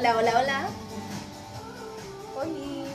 Hola, 0.00 0.16
hola, 0.16 0.32
hola. 0.40 0.68
Hoy 2.40 2.86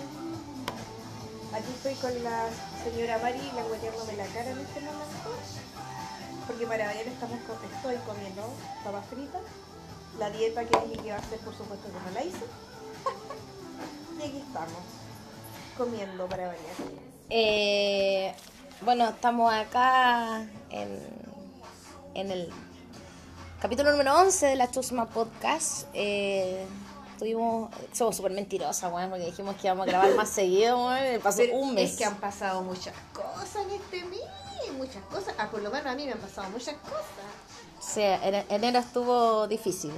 aquí 1.53 1.71
estoy 1.75 1.93
con 2.01 2.23
la 2.23 2.49
señora 2.83 3.19
Mari 3.19 3.51
langueteándome 3.55 4.13
la 4.13 4.25
cara 4.25 4.49
en 4.49 4.57
este 4.57 4.79
momento. 4.81 5.29
Porque 6.47 6.65
para 6.65 6.87
variar 6.87 7.05
estamos 7.05 7.37
estoy 7.37 7.95
comiendo 8.07 8.51
papas 8.83 9.05
fritas. 9.05 9.41
La 10.17 10.31
dieta 10.31 10.65
que 10.65 10.79
dije 10.79 10.97
que 10.99 11.07
iba 11.09 11.17
a 11.17 11.19
hacer, 11.19 11.37
por 11.41 11.55
supuesto, 11.55 11.89
que 11.89 11.93
no 11.93 12.11
la 12.11 12.23
hice. 12.23 12.45
y 14.19 14.27
aquí 14.27 14.37
estamos, 14.39 14.81
comiendo 15.77 16.27
para 16.27 16.47
variar. 16.47 16.73
Eh, 17.29 18.33
bueno, 18.81 19.09
estamos 19.09 19.53
acá 19.53 20.47
en, 20.71 21.07
en 22.15 22.31
el 22.31 22.51
capítulo 23.61 23.91
número 23.91 24.15
11 24.21 24.47
de 24.47 24.55
la 24.55 24.71
Chusma 24.71 25.07
Podcast. 25.07 25.85
Eh, 25.93 26.65
tuvimos, 27.17 27.69
somos 27.93 28.15
súper 28.15 28.31
mentirosas, 28.31 28.91
weón, 28.91 29.09
porque 29.09 29.25
dijimos 29.25 29.55
que 29.55 29.67
íbamos 29.67 29.87
a 29.87 29.91
grabar 29.91 30.13
más 30.15 30.29
seguido, 30.29 30.85
weón. 30.85 31.21
Pasó 31.21 31.37
Pero 31.37 31.57
un 31.57 31.73
mes. 31.75 31.91
Es 31.91 31.97
que 31.97 32.05
han 32.05 32.15
pasado 32.17 32.61
muchas 32.61 32.93
cosas 33.13 33.55
en 33.65 33.71
este 33.71 34.03
mes, 34.05 34.19
muchas 34.77 35.03
cosas. 35.05 35.33
Ah, 35.37 35.49
por 35.49 35.61
lo 35.61 35.69
menos 35.71 35.87
a 35.87 35.95
mí 35.95 36.05
me 36.05 36.13
han 36.13 36.19
pasado 36.19 36.49
muchas 36.49 36.75
cosas. 36.75 37.05
Sí, 37.81 38.01
ene- 38.01 38.45
enero 38.49 38.79
estuvo 38.79 39.47
difícil. 39.47 39.91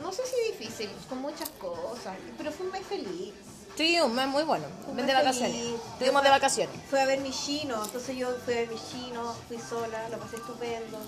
No 0.00 0.12
sé 0.12 0.22
si 0.26 0.52
difícil, 0.52 0.90
con 1.08 1.18
muchas 1.22 1.48
cosas, 1.50 2.16
pero 2.36 2.52
fue 2.52 2.66
un 2.66 2.72
mes 2.72 2.86
feliz. 2.86 3.32
Sí, 3.76 3.98
un 4.00 4.14
mes 4.14 4.26
muy 4.28 4.42
bueno. 4.44 4.66
Un 4.86 4.96
de 5.04 5.12
vacaciones. 5.14 5.56
Estuvimos 5.94 6.22
de 6.22 6.30
vacaciones. 6.30 6.76
Fui 6.90 6.98
a 6.98 7.06
ver 7.06 7.20
mi 7.20 7.30
chino, 7.30 7.82
entonces 7.84 8.16
yo 8.16 8.28
fui 8.44 8.54
a 8.54 8.56
ver 8.58 8.68
mi 8.68 8.76
chino, 8.78 9.34
fui 9.48 9.58
sola, 9.58 10.08
lo 10.10 10.18
pasé 10.18 10.36
estupendo. 10.36 10.98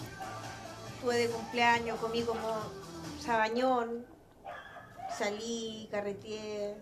Estuve 0.97 1.17
de 1.19 1.29
cumpleaños, 1.29 2.01
comí 2.01 2.23
como 2.23 2.41
sabañón, 3.25 4.05
salí, 5.17 5.89
carreteé, 5.91 6.77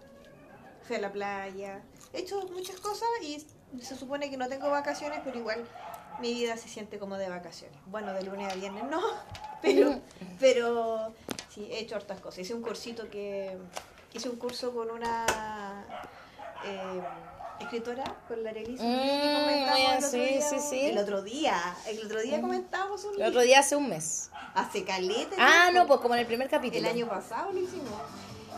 fui 0.87 0.97
a 0.97 1.01
la 1.01 1.13
playa. 1.13 1.83
He 2.13 2.21
hecho 2.21 2.47
muchas 2.49 2.77
cosas 2.81 3.09
y 3.23 3.47
se 3.81 3.97
supone 3.97 4.31
que 4.31 4.37
no 4.37 4.49
tengo 4.49 4.71
vacaciones, 4.71 5.21
pero 5.25 5.39
igual 5.39 5.65
mi 6.21 6.33
vida 6.33 6.57
se 6.57 6.69
siente 6.69 6.99
como 6.99 7.17
de 7.17 7.29
vacaciones. 7.29 7.79
Bueno, 7.87 8.13
de 8.13 8.23
lunes 8.23 8.53
a 8.53 8.57
viernes 8.57 8.85
no, 8.85 9.01
pero, 9.63 10.01
pero 10.41 11.15
sí, 11.51 11.69
he 11.71 11.81
hecho 11.81 11.97
hartas 11.97 12.21
cosas. 12.21 12.41
Hice 12.41 12.55
un 12.55 12.63
cursito 12.63 13.09
que, 13.11 13.57
hice 14.13 14.29
un 14.29 14.37
curso 14.37 14.75
con 14.75 14.91
una 14.91 15.85
eh, 16.65 17.03
escritora, 17.61 18.05
con 18.29 18.43
la 18.43 18.51
Arely 18.51 18.73
Mm, 18.75 20.03
sí, 20.03 20.19
día. 20.19 20.41
sí, 20.49 20.57
sí. 20.71 20.81
El 20.87 20.99
otro 20.99 21.23
día, 21.23 21.57
el 21.87 22.05
otro 22.05 22.21
día 22.21 22.41
comentamos 22.41 23.05
un 23.05 23.15
El 23.21 23.29
otro 23.29 23.41
día 23.43 23.61
hace 23.61 23.77
un 23.77 23.89
mes. 23.89 24.31
Hace 24.55 24.85
caleta. 24.85 25.37
Ah, 25.39 25.71
no, 25.73 25.87
pues 25.87 26.01
como 26.01 26.15
en 26.15 26.21
el 26.21 26.27
primer 26.27 26.49
capítulo. 26.49 26.81
El 26.81 26.87
año 26.87 27.09
pasado 27.09 27.53
lo 27.53 27.61
hicimos. 27.61 27.93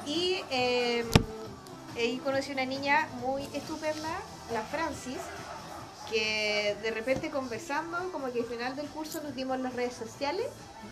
Y 0.07 0.41
eh, 0.51 1.05
ahí 1.97 2.19
conocí 2.19 2.53
una 2.53 2.65
niña 2.65 3.09
muy 3.21 3.43
estupenda, 3.53 4.09
la 4.53 4.63
Francis, 4.63 5.19
que 6.11 6.77
de 6.83 6.91
repente 6.93 7.31
conversando, 7.31 8.13
como 8.13 8.33
que 8.33 8.41
al 8.41 8.47
final 8.47 8.77
del 8.77 8.87
curso 8.89 9.21
nos 9.23 9.35
dimos 9.35 9.59
las 9.59 9.73
redes 9.75 9.95
sociales 9.95 10.47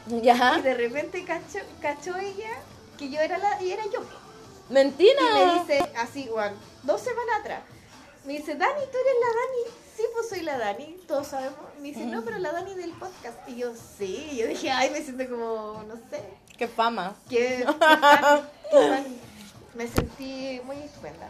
Ya. 0.08 0.56
y 0.58 0.62
de 0.62 0.74
repente 0.74 1.24
cachó, 1.24 1.58
cachó 1.80 2.16
ella 2.16 2.50
que 2.98 3.10
yo 3.10 3.20
era 3.20 3.38
la 3.38 3.62
y 3.62 3.70
era 3.70 3.84
yo. 3.84 4.00
Mentira. 4.70 5.20
Y 5.20 5.46
me 5.46 5.60
dice 5.60 5.92
así, 5.96 6.24
igual, 6.24 6.54
dos 6.82 7.00
semanas 7.00 7.40
atrás. 7.40 7.60
Me 8.24 8.32
dice, 8.34 8.54
Dani, 8.54 8.80
¿tú 8.90 8.98
eres 8.98 9.14
la 9.20 9.26
Dani? 9.28 9.76
Sí, 9.96 10.02
pues 10.12 10.28
soy 10.28 10.40
la 10.40 10.58
Dani, 10.58 10.96
todos 11.06 11.26
sabemos. 11.28 11.58
Me 11.78 11.88
dice, 11.88 12.04
no, 12.06 12.24
pero 12.24 12.38
la 12.38 12.52
Dani 12.52 12.74
del 12.74 12.92
podcast. 12.92 13.36
Y 13.48 13.56
yo, 13.56 13.72
sí. 13.98 14.28
Y 14.32 14.36
yo 14.38 14.46
dije, 14.46 14.70
ay, 14.70 14.90
me 14.90 15.02
siento 15.02 15.28
como, 15.28 15.82
no 15.86 15.94
sé, 16.10 16.22
Qué 16.56 16.68
fama. 16.68 17.10
fan, 17.28 17.28
que 17.28 17.64
fan. 17.78 19.06
me 19.74 19.88
sentí 19.88 20.60
muy 20.64 20.76
estupenda. 20.78 21.28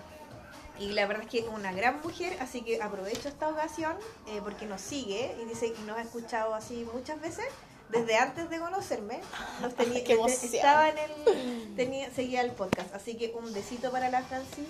Y 0.78 0.92
la 0.92 1.06
verdad 1.06 1.24
es 1.24 1.30
que 1.30 1.38
es 1.40 1.46
una 1.48 1.72
gran 1.72 2.00
mujer, 2.02 2.36
así 2.40 2.62
que 2.62 2.82
aprovecho 2.82 3.28
esta 3.28 3.48
ocasión 3.48 3.96
eh, 4.26 4.40
porque 4.42 4.66
nos 4.66 4.80
sigue 4.80 5.34
y 5.40 5.44
dice 5.44 5.72
que 5.72 5.80
nos 5.82 5.96
ha 5.96 6.02
escuchado 6.02 6.52
así 6.54 6.86
muchas 6.92 7.20
veces 7.20 7.46
desde 7.90 8.16
antes 8.16 8.50
de 8.50 8.58
conocerme. 8.58 9.20
Nos 9.62 9.74
tenía, 9.76 10.02
Qué 10.04 10.14
emoción. 10.14 10.52
estaba 10.54 10.88
en 10.88 10.98
el 10.98 11.74
tenía, 11.76 12.10
seguía 12.10 12.40
el 12.40 12.50
podcast, 12.52 12.92
así 12.94 13.14
que 13.16 13.32
un 13.36 13.52
besito 13.54 13.90
para 13.92 14.10
la 14.10 14.22
Francis, 14.24 14.66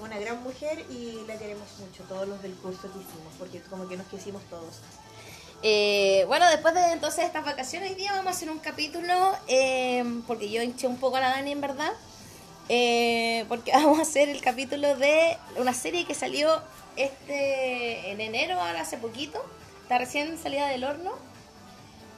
una 0.00 0.18
gran 0.18 0.42
mujer 0.42 0.84
y 0.90 1.24
la 1.26 1.38
queremos 1.38 1.68
mucho, 1.78 2.02
todos 2.04 2.28
los 2.28 2.42
del 2.42 2.54
curso 2.54 2.82
que 2.82 2.98
hicimos, 2.98 3.32
porque 3.38 3.60
como 3.62 3.88
que 3.88 3.96
nos 3.96 4.06
quisimos 4.06 4.42
todos. 4.44 4.76
Eh, 5.62 6.24
bueno, 6.28 6.48
después 6.50 6.74
de 6.74 6.92
entonces 6.92 7.24
estas 7.24 7.44
vacaciones, 7.44 7.90
hoy 7.90 7.96
día 7.96 8.12
vamos 8.12 8.28
a 8.28 8.30
hacer 8.30 8.50
un 8.50 8.58
capítulo, 8.58 9.36
eh, 9.48 10.04
porque 10.26 10.50
yo 10.50 10.62
hinché 10.62 10.86
un 10.86 10.98
poco 10.98 11.16
a 11.16 11.20
la 11.20 11.30
Dani 11.30 11.52
en 11.52 11.60
verdad, 11.60 11.92
eh, 12.68 13.44
porque 13.48 13.72
vamos 13.74 13.98
a 13.98 14.02
hacer 14.02 14.28
el 14.28 14.40
capítulo 14.40 14.96
de 14.96 15.36
una 15.56 15.74
serie 15.74 16.04
que 16.04 16.14
salió 16.14 16.62
este 16.96 18.10
en 18.10 18.20
enero, 18.20 18.60
ahora 18.60 18.82
hace 18.82 18.98
poquito, 18.98 19.44
está 19.82 19.98
recién 19.98 20.38
salida 20.38 20.68
del 20.68 20.84
horno, 20.84 21.12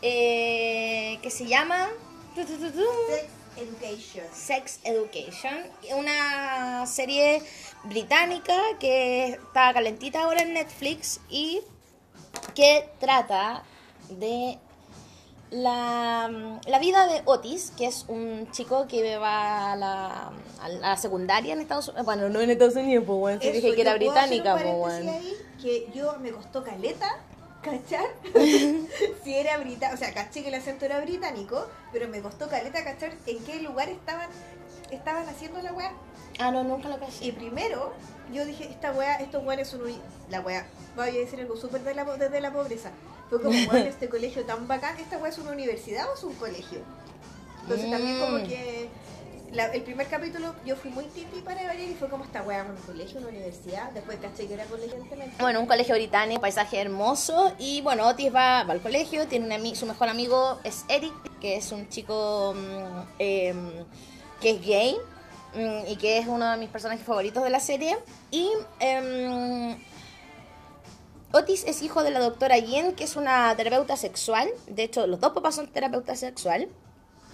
eh, 0.02 1.18
que 1.22 1.30
se 1.30 1.46
llama 1.46 1.88
tu, 2.34 2.44
tu, 2.44 2.56
tu, 2.58 2.70
tu, 2.72 2.84
Sex 3.08 3.28
Education. 3.56 4.26
Sex 4.32 4.80
Education, 4.84 5.58
una 5.96 6.86
serie 6.86 7.42
británica 7.84 8.56
que 8.78 9.28
está 9.30 9.72
calentita 9.72 10.22
ahora 10.22 10.42
en 10.42 10.54
Netflix 10.54 11.20
y 11.28 11.60
que 12.54 12.88
trata 12.98 13.62
de 14.10 14.58
la, 15.50 16.30
la 16.66 16.78
vida 16.78 17.06
de 17.06 17.22
Otis, 17.24 17.72
que 17.76 17.86
es 17.86 18.04
un 18.08 18.48
chico 18.52 18.86
que 18.86 19.16
va 19.16 19.72
a 19.72 19.76
la, 19.76 20.32
a 20.60 20.68
la 20.68 20.96
secundaria 20.96 21.52
en 21.52 21.60
Estados 21.60 21.88
Unidos. 21.88 22.06
Bueno, 22.06 22.28
no 22.28 22.40
en 22.40 22.50
Estados 22.50 22.76
Unidos, 22.76 23.04
pues 23.06 23.18
bueno, 23.18 23.40
Eso, 23.42 23.52
dije 23.52 23.74
que 23.74 23.80
era 23.80 23.94
británica, 23.94 24.56
pues 24.56 24.74
bueno. 24.74 25.12
ahí, 25.12 25.34
que 25.60 25.90
yo 25.92 26.16
me 26.20 26.30
costó 26.30 26.62
caleta, 26.62 27.18
¿cachar? 27.62 28.06
si 29.24 29.34
era 29.34 29.58
británico, 29.58 29.94
o 29.94 29.98
sea, 29.98 30.14
caché 30.14 30.42
que 30.42 30.48
el 30.48 30.54
acento 30.54 30.84
era 30.84 31.00
británico, 31.00 31.66
pero 31.92 32.08
me 32.08 32.20
costó 32.20 32.48
caleta 32.48 32.84
cachar 32.84 33.12
en 33.26 33.44
qué 33.44 33.60
lugar 33.60 33.88
estaban 33.88 34.28
estaban 34.90 35.28
haciendo 35.28 35.60
la 35.62 35.72
weá. 35.72 35.92
Ah, 36.40 36.50
no, 36.50 36.64
nunca 36.64 36.88
lo 36.88 36.98
caché. 36.98 37.26
Y 37.26 37.32
primero, 37.32 37.92
yo 38.32 38.44
dije, 38.44 38.64
esta 38.70 38.92
weá, 38.92 39.16
estos 39.16 39.44
weones 39.44 39.68
son 39.68 39.82
un... 39.82 39.94
La 40.30 40.40
weá, 40.40 40.66
voy 40.96 41.08
a 41.08 41.12
decir 41.12 41.40
algo 41.40 41.56
súper 41.56 41.82
de 41.82 41.94
la, 41.94 42.04
desde 42.16 42.40
la 42.40 42.52
pobreza. 42.52 42.90
Fue 43.28 43.40
como, 43.42 43.50
weón, 43.70 43.86
este 43.86 44.08
colegio 44.08 44.44
tan 44.44 44.66
bacán, 44.66 44.96
¿esta 44.98 45.18
weá 45.18 45.28
es 45.30 45.38
una 45.38 45.50
universidad 45.52 46.08
o 46.10 46.14
es 46.14 46.22
un 46.24 46.34
colegio? 46.34 46.80
Entonces 47.62 47.90
también 47.90 48.18
como 48.20 48.38
Mm. 48.38 48.46
que... 48.48 48.88
la- 49.52 49.66
el 49.66 49.82
primer 49.82 50.06
capítulo 50.06 50.54
yo 50.64 50.76
fui 50.76 50.90
muy 50.92 51.04
tipi 51.06 51.40
para 51.40 51.60
ver 51.64 51.80
y 51.80 51.94
fue 51.94 52.08
como 52.08 52.24
esta 52.24 52.42
weá, 52.42 52.62
un 52.64 52.76
colegio, 52.86 53.18
una 53.20 53.28
universidad. 53.28 53.90
Después 53.90 54.18
caché 54.20 54.46
que 54.46 54.54
era 54.54 54.64
colegio. 54.64 54.96
Bueno, 55.40 55.60
un 55.60 55.66
colegio 55.66 55.94
británico, 55.96 56.40
paisaje 56.40 56.80
hermoso. 56.80 57.52
Y 57.58 57.82
bueno, 57.82 58.06
Otis 58.08 58.32
va, 58.34 58.62
va 58.64 58.72
al 58.72 58.80
colegio, 58.80 59.26
tiene 59.26 59.54
un 59.60 59.76
su 59.76 59.86
mejor 59.86 60.08
amigo 60.08 60.58
es 60.64 60.84
Eric, 60.88 61.12
que 61.40 61.56
es 61.56 61.70
un 61.72 61.88
chico 61.88 62.54
mm, 62.56 63.02
em, 63.18 63.70
que 64.40 64.50
es 64.52 64.64
gay 64.64 64.94
mm, 64.96 65.09
y 65.54 65.96
que 65.96 66.18
es 66.18 66.26
uno 66.26 66.50
de 66.50 66.56
mis 66.56 66.68
personajes 66.68 67.04
favoritos 67.04 67.42
de 67.42 67.50
la 67.50 67.60
serie. 67.60 67.96
Y 68.30 68.50
em, 68.78 69.76
Otis 71.32 71.64
es 71.64 71.82
hijo 71.82 72.02
de 72.02 72.10
la 72.10 72.20
doctora 72.20 72.58
Yen, 72.58 72.94
que 72.94 73.04
es 73.04 73.16
una 73.16 73.54
terapeuta 73.56 73.96
sexual. 73.96 74.48
De 74.66 74.84
hecho, 74.84 75.06
los 75.06 75.20
dos 75.20 75.32
papás 75.32 75.54
son 75.56 75.68
terapeutas 75.68 76.20
sexual. 76.20 76.68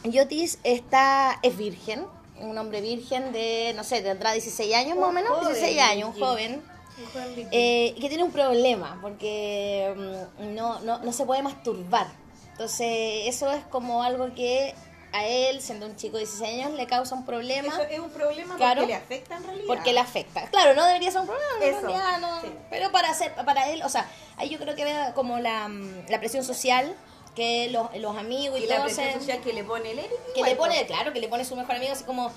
Y 0.04 0.19
Otis 0.19 0.59
está, 0.62 1.38
es 1.43 1.56
virgen, 1.56 2.06
un 2.41 2.56
hombre 2.59 2.81
virgen 2.81 3.32
de, 3.32 3.72
no 3.75 3.84
sé, 3.84 4.03
tendrá 4.03 4.33
16 4.33 4.75
años 4.75 4.98
más 4.98 5.09
o 5.09 5.12
menos, 5.12 5.31
joven, 5.31 5.54
16 5.54 5.81
años, 5.81 6.15
un 6.15 6.21
joven. 6.21 6.62
Un 6.98 7.06
joven. 7.06 7.48
Eh, 7.50 7.94
que 8.01 8.09
tiene 8.09 8.24
un 8.24 8.33
problema 8.33 8.98
porque 9.03 9.95
mm, 10.39 10.54
no, 10.54 10.80
no, 10.80 10.98
no 10.98 11.12
se 11.12 11.24
puede 11.24 11.42
masturbar. 11.42 12.07
Entonces, 12.53 13.27
eso 13.27 13.51
es 13.51 13.65
como 13.65 14.03
algo 14.03 14.34
que 14.34 14.74
a 15.18 15.27
él, 15.27 15.60
siendo 15.60 15.86
un 15.86 15.97
chico 15.97 16.16
de 16.18 16.24
16 16.24 16.65
años, 16.65 16.72
le 16.77 16.86
causa 16.86 17.15
un 17.15 17.24
problema 17.24 17.68
Eso 17.68 17.83
es 17.83 17.98
un 17.98 18.10
problema 18.10 18.57
Claro. 18.57 18.83
porque 18.83 18.92
le 18.92 18.95
afecta 18.97 19.36
en 19.36 19.45
realidad. 19.45 19.66
porque 19.66 19.92
le 19.92 20.01
afecta. 20.01 20.48
Claro, 20.51 20.74
no 20.74 20.84
debería 20.86 21.10
ser 21.10 21.21
un 21.22 21.27
problema, 21.27 21.51
en 21.60 21.63
Eso, 21.74 21.80
realidad, 21.86 22.18
no. 22.21 22.41
sí. 22.41 22.53
pero 22.71 22.92
para 22.92 23.10
hacer, 23.10 23.33
para 23.45 23.68
él, 23.71 23.83
o 23.84 23.89
sea, 23.89 24.07
ahí 24.36 24.48
yo 24.48 24.59
creo 24.59 24.74
que 24.74 24.84
ve 24.84 24.95
como 25.15 25.39
la, 25.39 25.68
mm, 25.68 26.07
la 26.09 26.18
presión 26.18 26.45
social 26.45 26.95
que 27.36 27.68
los, 27.71 27.94
los 27.98 28.16
amigos 28.16 28.59
y, 28.59 28.65
Y 28.65 28.66
la 28.66 28.83
presión 28.83 29.06
se- 29.06 29.12
social 29.21 29.41
que 29.42 29.53
le 29.53 29.62
pone 29.62 29.92
el 29.92 29.98
Eric. 30.00 30.10
que 30.34 30.41
igual, 30.41 30.50
le 30.50 30.56
pone, 30.56 30.74
pues. 30.74 30.86
claro, 30.86 31.12
que 31.12 31.21
le 31.21 31.28
pone 31.28 31.44
su 31.44 31.54
mejor 31.54 31.77
amigo 31.77 31.92
así 31.92 32.03
como, 32.04 32.33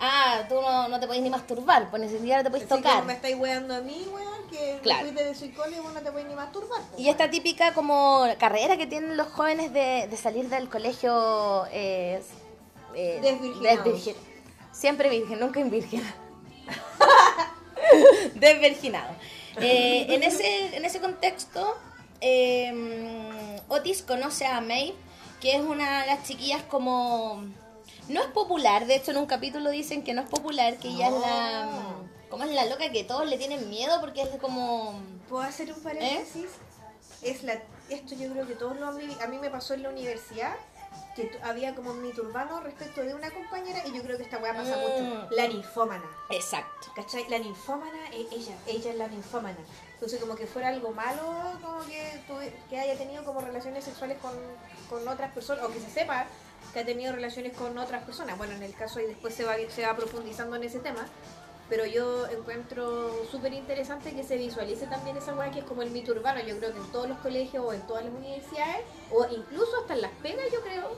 ah, 0.00 0.44
tú 0.48 0.54
no, 0.62 0.88
no 0.88 0.98
te 1.00 1.06
podés 1.06 1.20
ni 1.20 1.28
masturbar, 1.30 1.90
pues 1.90 2.00
ni 2.00 2.08
siquiera 2.08 2.42
te 2.44 2.50
podés 2.50 2.64
Así 2.64 2.74
tocar. 2.76 2.94
como 2.94 3.06
me 3.06 3.12
estáis 3.14 3.36
weando 3.36 3.74
a 3.74 3.80
mí, 3.80 4.06
weón, 4.10 4.48
que 4.48 4.78
Claro. 4.82 5.10
de 5.12 5.34
psicólogo 5.34 5.90
no 5.90 6.00
te 6.00 6.12
puedes 6.12 6.28
ni 6.28 6.34
masturbar. 6.34 6.80
pues, 6.90 7.00
Y 7.00 7.08
esta 7.08 7.28
típica 7.28 7.74
como 7.74 8.24
carrera 8.38 8.76
que 8.76 8.86
tienen 8.86 9.16
los 9.16 9.26
jóvenes 9.28 9.72
de, 9.72 10.06
de 10.08 10.16
salir 10.16 10.48
del 10.48 10.68
colegio 10.68 11.66
eh, 11.72 12.22
eh, 12.94 13.18
Desvirginados. 13.20 13.84
desvirgin- 13.84 14.16
Siempre 14.72 15.08
virgen, 15.08 15.40
nunca 15.40 15.58
invirgen. 15.60 16.02
Desvirginado. 18.34 19.10
Eh, 19.60 20.06
en, 20.10 20.22
ese, 20.22 20.76
en 20.76 20.84
ese 20.84 21.00
contexto, 21.00 21.76
eh, 22.20 23.60
Otis 23.68 24.02
conoce 24.02 24.46
a 24.46 24.60
May, 24.60 24.94
que 25.40 25.54
es 25.56 25.62
una 25.62 26.02
de 26.02 26.06
las 26.06 26.24
chiquillas 26.24 26.62
como 26.64 27.44
No 28.08 28.20
es 28.20 28.28
popular, 28.28 28.86
de 28.86 28.96
hecho 28.96 29.10
en 29.10 29.18
un 29.18 29.26
capítulo 29.26 29.70
dicen 29.70 30.02
que 30.02 30.14
no 30.14 30.22
es 30.22 30.28
popular, 30.28 30.76
que 30.78 30.88
ella 30.88 31.08
es 31.08 31.14
la... 31.14 31.68
¿Cómo 32.30 32.42
es 32.44 32.50
la 32.50 32.64
loca 32.66 32.90
que 32.90 33.04
todos 33.04 33.26
le 33.28 33.38
tienen 33.38 33.68
miedo 33.70 34.00
porque 34.00 34.22
es 34.22 34.28
como... 34.40 35.00
¿Puedo 35.28 35.42
hacer 35.44 35.72
un 35.72 35.80
paréntesis? 35.80 36.46
Es 37.22 37.42
la, 37.44 37.54
esto 37.88 38.14
yo 38.16 38.30
creo 38.32 38.46
que 38.46 38.54
todos 38.54 38.76
lo 38.78 38.88
han 38.88 38.98
vivido. 38.98 39.20
A 39.22 39.26
mí 39.28 39.38
me 39.38 39.48
pasó 39.48 39.74
en 39.74 39.84
la 39.84 39.90
universidad 39.90 40.54
que 41.14 41.30
había 41.42 41.74
como 41.74 41.92
un 41.92 42.02
mito 42.02 42.22
urbano 42.22 42.60
respecto 42.60 43.02
de 43.02 43.14
una 43.14 43.30
compañera 43.30 43.82
y 43.86 43.96
yo 43.96 44.02
creo 44.02 44.16
que 44.18 44.24
esta 44.24 44.38
weá 44.38 44.54
pasa 44.54 44.76
Mm. 44.76 44.80
mucho. 44.80 45.28
La 45.30 45.46
ninfómana. 45.48 46.04
Exacto. 46.30 46.88
¿Cachai? 46.96 47.28
La 47.28 47.38
ninfómana 47.38 48.08
es 48.12 48.26
ella, 48.32 48.54
ella 48.66 48.90
es 48.90 48.96
la 48.96 49.06
ninfómana. 49.08 49.58
Entonces 49.96 50.20
como 50.20 50.36
que 50.36 50.46
fuera 50.46 50.68
algo 50.68 50.90
malo, 50.92 51.22
como 51.62 51.80
que, 51.86 52.20
tuve- 52.28 52.52
que 52.68 52.78
haya 52.78 52.96
tenido 52.96 53.24
como 53.24 53.40
relaciones 53.40 53.82
sexuales 53.84 54.18
con, 54.20 54.32
con 54.90 55.08
otras 55.08 55.32
personas, 55.32 55.64
o 55.64 55.68
que 55.72 55.80
se 55.80 55.90
sepa 55.90 56.26
que 56.72 56.80
ha 56.80 56.84
tenido 56.84 57.12
relaciones 57.14 57.56
con 57.56 57.76
otras 57.78 58.04
personas. 58.04 58.36
Bueno, 58.36 58.54
en 58.54 58.62
el 58.62 58.74
caso 58.74 59.00
y 59.00 59.06
después 59.06 59.34
se 59.34 59.44
va, 59.44 59.54
se 59.74 59.82
va 59.86 59.96
profundizando 59.96 60.56
en 60.56 60.64
ese 60.64 60.80
tema. 60.80 61.06
Pero 61.68 61.84
yo 61.86 62.28
encuentro 62.28 63.10
súper 63.30 63.52
interesante 63.54 64.12
que 64.14 64.22
se 64.22 64.36
visualice 64.36 64.86
también 64.86 65.16
esa 65.16 65.34
weá 65.34 65.50
que 65.50 65.60
es 65.60 65.64
como 65.64 65.82
el 65.82 65.90
mito 65.90 66.12
urbano. 66.12 66.40
Yo 66.40 66.58
creo 66.58 66.72
que 66.72 66.78
en 66.78 66.92
todos 66.92 67.08
los 67.08 67.18
colegios 67.18 67.64
o 67.64 67.72
en 67.72 67.80
todas 67.88 68.04
las 68.04 68.12
universidades, 68.14 68.84
o 69.10 69.26
incluso 69.34 69.72
hasta 69.80 69.94
en 69.94 70.02
las 70.02 70.12
pegas, 70.22 70.44
yo 70.52 70.60
creo, 70.60 70.90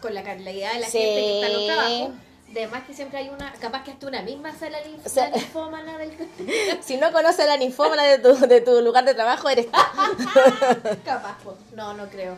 con 0.00 0.14
la 0.14 0.22
calidad 0.22 0.74
de 0.74 0.80
la 0.80 0.86
Sí. 0.88 0.98
gente 0.98 1.20
que 1.20 1.34
está 1.34 1.46
en 1.46 1.52
los 1.54 1.66
trabajos. 1.66 2.10
Además 2.56 2.82
que 2.86 2.94
siempre 2.94 3.18
hay 3.18 3.28
una, 3.28 3.52
capaz 3.54 3.82
que 3.84 3.90
hasta 3.90 4.06
una 4.06 4.22
misma 4.22 4.52
sala 4.56 4.78
linf- 4.82 5.04
O 5.04 5.08
sea- 5.08 5.28
la 5.30 5.36
linfómana 5.36 5.98
del 5.98 6.12
Si 6.82 6.96
no 6.96 7.10
conoces 7.12 7.46
la 7.46 7.56
ninfómana 7.56 8.04
de 8.04 8.18
tu, 8.18 8.34
de 8.46 8.60
tu 8.60 8.80
lugar 8.80 9.04
de 9.04 9.14
trabajo, 9.14 9.48
eres. 9.48 9.66
Capaz, 11.04 11.36
po. 11.42 11.56
no, 11.74 11.94
no 11.94 12.06
creo. 12.08 12.36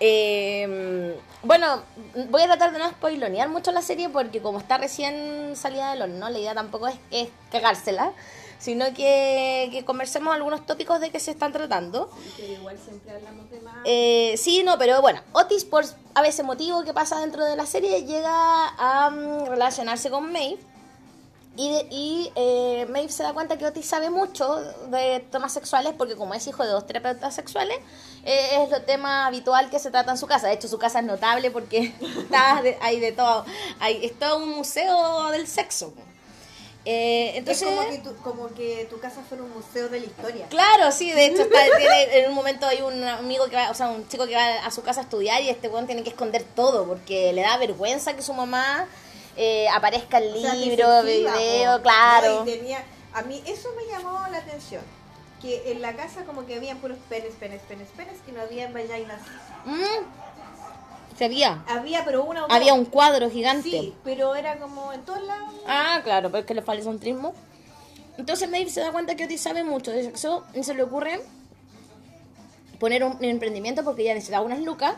Eh, 0.00 1.16
bueno, 1.42 1.82
voy 2.30 2.42
a 2.42 2.46
tratar 2.46 2.72
de 2.72 2.78
no 2.78 2.88
spoilonear 2.90 3.48
mucho 3.48 3.70
la 3.72 3.82
serie 3.82 4.08
porque 4.08 4.40
como 4.40 4.58
está 4.58 4.78
recién 4.78 5.54
salida 5.56 5.90
del 5.92 6.02
horno, 6.02 6.28
la 6.30 6.38
idea 6.38 6.54
tampoco 6.54 6.88
es, 6.88 6.96
es 7.10 7.28
cagársela, 7.50 8.12
sino 8.58 8.86
que, 8.94 9.68
que 9.72 9.84
conversemos 9.84 10.34
algunos 10.34 10.66
tópicos 10.66 11.00
de 11.00 11.10
que 11.10 11.20
se 11.20 11.30
están 11.30 11.52
tratando. 11.52 12.10
Pero 12.36 12.52
igual 12.52 12.78
siempre 12.84 13.12
hablamos 13.12 13.50
de 13.50 13.60
más. 13.60 13.74
Eh, 13.84 14.34
sí, 14.36 14.62
no, 14.64 14.76
pero 14.78 15.00
bueno, 15.00 15.20
Otis 15.32 15.64
por 15.64 15.84
a 16.14 16.22
veces 16.22 16.44
motivo 16.44 16.82
que 16.84 16.92
pasa 16.92 17.20
dentro 17.20 17.44
de 17.44 17.54
la 17.56 17.66
serie 17.66 18.04
llega 18.04 18.30
a 18.76 19.10
mm, 19.10 19.46
relacionarse 19.46 20.10
con 20.10 20.32
Maeve 20.32 20.58
y, 21.56 21.70
de- 21.70 21.86
y 21.90 22.32
eh, 22.36 22.86
Maeve 22.90 23.10
se 23.10 23.22
da 23.22 23.32
cuenta 23.32 23.56
que 23.58 23.66
Otis 23.66 23.86
sabe 23.86 24.10
mucho 24.10 24.56
de 24.90 25.20
temas 25.30 25.52
sexuales 25.52 25.92
porque 25.96 26.14
como 26.16 26.34
es 26.34 26.46
hijo 26.46 26.62
de 26.64 26.70
dos 26.70 26.86
terapeutas 26.86 27.34
sexuales 27.34 27.76
eh, 28.24 28.62
es 28.64 28.70
lo 28.70 28.82
tema 28.82 29.26
habitual 29.26 29.70
que 29.70 29.78
se 29.78 29.90
trata 29.90 30.10
en 30.12 30.18
su 30.18 30.26
casa. 30.26 30.48
De 30.48 30.54
hecho 30.54 30.68
su 30.68 30.78
casa 30.78 30.98
es 31.00 31.04
notable 31.04 31.50
porque 31.50 31.94
está 32.18 32.60
de- 32.62 32.78
hay 32.80 33.00
de 33.00 33.12
todo, 33.12 33.44
hay, 33.80 34.04
es 34.04 34.18
todo 34.18 34.38
un 34.38 34.50
museo 34.50 35.30
del 35.30 35.46
sexo. 35.46 35.92
Eh, 36.90 37.32
entonces 37.36 37.68
es 37.68 37.74
como 37.74 37.90
que, 37.90 37.98
tu, 37.98 38.16
como 38.22 38.48
que 38.54 38.86
tu 38.88 38.98
casa 38.98 39.20
fuera 39.28 39.44
un 39.44 39.50
museo 39.52 39.90
de 39.90 40.00
la 40.00 40.06
historia. 40.06 40.46
Claro, 40.48 40.90
sí, 40.90 41.12
de 41.12 41.26
hecho 41.26 41.42
está, 41.42 41.58
tiene- 41.76 42.18
en 42.20 42.30
un 42.30 42.34
momento 42.34 42.66
hay 42.66 42.80
un 42.80 43.04
amigo 43.04 43.46
que 43.50 43.56
va, 43.56 43.70
o 43.70 43.74
sea, 43.74 43.88
un 43.90 44.08
chico 44.08 44.26
que 44.26 44.34
va 44.34 44.64
a 44.64 44.70
su 44.70 44.82
casa 44.82 45.00
a 45.00 45.02
estudiar 45.02 45.42
y 45.42 45.50
este 45.50 45.68
weón 45.68 45.86
tiene 45.86 46.02
que 46.02 46.08
esconder 46.08 46.42
todo 46.54 46.86
porque 46.86 47.34
le 47.34 47.42
da 47.42 47.58
vergüenza 47.58 48.14
que 48.16 48.22
su 48.22 48.32
mamá 48.32 48.88
eh, 49.36 49.68
aparezca 49.68 50.16
en 50.18 50.32
O 50.32 50.40
sea, 50.40 50.54
video, 50.54 51.76
po. 51.76 51.82
claro. 51.82 52.42
Y 52.46 52.52
tenía, 52.56 52.82
a 53.12 53.20
mí 53.20 53.42
eso 53.46 53.68
me 53.76 53.84
llamó 53.84 54.26
la 54.30 54.38
atención. 54.38 54.82
Que 55.42 55.70
en 55.70 55.82
la 55.82 55.94
casa 55.94 56.24
como 56.24 56.46
que 56.46 56.54
habían 56.56 56.78
puros 56.78 56.96
penes, 57.10 57.34
penes, 57.34 57.60
penes, 57.68 57.88
penes 57.96 58.14
y 58.26 58.32
no 58.32 58.40
había 58.40 58.66
vaginas. 58.72 59.20
Mm, 59.66 59.82
había. 61.24 61.64
Había, 61.68 62.04
pero 62.04 62.24
una 62.24 62.44
o 62.44 62.52
Había 62.52 62.74
un 62.74 62.84
cuadro 62.84 63.30
gigante. 63.30 63.70
Sí, 63.70 63.94
pero 64.04 64.34
era 64.34 64.58
como 64.58 64.92
en 64.92 65.02
todos 65.02 65.22
lados. 65.22 65.54
Ah, 65.66 66.00
claro, 66.02 66.30
porque 66.30 66.54
le 66.54 66.62
falta 66.62 66.88
un 66.88 66.98
trismo. 66.98 67.34
Entonces 68.18 68.50
Maeve 68.50 68.70
se 68.70 68.80
da 68.80 68.90
cuenta 68.90 69.14
que 69.14 69.24
Otis 69.24 69.40
sabe 69.40 69.62
mucho 69.62 69.92
de 69.92 70.02
sexo 70.02 70.44
y 70.52 70.64
se 70.64 70.74
le 70.74 70.82
ocurre 70.82 71.20
poner 72.80 73.04
un, 73.04 73.22
emprendimiento 73.22 73.84
porque 73.84 74.02
ella 74.02 74.14
necesitaba 74.14 74.44
unas 74.44 74.60
lucas 74.60 74.94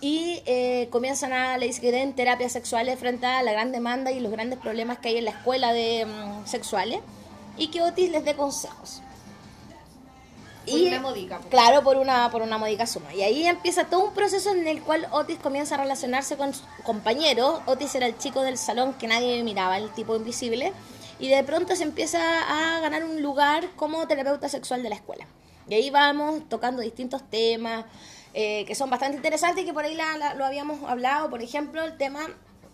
y 0.00 0.40
eh, 0.46 0.88
comienzan 0.90 1.32
a, 1.32 1.58
le 1.58 1.66
dice 1.66 1.80
que 1.80 1.90
den 1.90 2.14
terapias 2.14 2.52
sexuales 2.52 2.98
frente 2.98 3.26
a 3.26 3.42
la 3.42 3.52
gran 3.52 3.72
demanda 3.72 4.12
y 4.12 4.20
los 4.20 4.30
grandes 4.30 4.58
problemas 4.58 4.98
que 4.98 5.08
hay 5.08 5.18
en 5.18 5.24
la 5.24 5.32
escuela 5.32 5.72
de 5.72 6.06
mm, 6.06 6.46
sexuales 6.46 7.00
y 7.56 7.68
que 7.68 7.82
Otis 7.82 8.10
les 8.10 8.24
dé 8.24 8.34
consejos. 8.34 9.02
Por 10.70 10.80
una 10.80 11.00
modica, 11.00 11.38
po. 11.38 11.48
Claro, 11.48 11.82
por 11.82 11.96
una, 11.96 12.30
por 12.30 12.42
una 12.42 12.58
módica 12.58 12.86
suma. 12.86 13.14
Y 13.14 13.22
ahí 13.22 13.46
empieza 13.46 13.84
todo 13.84 14.04
un 14.06 14.14
proceso 14.14 14.50
en 14.50 14.66
el 14.66 14.82
cual 14.82 15.06
Otis 15.12 15.38
comienza 15.38 15.74
a 15.76 15.78
relacionarse 15.78 16.36
con 16.36 16.52
su 16.54 16.62
compañero. 16.84 17.62
Otis 17.66 17.94
era 17.94 18.06
el 18.06 18.16
chico 18.18 18.42
del 18.42 18.58
salón 18.58 18.94
que 18.94 19.06
nadie 19.06 19.42
miraba, 19.42 19.78
el 19.78 19.90
tipo 19.92 20.16
invisible. 20.16 20.72
Y 21.18 21.28
de 21.28 21.42
pronto 21.44 21.74
se 21.76 21.82
empieza 21.84 22.20
a 22.76 22.80
ganar 22.80 23.04
un 23.04 23.22
lugar 23.22 23.70
como 23.76 24.06
terapeuta 24.06 24.48
sexual 24.48 24.82
de 24.82 24.90
la 24.90 24.96
escuela. 24.96 25.26
Y 25.68 25.74
ahí 25.74 25.90
vamos 25.90 26.48
tocando 26.48 26.82
distintos 26.82 27.22
temas 27.30 27.84
eh, 28.34 28.64
que 28.66 28.74
son 28.74 28.90
bastante 28.90 29.16
interesantes 29.16 29.62
y 29.62 29.66
que 29.66 29.72
por 29.72 29.84
ahí 29.84 29.94
la- 29.94 30.18
la- 30.18 30.34
lo 30.34 30.44
habíamos 30.44 30.82
hablado. 30.88 31.30
Por 31.30 31.40
ejemplo, 31.42 31.82
el 31.82 31.96
tema, 31.96 32.20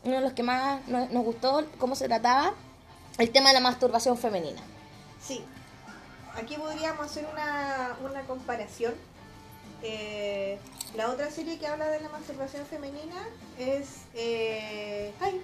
uno 0.05 0.17
de 0.17 0.21
los 0.21 0.33
que 0.33 0.43
más 0.43 0.87
nos, 0.89 1.11
nos 1.11 1.25
gustó, 1.25 1.65
cómo 1.79 1.95
se 1.95 2.09
trataba, 2.09 2.53
el 3.19 3.31
tema 3.31 3.51
de 3.51 3.55
la 3.55 3.61
masturbación 3.61 4.19
femenina. 4.19 4.61
Sí. 5.21 5.45
Aquí 6.37 6.57
podríamos 6.57 7.07
hacer 7.07 7.27
una, 7.31 7.97
una 8.05 8.23
comparación. 8.23 8.95
Eh, 9.83 10.59
la 10.95 11.11
otra 11.11 11.31
serie 11.31 11.59
que 11.59 11.67
habla 11.67 11.89
de 11.89 12.01
la 12.01 12.09
masturbación 12.09 12.65
femenina 12.67 13.29
es. 13.59 14.03
Eh, 14.15 15.13
ay. 15.21 15.43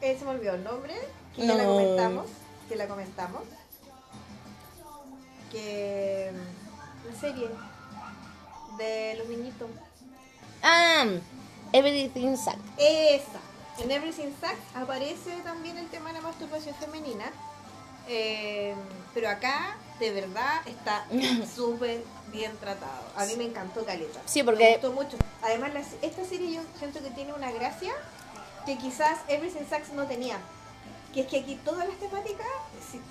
Eh, 0.00 0.16
se 0.18 0.24
me 0.24 0.30
olvidó 0.32 0.54
el 0.54 0.64
nombre. 0.64 0.94
Que 1.36 1.46
ya 1.46 1.54
la 1.54 1.64
comentamos. 1.64 2.26
Que 2.68 2.76
la 2.76 2.88
comentamos. 2.88 3.42
Que. 5.52 6.32
La 7.08 7.20
serie. 7.20 7.48
De 8.78 9.14
los 9.18 9.28
niñitos. 9.28 9.68
Ah, 10.62 11.04
Everything 11.72 12.36
Sucks. 12.36 12.58
Esa. 12.78 13.40
En 13.78 13.90
Everything 13.90 14.32
Sucks 14.40 14.76
aparece 14.76 15.32
también 15.44 15.78
el 15.78 15.88
tema 15.88 16.08
de 16.08 16.14
la 16.14 16.20
masturbación 16.22 16.74
femenina. 16.76 17.26
Eh, 18.12 18.74
pero 19.14 19.28
acá, 19.28 19.76
de 20.00 20.10
verdad, 20.10 20.60
está 20.66 21.06
súper 21.54 22.02
bien 22.32 22.56
tratado. 22.58 23.02
A 23.16 23.24
mí 23.26 23.34
me 23.36 23.44
encantó 23.44 23.84
Caleta. 23.84 24.20
Sí, 24.26 24.42
porque- 24.42 24.64
Me 24.64 24.70
gustó 24.72 24.92
mucho. 24.92 25.16
Además, 25.42 25.70
esta 26.02 26.24
serie 26.24 26.52
yo 26.54 26.62
siento 26.78 27.00
que 27.00 27.10
tiene 27.10 27.32
una 27.32 27.50
gracia 27.52 27.92
que 28.66 28.76
quizás 28.78 29.20
Everything 29.28 29.64
Sucks 29.70 29.92
no 29.92 30.06
tenía. 30.06 30.38
Que 31.14 31.22
es 31.22 31.26
que 31.26 31.40
aquí 31.40 31.56
todas 31.64 31.88
las 31.88 31.96
temáticas 31.98 32.46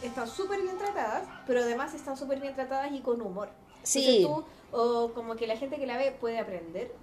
están 0.03 0.27
súper 0.27 0.61
bien 0.61 0.77
tratadas, 0.77 1.23
pero 1.47 1.61
además 1.61 1.93
están 1.93 2.15
súper 2.17 2.39
bien 2.39 2.55
tratadas 2.55 2.91
y 2.91 2.99
con 3.01 3.21
humor. 3.21 3.49
Sí. 3.83 4.21
Entonces 4.21 4.45
tú, 4.71 4.77
o 4.77 5.13
como 5.13 5.35
que 5.35 5.47
la 5.47 5.57
gente 5.57 5.77
que 5.77 5.85
la 5.87 5.97
ve 5.97 6.11
puede 6.11 6.39
aprender 6.39 6.93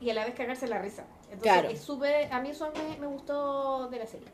y 0.00 0.08
a 0.10 0.14
la 0.14 0.24
vez 0.24 0.34
cagarse 0.34 0.66
la 0.66 0.78
risa. 0.78 1.04
Entonces 1.24 1.42
Claro. 1.42 1.68
es 1.68 1.80
súper, 1.80 2.32
a 2.32 2.40
mí 2.40 2.50
eso 2.50 2.70
me, 2.74 2.96
me 2.98 3.06
gustó 3.08 3.88
de 3.88 3.98
la 3.98 4.06
serie. 4.06 4.28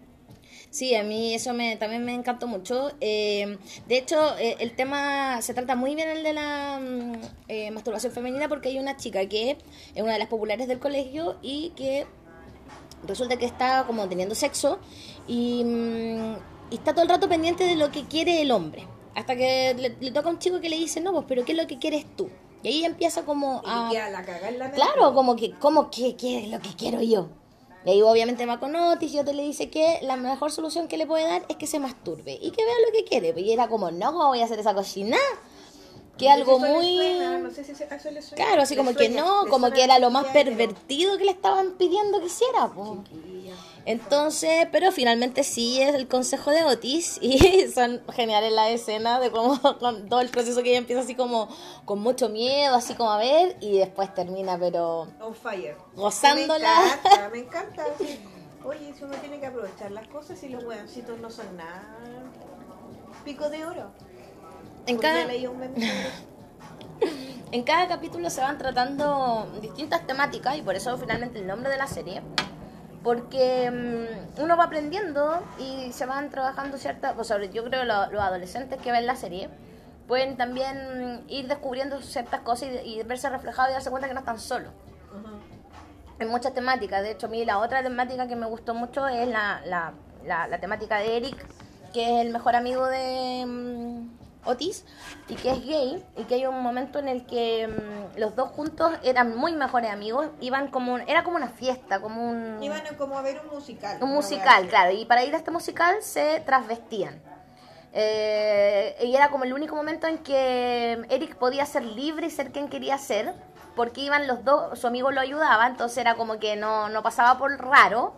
Sí, 0.74 0.96
a 0.96 1.04
mí 1.04 1.32
eso 1.32 1.54
me, 1.54 1.76
también 1.76 2.04
me 2.04 2.14
encantó 2.14 2.48
mucho. 2.48 2.90
Eh, 3.00 3.58
de 3.86 3.96
hecho, 3.96 4.36
eh, 4.38 4.56
el 4.58 4.74
tema 4.74 5.40
se 5.40 5.54
trata 5.54 5.76
muy 5.76 5.94
bien 5.94 6.08
el 6.08 6.24
de 6.24 6.32
la 6.32 6.80
mm, 6.82 7.12
eh, 7.46 7.70
masturbación 7.70 8.12
femenina 8.12 8.48
porque 8.48 8.70
hay 8.70 8.80
una 8.80 8.96
chica 8.96 9.24
que 9.28 9.52
es 9.94 10.02
una 10.02 10.14
de 10.14 10.18
las 10.18 10.26
populares 10.26 10.66
del 10.66 10.80
colegio 10.80 11.36
y 11.42 11.70
que 11.76 12.08
resulta 13.06 13.36
que 13.36 13.44
está 13.44 13.84
como 13.86 14.08
teniendo 14.08 14.34
sexo 14.34 14.80
y, 15.28 15.62
mm, 15.62 16.36
y 16.72 16.74
está 16.74 16.92
todo 16.92 17.04
el 17.04 17.08
rato 17.08 17.28
pendiente 17.28 17.62
de 17.62 17.76
lo 17.76 17.92
que 17.92 18.08
quiere 18.08 18.42
el 18.42 18.50
hombre. 18.50 18.84
Hasta 19.14 19.36
que 19.36 19.76
le, 19.78 19.90
le 20.00 20.10
toca 20.10 20.28
a 20.28 20.32
un 20.32 20.40
chico 20.40 20.60
que 20.60 20.68
le 20.68 20.76
dice, 20.76 21.00
no, 21.00 21.12
pues, 21.12 21.24
pero 21.28 21.44
¿qué 21.44 21.52
es 21.52 21.58
lo 21.58 21.68
que 21.68 21.78
quieres 21.78 22.04
tú? 22.16 22.28
Y 22.64 22.68
ahí 22.68 22.84
empieza 22.84 23.24
como 23.24 23.62
Y 23.64 23.68
a... 23.70 23.84
le 23.84 23.94
queda 23.94 24.10
la 24.10 24.24
cagada 24.24 24.48
en 24.48 24.58
la. 24.58 24.72
Claro, 24.72 25.14
como 25.14 25.36
que, 25.36 25.52
como 25.52 25.88
que, 25.88 26.16
¿qué 26.16 26.40
es 26.40 26.48
lo 26.48 26.58
que 26.58 26.70
quiero 26.76 27.00
yo? 27.00 27.28
Y 27.84 27.90
ahí 27.90 28.02
obviamente 28.02 28.46
va 28.46 28.58
con 28.58 28.74
Otis 28.74 29.12
y 29.12 29.18
Otis 29.18 29.34
le 29.34 29.42
dice 29.42 29.68
que 29.68 29.98
la 30.02 30.16
mejor 30.16 30.50
solución 30.50 30.88
que 30.88 30.96
le 30.96 31.06
puede 31.06 31.24
dar 31.24 31.44
es 31.48 31.56
que 31.56 31.66
se 31.66 31.78
masturbe 31.78 32.32
y 32.40 32.50
que 32.50 32.64
vea 32.64 32.74
lo 32.86 32.92
que 32.92 33.04
quiere. 33.04 33.38
Y 33.38 33.52
era 33.52 33.68
como, 33.68 33.90
no, 33.90 34.12
¿cómo 34.12 34.28
voy 34.28 34.40
a 34.40 34.44
hacer 34.44 34.58
esa 34.58 34.74
cocina? 34.74 35.18
Que 36.18 36.28
algo 36.30 36.58
si 36.60 36.64
muy... 36.66 36.96
suena, 36.96 37.38
no 37.38 37.50
sé 37.50 37.64
si 37.64 37.72
eso- 37.72 37.84
a 37.90 37.96
eso 37.96 38.10
le 38.10 38.22
suena. 38.22 38.44
Claro, 38.44 38.62
así 38.62 38.74
Le 38.74 38.78
como 38.78 38.94
que 38.94 39.08
no, 39.08 39.46
como 39.50 39.70
que 39.72 39.82
era 39.82 39.98
lo 39.98 40.10
más 40.10 40.26
pervertido 40.26 41.18
que 41.18 41.24
le 41.24 41.32
estaban 41.32 41.72
pidiendo 41.72 42.20
que 42.20 42.26
hiciera. 42.26 42.68
po. 42.68 43.02
Entonces, 43.86 44.66
pero 44.72 44.92
finalmente 44.92 45.44
sí 45.44 45.80
es 45.82 45.94
el 45.94 46.08
consejo 46.08 46.50
de 46.50 46.64
Otis 46.64 47.18
y 47.20 47.66
son 47.74 48.00
geniales 48.12 48.52
las 48.52 48.70
escenas 48.70 49.20
de 49.20 49.30
cómo 49.30 49.60
con 49.78 50.08
todo 50.08 50.20
el 50.20 50.30
proceso 50.30 50.62
que 50.62 50.70
ella 50.70 50.78
empieza 50.78 51.02
así 51.02 51.14
como 51.14 51.48
con 51.84 52.00
mucho 52.00 52.28
miedo, 52.28 52.74
así 52.74 52.94
como 52.94 53.10
a 53.10 53.18
ver 53.18 53.56
y 53.60 53.76
después 53.78 54.12
termina 54.14 54.56
pero 54.58 55.08
On 55.20 55.34
fire. 55.34 55.76
Gozándola. 55.94 56.74
Me 56.80 56.88
encanta, 56.92 57.28
me 57.32 57.38
encanta. 57.40 57.86
Oye, 58.64 58.94
si 58.96 59.04
uno 59.04 59.14
tiene 59.16 59.38
que 59.40 59.46
aprovechar 59.46 59.90
las 59.90 60.06
cosas 60.08 60.42
y 60.42 60.48
los 60.48 60.64
hueoncitos 60.64 61.18
no 61.18 61.28
son 61.28 61.54
nada. 61.56 61.94
Pico 63.24 63.50
de 63.50 63.64
oro. 63.66 63.90
En 64.86 64.98
cada, 64.98 65.24
leí 65.26 65.46
un 65.46 65.58
meme 65.58 65.74
sobre 65.74 66.08
eso. 66.08 66.24
En 67.52 67.62
cada 67.62 67.86
capítulo 67.86 68.30
se 68.30 68.40
van 68.40 68.58
tratando 68.58 69.46
distintas 69.62 70.04
temáticas 70.08 70.56
y 70.56 70.62
por 70.62 70.74
eso 70.74 70.98
finalmente 70.98 71.38
el 71.38 71.46
nombre 71.46 71.70
de 71.70 71.76
la 71.76 71.86
serie. 71.86 72.20
Porque 73.04 73.70
mm, 73.70 74.42
uno 74.42 74.56
va 74.56 74.64
aprendiendo 74.64 75.40
y 75.58 75.92
se 75.92 76.04
van 76.04 76.30
trabajando 76.30 76.78
ciertas, 76.78 77.12
pues 77.14 77.28
sobre 77.28 77.50
yo 77.50 77.62
creo 77.64 77.82
que 77.82 77.86
lo- 77.86 78.10
los 78.10 78.20
adolescentes 78.22 78.80
que 78.80 78.90
ven 78.90 79.06
la 79.06 79.14
serie 79.14 79.50
pueden 80.08 80.36
también 80.36 81.20
mm, 81.26 81.30
ir 81.30 81.46
descubriendo 81.46 82.00
ciertas 82.02 82.40
cosas 82.40 82.70
y, 82.84 82.88
y 82.98 83.02
verse 83.04 83.28
reflejados 83.30 83.70
y 83.70 83.74
darse 83.74 83.90
cuenta 83.90 84.08
que 84.08 84.14
no 84.14 84.20
están 84.20 84.40
solos. 84.40 84.72
Hay 86.18 86.26
muchas 86.26 86.54
temáticas, 86.54 87.02
de 87.02 87.12
hecho 87.12 87.26
a 87.26 87.30
mí 87.30 87.44
la 87.44 87.58
otra 87.58 87.82
temática 87.84 88.26
que 88.26 88.34
me 88.36 88.46
gustó 88.46 88.74
mucho 88.74 89.06
es 89.06 89.28
la, 89.28 89.60
la, 89.66 89.92
la, 90.24 90.48
la 90.48 90.58
temática 90.58 90.98
de 90.98 91.16
Eric, 91.18 91.36
que 91.92 92.02
es 92.20 92.26
el 92.26 92.32
mejor 92.32 92.56
amigo 92.56 92.86
de 92.86 93.44
mm, 93.46 94.08
Otis 94.46 94.84
y 95.28 95.34
que 95.34 95.50
es 95.50 95.64
gay 95.64 96.04
y 96.16 96.24
que 96.24 96.34
hay 96.36 96.46
un 96.46 96.60
momento 96.62 96.98
en 96.98 97.08
el 97.08 97.24
que 97.26 97.66
mm, 97.68 98.18
los 98.18 98.36
dos 98.36 98.50
juntos 98.50 98.92
eran 99.02 99.36
muy 99.36 99.52
mejores 99.54 99.90
amigos, 99.90 100.26
iban 100.40 100.68
como 100.68 100.94
un- 100.94 101.00
era 101.08 101.24
como 101.24 101.36
una 101.36 101.48
fiesta, 101.48 102.00
como 102.00 102.28
un 102.30 102.62
Iban 102.62 102.86
a 102.86 102.96
como 102.96 103.16
a 103.18 103.22
ver 103.22 103.40
un 103.44 103.54
musical. 103.54 103.98
un 104.02 104.10
musical, 104.10 104.68
claro, 104.68 104.92
y 104.92 105.04
para 105.04 105.24
ir 105.24 105.34
a 105.34 105.38
este 105.38 105.50
musical 105.50 105.96
se 106.02 106.40
trasvestían. 106.46 107.20
Eh, 107.96 108.96
y 109.02 109.14
era 109.14 109.28
como 109.30 109.44
el 109.44 109.52
único 109.52 109.76
momento 109.76 110.06
en 110.08 110.18
que 110.18 111.06
Eric 111.10 111.36
podía 111.36 111.64
ser 111.64 111.84
libre 111.84 112.26
y 112.26 112.30
ser 112.30 112.50
quien 112.50 112.68
quería 112.68 112.98
ser, 112.98 113.32
porque 113.76 114.00
iban 114.00 114.26
los 114.26 114.44
dos, 114.44 114.78
su 114.78 114.86
amigo 114.88 115.10
lo 115.12 115.20
ayudaba, 115.20 115.66
entonces 115.66 115.98
era 115.98 116.14
como 116.16 116.38
que 116.38 116.56
no, 116.56 116.88
no 116.88 117.02
pasaba 117.02 117.38
por 117.38 117.56
raro. 117.64 118.14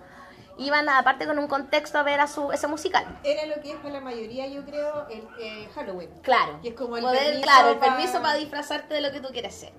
Iban 0.59 0.89
aparte 0.89 1.27
con 1.27 1.39
un 1.39 1.49
contexto 1.49 1.99
a 1.99 2.03
ver 2.03 2.19
a 2.21 2.27
su 2.27 2.51
ese 2.51 2.67
musical. 2.67 3.05
Era 3.25 3.45
lo 3.47 3.61
que 3.61 3.73
es 3.73 3.77
para 3.77 3.91
la 3.95 4.01
mayoría, 4.01 4.47
yo 4.47 4.65
creo, 4.65 5.07
el 5.09 5.29
eh, 5.39 5.69
Halloween. 5.75 6.09
Claro. 6.23 6.59
Y 6.63 6.69
es 6.69 6.75
como 6.75 6.97
el 6.97 7.03
Poder- 7.03 7.19
permiso 7.25 7.43
claro, 7.43 7.69
el 7.71 7.79
permiso 7.79 8.23
para 8.23 8.35
disfrazarte 8.35 8.95
de 8.95 9.01
lo 9.03 9.13
que 9.13 9.21
tú 9.21 9.29
quieres 9.29 9.55
ser. 9.55 9.73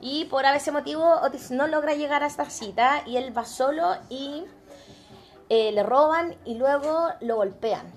Y 0.00 0.26
por 0.26 0.44
ese 0.44 0.70
motivo 0.70 1.02
Otis 1.22 1.50
no 1.50 1.66
logra 1.66 1.94
llegar 1.94 2.22
a 2.22 2.26
esta 2.26 2.44
cita 2.50 3.02
y 3.06 3.16
él 3.16 3.36
va 3.36 3.44
solo 3.44 3.96
y 4.10 4.44
eh, 5.48 5.72
le 5.72 5.82
roban 5.82 6.36
y 6.44 6.54
luego 6.56 7.08
lo 7.20 7.36
golpean. 7.36 7.90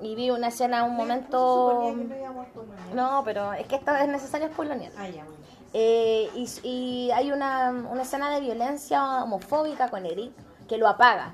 Y 0.00 0.14
vi 0.14 0.30
una 0.30 0.48
escena, 0.48 0.84
un 0.84 0.94
momento... 0.96 1.94
que 1.96 2.94
no 2.94 3.22
pero 3.24 3.52
es 3.54 3.66
que 3.66 3.76
esta 3.76 4.02
es 4.02 4.08
necesario 4.08 4.48
spoilear. 4.48 4.92
Ah, 4.98 5.08
ya, 5.08 5.24
bueno. 5.24 5.36
Eh, 5.72 6.28
y, 6.34 6.48
y 6.62 7.10
hay 7.12 7.32
una, 7.32 7.70
una 7.70 8.02
escena 8.02 8.30
de 8.30 8.40
violencia 8.40 9.22
homofóbica 9.22 9.88
con 9.88 10.04
Eric 10.04 10.32
que 10.68 10.76
lo 10.78 10.88
apaga. 10.88 11.32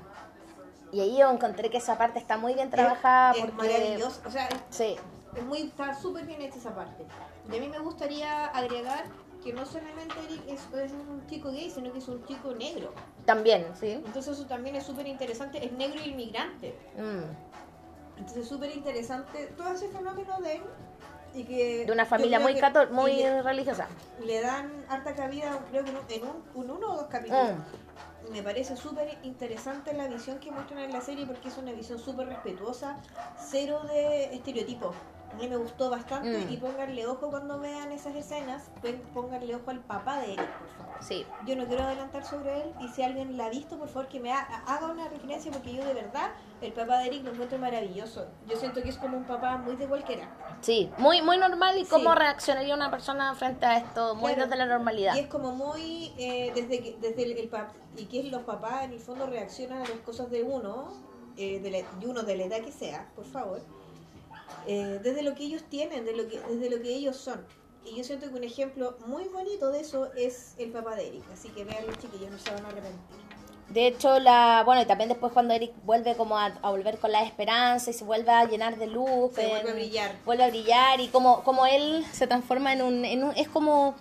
Y 0.93 1.01
ahí 1.01 1.17
yo 1.17 1.29
encontré 1.31 1.69
que 1.71 1.77
esa 1.77 1.97
parte 1.97 2.19
está 2.19 2.37
muy 2.37 2.53
bien 2.53 2.69
trabajada 2.69 3.31
Es, 3.31 3.37
es 3.39 3.45
porque... 3.51 3.67
maravilloso. 3.67 4.21
O 4.25 4.29
sea, 4.31 4.47
es, 4.47 4.57
Sí, 4.69 4.95
es 5.35 5.43
muy, 5.43 5.63
está 5.63 5.93
súper 5.95 6.25
bien 6.25 6.39
hecha 6.41 6.57
esa 6.57 6.73
parte. 6.75 7.03
Y 7.51 7.57
a 7.57 7.59
mí 7.59 7.67
me 7.67 7.79
gustaría 7.79 8.45
agregar 8.47 9.05
que 9.43 9.51
no 9.51 9.65
solamente 9.65 10.13
Eric 10.29 10.41
es, 10.47 10.61
es 10.79 10.91
un 10.91 11.25
chico 11.27 11.49
gay, 11.51 11.69
sino 11.69 11.91
que 11.91 11.97
es 11.97 12.07
un 12.07 12.23
chico 12.25 12.53
negro. 12.53 12.93
también, 13.25 13.65
sí. 13.77 13.91
Entonces 13.93 14.37
eso 14.37 14.45
también 14.45 14.75
es 14.75 14.85
súper 14.85 15.07
interesante. 15.07 15.65
Es 15.65 15.71
negro 15.73 15.99
inmigrante. 16.05 16.75
Mm. 16.95 18.19
Entonces 18.19 18.43
es 18.43 18.47
súper 18.47 18.69
interesante 18.75 19.47
todo 19.57 19.69
ese 19.69 19.89
fenómeno 19.89 20.39
de 20.41 20.57
él. 20.57 20.61
Y 21.35 21.43
que 21.45 21.83
De 21.87 21.91
una 21.91 22.05
familia 22.05 22.39
muy, 22.39 22.53
cató- 22.53 22.87
muy 22.91 23.15
le, 23.15 23.41
religiosa. 23.41 23.87
le 24.23 24.39
dan 24.39 24.85
harta 24.87 25.15
cabida, 25.15 25.57
creo 25.71 25.83
que 25.83 25.89
en 25.89 25.97
un, 25.97 26.03
en 26.09 26.21
un- 26.23 26.43
un 26.53 26.69
uno 26.77 26.91
o 26.93 26.97
dos 26.97 27.07
capítulos. 27.07 27.53
Mm. 27.53 27.82
Me 28.31 28.41
parece 28.41 28.75
súper 28.77 29.17
interesante 29.23 29.93
la 29.93 30.07
visión 30.07 30.39
que 30.39 30.51
muestran 30.51 30.79
en 30.79 30.93
la 30.93 31.01
serie 31.01 31.25
porque 31.25 31.49
es 31.49 31.57
una 31.57 31.71
visión 31.71 31.99
súper 31.99 32.27
respetuosa, 32.27 32.97
cero 33.37 33.81
de 33.87 34.33
estereotipos. 34.33 34.95
A 35.33 35.35
mí 35.35 35.47
me 35.47 35.57
gustó 35.57 35.89
bastante 35.89 36.45
Mm. 36.45 36.51
y 36.53 36.57
pónganle 36.57 37.07
ojo 37.07 37.29
cuando 37.31 37.59
vean 37.59 37.91
esas 37.91 38.15
escenas, 38.15 38.69
pónganle 39.13 39.55
ojo 39.55 39.71
al 39.71 39.79
papá 39.79 40.19
de 40.19 40.33
Eric, 40.33 40.47
por 40.59 40.67
favor. 40.77 40.93
Sí, 41.01 41.25
Yo 41.45 41.55
no 41.55 41.65
quiero 41.65 41.83
adelantar 41.83 42.23
sobre 42.23 42.61
él 42.61 42.71
y 42.79 42.87
si 42.89 43.01
alguien 43.03 43.35
la 43.35 43.47
ha 43.47 43.49
visto, 43.49 43.77
por 43.77 43.89
favor 43.89 44.07
que 44.07 44.19
me 44.19 44.31
ha- 44.31 44.41
haga 44.67 44.87
una 44.87 45.09
referencia 45.09 45.51
porque 45.51 45.73
yo 45.73 45.83
de 45.83 45.93
verdad 45.93 46.31
el 46.61 46.71
papá 46.71 46.99
de 46.99 47.07
Eric 47.07 47.23
lo 47.25 47.31
encuentro 47.31 47.57
maravilloso. 47.57 48.27
Yo 48.47 48.55
siento 48.57 48.81
que 48.83 48.89
es 48.89 48.97
como 48.97 49.17
un 49.17 49.25
papá 49.25 49.57
muy 49.57 49.75
de 49.75 49.87
cualquiera. 49.87 50.29
sí, 50.61 50.89
muy 50.97 51.21
muy 51.21 51.37
normal 51.37 51.77
y 51.77 51.85
cómo 51.85 52.11
Sí. 52.13 52.19
reaccionaría 52.19 52.73
una 52.75 52.89
persona 52.91 53.33
frente 53.35 53.65
a 53.65 53.77
esto, 53.79 54.15
muy 54.15 54.33
Claro. 54.33 54.47
desde 54.49 54.57
la 54.57 54.65
normalidad. 54.67 55.15
Y 55.15 55.19
es 55.19 55.27
como 55.27 55.51
muy, 55.51 56.13
eh, 56.17 56.51
desde 56.55 56.79
que 56.81 56.95
desde 57.01 57.23
el, 57.23 57.31
el 57.37 57.51
pap- 57.51 57.73
y 57.97 58.05
que 58.05 58.23
los 58.23 58.43
papás 58.43 58.83
en 58.85 58.93
el 58.93 58.99
fondo 58.99 59.25
reaccionan 59.25 59.79
a 59.79 59.87
las 59.89 59.99
cosas 60.05 60.29
de 60.29 60.43
uno, 60.43 60.93
eh, 61.35 61.59
de, 61.59 61.69
la, 61.71 61.77
de 61.99 62.07
uno 62.07 62.21
de 62.23 62.37
la 62.37 62.43
edad 62.45 62.61
que 62.61 62.71
sea, 62.71 63.09
por 63.15 63.25
favor, 63.25 63.59
eh, 64.67 64.99
desde 65.03 65.21
lo 65.23 65.35
que 65.35 65.43
ellos 65.45 65.63
tienen, 65.69 66.05
de 66.05 66.15
lo 66.15 66.27
que, 66.27 66.39
desde 66.39 66.69
lo 66.75 66.81
que 66.81 66.89
ellos 66.93 67.17
son. 67.17 67.45
Y 67.85 67.97
yo 67.97 68.03
siento 68.03 68.29
que 68.29 68.35
un 68.35 68.43
ejemplo 68.43 68.97
muy 69.07 69.25
bonito 69.25 69.69
de 69.71 69.81
eso 69.81 70.09
es 70.15 70.53
el 70.57 70.71
papá 70.71 70.95
de 70.95 71.07
Eric, 71.09 71.23
así 71.33 71.49
que 71.49 71.65
vean 71.65 71.85
los 71.85 71.97
chiquillos, 71.99 72.31
no 72.31 72.37
se 72.39 72.51
van 72.51 72.65
a 72.65 72.69
arrepentir. 72.69 73.17
De 73.69 73.87
hecho, 73.87 74.19
la 74.19 74.61
bueno, 74.65 74.81
y 74.81 74.85
también 74.85 75.09
después 75.09 75.33
cuando 75.33 75.53
Eric 75.53 75.71
vuelve 75.83 76.15
como 76.15 76.37
a, 76.37 76.45
a 76.61 76.69
volver 76.69 76.97
con 76.99 77.11
la 77.11 77.23
esperanza 77.23 77.89
y 77.89 77.93
se 77.93 78.03
vuelve 78.03 78.29
a 78.31 78.45
llenar 78.45 78.77
de 78.77 78.87
luz, 78.87 79.33
Se 79.33 79.43
en- 79.43 79.49
vuelve 79.49 79.71
a 79.71 79.73
brillar. 79.73 80.15
vuelve 80.25 80.43
a 80.43 80.47
brillar 80.49 80.99
y 81.01 81.07
como, 81.07 81.43
como 81.43 81.65
él 81.65 82.05
se 82.13 82.27
transforma 82.27 82.71
en 82.73 82.81
un, 82.83 83.03
en 83.05 83.23
un, 83.23 83.31
es 83.35 83.47
como, 83.49 83.95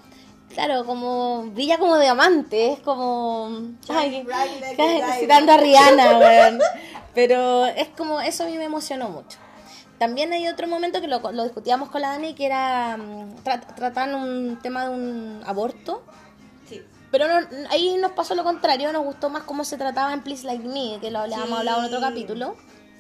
claro, 0.52 0.84
como, 0.84 1.44
brilla 1.52 1.78
como 1.78 1.98
diamante, 1.98 2.72
es 2.72 2.80
como, 2.80 3.50
ay, 3.88 4.24
citando 5.20 5.52
a 5.52 5.56
Rihanna, 5.56 6.18
weón. 6.18 6.60
pero 7.14 7.64
es 7.66 7.88
como, 7.96 8.20
eso 8.20 8.44
a 8.44 8.46
mí 8.46 8.58
me 8.58 8.64
emocionó 8.64 9.08
mucho. 9.08 9.38
También 10.02 10.32
hay 10.32 10.48
otro 10.48 10.66
momento 10.66 11.00
que 11.00 11.06
lo, 11.06 11.20
lo 11.30 11.44
discutíamos 11.44 11.88
con 11.90 12.00
la 12.02 12.08
Dani, 12.08 12.34
que 12.34 12.44
era, 12.46 12.96
mm, 12.96 13.36
tra- 13.44 13.72
trataban 13.76 14.16
un 14.16 14.58
tema 14.60 14.88
de 14.88 14.90
un 14.96 15.40
aborto. 15.46 16.02
Sí. 16.68 16.82
Pero 17.12 17.28
no, 17.28 17.46
ahí 17.70 17.96
nos 17.98 18.10
pasó 18.10 18.34
lo 18.34 18.42
contrario, 18.42 18.92
nos 18.92 19.04
gustó 19.04 19.30
más 19.30 19.44
cómo 19.44 19.62
se 19.64 19.76
trataba 19.78 20.12
en 20.12 20.24
Please 20.24 20.44
Like 20.44 20.66
Me, 20.66 20.98
que 21.00 21.12
lo 21.12 21.20
habíamos 21.20 21.46
Sí. 21.50 21.54
hablado 21.54 21.78
en 21.78 21.84
otro 21.84 22.00
capítulo. 22.00 22.56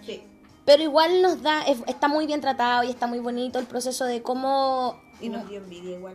Sí. 0.06 0.22
Pero 0.64 0.80
igual 0.84 1.22
nos 1.22 1.42
da, 1.42 1.62
es- 1.62 1.82
está 1.88 2.06
muy 2.06 2.24
bien 2.28 2.40
tratado 2.40 2.84
y 2.84 2.90
está 2.90 3.08
muy 3.08 3.18
bonito 3.18 3.58
el 3.58 3.66
proceso 3.66 4.04
de 4.04 4.22
cómo, 4.22 5.00
Y 5.20 5.28
nos 5.28 5.48
dio 5.48 5.58
envidia 5.58 5.96
igual. 5.98 6.14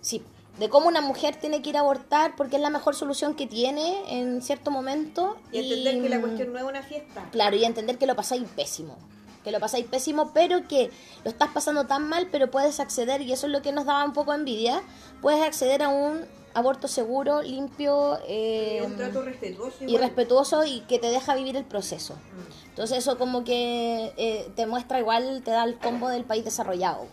sí, 0.00 0.22
de 0.58 0.70
cómo 0.70 0.88
una 0.88 1.02
mujer 1.02 1.36
tiene 1.36 1.60
que 1.60 1.68
ir 1.68 1.76
a 1.76 1.80
abortar 1.80 2.34
porque 2.34 2.56
es 2.56 2.62
la 2.62 2.70
mejor 2.70 2.94
solución 2.94 3.34
que 3.34 3.46
tiene 3.46 3.94
en 4.08 4.40
cierto 4.40 4.70
momento. 4.70 5.36
Y 5.52 5.58
entender 5.58 6.00
que 6.00 6.08
la 6.08 6.16
mm, 6.16 6.20
cuestión 6.22 6.52
no 6.54 6.58
es 6.60 6.64
una 6.64 6.82
fiesta. 6.82 7.28
Claro, 7.30 7.56
y 7.56 7.64
entender 7.66 7.98
que 7.98 8.06
lo 8.06 8.16
pasáis 8.16 8.44
pésimo. 8.56 8.96
Que 9.44 9.52
lo 9.52 9.60
pasáis 9.60 9.86
pésimo, 9.86 10.32
pero 10.32 10.66
que 10.66 10.90
lo 11.22 11.30
estás 11.30 11.50
pasando 11.50 11.86
tan 11.86 12.08
mal, 12.08 12.28
pero 12.32 12.50
puedes 12.50 12.80
acceder, 12.80 13.20
y 13.20 13.32
eso 13.32 13.46
es 13.46 13.52
lo 13.52 13.62
que 13.62 13.72
nos 13.72 13.84
daba 13.84 14.04
un 14.04 14.14
poco 14.14 14.32
envidia, 14.32 14.82
puedes 15.20 15.42
acceder 15.42 15.82
a 15.82 15.90
un 15.90 16.24
aborto 16.54 16.88
seguro, 16.88 17.42
limpio 17.42 18.18
eh, 18.26 18.80
un 18.84 18.96
trato 18.96 19.22
respetuoso 19.22 19.84
y 19.84 19.96
respetuoso 19.96 20.64
y 20.64 20.80
que 20.82 20.98
te 20.98 21.08
deja 21.08 21.34
vivir 21.34 21.56
el 21.56 21.64
proceso. 21.64 22.14
Mm. 22.14 22.68
Entonces 22.70 22.98
eso 22.98 23.18
como 23.18 23.44
que 23.44 24.12
eh, 24.16 24.50
te 24.54 24.66
muestra 24.66 25.00
igual, 25.00 25.42
te 25.44 25.50
da 25.50 25.64
el 25.64 25.78
combo 25.78 26.08
del 26.08 26.24
país 26.24 26.44
desarrollado. 26.44 27.06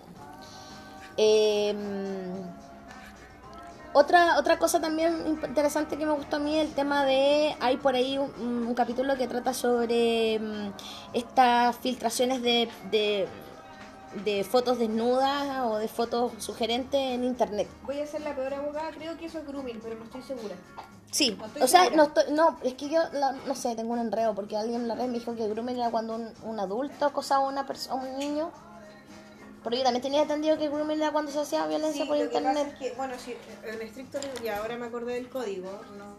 Eh, 1.18 1.76
otra, 3.94 4.38
otra 4.40 4.58
cosa 4.58 4.80
también 4.80 5.26
interesante 5.28 5.98
que 5.98 6.06
me 6.06 6.14
gustó 6.14 6.38
a 6.38 6.40
mí, 6.40 6.58
el 6.60 6.74
tema 6.74 7.06
de, 7.06 7.56
hay 7.60 7.78
por 7.78 7.96
ahí 7.96 8.18
un, 8.18 8.66
un 8.68 8.74
capítulo 8.74 9.16
que 9.18 9.28
trata 9.28 9.54
sobre 9.54 10.40
mm, 10.40 10.72
estas 11.14 11.76
filtraciones 11.78 12.42
de, 12.42 12.70
de, 12.90 13.28
de 14.24 14.44
fotos 14.44 14.80
desnudas 14.80 15.62
o 15.66 15.78
de 15.78 15.88
fotos 15.88 16.32
sugerentes 16.38 17.00
en 17.00 17.24
internet. 17.24 17.68
Voy 17.84 18.00
a 18.00 18.08
ser 18.08 18.22
la 18.22 18.36
peor 18.36 18.54
abogada, 18.54 18.92
creo 18.92 19.18
que 19.18 19.26
eso 19.26 19.40
es 19.40 19.48
grooming, 19.48 19.80
pero 19.82 19.96
no 19.98 20.06
estoy 20.06 20.22
segura. 20.22 20.56
Sí, 21.12 21.36
No 21.38 21.46
estoy 21.46 21.62
o 21.64 21.68
sea, 21.68 21.90
no, 21.90 22.04
estoy- 22.04 22.32
no, 22.32 22.58
es 22.64 22.74
que 22.76 22.88
yo 22.90 23.02
la- 23.12 23.34
no 23.34 23.54
sé, 23.56 23.76
tengo 23.76 23.92
un 23.94 24.00
enredo 24.00 24.34
porque 24.34 24.56
alguien 24.56 24.82
en 24.82 24.88
la 24.88 24.96
red 24.96 25.08
me 25.08 25.20
dijo 25.20 25.36
que 25.36 25.48
grooming 25.50 25.76
era 25.78 25.92
cuando 25.92 26.16
un, 26.16 26.30
un 26.44 26.60
adulto 26.60 27.06
acosaba 27.06 27.46
a 27.46 27.48
una 27.50 27.66
persona, 27.68 28.02
a 28.02 28.06
un 28.06 28.18
niño. 28.18 28.50
Pero 29.64 29.76
yo 29.76 29.84
también 29.84 30.02
tenía 30.02 30.22
entendido 30.24 30.58
que 30.58 30.70
grooming 30.70 30.98
era 30.98 31.12
cuando 31.12 31.32
se 31.32 31.40
hacía 31.40 31.68
violencia 31.68 32.04
Sí, 32.04 32.08
por 32.08 32.18
lo 32.18 32.24
que 32.24 32.30
pasa 32.30 32.50
internet. 32.50 32.74
es 32.74 32.80
que, 32.80 32.96
bueno, 32.98 33.14
sí, 33.24 33.36
en 33.64 33.82
estricto 33.82 34.20
ya 34.44 34.58
ahora 34.58 34.76
me 34.78 34.88
acordé 34.88 35.14
del 35.16 35.30
código, 35.30 35.70
no, 35.98 36.16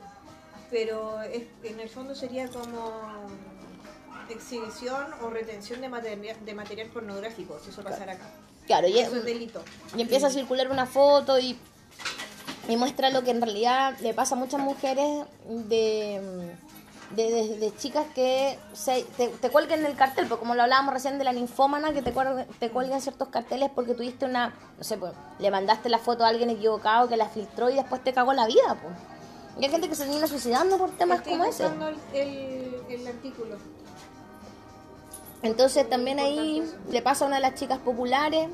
pero 0.71 1.21
es- 1.23 1.43
en 1.65 1.81
el 1.81 1.89
fondo 1.89 2.15
sería 2.15 2.47
como 2.49 2.93
exhibición 4.29 5.07
o 5.23 5.31
retención 5.31 5.81
de 5.81 5.89
material, 5.89 6.37
de 6.45 6.55
material 6.55 6.89
pornográfico, 6.89 7.59
si 7.63 7.71
eso 7.71 7.83
pasara 7.83 8.13
acá. 8.13 8.31
Claro, 8.67 8.87
y, 8.87 8.99
Eso 8.99 9.17
es 9.17 9.25
delito. 9.25 9.63
y 9.97 10.03
empieza 10.03 10.29
a 10.29 10.31
circular 10.31 10.71
una 10.71 10.87
foto 10.87 11.39
y, 11.39 11.59
y 12.69 12.77
muestra 12.77 13.11
lo 13.11 13.25
que 13.25 13.33
en 13.33 13.43
realidad 13.43 13.99
le 14.01 14.15
pasa 14.15 14.37
a 14.37 14.39
muchas 14.39 14.61
mujeres 14.61 15.27
de, 15.49 16.55
de, 17.17 17.31
de- 17.31 17.59
de 17.59 17.77
chicas 17.77 18.07
que 18.15 18.59
se, 18.73 19.05
te, 19.17 19.29
te 19.29 19.51
cuelguen 19.51 19.85
el 19.87 19.95
cartel, 19.97 20.27
porque 20.29 20.41
como 20.41 20.55
lo 20.55 20.63
hablábamos 20.63 20.95
recién 20.95 21.19
de 21.19 21.25
la 21.25 21.33
ninfómana, 21.33 21.93
que 21.93 22.03
te, 22.03 22.13
cuelguen- 22.15 22.47
te 22.59 22.71
cuelgan 22.71 23.01
ciertos 23.01 23.29
carteles 23.29 23.71
porque 23.75 23.95
tuviste 23.95 24.25
una, 24.25 24.55
no 24.79 24.85
sé, 24.85 24.97
pues, 24.97 25.13
le 25.39 25.51
mandaste 25.51 25.89
la 25.89 25.99
foto 25.99 26.25
a 26.25 26.29
alguien 26.29 26.51
equivocado 26.51 27.09
que 27.09 27.17
la 27.17 27.29
filtró 27.29 27.71
y 27.71 27.75
después 27.75 28.03
te 28.03 28.13
cagó 28.13 28.33
la 28.33 28.47
vida, 28.47 28.77
pues. 28.83 28.95
Y 29.59 29.65
hay 29.67 29.71
gente 29.71 29.89
que 29.89 29.95
se 29.95 30.05
termina 30.05 30.27
suicidando 30.27 30.79
por 30.79 30.91
temas 30.93 31.19
Estoy 31.19 31.33
como 31.33 31.45
ese. 31.45 31.67
el, 31.67 31.97
el, 32.15 32.83
el 32.89 33.07
artículo. 33.07 33.57
Entonces 35.43 35.89
también 35.91 36.21
ahí 36.21 36.61
eso. 36.61 36.75
le 36.91 37.03
pasa 37.03 37.25
a 37.25 37.29
una 37.29 37.37
de 37.37 37.43
las 37.43 37.55
chicas 37.55 37.79
populares 37.79 38.49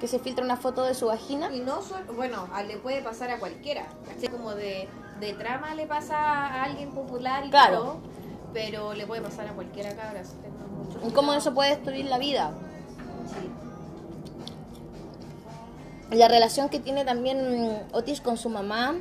que 0.00 0.08
se 0.08 0.18
filtra 0.18 0.44
una 0.44 0.56
foto 0.56 0.84
de 0.84 0.94
su 0.94 1.06
vagina. 1.06 1.52
Y 1.52 1.60
no 1.60 1.82
solo, 1.82 2.12
bueno, 2.14 2.48
le 2.66 2.76
puede 2.78 3.02
pasar 3.02 3.30
a 3.30 3.38
cualquiera. 3.38 3.86
¿cachai? 4.06 4.28
Como 4.30 4.54
de, 4.54 4.88
de 5.20 5.34
trama 5.34 5.74
le 5.74 5.86
pasa 5.86 6.16
a 6.16 6.64
alguien 6.64 6.90
popular 6.92 7.44
y 7.46 7.50
Claro. 7.50 7.78
todo, 7.78 7.96
pero 8.52 8.94
le 8.94 9.06
puede 9.06 9.22
pasar 9.22 9.46
a 9.48 9.52
cualquiera 9.52 9.90
mucho 9.90 10.98
¿Y 11.06 11.12
¿Cómo 11.12 11.32
eso 11.34 11.54
puede 11.54 11.70
destruir 11.70 12.06
la 12.06 12.18
vida? 12.18 12.52
Sí. 13.26 13.50
La 16.16 16.26
relación 16.28 16.68
que 16.68 16.80
tiene 16.80 17.04
también 17.04 17.68
mm, 17.68 17.94
Otis 17.94 18.20
con 18.20 18.36
su 18.36 18.48
mamá 18.48 18.94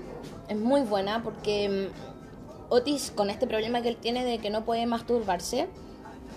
es 0.47 0.57
muy 0.57 0.81
buena 0.81 1.23
porque 1.23 1.89
mm, 1.89 2.73
Otis 2.73 3.11
con 3.15 3.29
este 3.29 3.47
problema 3.47 3.81
que 3.81 3.89
él 3.89 3.97
tiene 3.97 4.23
de 4.25 4.37
que 4.39 4.49
no 4.51 4.63
puede 4.63 4.85
masturbarse, 4.85 5.67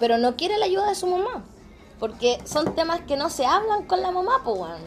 pero 0.01 0.17
no 0.17 0.37
quiere 0.37 0.57
la 0.59 0.65
ayuda 0.65 0.89
de 0.89 0.95
su 0.95 1.07
mamá. 1.07 1.45
Porque 1.99 2.41
son 2.45 2.75
temas 2.75 3.01
que 3.03 3.17
no 3.17 3.29
se 3.31 3.45
hablan 3.45 3.85
con 3.85 4.01
la 4.01 4.11
mamá, 4.11 4.41
pues. 4.45 4.81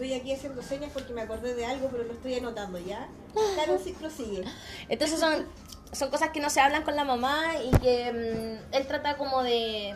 Estoy 0.00 0.14
aquí 0.14 0.32
haciendo 0.32 0.62
señas 0.62 0.90
porque 0.94 1.12
me 1.12 1.20
acordé 1.20 1.54
de 1.54 1.66
algo, 1.66 1.88
pero 1.90 2.04
lo 2.04 2.14
estoy 2.14 2.34
anotando 2.34 2.78
ya. 2.78 3.06
Claro, 3.54 3.78
sí, 3.78 3.92
prosigue. 3.92 4.44
Entonces 4.88 5.20
son, 5.20 5.46
son 5.92 6.08
cosas 6.08 6.30
que 6.30 6.40
no 6.40 6.48
se 6.48 6.58
hablan 6.58 6.84
con 6.84 6.96
la 6.96 7.04
mamá 7.04 7.56
y 7.62 7.70
que 7.80 8.10
mm, 8.10 8.74
él 8.74 8.86
trata 8.86 9.18
como 9.18 9.42
de, 9.42 9.94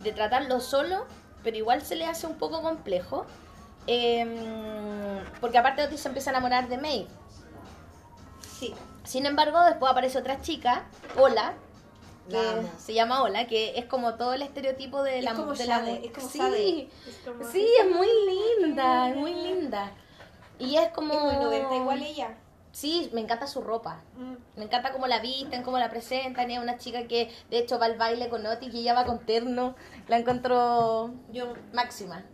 de 0.00 0.12
tratarlo 0.12 0.58
solo, 0.60 1.04
pero 1.44 1.54
igual 1.54 1.82
se 1.82 1.96
le 1.96 2.06
hace 2.06 2.26
un 2.26 2.38
poco 2.38 2.62
complejo. 2.62 3.26
Em, 3.86 4.30
porque 5.38 5.58
aparte 5.58 5.82
Otis 5.82 6.00
se 6.00 6.08
empieza 6.08 6.30
a 6.30 6.32
enamorar 6.32 6.70
de 6.70 6.78
May. 6.78 7.06
Sí. 8.58 8.72
Sin 9.04 9.26
embargo, 9.26 9.62
después 9.64 9.92
aparece 9.92 10.16
otra 10.16 10.40
chica, 10.40 10.86
Ola, 11.18 11.52
que 12.32 12.66
se 12.78 12.94
llama 12.94 13.22
Ola, 13.22 13.46
que 13.46 13.78
es 13.78 13.84
como 13.86 14.14
todo 14.14 14.34
el 14.34 14.42
estereotipo 14.42 15.02
de 15.02 15.18
Es 15.18 15.24
la 15.24 15.34
como 15.34 15.52
de 15.54 15.66
la 15.66 15.78
Sade, 15.78 16.06
es 16.06 16.12
como 16.12 16.28
sí. 16.28 16.90
Es 17.08 17.16
como- 17.24 17.50
sí, 17.50 17.68
es 17.80 17.94
muy 17.94 18.08
linda, 18.60 19.10
es 19.10 19.16
muy 19.16 19.34
linda. 19.34 19.92
Y 20.58 20.76
es 20.76 20.88
como 20.90 21.14
Es 21.14 21.20
muy 21.22 21.34
90 21.36 21.76
igual 21.76 22.02
ella. 22.02 22.36
Sí, 22.72 23.10
me 23.12 23.20
encanta 23.20 23.46
su 23.46 23.60
ropa. 23.60 24.02
Mm. 24.16 24.34
Me 24.56 24.64
encanta 24.64 24.92
cómo 24.92 25.06
la 25.06 25.20
visten, 25.20 25.62
cómo 25.62 25.78
la 25.78 25.90
presentan. 25.90 26.50
Es 26.50 26.58
una 26.58 26.78
chica 26.78 27.06
que 27.06 27.30
de 27.50 27.58
hecho 27.58 27.78
va 27.78 27.84
al 27.86 27.98
baile 27.98 28.28
con 28.30 28.46
Otis 28.46 28.72
y 28.72 28.80
ella 28.80 28.94
va 28.94 29.04
con 29.04 29.18
terno. 29.26 29.74
La 30.08 30.18
encuentro 30.18 31.10
Yo, 31.30 31.52
máxima. 31.74 32.24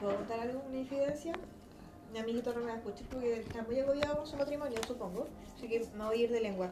¿puedo 0.00 0.16
contar 0.16 0.40
algo, 0.40 0.62
una 0.66 0.78
infidencia? 0.78 1.32
Mi 2.12 2.18
amiguito 2.18 2.52
no 2.54 2.60
me 2.60 2.66
va 2.66 2.72
a 2.72 2.76
escuchar 2.76 3.06
porque 3.10 3.40
está 3.40 3.62
muy 3.62 3.80
agobiado 3.80 4.16
con 4.16 4.26
su 4.26 4.36
matrimonio, 4.36 4.78
supongo. 4.86 5.28
Así 5.56 5.68
que 5.68 5.86
me 5.94 6.04
voy 6.04 6.20
a 6.20 6.24
ir 6.24 6.30
de 6.32 6.40
lengua. 6.40 6.70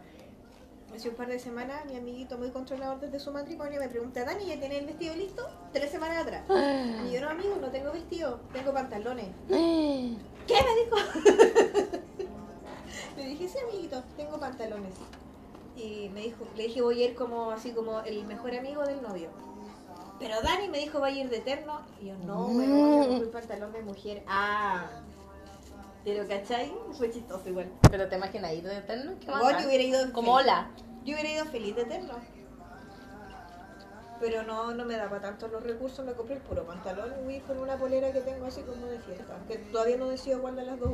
Hace 0.94 1.08
un 1.08 1.14
par 1.14 1.28
de 1.28 1.38
semanas, 1.38 1.84
mi 1.86 1.96
amiguito 1.96 2.36
muy 2.36 2.50
controlador 2.50 3.00
desde 3.00 3.20
su 3.20 3.30
matrimonio 3.30 3.80
me 3.80 3.88
pregunta, 3.88 4.24
Dani, 4.24 4.46
¿ya 4.46 4.58
tienes 4.58 4.80
el 4.80 4.86
vestido 4.86 5.14
listo? 5.14 5.48
Tres 5.72 5.90
semanas 5.90 6.22
atrás. 6.22 6.44
Y 7.06 7.12
yo, 7.12 7.20
no, 7.20 7.30
amigo, 7.30 7.56
no 7.60 7.70
tengo 7.70 7.92
vestido, 7.92 8.40
tengo 8.52 8.72
pantalones. 8.72 9.28
¿Qué 9.48 10.54
me 10.54 10.74
dijo? 10.84 10.96
le 13.16 13.24
dije, 13.24 13.48
sí, 13.48 13.58
amiguito, 13.58 14.02
tengo 14.16 14.38
pantalones. 14.38 14.94
Y 15.76 16.10
me 16.12 16.22
dijo, 16.22 16.44
le 16.56 16.64
dije, 16.64 16.82
voy 16.82 17.02
a 17.02 17.06
ir 17.06 17.14
como 17.14 17.52
así 17.52 17.70
como 17.70 18.00
el 18.00 18.24
mejor 18.26 18.54
amigo 18.54 18.84
del 18.84 19.00
novio. 19.00 19.30
Pero 20.18 20.42
Dani 20.42 20.68
me 20.68 20.78
dijo, 20.78 21.00
va 21.00 21.06
a 21.06 21.10
ir 21.10 21.30
de 21.30 21.38
eterno. 21.38 21.80
Y 22.00 22.06
yo, 22.06 22.14
no, 22.26 22.46
weón, 22.46 23.10
yo 23.10 23.18
fui 23.18 23.28
pantalón 23.28 23.72
de 23.72 23.82
mujer. 23.82 24.22
Ah. 24.26 24.90
Pero, 26.04 26.26
¿cachai? 26.26 26.72
Fue 26.92 27.10
chistoso 27.10 27.48
igual. 27.48 27.70
Pero 27.90 28.08
te 28.08 28.16
imaginas 28.16 28.52
ir 28.54 28.62
de 28.62 28.80
terno. 28.82 29.12
¿Qué 29.20 29.26
Igual 29.26 29.42
bacán. 29.42 29.62
yo 29.62 29.68
hubiera 29.68 29.84
ido 29.84 30.12
Como 30.12 30.36
feliz. 30.36 30.50
Ola. 30.50 30.70
Yo 31.04 31.14
hubiera 31.14 31.30
ido 31.30 31.44
feliz 31.46 31.76
de 31.76 31.82
eterno. 31.82 32.14
Pero 34.20 34.42
no, 34.42 34.74
no 34.74 34.84
me 34.84 34.96
daba 34.96 35.18
tanto 35.20 35.48
los 35.48 35.62
recursos, 35.62 36.04
me 36.04 36.12
compré 36.12 36.36
el 36.36 36.42
puro 36.42 36.66
pantalón 36.66 37.10
y 37.30 37.40
con 37.40 37.58
una 37.58 37.76
polera 37.78 38.12
que 38.12 38.20
tengo 38.20 38.44
así 38.46 38.60
como 38.60 38.86
de 38.86 38.98
fiesta, 38.98 39.38
que 39.48 39.56
todavía 39.56 39.96
no 39.96 40.08
decido 40.08 40.42
cuál 40.42 40.56
de 40.56 40.64
las 40.64 40.78
dos. 40.78 40.90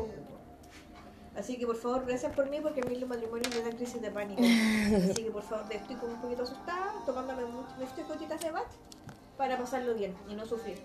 Así 1.37 1.59
que 1.59 1.67
por 1.67 1.77
favor, 1.77 2.07
gracias 2.07 2.33
por 2.35 2.49
mí 2.49 2.61
porque 2.61 2.81
a 2.81 2.85
mí 2.85 2.95
los 2.97 3.09
matrimonios 3.09 3.53
me 3.55 3.63
dan 3.63 3.77
crisis 3.77 4.01
de 4.01 4.11
pánico. 4.13 4.41
Así 5.11 5.25
que 5.25 5.31
por 5.31 5.43
favor, 5.43 5.67
estoy 5.71 5.97
como 5.97 6.15
un 6.15 6.21
poquito 6.21 6.45
asustada, 6.45 6.95
tomándome 7.05 7.45
muchas 7.47 8.09
gotitas 8.09 8.41
de 8.41 8.51
bat 8.53 8.67
para 9.37 9.59
pasarlo 9.59 9.95
bien 9.95 10.15
y 10.29 10.35
no 10.35 10.47
sufrir. 10.47 10.81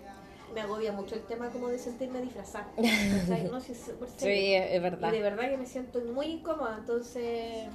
Me 0.54 0.62
agobia 0.62 0.92
mucho 0.92 1.16
el 1.16 1.22
tema 1.24 1.50
como 1.50 1.70
de 1.70 1.78
sentirme 1.80 2.22
disfrazada. 2.22 2.68
No 3.52 3.60
sé, 3.62 3.74
súper 3.76 4.10
Sí, 4.10 4.16
serio. 4.18 4.64
es 4.64 4.82
verdad. 4.82 5.10
Y 5.10 5.16
de 5.18 5.22
verdad 5.22 5.50
que 5.50 5.58
me 5.58 5.66
siento 5.66 6.00
muy 6.14 6.26
incómoda, 6.28 6.78
entonces... 6.80 7.68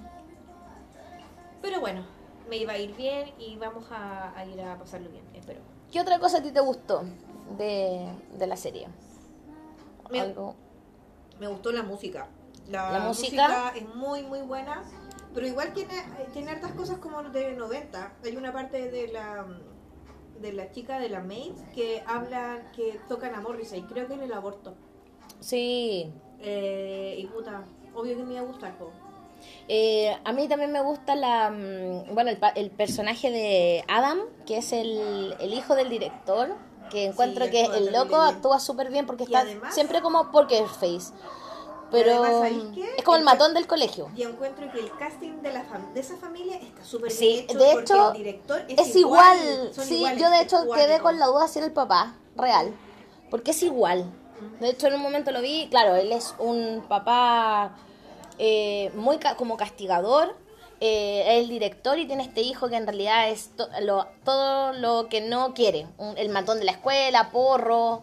Pero 1.63 1.81
bueno, 1.81 2.05
me 2.49 2.57
iba 2.59 2.75
a 2.75 2.79
ir 2.79 2.95
bien 2.95 3.31
y 3.39 3.57
vamos 3.57 3.87
a, 3.91 4.37
a 4.39 4.45
ir 4.47 4.61
a 4.61 4.79
pasarlo 4.79 5.09
bien, 5.11 5.25
espero. 5.35 5.61
¿Qué 5.91 6.01
otra 6.01 6.19
cosa 6.19 6.39
a 6.39 6.43
ti 6.43 6.53
te 6.53 6.61
gustó 6.61 7.03
de, 7.59 8.09
de 8.39 8.47
la 8.47 8.57
serie? 8.57 8.89
Me, 10.11 10.21
Algo. 10.21 10.55
me 11.41 11.49
gustó 11.49 11.73
la 11.73 11.83
música. 11.83 12.29
La, 12.69 12.93
La 12.93 13.01
música. 13.01 13.73
es 13.75 13.89
muy, 13.95 14.23
muy 14.23 14.41
buena, 14.43 14.83
pero 15.35 15.47
igual 15.47 15.73
tiene, 15.73 15.95
tiene 16.33 16.51
hartas 16.51 16.73
cosas 16.73 16.99
como 16.99 17.23
de 17.23 17.53
90. 17.55 18.13
Hay 18.25 18.37
una 18.37 18.53
parte 18.53 18.91
de 18.91 19.09
la 19.09 19.47
de 20.41 20.53
la 20.53 20.71
chica 20.71 20.99
de 20.99 21.09
la 21.09 21.21
maid 21.21 21.53
que 21.75 22.03
hablan, 22.07 22.71
que 22.75 22.99
tocan 23.09 23.35
a 23.35 23.41
Morrissey, 23.41 23.83
creo 23.83 24.07
que 24.07 24.15
en 24.15 24.23
el 24.23 24.33
aborto. 24.33 24.75
Sí. 25.41 26.13
Eh, 26.41 27.17
y 27.19 27.27
puta, 27.27 27.65
obvio 27.95 28.17
que 28.17 28.23
me 28.25 28.33
iba 28.35 28.43
a 28.43 28.45
gustar, 28.45 28.77
po. 28.79 28.91
Eh, 29.69 30.17
a 30.25 30.33
mí 30.33 30.49
también 30.49 30.73
me 30.73 30.81
gusta 30.81 31.15
la 31.15 31.51
mm, 31.51 32.15
bueno 32.15 32.31
el, 32.31 32.39
el 32.57 32.71
personaje 32.71 33.31
de 33.31 33.85
Adam, 33.89 34.21
que 34.47 34.59
es 34.59 34.73
el, 34.73 35.35
el 35.39 35.53
hijo 35.55 35.75
del 35.75 35.91
director, 35.91 36.55
que 36.91 37.07
encuentro 37.07 37.45
Sí, 37.47 37.51
que 37.51 37.65
el 37.65 37.93
loco 37.93 38.17
actúa 38.17 38.61
súper 38.61 38.91
bien 38.91 39.07
porque 39.07 39.25
Y 39.25 39.27
está 39.27 39.41
además- 39.41 39.75
siempre 39.75 40.01
como 40.01 40.31
poker 40.33 40.67
face. 40.67 41.13
Pero 42.05 42.13
además, 42.23 42.33
¿sabéis 42.33 42.65
qué? 42.75 42.95
es 42.99 43.05
como 43.05 43.17
el 43.17 43.25
matón 43.25 43.55
del 43.55 43.67
colegio. 43.67 44.09
Y 44.17 44.23
encuentro 44.23 44.71
que 44.73 44.81
el 44.81 44.91
casting 44.97 45.43
de, 45.43 45.53
la 45.53 45.61
fam- 45.65 45.93
de 45.93 46.01
esa 46.01 46.17
familia 46.17 46.57
está 46.57 46.85
súper 46.85 47.11
Sí, 47.11 47.27
bien 47.27 47.45
hecho. 47.45 47.59
de 47.59 47.65
porque 47.73 47.83
hecho, 47.93 48.09
el 48.13 48.17
director 48.19 48.63
Es 48.69 48.97
igual, 48.97 49.71
sí, 49.73 49.97
iguales, 49.97 50.21
yo 50.21 50.31
de 50.31 50.41
hecho 50.43 50.57
quedé 50.75 51.01
con 51.01 51.19
la 51.19 51.27
duda 51.27 51.49
si 51.49 51.59
era 51.59 51.67
el 51.67 51.73
papá 51.73 52.15
real, 52.37 52.75
porque 53.31 53.51
es 53.53 53.63
igual. 53.63 54.05
De 54.61 54.69
hecho, 54.71 54.87
en 54.89 54.95
un 54.95 55.01
momento 55.03 55.31
lo 55.31 55.41
vi, 55.41 55.69
claro, 55.71 55.97
él 55.97 56.13
es 56.13 56.35
un 56.39 56.85
papá 56.89 57.73
eh, 58.39 58.91
muy 58.95 59.17
ca- 59.19 59.35
como 59.37 59.57
castigador, 59.57 60.37
eh, 60.81 61.25
es 61.27 61.45
el 61.45 61.49
director 61.49 61.99
y 61.99 62.07
tiene 62.07 62.23
este 62.23 62.43
hijo 62.43 62.69
que 62.69 62.77
en 62.77 62.87
realidad 62.87 63.31
es 63.31 63.49
to- 63.57 63.67
lo- 63.81 64.07
todo 64.25 64.75
lo 64.75 65.09
que 65.09 65.23
no 65.23 65.55
quiere, 65.55 65.87
un- 65.97 66.19
el 66.19 66.29
matón 66.29 66.59
de 66.59 66.67
la 66.67 66.73
escuela, 66.73 67.31
porro, 67.31 68.03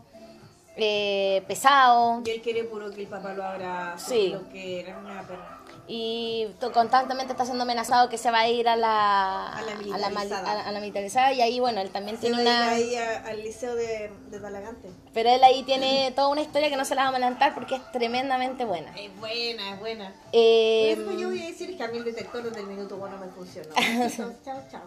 eh, 0.76 1.44
pesado. 1.48 2.22
Y 2.26 2.30
él 2.32 2.42
quiere 2.42 2.64
puro 2.64 2.90
que 2.92 3.02
el 3.02 3.08
papá 3.08 3.34
lo 3.34 3.44
abra 3.44 3.96
Sí. 3.98 4.30
lo 4.30 4.50
que 4.50 4.80
era 4.82 4.98
una 4.98 5.22
perra. 5.28 5.60
y 5.86 6.48
constantemente 6.74 7.34
está 7.34 7.44
siendo 7.44 7.64
amenazado 7.64 8.08
que 8.08 8.18
se 8.18 8.32
va 8.32 8.40
a 8.40 8.48
ir 8.48 8.70
a 8.70 8.76
la 8.78 9.50
A 9.50 9.62
la 9.64 9.76
militarizada. 9.76 10.52
a 10.52 10.56
la- 10.56 10.62
a 10.70 10.72
la 10.72 10.80
militarizada 10.80 11.34
y 11.34 11.42
ahí 11.42 11.60
bueno 11.60 11.82
él 11.82 11.90
también 11.90 12.16
Se 12.16 12.28
tiene 12.28 12.42
una 12.42 12.70
ahí 12.70 12.96
al 12.96 13.44
liceo 13.44 13.76
de, 13.76 14.10
de 14.30 14.40
Talagante. 14.40 14.90
pero 15.14 15.30
él 15.30 15.44
ahí 15.44 15.64
tiene 15.64 16.12
toda 16.16 16.30
una 16.30 16.42
historia 16.42 16.70
que 16.70 16.78
no 16.78 16.86
se 16.86 16.96
la 16.96 17.04
vamos 17.04 17.16
a 17.16 17.18
adelantar 17.18 17.54
porque 17.54 17.76
es 17.76 17.92
tremendamente 17.92 18.64
buena 18.64 18.96
Es 18.98 19.14
buena, 19.20 19.74
es 19.74 19.80
buena. 19.82 20.14
Eh, 20.32 20.94
Por 21.04 21.14
eso 21.14 21.20
yo 21.20 21.28
voy 21.30 21.44
a 21.44 21.48
decir 21.48 21.76
que 21.76 21.84
a 21.84 21.88
mí 21.90 21.98
el 21.98 22.06
detector 22.06 22.44
desde 22.44 22.62
el 22.62 22.68
minuto 22.68 22.96
uno 22.96 23.18
me 23.18 23.28
funcionó. 23.28 23.70
Chao, 24.46 24.62
chao. 24.72 24.82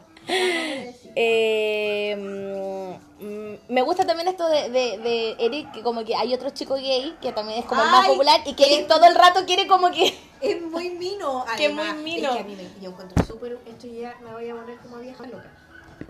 Eh, 1.18 2.14
mm, 3.20 3.72
me 3.72 3.82
gusta 3.82 4.06
también 4.06 4.28
esto 4.28 4.46
de, 4.48 4.68
de, 4.70 4.98
de 4.98 5.36
Eric 5.38 5.72
que 5.72 5.82
como 5.82 6.04
que 6.04 6.14
hay 6.14 6.34
otro 6.34 6.50
chico 6.50 6.74
gay 6.74 7.16
que 7.22 7.32
también 7.32 7.60
es 7.60 7.64
como 7.64 7.82
el 7.82 7.90
más 7.90 8.06
popular 8.06 8.40
y 8.44 8.54
que 8.54 8.64
Eric 8.66 8.86
todo 8.86 9.04
el 9.06 9.14
rato 9.14 9.46
quiere 9.46 9.66
como 9.66 9.90
que 9.90 10.14
Es 10.40 10.62
muy 10.62 10.90
mino. 10.90 11.44
Que 11.56 11.66
además. 11.66 11.94
muy 11.94 12.02
mino. 12.02 12.28
Es 12.30 12.34
que 12.34 12.40
a 12.40 12.44
mí 12.44 12.56
me, 12.56 12.80
yo 12.80 12.90
encuentro 12.90 13.24
súper. 13.24 13.58
Esto 13.66 13.86
ya 13.86 14.16
me 14.22 14.32
voy 14.32 14.48
a 14.48 14.54
poner 14.54 14.78
como 14.78 14.96
vieja 14.98 15.24
loca. 15.24 15.50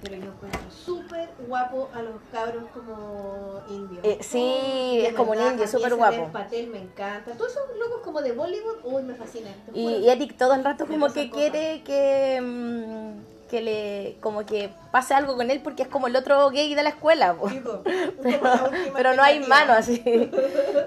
Pero 0.02 0.16
yo 0.16 0.32
encuentro 0.32 0.60
súper 0.84 1.28
guapo 1.46 1.88
a 1.94 2.02
los 2.02 2.16
cabros 2.32 2.64
como 2.74 3.60
indios. 3.70 4.04
Eh, 4.04 4.18
sí, 4.20 5.04
es 5.06 5.14
como 5.14 5.30
un 5.32 5.40
indio, 5.40 5.68
súper 5.68 5.94
guapo. 5.94 6.28
Patel 6.32 6.66
me 6.66 6.78
encanta. 6.82 7.32
Todos 7.32 7.52
esos 7.52 7.76
locos 7.78 8.00
como 8.04 8.20
de 8.20 8.32
Bollywood, 8.32 8.78
uy, 8.82 9.02
me 9.04 9.14
fascinan. 9.14 9.54
te 9.64 9.78
y, 9.78 9.86
y 9.98 10.08
Eric 10.08 10.36
todo 10.36 10.54
el 10.54 10.64
rato 10.64 10.86
como 10.86 11.12
que 11.12 11.30
quiere 11.30 11.82
que 11.84 12.40
mm, 12.42 13.35
que 13.48 13.60
le 13.62 14.16
como 14.20 14.44
que 14.44 14.70
pase 14.90 15.14
algo 15.14 15.36
con 15.36 15.50
él 15.50 15.60
porque 15.62 15.82
es 15.82 15.88
como 15.88 16.06
el 16.08 16.16
otro 16.16 16.50
gay 16.50 16.74
de 16.74 16.82
la 16.82 16.88
escuela 16.90 17.36
pero, 18.22 18.70
pero 18.94 19.14
no 19.14 19.22
hay 19.22 19.40
mano 19.40 19.72
así. 19.72 20.02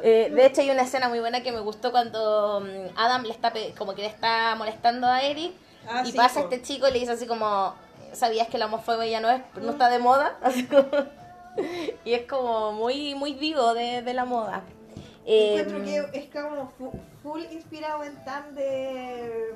Eh, 0.01 0.31
de 0.33 0.45
hecho 0.45 0.61
hay 0.61 0.69
una 0.71 0.83
escena 0.83 1.09
muy 1.09 1.19
buena 1.19 1.43
que 1.43 1.51
me 1.51 1.59
gustó 1.59 1.91
cuando 1.91 2.61
mm, 2.61 2.97
Adam 2.97 3.23
le 3.23 3.31
está 3.31 3.51
como 3.77 3.93
que 3.95 4.01
le 4.03 4.07
está 4.07 4.55
molestando 4.55 5.07
a 5.07 5.21
Eric 5.23 5.51
Ah, 5.89 6.03
y 6.05 6.11
sí, 6.11 6.17
pasa 6.17 6.39
po. 6.41 6.45
este 6.49 6.61
chico 6.61 6.87
y 6.87 6.91
le 6.91 6.99
dice 6.99 7.11
así 7.13 7.25
como 7.27 7.73
¿sabías 8.13 8.47
que 8.47 8.57
la 8.57 8.67
homofobia 8.67 9.05
ya 9.07 9.19
no 9.19 9.29
es 9.29 9.41
no 9.61 9.71
está 9.71 9.89
de 9.89 9.99
moda? 9.99 10.37
Así 10.41 10.65
como- 10.65 10.87
y 12.05 12.13
es 12.13 12.25
como 12.27 12.71
muy 12.73 13.13
muy 13.15 13.33
vivo 13.33 13.73
de, 13.73 14.01
de 14.01 14.13
la 14.13 14.23
moda. 14.25 14.61
Eh, 15.25 15.57
Encuentro 15.59 15.83
que 15.83 16.19
es 16.19 16.29
como 16.31 16.69
fu- 16.77 16.99
full 17.21 17.41
inspirado 17.51 18.03
en 18.03 18.15
tan 18.23 18.55
de. 18.55 19.53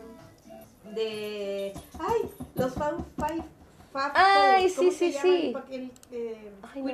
De. 0.95 1.73
¡Ay! 1.99 2.29
Los 2.55 2.73
Fab 2.73 2.97
Five 3.15 3.43
Fast 3.91 4.15
Ay, 4.17 4.69
Food, 4.69 4.75
¿cómo 4.77 4.91
sí, 4.91 4.97
se 4.97 5.11
sí, 5.11 5.19
sí. 5.21 5.53
el 5.71 5.91
eh, 6.11 6.51
Ay, 6.73 6.81
no? 6.81 6.91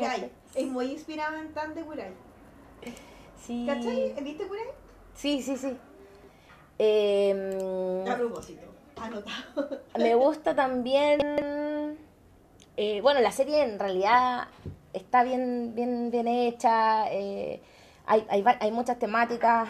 Es 0.56 0.68
muy 0.68 0.86
inspirado 0.92 1.38
en 1.38 1.54
Tan 1.54 1.74
de 1.74 1.82
Eye. 1.82 2.14
Sí. 3.46 3.66
¿Cachai? 3.68 4.14
¿Viste 4.22 4.44
Eye? 4.44 4.74
Sí, 5.16 5.42
sí, 5.42 5.58
sí. 5.58 5.78
Eh, 6.78 8.06
A 8.10 8.16
propósito, 8.16 8.62
anotado. 8.98 9.82
me 9.98 10.16
gusta 10.16 10.56
también. 10.56 11.20
eh, 12.78 13.02
bueno, 13.02 13.20
la 13.20 13.32
serie 13.32 13.64
en 13.64 13.80
realidad 13.80 14.48
está 14.94 15.24
bien, 15.24 15.74
bien, 15.76 16.10
bien 16.12 16.28
hecha. 16.28 17.12
eh, 17.12 17.62
hay, 18.06 18.26
hay, 18.30 18.44
hay 18.60 18.72
muchas 18.72 18.98
temáticas. 18.98 19.68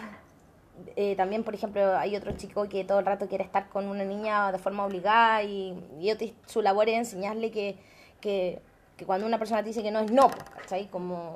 Eh, 0.96 1.14
también, 1.16 1.44
por 1.44 1.54
ejemplo, 1.54 1.96
hay 1.96 2.16
otro 2.16 2.32
chico 2.36 2.68
que 2.68 2.84
todo 2.84 2.98
el 2.98 3.06
rato 3.06 3.28
quiere 3.28 3.44
estar 3.44 3.68
con 3.68 3.86
una 3.88 4.04
niña 4.04 4.50
de 4.52 4.58
forma 4.58 4.84
obligada 4.84 5.42
y, 5.42 5.74
y 6.00 6.10
Otis, 6.10 6.32
su 6.46 6.62
labor 6.62 6.88
es 6.88 6.96
enseñarle 6.98 7.50
que, 7.50 7.76
que, 8.20 8.60
que 8.96 9.04
cuando 9.06 9.26
una 9.26 9.38
persona 9.38 9.62
te 9.62 9.68
dice 9.68 9.82
que 9.82 9.90
no 9.90 10.00
es 10.00 10.10
no, 10.10 10.30
¿cachai? 10.56 10.88
Como 10.88 11.34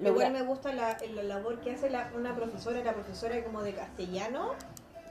Igual 0.00 0.32
me 0.32 0.42
gusta 0.42 0.72
la, 0.72 0.96
la 1.14 1.22
labor 1.22 1.60
que 1.60 1.70
hace 1.72 1.88
la- 1.90 2.10
una 2.16 2.34
profesora, 2.34 2.82
la 2.82 2.92
profesora 2.92 3.42
como 3.44 3.62
de 3.62 3.72
castellano. 3.74 4.54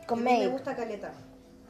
con 0.08 0.20
A 0.20 0.22
mí 0.24 0.40
Me 0.40 0.48
gusta 0.48 0.76
Caleta. 0.76 1.14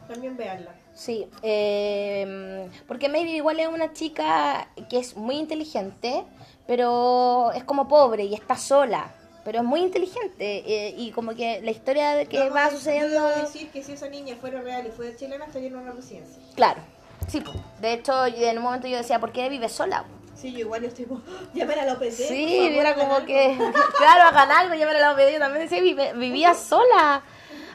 También 0.07 0.35
veanla. 0.35 0.73
Sí, 0.93 1.29
eh, 1.41 2.67
porque 2.87 3.07
Maybe 3.09 3.29
igual 3.31 3.59
es 3.59 3.67
una 3.67 3.93
chica 3.93 4.67
que 4.89 4.97
es 4.99 5.15
muy 5.15 5.35
inteligente, 5.37 6.23
pero 6.67 7.51
es 7.53 7.63
como 7.63 7.87
pobre 7.87 8.23
y 8.25 8.33
está 8.33 8.55
sola, 8.57 9.13
pero 9.43 9.59
es 9.59 9.63
muy 9.63 9.81
inteligente 9.81 10.63
eh, 10.65 10.93
y 10.97 11.11
como 11.11 11.33
que 11.35 11.61
la 11.61 11.71
historia 11.71 12.13
de 12.13 12.25
que 12.27 12.49
va 12.49 12.69
sucediendo... 12.69 13.09
Yo 13.13 13.27
debo 13.27 13.41
decir 13.41 13.69
que 13.71 13.83
si 13.83 13.93
esa 13.93 14.07
niña 14.07 14.35
fuera 14.39 14.61
real 14.61 14.85
y 14.85 14.91
fuera 14.91 15.15
chilena, 15.15 15.45
estaría 15.45 15.69
en 15.69 15.75
una 15.77 15.91
residencia. 15.91 16.41
Claro, 16.55 16.81
sí, 17.27 17.43
de 17.79 17.93
hecho 17.93 18.25
en 18.25 18.57
un 18.57 18.63
momento 18.63 18.87
yo 18.87 18.97
decía, 18.97 19.19
¿por 19.19 19.31
qué 19.31 19.49
vive 19.49 19.67
sola? 19.69 20.05
Sí, 20.35 20.51
yo 20.53 20.59
igual 20.59 20.81
yo 20.81 20.87
estoy 20.87 21.05
como, 21.05 21.21
llamar 21.53 21.79
a 21.79 21.85
la 21.85 21.93
OPC. 21.93 22.11
Sí, 22.11 22.57
era 22.77 22.95
como 22.95 23.15
algo". 23.15 23.25
que, 23.27 23.57
claro, 23.97 24.23
hagan 24.29 24.51
algo, 24.51 24.75
yo 24.75 24.87
me 24.87 24.93
la 24.93 25.31
yo 25.31 25.39
también 25.39 25.67
decía, 25.67 25.81
vive- 25.81 26.13
vivía 26.13 26.53
sola, 26.55 27.23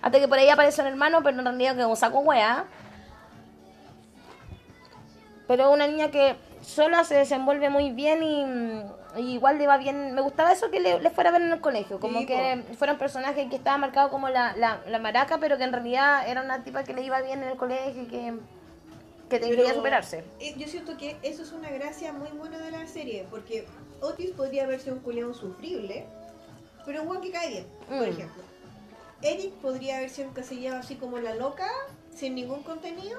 hasta 0.02 0.18
que 0.20 0.28
por 0.28 0.38
ahí 0.38 0.48
apareció 0.48 0.82
un 0.84 0.88
hermano, 0.90 1.22
pero 1.22 1.38
en 1.38 1.44
realidad 1.44 1.76
que 1.76 1.84
un 1.84 1.96
saco 1.96 2.20
wea. 2.20 2.64
Pero 5.48 5.70
una 5.70 5.86
niña 5.86 6.10
que 6.10 6.34
sola 6.60 7.04
se 7.04 7.14
desenvuelve 7.14 7.70
muy 7.70 7.90
bien 7.92 8.22
y, 8.22 8.40
y 8.42 8.82
igual 9.18 9.58
le 9.58 9.66
va 9.66 9.76
bien. 9.78 10.14
Me 10.14 10.20
gustaba 10.20 10.52
eso 10.52 10.70
que 10.70 10.80
le, 10.80 11.00
le 11.00 11.10
fuera 11.10 11.30
a 11.30 11.32
ver 11.32 11.42
en 11.42 11.52
el 11.52 11.60
colegio, 11.60 11.98
como 12.00 12.20
Sí, 12.20 12.26
que 12.26 12.62
fuera 12.78 12.92
un 12.94 12.98
personaje 12.98 13.48
que 13.48 13.56
estaba 13.56 13.76
marcado 13.78 14.10
como 14.10 14.28
la, 14.28 14.54
la, 14.56 14.80
la 14.88 14.98
maraca, 14.98 15.38
pero 15.38 15.56
que 15.58 15.64
en 15.64 15.72
realidad 15.72 16.28
era 16.28 16.42
una 16.42 16.62
tipa 16.64 16.84
que 16.84 16.94
le 16.94 17.02
iba 17.02 17.20
bien 17.22 17.42
en 17.42 17.48
el 17.50 17.56
colegio 17.56 18.02
y 18.02 18.06
que, 18.06 18.34
que 19.28 19.38
Pero, 19.40 19.46
quería 19.56 19.74
superarse. 19.74 20.24
eh, 20.40 20.54
Yo 20.56 20.66
siento 20.68 20.96
que 20.96 21.16
eso 21.22 21.42
es 21.42 21.52
una 21.52 21.70
gracia 21.70 22.12
muy 22.12 22.28
buena 22.30 22.58
de 22.58 22.70
la 22.70 22.86
serie, 22.86 23.26
porque 23.30 23.66
Otis 24.00 24.30
podría 24.32 24.66
verse 24.66 24.92
un 24.92 25.00
culeón 25.00 25.34
sufrible, 25.34 26.06
pero 26.84 27.02
un 27.02 27.08
guan 27.08 27.20
que 27.20 27.30
cae 27.30 27.48
bien, 27.48 27.66
por 27.88 27.96
Mm. 28.06 28.10
ejemplo. 28.10 28.42
Eric 29.22 29.52
podría 29.54 29.96
haberse 29.96 30.22
encasillado 30.22 30.78
así 30.78 30.96
como 30.96 31.18
la 31.18 31.34
loca, 31.34 31.68
sin 32.14 32.34
ningún 32.34 32.62
contenido, 32.62 33.18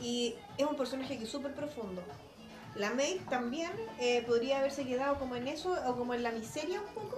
y 0.00 0.34
es 0.58 0.66
un 0.66 0.76
personaje 0.76 1.16
que 1.18 1.24
es 1.24 1.30
súper 1.30 1.52
profundo. 1.54 2.02
La 2.78 2.90
Maid 2.90 3.20
también 3.28 3.70
eh, 3.98 4.22
podría 4.26 4.58
haberse 4.60 4.84
quedado 4.84 5.18
como 5.18 5.34
en 5.36 5.48
eso, 5.48 5.76
o 5.86 5.96
como 5.96 6.14
en 6.14 6.22
la 6.22 6.30
miseria 6.30 6.80
un 6.80 6.94
poco, 6.94 7.16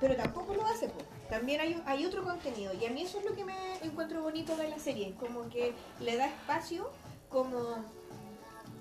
pero 0.00 0.16
tampoco 0.16 0.54
lo 0.54 0.64
hace. 0.66 0.88
po. 0.88 1.00
También 1.28 1.60
hay, 1.60 1.82
hay 1.86 2.04
otro 2.06 2.24
contenido, 2.24 2.72
y 2.74 2.84
a 2.86 2.90
mí 2.90 3.02
eso 3.02 3.18
es 3.18 3.24
lo 3.24 3.34
que 3.34 3.44
me 3.44 3.54
encuentro 3.82 4.22
bonito 4.22 4.56
de 4.56 4.68
la 4.68 4.78
serie, 4.78 5.14
como 5.20 5.48
que 5.48 5.72
le 6.00 6.16
da 6.16 6.26
espacio, 6.26 6.90
como 7.28 7.76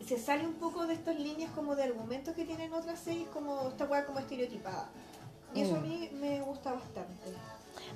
se 0.05 0.17
sale 0.17 0.45
un 0.45 0.55
poco 0.55 0.87
de 0.87 0.93
estas 0.93 1.17
líneas 1.19 1.51
como 1.55 1.75
de 1.75 1.83
argumentos 1.83 2.35
que 2.35 2.43
tienen 2.45 2.73
otras 2.73 2.99
series, 2.99 3.27
como 3.29 3.69
esta 3.69 3.85
weá 3.85 4.05
como 4.05 4.19
estereotipada. 4.19 4.89
Y 5.53 5.61
eso 5.61 5.75
a 5.75 5.79
Mm. 5.79 5.87
mí 5.89 6.09
me 6.13 6.41
gusta 6.41 6.71
bastante. 6.73 7.31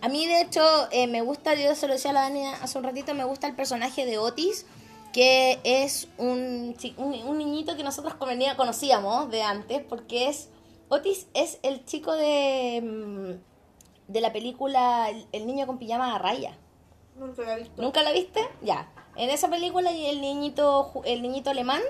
A 0.02 0.08
mí, 0.10 0.26
de 0.28 0.42
hecho, 0.42 0.62
eh, 0.92 1.08
me 1.08 1.22
gusta, 1.22 1.56
yo 1.56 1.74
se 1.76 1.88
lo 1.88 1.94
decía 1.94 2.12
a 2.12 2.14
la 2.14 2.22
Dani 2.22 2.46
hace 2.46 2.78
un 2.78 2.84
ratito, 2.84 3.14
me 3.14 3.24
gusta 3.24 3.48
el 3.48 3.56
personaje 3.56 4.06
de 4.06 4.18
Otis, 4.18 4.66
que 5.16 5.62
es 5.64 6.10
un, 6.18 6.76
un, 6.98 7.14
un 7.14 7.38
niñito 7.38 7.78
que 7.78 7.84
nosotros 7.86 8.16
convenía- 8.16 8.58
conocíamos 8.58 9.32
de 9.32 9.44
antes, 9.44 9.82
porque 9.82 10.28
es 10.28 10.50
Otis 10.90 11.28
es 11.34 11.58
el 11.64 11.86
chico 11.86 12.12
de, 12.12 12.82
mm, 12.84 14.12
de 14.12 14.20
la 14.22 14.34
película 14.34 15.10
El- 15.32 15.48
niño 15.48 15.66
con 15.68 15.78
pijama 15.78 16.14
a 16.14 16.20
raya. 16.20 16.58
Nunca 17.16 17.44
la 17.44 17.56
visto. 17.56 17.82
¿Nunca 17.82 18.04
la 18.04 18.12
viste? 18.12 18.42
Ya. 18.62 18.92
En 19.16 19.30
esa 19.30 19.48
película 19.50 19.90
y 19.94 20.06
el 20.08 20.20
niñito, 20.20 20.92
el 21.06 21.22
niñito 21.22 21.50
alemán 21.50 21.82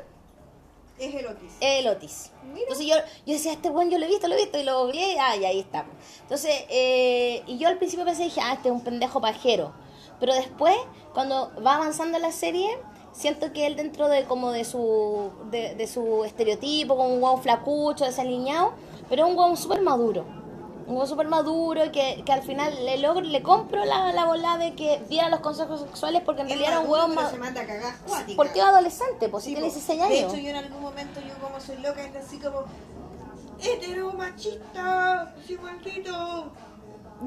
Es 0.99 1.15
el 1.15 1.25
Otis. 1.25 1.51
el 1.61 1.88
Otis. 1.88 2.31
Mira. 2.43 2.59
Entonces 2.61 2.85
yo, 2.85 2.95
yo 3.25 3.33
decía, 3.33 3.53
este 3.53 3.71
buen 3.71 3.89
yo 3.89 3.97
lo 3.97 4.05
he 4.05 4.07
visto, 4.07 4.27
lo 4.27 4.35
he 4.35 4.38
visto, 4.38 4.59
y 4.59 4.63
lo 4.63 4.81
googleé, 4.83 5.17
ah, 5.19 5.35
y 5.35 5.45
ahí 5.45 5.59
está. 5.61 5.88
Entonces, 6.21 6.53
eh, 6.69 7.41
y 7.47 7.57
yo 7.57 7.69
al 7.69 7.79
principio 7.79 8.05
pensé, 8.05 8.21
dije, 8.25 8.39
ah, 8.43 8.53
este 8.53 8.69
es 8.69 8.75
un 8.75 8.81
pendejo 8.83 9.19
pajero. 9.19 9.73
Pero 10.19 10.35
después, 10.35 10.75
cuando 11.15 11.51
va 11.65 11.75
avanzando 11.77 12.19
la 12.19 12.31
serie, 12.31 12.69
siento 13.15 13.54
que 13.54 13.65
él 13.65 13.75
dentro 13.75 14.08
de 14.10 14.25
como 14.25 14.51
de 14.51 14.65
su, 14.65 15.32
de, 15.49 15.73
de 15.75 15.88
su 15.88 16.23
estereotipo, 16.25 16.95
como 16.97 17.10
un 17.13 17.19
guau 17.21 17.38
flacucho, 17.38 18.04
desaliñado, 18.06 18.73
pero 19.10 19.25
un 19.25 19.36
guau 19.36 19.56
súper 19.56 19.82
maduro. 19.82 20.25
Un 20.88 20.95
guau 20.95 21.08
súper 21.08 21.28
maduro 21.28 21.84
y 21.86 21.89
que, 21.89 22.21
que 22.25 22.32
al 22.32 22.43
final 22.43 22.86
le 22.86 22.97
logro, 22.99 23.21
le 23.21 23.41
compro 23.41 23.84
la, 23.86 24.12
la 24.13 24.25
bola 24.25 24.58
de 24.58 24.75
que 24.75 25.01
diera 25.10 25.30
los 25.30 25.39
consejos 25.39 25.82
sexuales 25.82 26.21
porque 26.23 26.41
en 26.41 26.47
Es 26.47 26.54
realidad 26.60 26.73
era 26.73 26.80
un 26.82 26.91
huevo 26.91 27.08
más... 27.08 27.34
Porque 28.36 28.60
es 28.60 28.65
adolescente, 28.65 29.30
pues 29.30 29.43
si 29.45 29.49
Sí, 29.51 29.56
tiene 29.56 29.69
po. 29.69 29.73
16 29.73 29.99
De 29.99 30.06
años. 30.06 30.34
hecho, 30.34 30.41
yo 30.43 30.49
en 30.49 30.56
algún 30.58 30.82
momento, 30.84 31.19
yo 31.21 31.34
como 31.41 31.60
soy 31.60 31.78
loca, 31.78 32.06
es 32.06 32.15
así 32.15 32.38
como... 32.38 32.65
¡Hetero 33.60 34.12
machista! 34.13 35.34
¡Sí, 35.47 35.58
maldito! 35.58 36.51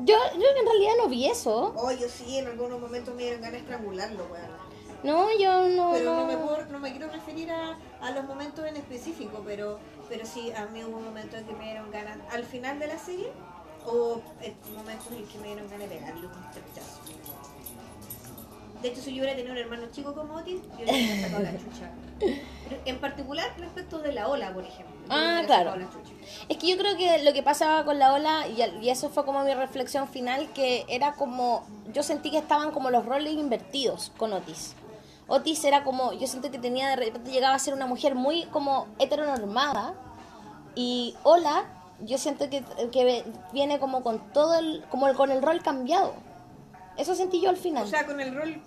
Yo, 0.04 0.14
yo 0.34 0.46
en 0.60 0.66
realidad 0.66 0.92
no 1.02 1.08
vi 1.08 1.26
eso. 1.26 1.72
Oh, 1.74 1.90
yo 1.90 2.06
sí, 2.08 2.38
en 2.38 2.46
algunos 2.46 2.78
momentos 2.78 3.14
me 3.14 3.22
dieron 3.22 3.40
ganas 3.40 3.54
de 3.54 3.58
estrangularlo, 3.60 4.24
weón. 4.30 4.57
No, 5.02 5.28
yo 5.38 5.68
no. 5.68 5.92
Pero 5.92 6.04
no 6.14 6.20
no. 6.20 6.26
me, 6.26 6.36
puedo- 6.36 6.66
no 6.70 6.78
me 6.80 6.90
quiero 6.90 7.08
referir 7.10 7.50
a, 7.50 7.78
a 8.00 8.10
los 8.10 8.24
momentos 8.24 8.64
en 8.66 8.76
específico, 8.76 9.42
pero, 9.46 9.78
pero 10.08 10.26
sí, 10.26 10.50
a 10.52 10.66
mí 10.66 10.82
hubo 10.84 11.00
momentos 11.00 11.40
en 11.40 11.46
que 11.46 11.54
me 11.54 11.64
dieron 11.64 11.90
ganas 11.90 12.18
al 12.32 12.44
final 12.44 12.78
de 12.78 12.88
la 12.88 12.98
serie 12.98 13.30
o 13.86 14.20
en 14.42 14.54
momentos 14.74 15.06
en 15.12 15.26
que 15.26 15.38
me 15.38 15.46
dieron 15.48 15.68
ganas 15.70 15.88
de 15.88 15.96
pegarle 15.96 16.26
un 16.26 16.32
chachazo. 16.32 17.00
De 18.82 18.88
hecho, 18.88 19.00
si 19.00 19.12
yo 19.12 19.22
hubiera 19.22 19.34
tenido 19.34 19.52
un 19.54 19.58
hermano 19.58 19.86
chico 19.90 20.14
como 20.14 20.34
Otis, 20.36 20.60
yo 20.78 20.84
le 20.84 20.92
hubiera 20.92 21.22
sacado 21.22 21.42
la 21.42 21.50
chucha. 21.52 21.90
Pero 22.20 22.80
en 22.84 22.98
particular 22.98 23.52
respecto 23.58 23.98
de 23.98 24.12
la 24.12 24.28
ola, 24.28 24.52
por 24.52 24.64
ejemplo. 24.64 24.94
Ah, 25.10 25.42
claro. 25.46 25.74
Es 26.48 26.56
que 26.58 26.68
yo 26.68 26.76
creo 26.78 26.96
que 26.96 27.22
lo 27.24 27.32
que 27.32 27.42
pasaba 27.42 27.84
con 27.84 27.98
la 27.98 28.12
ola, 28.12 28.46
y 28.46 28.88
eso 28.88 29.10
fue 29.10 29.24
como 29.24 29.42
mi 29.42 29.52
reflexión 29.54 30.06
final, 30.08 30.52
que 30.52 30.84
era 30.88 31.14
como, 31.14 31.66
yo 31.92 32.04
sentí 32.04 32.30
que 32.30 32.38
estaban 32.38 32.70
como 32.70 32.90
los 32.90 33.04
roles 33.04 33.32
invertidos 33.32 34.12
con 34.16 34.32
Otis. 34.32 34.74
Otis 35.28 35.62
era 35.64 35.84
como, 35.84 36.12
yo 36.14 36.26
sentí 36.26 36.48
que 36.48 36.58
tenía 36.58 36.88
de 36.88 36.96
repente 36.96 37.30
llegaba 37.30 37.54
a 37.54 37.58
ser 37.58 37.74
una 37.74 37.86
mujer 37.86 38.14
muy 38.14 38.44
como 38.46 38.86
heteronormada, 38.98 39.94
y 40.74 41.14
Ola, 41.22 41.64
yo 42.00 42.18
siento 42.18 42.48
que, 42.48 42.64
que 42.92 43.24
viene 43.52 43.78
como 43.78 44.02
con 44.02 44.32
todo 44.32 44.58
el, 44.58 44.84
como 44.90 45.08
el- 45.08 45.16
con 45.16 45.30
el 45.30 45.42
rol 45.42 45.62
cambiado. 45.62 46.14
Eso 46.96 47.14
sentí 47.14 47.40
yo 47.40 47.50
al 47.50 47.56
final. 47.56 47.84
O 47.84 47.86
sea, 47.88 48.06
con 48.06 48.20
el 48.20 48.34
rol 48.34 48.60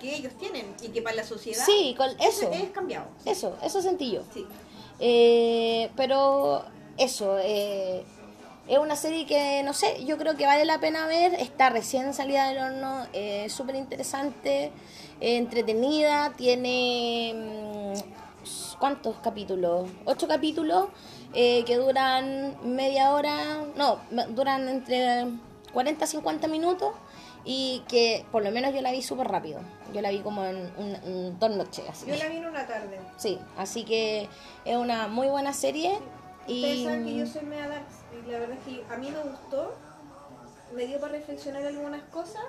que 0.00 0.14
ellos 0.14 0.34
tienen 0.38 0.74
y 0.82 0.88
que 0.88 1.00
para 1.02 1.16
la 1.16 1.24
sociedad 1.24 1.64
sí, 1.64 1.94
con 1.96 2.10
eso. 2.20 2.50
es 2.52 2.70
cambiado. 2.70 3.06
Eso, 3.24 3.56
eso 3.62 3.80
sentí 3.82 4.10
yo. 4.12 4.22
Sí. 4.32 4.46
Eh, 5.00 5.90
pero 5.96 6.64
eso, 6.96 7.38
eh, 7.40 8.04
es 8.66 8.78
una 8.78 8.96
serie 8.96 9.24
que, 9.26 9.62
no 9.62 9.72
sé, 9.72 10.04
yo 10.04 10.18
creo 10.18 10.36
que 10.36 10.44
vale 10.46 10.64
la 10.64 10.78
pena 10.80 11.06
ver. 11.06 11.34
Está 11.34 11.70
recién 11.70 12.12
salida 12.12 12.48
del 12.48 12.58
horno, 12.58 13.06
eh, 13.12 13.48
súper 13.48 13.76
interesante, 13.76 14.64
eh, 14.64 14.72
entretenida, 15.20 16.32
tiene... 16.36 17.32
mm, 17.34 18.78
¿Cuántos 18.78 19.16
capítulos? 19.16 19.90
Ocho 20.04 20.28
capítulos 20.28 20.86
eh, 21.34 21.64
que 21.64 21.76
duran 21.76 22.56
media 22.62 23.10
hora, 23.12 23.64
no, 23.76 23.98
duran 24.30 24.68
entre 24.68 25.26
40 25.72 26.04
a 26.04 26.08
50 26.08 26.46
minutos 26.48 26.92
y 27.44 27.82
que 27.88 28.24
por 28.30 28.44
lo 28.44 28.50
menos 28.52 28.72
yo 28.72 28.80
la 28.80 28.92
vi 28.92 29.02
súper 29.02 29.26
rápido. 29.28 29.60
Yo 29.92 30.00
la 30.00 30.10
vi 30.10 30.20
como 30.20 30.44
en, 30.44 30.56
un- 30.78 30.94
en 31.04 31.38
dos 31.38 31.50
noches. 31.50 31.84
Así. 31.90 32.06
Yo 32.06 32.14
la 32.16 32.28
vi 32.28 32.36
en 32.36 32.46
una 32.46 32.66
tarde. 32.66 32.98
Sí, 33.16 33.38
así 33.56 33.84
que 33.84 34.28
es 34.64 34.76
una 34.76 35.08
muy 35.08 35.26
buena 35.26 35.52
serie. 35.52 35.98
Ustedes 36.42 36.76
Y 36.78 36.84
saben 36.84 37.04
que 37.04 37.16
yo 37.16 37.26
soy 37.26 37.42
media 37.42 37.82
y 38.12 38.30
la 38.30 38.38
verdad 38.38 38.56
es 38.58 38.64
que 38.64 38.84
a 38.94 38.96
mí 38.96 39.10
me 39.10 39.22
gustó, 39.30 39.74
me 40.74 40.86
dio 40.86 41.00
para 41.00 41.12
reflexionar 41.12 41.66
algunas 41.66 42.02
cosas, 42.04 42.42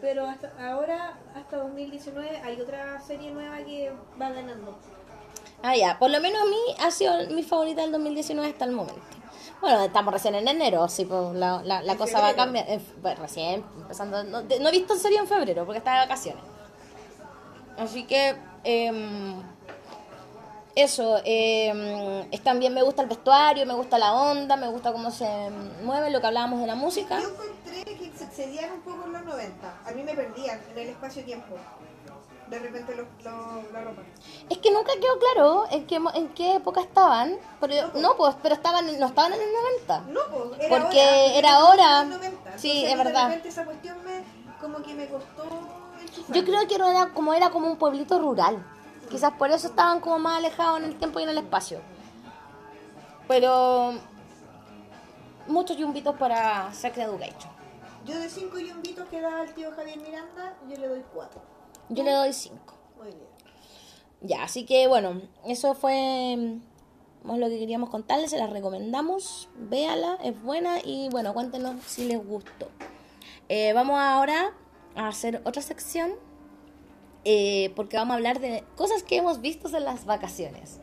pero 0.00 0.26
hasta 0.26 0.52
ahora, 0.58 1.18
hasta 1.34 1.56
2019, 1.58 2.38
hay 2.44 2.60
otra 2.60 3.00
serie 3.00 3.30
nueva 3.30 3.58
que 3.58 3.92
va 4.20 4.30
ganando. 4.30 4.78
ah, 5.62 5.76
ya, 5.76 5.98
por 5.98 6.10
lo 6.10 6.20
menos 6.20 6.42
a 6.42 6.44
mí 6.46 6.58
ha 6.80 6.90
sido 6.90 7.12
mi 7.30 7.42
favorita 7.42 7.82
del 7.82 7.92
2019 7.92 8.50
hasta 8.50 8.64
el 8.66 8.72
momento. 8.72 9.00
Bueno, 9.60 9.82
estamos 9.84 10.12
recién 10.12 10.34
en 10.34 10.46
enero, 10.46 10.86
sí, 10.88 11.06
pues 11.06 11.34
la, 11.34 11.62
la, 11.62 11.80
la 11.82 11.92
En 11.92 11.98
cosa 11.98 12.20
va 12.20 12.28
a 12.28 12.34
cambiar. 12.36 12.66
eh, 12.68 12.80
pues, 13.00 13.18
recién, 13.18 13.64
empezando. 13.78 14.22
No, 14.24 14.42
de- 14.42 14.60
no 14.60 14.68
he 14.68 14.72
visto 14.72 14.94
serie 14.96 15.18
en 15.18 15.26
febrero 15.26 15.64
porque 15.64 15.78
está 15.78 15.94
de 15.94 15.98
vacaciones. 16.00 16.44
Así 17.78 18.04
que, 18.04 18.36
em, 18.64 19.40
eso, 20.74 21.20
eh, 21.24 22.26
es 22.30 22.42
también 22.42 22.74
me 22.74 22.82
gusta 22.82 23.02
el 23.02 23.08
vestuario, 23.08 23.64
me 23.66 23.74
gusta 23.74 23.98
la 23.98 24.12
onda, 24.12 24.56
me 24.56 24.68
gusta 24.68 24.92
cómo 24.92 25.10
se 25.10 25.26
mueve, 25.82 26.10
lo 26.10 26.20
que 26.20 26.26
hablábamos 26.26 26.60
de 26.60 26.66
la 26.66 26.74
música. 26.74 27.20
Yo 27.20 27.28
encontré 27.30 27.84
que 27.84 28.12
se 28.16 28.24
excedían 28.24 28.72
un 28.72 28.80
poco 28.80 29.04
en 29.06 29.12
los 29.12 29.24
90. 29.24 29.78
A 29.86 29.90
mí 29.92 30.02
me 30.02 30.14
perdían 30.14 30.60
en 30.72 30.78
el 30.78 30.88
espacio-tiempo. 30.88 31.54
De 32.50 32.58
repente 32.58 32.94
los, 32.94 33.06
los- 33.24 33.72
la 33.72 33.80
ropa. 33.82 34.02
Es 34.50 34.58
que 34.58 34.70
nunca 34.70 34.92
quedó 35.00 35.18
claro 35.18 35.64
en 35.70 35.86
qué, 35.86 35.98
en 36.14 36.28
qué 36.34 36.56
época 36.56 36.82
estaban, 36.82 37.36
pero, 37.60 37.90
no, 37.94 38.16
pues, 38.16 38.36
pero 38.42 38.54
estaban, 38.54 38.86
no 39.00 39.06
estaban 39.06 39.32
en 39.32 39.40
el 39.40 39.48
90. 39.86 40.00
No, 40.12 40.20
pues, 40.30 40.60
era 40.60 40.68
Porque 40.82 41.00
ahora, 41.00 41.34
era 41.38 41.54
ahora. 41.56 42.00
en 42.02 42.10
los 42.10 42.18
90. 42.18 42.58
Sí, 42.58 42.70
Entonces, 42.84 42.90
es 42.90 42.98
verdad. 42.98 43.22
De 43.22 43.28
repente 43.28 43.48
esa 43.48 43.64
cuestión 43.64 43.96
me, 44.04 44.24
como 44.60 44.82
que 44.82 44.92
me 44.94 45.06
costó. 45.08 45.44
Yo 46.28 46.44
creo 46.44 46.68
que 46.68 46.74
era 46.74 47.08
como, 47.14 47.32
era 47.32 47.50
como 47.50 47.66
un 47.68 47.76
pueblito 47.76 48.18
rural. 48.18 48.62
Quizás 49.10 49.32
por 49.34 49.50
eso 49.50 49.68
estaban 49.68 50.00
como 50.00 50.18
más 50.18 50.38
alejados 50.38 50.80
en 50.80 50.86
el 50.86 50.98
tiempo 50.98 51.20
y 51.20 51.24
en 51.24 51.28
el 51.30 51.38
espacio. 51.38 51.80
Pero 53.28 53.94
muchos 55.46 55.76
yumbitos 55.76 56.16
para 56.16 56.72
Sex 56.72 56.98
Education. 56.98 57.52
Yo 58.04 58.18
de 58.18 58.28
cinco 58.28 58.58
yumbitos 58.58 59.08
que 59.08 59.20
daba 59.20 59.42
el 59.42 59.54
tío 59.54 59.70
Javier 59.74 59.98
Miranda, 59.98 60.56
yo 60.68 60.76
le 60.76 60.88
doy 60.88 61.04
cuatro. 61.12 61.40
Yo 61.88 62.02
le 62.02 62.12
doy 62.12 62.32
5. 62.32 62.58
Muy 62.96 63.06
bien. 63.08 63.26
Ya, 64.20 64.42
así 64.44 64.64
que 64.64 64.88
bueno, 64.88 65.20
eso 65.46 65.74
fue 65.74 66.36
mm, 66.36 67.36
lo 67.36 67.48
que 67.48 67.58
queríamos 67.58 67.90
contarles, 67.90 68.30
se 68.30 68.38
las 68.38 68.50
recomendamos, 68.50 69.48
véala, 69.56 70.18
es 70.22 70.40
buena 70.42 70.78
y 70.82 71.08
bueno, 71.10 71.34
cuéntenos 71.34 71.82
si 71.84 72.06
les 72.06 72.24
gustó. 72.24 72.68
Eh, 73.48 73.72
vamos 73.74 73.98
ahora 73.98 74.52
a 74.96 75.08
hacer 75.08 75.42
otra 75.44 75.60
sección 75.60 76.12
eh, 77.24 77.72
porque 77.76 77.96
vamos 77.96 78.12
a 78.12 78.16
hablar 78.16 78.40
de 78.40 78.64
cosas 78.76 79.02
que 79.02 79.16
hemos 79.16 79.40
visto 79.40 79.74
en 79.76 79.84
las 79.84 80.04
vacaciones. 80.04 80.78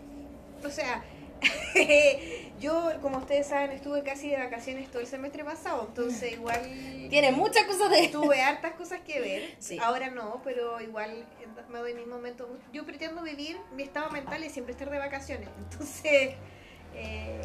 O 0.65 0.69
sea, 0.69 1.03
yo, 2.59 2.91
como 3.01 3.17
ustedes 3.17 3.47
saben, 3.47 3.71
estuve 3.71 4.03
casi 4.03 4.29
de 4.29 4.37
vacaciones 4.37 4.89
todo 4.89 5.01
el 5.01 5.07
semestre 5.07 5.43
pasado, 5.43 5.85
entonces 5.87 6.33
igual 6.33 6.61
Tiene 7.09 7.31
muchas 7.31 7.63
cosas 7.65 7.89
de... 7.89 8.07
tuve 8.09 8.41
hartas 8.41 8.73
cosas 8.73 8.99
que 9.01 9.19
ver. 9.19 9.55
Sí. 9.59 9.77
Ahora 9.81 10.09
no, 10.09 10.41
pero 10.43 10.79
igual 10.81 11.25
me 11.69 11.79
doy 11.79 11.93
mis 11.93 12.07
momentos. 12.07 12.47
Yo 12.73 12.85
pretendo 12.85 13.21
vivir 13.23 13.57
mi 13.75 13.83
estado 13.83 14.09
mental 14.11 14.43
y 14.43 14.49
siempre 14.49 14.73
estar 14.73 14.89
de 14.89 14.97
vacaciones, 14.99 15.49
entonces 15.71 16.33
eh, 16.95 17.41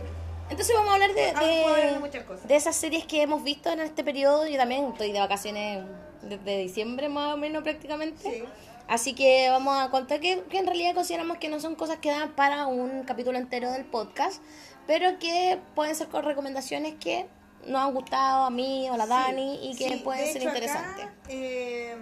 Entonces 0.50 0.74
vamos 0.74 0.90
a 0.90 0.94
hablar 0.94 1.14
de, 1.14 1.32
Ah, 1.34 1.44
de 1.76 1.92
de, 1.92 1.98
muchas 1.98 2.24
cosas. 2.24 2.46
de 2.48 2.56
esas 2.56 2.76
series 2.76 3.04
que 3.06 3.22
hemos 3.22 3.42
visto 3.44 3.70
en 3.70 3.80
este 3.80 4.02
periodo. 4.04 4.46
Yo 4.46 4.56
también 4.56 4.84
estoy 4.86 5.12
de 5.12 5.20
vacaciones 5.20 5.84
desde 6.22 6.58
diciembre 6.58 7.08
más 7.08 7.34
o 7.34 7.36
menos 7.36 7.62
prácticamente. 7.62 8.22
Sí. 8.22 8.44
Así 8.88 9.14
que 9.14 9.48
vamos 9.50 9.76
a 9.82 9.90
contar 9.90 10.20
que, 10.20 10.42
que 10.44 10.58
en 10.58 10.66
realidad 10.66 10.94
consideramos 10.94 11.38
que 11.38 11.48
no 11.48 11.58
son 11.60 11.74
cosas 11.74 11.98
que 11.98 12.10
dan 12.10 12.32
para 12.32 12.66
un 12.66 13.02
capítulo 13.04 13.36
entero 13.38 13.72
del 13.72 13.84
podcast, 13.84 14.40
pero 14.86 15.18
que 15.18 15.58
pueden 15.74 15.94
ser 15.96 16.08
con 16.08 16.24
recomendaciones 16.24 16.94
que 17.00 17.26
nos 17.66 17.82
han 17.82 17.92
gustado 17.94 18.44
a 18.44 18.50
mí 18.50 18.88
o 18.88 18.94
a 18.94 18.96
la 18.96 19.06
Dani 19.06 19.58
y 19.70 19.76
que 19.76 19.88
Sí, 19.88 19.96
pueden 20.04 20.24
de 20.26 20.32
ser 20.32 20.42
hecho, 20.42 20.50
acá, 20.50 20.58
interesantes. 20.58 21.06
eh, 21.28 21.96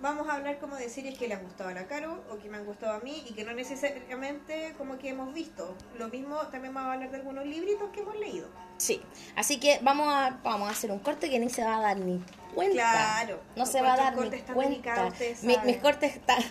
vamos 0.00 0.28
a 0.28 0.34
hablar 0.34 0.58
como 0.58 0.76
de 0.76 0.88
series 0.88 1.18
que 1.18 1.26
le 1.28 1.34
han 1.34 1.42
gustado 1.42 1.70
a 1.70 1.74
la 1.74 1.86
Caro 1.86 2.22
o 2.30 2.38
que 2.38 2.48
me 2.48 2.56
han 2.58 2.64
gustado 2.64 2.92
a 2.92 3.00
mí 3.00 3.24
y 3.28 3.32
que 3.34 3.44
no 3.44 3.52
necesariamente 3.52 4.74
como 4.78 4.98
que 4.98 5.08
hemos 5.10 5.32
visto. 5.34 5.74
Lo 5.98 6.08
mismo 6.08 6.36
también 6.48 6.72
vamos 6.74 6.90
a 6.90 6.92
hablar 6.94 7.10
de 7.10 7.16
algunos 7.16 7.44
libritos 7.46 7.90
que 7.90 8.00
hemos 8.00 8.16
leído. 8.16 8.48
Sí, 8.76 9.02
así 9.34 9.58
que 9.58 9.80
vamos 9.82 10.06
a, 10.08 10.38
vamos 10.44 10.68
a 10.68 10.72
hacer 10.72 10.90
un 10.92 11.00
corte 11.00 11.28
que 11.30 11.38
ni 11.38 11.50
se 11.50 11.64
va 11.64 11.78
a 11.78 11.80
dar 11.80 11.96
ni 11.96 12.22
cuenta. 12.54 12.74
Claro, 12.74 13.40
no 13.56 13.66
se 13.66 13.82
va 13.82 13.94
a 13.94 13.96
dar 13.96 14.16
ni 14.16 14.30
cuenta. 14.54 15.10
Mi- 15.42 15.58
mis 15.64 15.76
cortes 15.78 16.14
están 16.16 16.42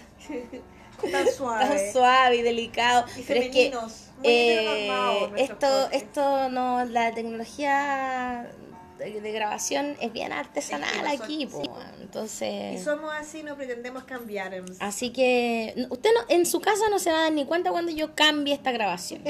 Tan 1.01 1.11
tan 1.11 1.27
suave. 1.31 1.91
suave 1.93 2.35
y 2.37 2.41
delicado. 2.41 3.05
Y 3.15 3.21
pero 3.21 3.39
es 3.39 3.45
que 3.49 3.69
femeninos, 3.71 4.07
muy 4.17 4.27
eh, 4.29 5.27
nuestros 5.29 5.41
esto, 5.49 5.67
cortes. 5.83 6.01
esto 6.03 6.49
no, 6.49 6.83
la 6.85 7.11
tecnología 7.13 8.51
de, 8.97 9.31
grabación 9.31 9.95
es 10.01 10.11
bien 10.11 10.31
artesanal 10.31 10.89
Es 10.89 10.95
que 10.95 11.17
no 11.17 11.23
aquí, 11.23 11.49
sí. 11.51 11.69
entonces. 12.01 12.81
Y 12.81 12.83
somos 12.83 13.13
así, 13.13 13.43
no 13.43 13.55
pretendemos 13.55 14.03
cambiar. 14.03 14.63
Así 14.79 15.11
que 15.11 15.87
usted 15.89 16.09
no, 16.13 16.21
en 16.29 16.45
su 16.45 16.59
casa 16.59 16.89
no 16.89 16.99
se 16.99 17.11
va 17.11 17.19
a 17.19 17.21
dar 17.23 17.31
ni 17.31 17.45
cuenta 17.45 17.71
cuando 17.71 17.91
yo 17.91 18.15
cambie 18.15 18.53
esta 18.53 18.71
grabación. 18.71 19.23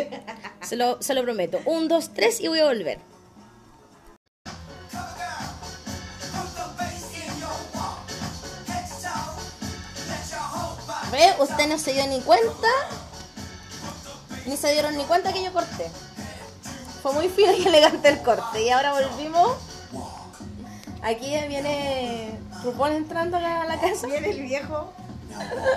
se, 0.61 0.75
lo, 0.75 1.01
se 1.01 1.13
lo 1.13 1.23
prometo. 1.23 1.59
Un, 1.65 1.87
dos, 1.87 2.13
tres 2.13 2.39
y 2.39 2.47
voy 2.47 2.59
a 2.59 2.65
volver. 2.65 2.99
¿Ve? 11.11 11.33
Usted 11.39 11.67
no 11.67 11.79
se 11.79 11.93
dio 11.93 12.05
ni 12.07 12.19
cuenta. 12.21 12.67
Ni 14.45 14.55
se 14.55 14.71
dieron 14.71 14.97
ni 14.97 15.03
cuenta 15.03 15.33
que 15.33 15.43
yo 15.43 15.51
corté. 15.51 15.89
Fue 17.07 17.15
muy 17.15 17.29
fino 17.29 17.53
y 17.53 17.65
elegante 17.65 18.09
el 18.09 18.21
corte. 18.21 18.63
Y 18.63 18.69
ahora 18.69 18.91
volvimos. 18.91 19.55
Aquí 21.01 21.33
viene 21.47 22.37
RuPaul 22.65 22.91
entrando 22.91 23.37
a 23.37 23.65
la 23.65 23.79
casa. 23.79 24.07
Viene 24.07 24.31
el 24.31 24.41
viejo 24.41 24.91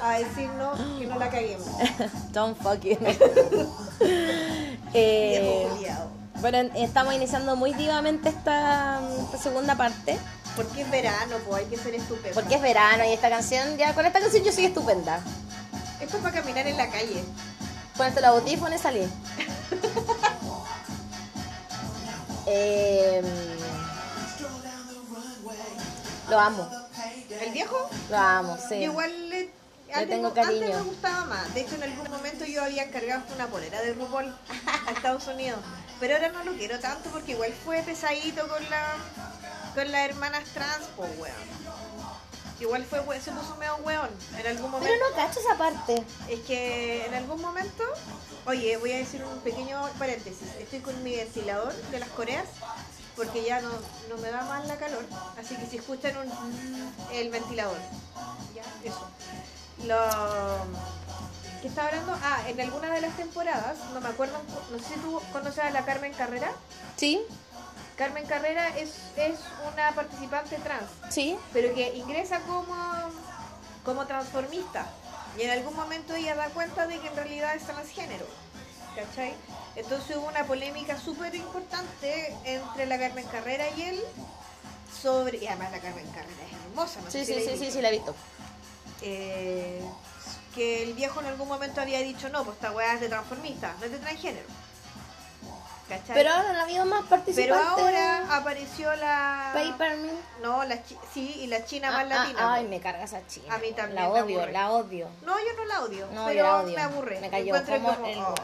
a 0.03 0.19
decirnos 0.19 0.77
que 0.99 1.07
no 1.07 1.17
la 1.21 1.31
caguemos. 1.31 1.69
Don't 2.33 2.61
fuck 2.61 2.81
you. 2.81 2.99
Viejo 3.01 3.79
eh, 4.93 5.69
bueno, 6.41 6.59
estamos 6.75 7.15
iniciando 7.15 7.55
muy 7.55 7.75
divamente 7.75 8.31
esta, 8.31 9.01
esta 9.23 9.39
segunda 9.39 9.77
parte. 9.77 10.19
Porque 10.57 10.83
es 10.83 10.91
verano, 10.91 11.37
pues 11.47 11.63
hay 11.63 11.71
que 11.71 11.77
ser 11.77 11.95
estupendo. 11.95 12.35
Porque 12.35 12.57
es 12.57 12.61
verano 12.61 13.05
y 13.05 13.13
esta 13.13 13.31
canción, 13.31 13.77
ya 13.77 13.95
con 13.95 14.05
esta 14.05 14.19
canción 14.19 14.43
yo 14.43 14.51
soy 14.51 14.65
estupenda. 14.65 15.21
Esto 16.01 16.17
es 16.17 16.23
para 16.25 16.41
caminar 16.41 16.67
en 16.67 16.77
la 16.77 16.91
calle. 16.91 17.23
Ponerte 17.97 18.21
los 18.21 18.31
audífonos 18.31 18.81
y 18.81 18.83
salir. 18.83 19.09
Eh, 22.53 23.23
lo 26.29 26.39
amo, 26.41 26.69
¿El 27.41 27.53
viejo? 27.53 27.89
lo 28.11 28.17
amo, 28.17 28.57
sí. 28.69 28.81
Yo 28.81 28.91
igual 28.91 29.31
le, 29.31 29.51
antes, 29.93 30.09
tengo 30.09 30.29
antes 30.29 30.45
cariño. 30.45 30.67
me 30.79 30.83
gustaba 30.83 31.25
más. 31.27 31.55
De 31.55 31.61
hecho, 31.61 31.77
en 31.77 31.83
algún 31.85 32.11
momento 32.11 32.45
yo 32.45 32.65
había 32.65 32.85
encargado 32.85 33.23
una 33.35 33.47
polera 33.47 33.81
de 33.83 33.95
RuPaul 33.95 34.35
a 34.87 34.91
Estados 34.91 35.27
Unidos. 35.29 35.61
Pero 36.01 36.15
ahora 36.17 36.29
no 36.31 36.43
lo 36.45 36.53
quiero 36.55 36.79
tanto 36.81 37.09
porque 37.11 37.33
igual 37.33 37.53
fue 37.65 37.83
pesadito 37.83 38.49
con 38.49 38.69
la 38.69 38.97
con 39.75 39.93
las 39.93 40.01
hermanas 40.09 40.45
trans, 40.53 40.87
pues 40.97 41.11
weón. 41.19 41.35
Igual 42.59 42.85
fue, 42.85 42.99
se 43.21 43.31
puso 43.31 43.55
medio 43.57 43.77
weón 43.77 44.11
en 44.39 44.47
algún 44.47 44.71
momento. 44.71 44.93
Pero 44.93 45.09
no 45.09 45.17
cacho 45.17 45.41
esa 45.41 45.57
parte. 45.57 46.05
Es 46.29 46.41
que 46.41 47.07
en 47.07 47.15
algún 47.15 47.41
momento, 47.41 47.85
oye, 48.47 48.77
voy 48.77 48.93
a 48.93 48.97
decir 48.97 49.25
un 49.25 49.39
pequeño 49.41 49.81
paréntesis. 49.99 50.49
Estoy 50.59 50.81
con 50.81 51.03
mi 51.03 51.17
ventilador 51.17 51.73
de 51.73 51.99
las 51.99 52.09
Coreas 52.11 52.47
porque 53.17 53.45
ya 53.45 53.61
no, 53.61 53.71
no 54.09 54.17
me 54.19 54.31
da 54.31 54.45
más 54.45 54.67
la 54.67 54.77
calor. 54.77 55.05
Así 55.39 55.57
que 55.57 55.67
si 55.67 55.77
escuchan 55.79 56.17
un, 56.17 56.93
el 57.13 57.31
ventilador, 57.31 57.77
ya, 58.55 58.63
eso. 58.85 59.07
Lo 59.87 59.97
¿Qué 61.61 61.69
estaba 61.69 61.89
hablando? 61.89 62.17
Ah, 62.23 62.43
en 62.49 62.59
alguna 62.59 62.91
de 62.91 63.03
las 63.03 63.15
temporadas, 63.17 63.77
no 63.93 64.01
me 64.01 64.09
acuerdo, 64.09 64.39
no 64.73 64.79
sé 64.79 64.95
si 64.95 65.01
tú 65.01 65.21
conoces 65.31 65.59
a 65.59 65.71
la 65.71 65.85
Carmen 65.85 66.15
Carrera. 66.15 66.53
Sí, 66.97 67.21
Carmen 68.01 68.25
Carrera 68.25 68.69
es, 68.79 68.95
es 69.17 69.39
una 69.71 69.93
participante 69.93 70.57
trans 70.57 70.89
sí. 71.11 71.37
pero 71.53 71.75
que 71.75 71.95
ingresa 71.99 72.41
como, 72.41 72.75
como 73.85 74.07
transformista. 74.07 74.87
Y 75.39 75.43
en 75.43 75.51
algún 75.51 75.75
momento 75.75 76.15
ella 76.15 76.35
da 76.35 76.49
cuenta 76.49 76.87
de 76.87 76.99
que 76.99 77.09
en 77.09 77.17
realidad 77.17 77.55
es 77.55 77.65
transgénero. 77.65 78.27
¿Cachai? 78.95 79.35
Entonces 79.77 80.17
hubo 80.17 80.27
una 80.27 80.45
polémica 80.45 80.99
súper 80.99 81.35
importante 81.35 82.37
entre 82.45 82.87
la 82.87 82.99
Carmen 82.99 83.27
Carrera 83.27 83.65
y 83.77 83.83
él 83.83 84.01
sobre. 85.01 85.39
Y 85.39 85.47
además 85.47 85.71
la 85.71 85.79
Carmen 85.79 86.07
Carrera 86.09 86.47
es 86.47 86.53
hermosa, 86.67 87.01
no 87.01 87.11
Sí, 87.11 87.25
si 87.25 87.35
sí, 87.35 87.41
sí, 87.41 87.57
sí, 87.59 87.71
sí, 87.71 87.81
la 87.81 87.89
he 87.89 87.93
visto. 87.93 88.15
Eh, 89.03 89.81
que 90.55 90.83
el 90.83 90.95
viejo 90.95 91.21
en 91.21 91.27
algún 91.27 91.49
momento 91.49 91.81
había 91.81 92.01
dicho: 92.01 92.29
No, 92.31 92.45
pues 92.45 92.57
esta 92.57 92.73
weá 92.73 92.95
es 92.95 93.01
de 93.01 93.09
transformista, 93.09 93.75
no 93.79 93.87
es 93.87 93.93
de 93.93 93.99
transgénero. 93.99 94.47
¿Cachai? 95.91 96.15
Pero 96.15 96.31
ahora 96.31 96.53
no 96.55 96.59
ha 96.61 96.63
habido 96.63 96.87
más 96.87 97.01
Pero 97.01 97.11
participantes. 97.11 97.67
ahora 97.67 98.37
apareció 98.37 98.95
la. 98.97 99.51
Paperman. 99.53 100.11
No, 100.43 100.65
la 100.65 100.83
chi- 100.83 100.97
sí, 101.13 101.35
y 101.43 101.47
la 101.49 101.65
china 101.67 101.89
Ah, 101.89 101.93
más 101.93 102.05
ah, 102.05 102.23
latina. 102.23 102.55
ay, 102.55 102.65
me 102.69 102.81
carga 102.81 103.03
esa 103.05 103.27
china. 103.27 103.55
A 103.55 103.59
mí 103.59 103.73
también 103.73 103.97
La 104.03 104.09
me 104.09 104.21
odio, 104.23 104.47
la 104.47 104.71
odio. 104.71 105.09
No, 105.27 105.39
yo 105.39 105.53
no 105.57 105.65
la 105.67 105.83
odio. 105.83 106.07
No, 106.15 106.25
pero 106.27 106.37
yo 106.39 106.43
la 106.45 106.57
odio. 106.63 106.77
me 106.77 106.83
aburre. 106.83 107.21
Me 107.21 107.29
cayó. 107.29 107.55
Encuentro 107.57 107.75
Como 107.75 107.95
como, 107.97 108.07
el- 108.07 108.19
oh. 108.19 108.35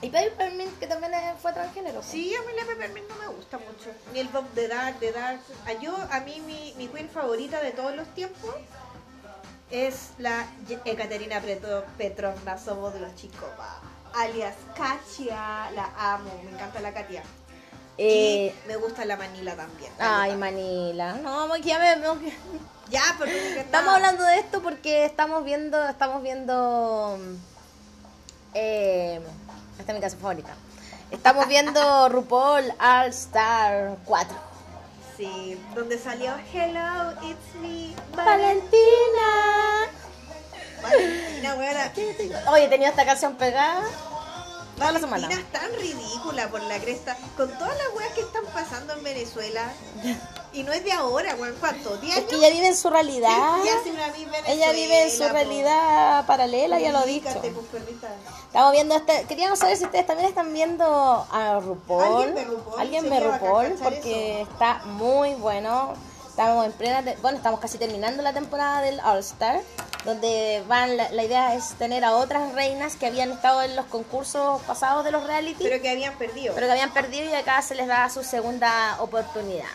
Y 0.00 0.10
Peppermint, 0.10 0.78
que 0.80 0.88
también 0.88 1.12
fue 1.40 1.52
transgénero. 1.52 2.02
Sí, 2.02 2.34
a 2.34 2.40
mí 2.40 2.48
la 2.56 2.64
Peppermint 2.64 3.08
no 3.08 3.14
me 3.16 3.26
gusta 3.36 3.58
mucho. 3.58 3.90
Ni 4.12 4.18
el 4.18 4.26
Bob 4.28 4.50
de 4.54 4.66
Dark, 4.66 4.98
de 4.98 5.12
Dark. 5.12 5.40
A 5.64 5.74
yo, 5.74 5.94
a 6.10 6.18
mí 6.20 6.40
mi, 6.40 6.74
mi 6.76 6.88
queen 6.88 7.08
favorita 7.08 7.60
de 7.60 7.70
todos 7.70 7.94
los 7.94 8.08
tiempos 8.14 8.52
es 9.70 10.10
la 10.18 10.46
Ekaterina 10.84 11.40
Petro- 11.40 11.84
Petrovna 11.96 12.58
Somos 12.58 12.92
de 12.94 13.00
los 13.00 13.14
chicos, 13.14 13.48
va. 13.60 13.80
Alias 14.14 14.54
Katia. 14.76 15.70
La 15.74 15.90
amo, 16.14 16.30
me 16.44 16.50
encanta 16.52 16.80
la 16.80 16.92
Katia. 16.92 17.22
Eh, 17.98 18.54
y 18.64 18.68
me 18.68 18.76
gusta 18.76 19.04
la 19.04 19.16
Manila 19.16 19.54
también. 19.54 19.92
ay. 19.98 20.34
Manila. 20.36 21.14
No, 21.14 21.54
ya 21.56 21.78
me- 21.78 21.96
me- 21.96 22.32
Ya, 22.88 23.02
pero 23.18 23.30
Estamos 23.30 23.94
hablando 23.94 24.24
de 24.24 24.38
esto 24.38 24.60
porque 24.62 25.04
estamos 25.04 25.44
viendo, 25.44 25.82
estamos 25.88 26.22
viendo 26.22 27.18
Eh, 28.54 29.20
esta 29.78 29.92
es 29.92 29.96
mi 29.98 30.02
casa 30.02 30.16
favorita. 30.16 30.54
Estamos 31.10 31.46
viendo 31.48 32.08
RuPaul 32.10 32.72
All 32.80 33.08
Star 33.08 33.96
4. 34.04 34.36
Sí, 35.16 35.58
donde 35.74 35.98
salió 35.98 36.32
Hello, 36.52 37.12
it's 37.22 37.54
me, 37.60 37.94
Valentina. 38.16 38.24
Valentina, 38.24 39.88
weona. 40.82 41.92
Oye, 42.52 42.68
tenía 42.68 42.88
esta 42.88 43.04
canción 43.04 43.34
pegada 43.36 43.82
toda 44.76 44.92
la 44.92 45.00
semana. 45.00 45.28
Valentina 45.28 45.40
es 45.40 45.60
tan 45.60 45.72
ridícula 45.80 46.48
por 46.48 46.62
la 46.62 46.78
cresta. 46.78 47.16
Con 47.36 47.50
todas 47.58 47.76
las 47.76 47.94
weas 47.94 48.12
que 48.14 48.20
están 48.20 48.44
pasando 48.52 48.94
en 48.94 49.04
Venezuela. 49.04 49.72
Y 50.52 50.64
no 50.64 50.72
es 50.72 50.84
de 50.84 50.92
ahora, 50.92 51.34
weón. 51.36 51.54
¿Cuánto? 51.60 51.98
¿10 52.00 52.08
Es 52.08 52.16
años? 52.16 52.28
que 52.28 52.36
ella 52.36 52.50
vive 52.50 52.66
en 52.68 52.76
su 52.76 52.90
realidad. 52.90 53.56
Me 54.44 54.52
Ella 54.52 54.72
vive 54.72 55.04
en 55.04 55.10
su 55.10 55.28
realidad 55.28 56.26
paralela, 56.26 56.78
ya 56.78 56.92
lo 56.92 57.04
he 57.04 57.06
dicho. 57.06 57.28
Pues. 57.40 57.52
Estamos 58.46 58.72
viendo 58.72 58.94
este. 58.96 59.24
Queríamos 59.24 59.58
saber 59.58 59.76
si 59.76 59.84
ustedes 59.84 60.06
también 60.06 60.28
están 60.28 60.52
viendo 60.52 60.84
a 61.30 61.60
RuPaul. 61.60 62.02
Alguien 62.04 62.34
ve 62.34 62.44
RuPaul, 62.44 62.80
Alguien 62.80 63.10
bacán 63.10 63.32
RuPaul 63.32 63.72
porque 63.82 64.42
está 64.42 64.82
muy 64.84 65.34
bueno. 65.34 65.94
Estamos 66.28 66.66
en 66.66 66.72
plena. 66.72 67.02
Bueno, 67.20 67.36
estamos 67.36 67.60
casi 67.60 67.78
terminando 67.78 68.22
la 68.22 68.32
temporada 68.32 68.80
del 68.82 69.00
All 69.00 69.18
Star. 69.18 69.60
Donde 70.04 70.64
van. 70.66 70.96
La, 70.96 71.10
la 71.10 71.22
idea 71.22 71.54
es 71.54 71.74
tener 71.74 72.04
a 72.04 72.12
otras 72.16 72.52
reinas 72.54 72.96
que 72.96 73.06
habían 73.06 73.30
estado 73.30 73.62
en 73.62 73.76
los 73.76 73.86
concursos 73.86 74.60
pasados 74.62 75.04
de 75.04 75.10
los 75.12 75.24
reality. 75.24 75.62
Pero 75.62 75.80
que 75.80 75.90
habían 75.90 76.16
perdido. 76.18 76.54
pero 76.54 76.66
que 76.66 76.72
habían 76.72 76.92
perdido 76.92 77.30
y 77.30 77.34
acá 77.34 77.62
se 77.62 77.74
les 77.74 77.86
da 77.86 78.08
su 78.10 78.24
segunda 78.24 78.96
oportunidad. 79.00 79.68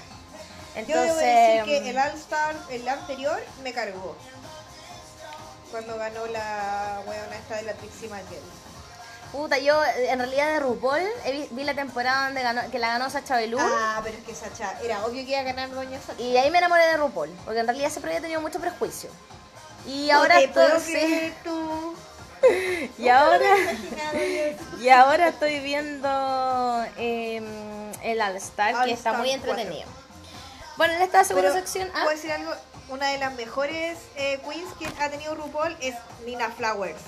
Yo 0.76 0.82
Entonces, 0.82 1.18
debo 1.18 1.66
decir 1.66 1.84
que 1.84 1.90
el 1.90 1.98
All-Star, 1.98 2.56
el 2.70 2.88
anterior, 2.88 3.42
me 3.64 3.74
cargó. 3.74 4.16
Cuando 5.72 5.98
ganó 5.98 6.28
la 6.28 7.02
weona 7.08 7.36
esta 7.36 7.56
de 7.56 7.64
la 7.64 7.74
Trixie 7.74 8.08
Mattel. 8.10 8.40
puta, 9.32 9.58
yo 9.58 9.84
eh, 9.84 10.12
en 10.12 10.20
realidad 10.20 10.54
de 10.54 10.60
RuPaul 10.60 11.02
vi 11.52 11.64
la 11.64 11.74
temporada 11.74 12.26
donde 12.26 12.42
ganó, 12.44 12.62
que 12.72 12.80
la 12.80 12.90
ganó 12.90 13.10
Sacha 13.10 13.38
Belú. 13.38 13.58
Ah, 13.60 14.00
pero 14.04 14.18
es 14.18 14.24
que 14.24 14.36
Sacha, 14.36 14.80
era 14.84 15.04
obvio 15.06 15.26
que 15.26 15.32
iba 15.32 15.40
a 15.40 15.44
ganar 15.44 15.72
Doña 15.72 16.00
Sacha. 16.00 16.22
Y 16.22 16.38
ahí 16.38 16.52
me 16.52 16.60
enamoré 16.60 16.86
de 16.86 16.98
RuPaul, 16.98 17.32
porque 17.44 17.60
en 17.60 17.68
realidad 17.68 17.90
siempre 17.90 18.12
había 18.12 18.22
tenido 18.22 18.40
mucho 18.40 18.60
prejuicio. 18.60 19.10
Y 19.88 20.08
No 20.12 20.18
ahora 20.18 20.36
creer 20.36 21.34
tú. 21.44 21.96
y 22.98 23.10
ahora 23.10 23.56
y 24.80 24.90
ahora 24.90 25.30
estoy 25.30 25.60
viendo 25.60 26.86
em, 26.98 27.46
el 28.04 28.22
All 28.22 28.36
Star, 28.36 28.86
que 28.86 28.92
está 28.92 29.14
muy 29.14 29.30
4. 29.30 29.52
entretenido. 29.52 29.90
Bueno, 30.76 30.94
en 30.94 31.02
esta 31.02 31.24
segunda 31.24 31.50
Pero, 31.50 31.66
sección, 31.66 31.90
ah, 31.96 32.04
¿puedo 32.04 32.16
decir 32.16 32.32
algo? 32.32 32.54
Una 32.90 33.08
de 33.08 33.18
las 33.18 33.34
mejores 33.34 33.98
eh, 34.16 34.40
queens 34.48 34.72
que 34.78 34.88
ha 35.02 35.10
tenido 35.10 35.34
RuPaul 35.36 35.76
es 35.82 35.96
Nina 36.26 36.50
Flowers. 36.52 37.02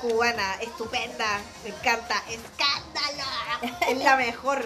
Cubana, 0.00 0.54
estupenda, 0.60 1.40
me 1.64 1.70
encanta, 1.70 2.22
escándalo. 2.28 3.76
Es 3.88 3.98
la 3.98 4.16
mejor. 4.16 4.64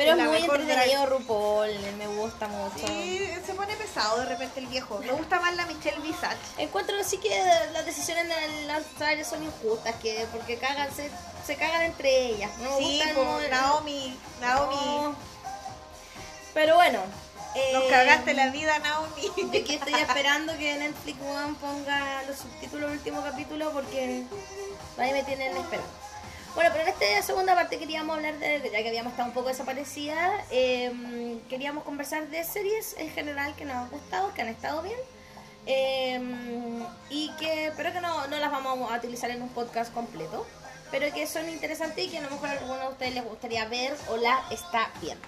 Pero 0.00 0.16
es 0.16 0.26
muy 0.28 0.36
entretenido 0.38 1.06
RuPaul, 1.06 1.78
me 1.98 2.06
gusta 2.06 2.48
mucho. 2.48 2.86
Sí, 2.86 3.28
se 3.44 3.54
pone 3.54 3.76
pesado 3.76 4.18
de 4.20 4.26
repente 4.26 4.60
el 4.60 4.66
viejo. 4.66 4.98
Me 4.98 5.12
gusta 5.12 5.38
más 5.40 5.54
la 5.56 5.66
Michelle 5.66 6.00
Visage. 6.00 6.38
Encuentro 6.56 6.96
sí 7.04 7.18
que 7.18 7.28
las 7.72 7.84
decisiones 7.84 8.26
del 8.28 8.70
All 8.70 8.82
Star 8.82 9.22
son 9.24 9.42
injustas, 9.44 9.94
que 9.96 10.26
porque 10.32 10.56
cagan, 10.56 10.88
se, 10.94 11.10
se 11.46 11.56
cagan 11.56 11.82
entre 11.82 12.08
ellas. 12.28 12.50
No 12.62 12.70
me 12.70 12.78
Sí, 12.78 13.02
muy- 13.14 13.48
Naomi, 13.50 14.18
Naomi. 14.40 14.76
No. 14.86 15.16
Pero 16.54 16.76
bueno. 16.76 17.00
Nos 17.72 17.82
eh, 17.84 17.86
cagaste 17.90 18.32
la 18.32 18.48
vida, 18.50 18.78
Naomi. 18.78 19.22
Yo 19.36 19.60
aquí 19.60 19.74
estoy 19.74 19.94
esperando 19.94 20.56
que 20.56 20.76
Netflix 20.76 21.20
One 21.20 21.56
ponga 21.60 22.22
los 22.22 22.38
subtítulos 22.38 22.88
del 22.88 22.98
último 22.98 23.22
capítulo 23.22 23.70
porque 23.72 24.24
ahí 24.96 25.12
me 25.12 25.24
tienen 25.24 25.56
esperando. 25.56 25.99
Bueno, 26.54 26.70
pero 26.72 26.82
en 26.82 26.88
esta 26.88 27.22
segunda 27.22 27.54
parte 27.54 27.78
queríamos 27.78 28.16
hablar 28.16 28.38
de, 28.38 28.60
ya 28.72 28.82
que 28.82 28.88
habíamos 28.88 29.12
estado 29.12 29.28
un 29.28 29.34
poco 29.34 29.48
desaparecida, 29.48 30.44
eh, 30.50 31.38
queríamos 31.48 31.84
conversar 31.84 32.26
de 32.28 32.42
series 32.44 32.96
en 32.98 33.08
general 33.10 33.54
que 33.54 33.64
nos 33.64 33.76
han 33.76 33.88
gustado, 33.90 34.34
que 34.34 34.42
han 34.42 34.48
estado 34.48 34.82
bien. 34.82 34.98
eh, 35.66 36.20
y 37.10 37.30
que, 37.38 37.72
pero 37.76 37.92
que 37.92 38.00
no, 38.00 38.26
no 38.26 38.36
las 38.38 38.50
vamos 38.50 38.90
a 38.90 38.96
utilizar 38.96 39.30
en 39.30 39.42
un 39.42 39.48
podcast 39.50 39.92
completo, 39.92 40.46
pero 40.90 41.12
que 41.14 41.26
son 41.26 41.48
interesantes 41.48 42.04
y 42.04 42.08
que 42.08 42.18
a 42.18 42.22
lo 42.22 42.30
mejor 42.30 42.48
a 42.48 42.52
alguno 42.52 42.78
de 42.78 42.88
ustedes 42.88 43.14
les 43.14 43.24
gustaría 43.24 43.64
ver 43.66 43.94
o 44.08 44.16
la 44.16 44.42
está 44.50 44.90
viendo. 45.00 45.26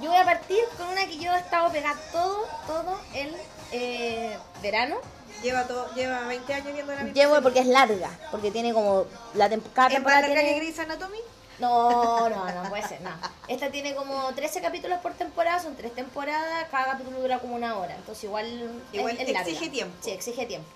Yo 0.00 0.10
voy 0.10 0.18
a 0.18 0.24
partir 0.24 0.58
con 0.76 0.88
una 0.88 1.06
que 1.06 1.18
yo 1.18 1.32
he 1.32 1.38
estado 1.38 1.70
pegada 1.70 1.96
todo, 2.10 2.48
todo 2.66 3.00
el 3.14 3.32
eh, 3.70 4.36
verano. 4.60 4.96
Lleva, 5.44 5.64
todo, 5.68 5.94
lleva 5.94 6.20
20 6.26 6.54
años 6.54 6.72
viendo 6.72 6.92
la 6.94 7.02
misma 7.02 7.14
Llevo 7.14 7.34
serie. 7.34 7.42
porque 7.42 7.60
es 7.60 7.66
larga, 7.66 8.10
porque 8.30 8.50
tiene 8.50 8.72
como 8.72 9.04
la 9.34 9.48
tem- 9.50 9.62
cada 9.74 9.88
¿Es 9.88 9.94
temporada 9.94 10.22
larga 10.22 10.34
que 10.36 10.40
tiene... 10.42 10.58
Grey's 10.58 10.78
Anatomy? 10.78 11.18
No, 11.60 12.28
no, 12.28 12.62
no 12.62 12.68
puede 12.68 12.82
ser, 12.88 13.00
no. 13.02 13.10
Esta 13.46 13.70
tiene 13.70 13.94
como 13.94 14.32
13 14.34 14.60
capítulos 14.60 14.98
por 15.00 15.12
temporada, 15.14 15.60
son 15.60 15.76
tres 15.76 15.94
temporadas, 15.94 16.66
cada 16.70 16.92
capítulo 16.92 17.20
dura 17.20 17.38
como 17.38 17.54
una 17.54 17.76
hora, 17.78 17.94
entonces 17.94 18.24
igual, 18.24 18.82
Igual 18.92 19.14
es, 19.14 19.20
es 19.20 19.32
larga. 19.32 19.48
exige 19.50 19.70
tiempo. 19.70 19.94
Sí, 20.02 20.10
exige 20.10 20.46
tiempo. 20.46 20.68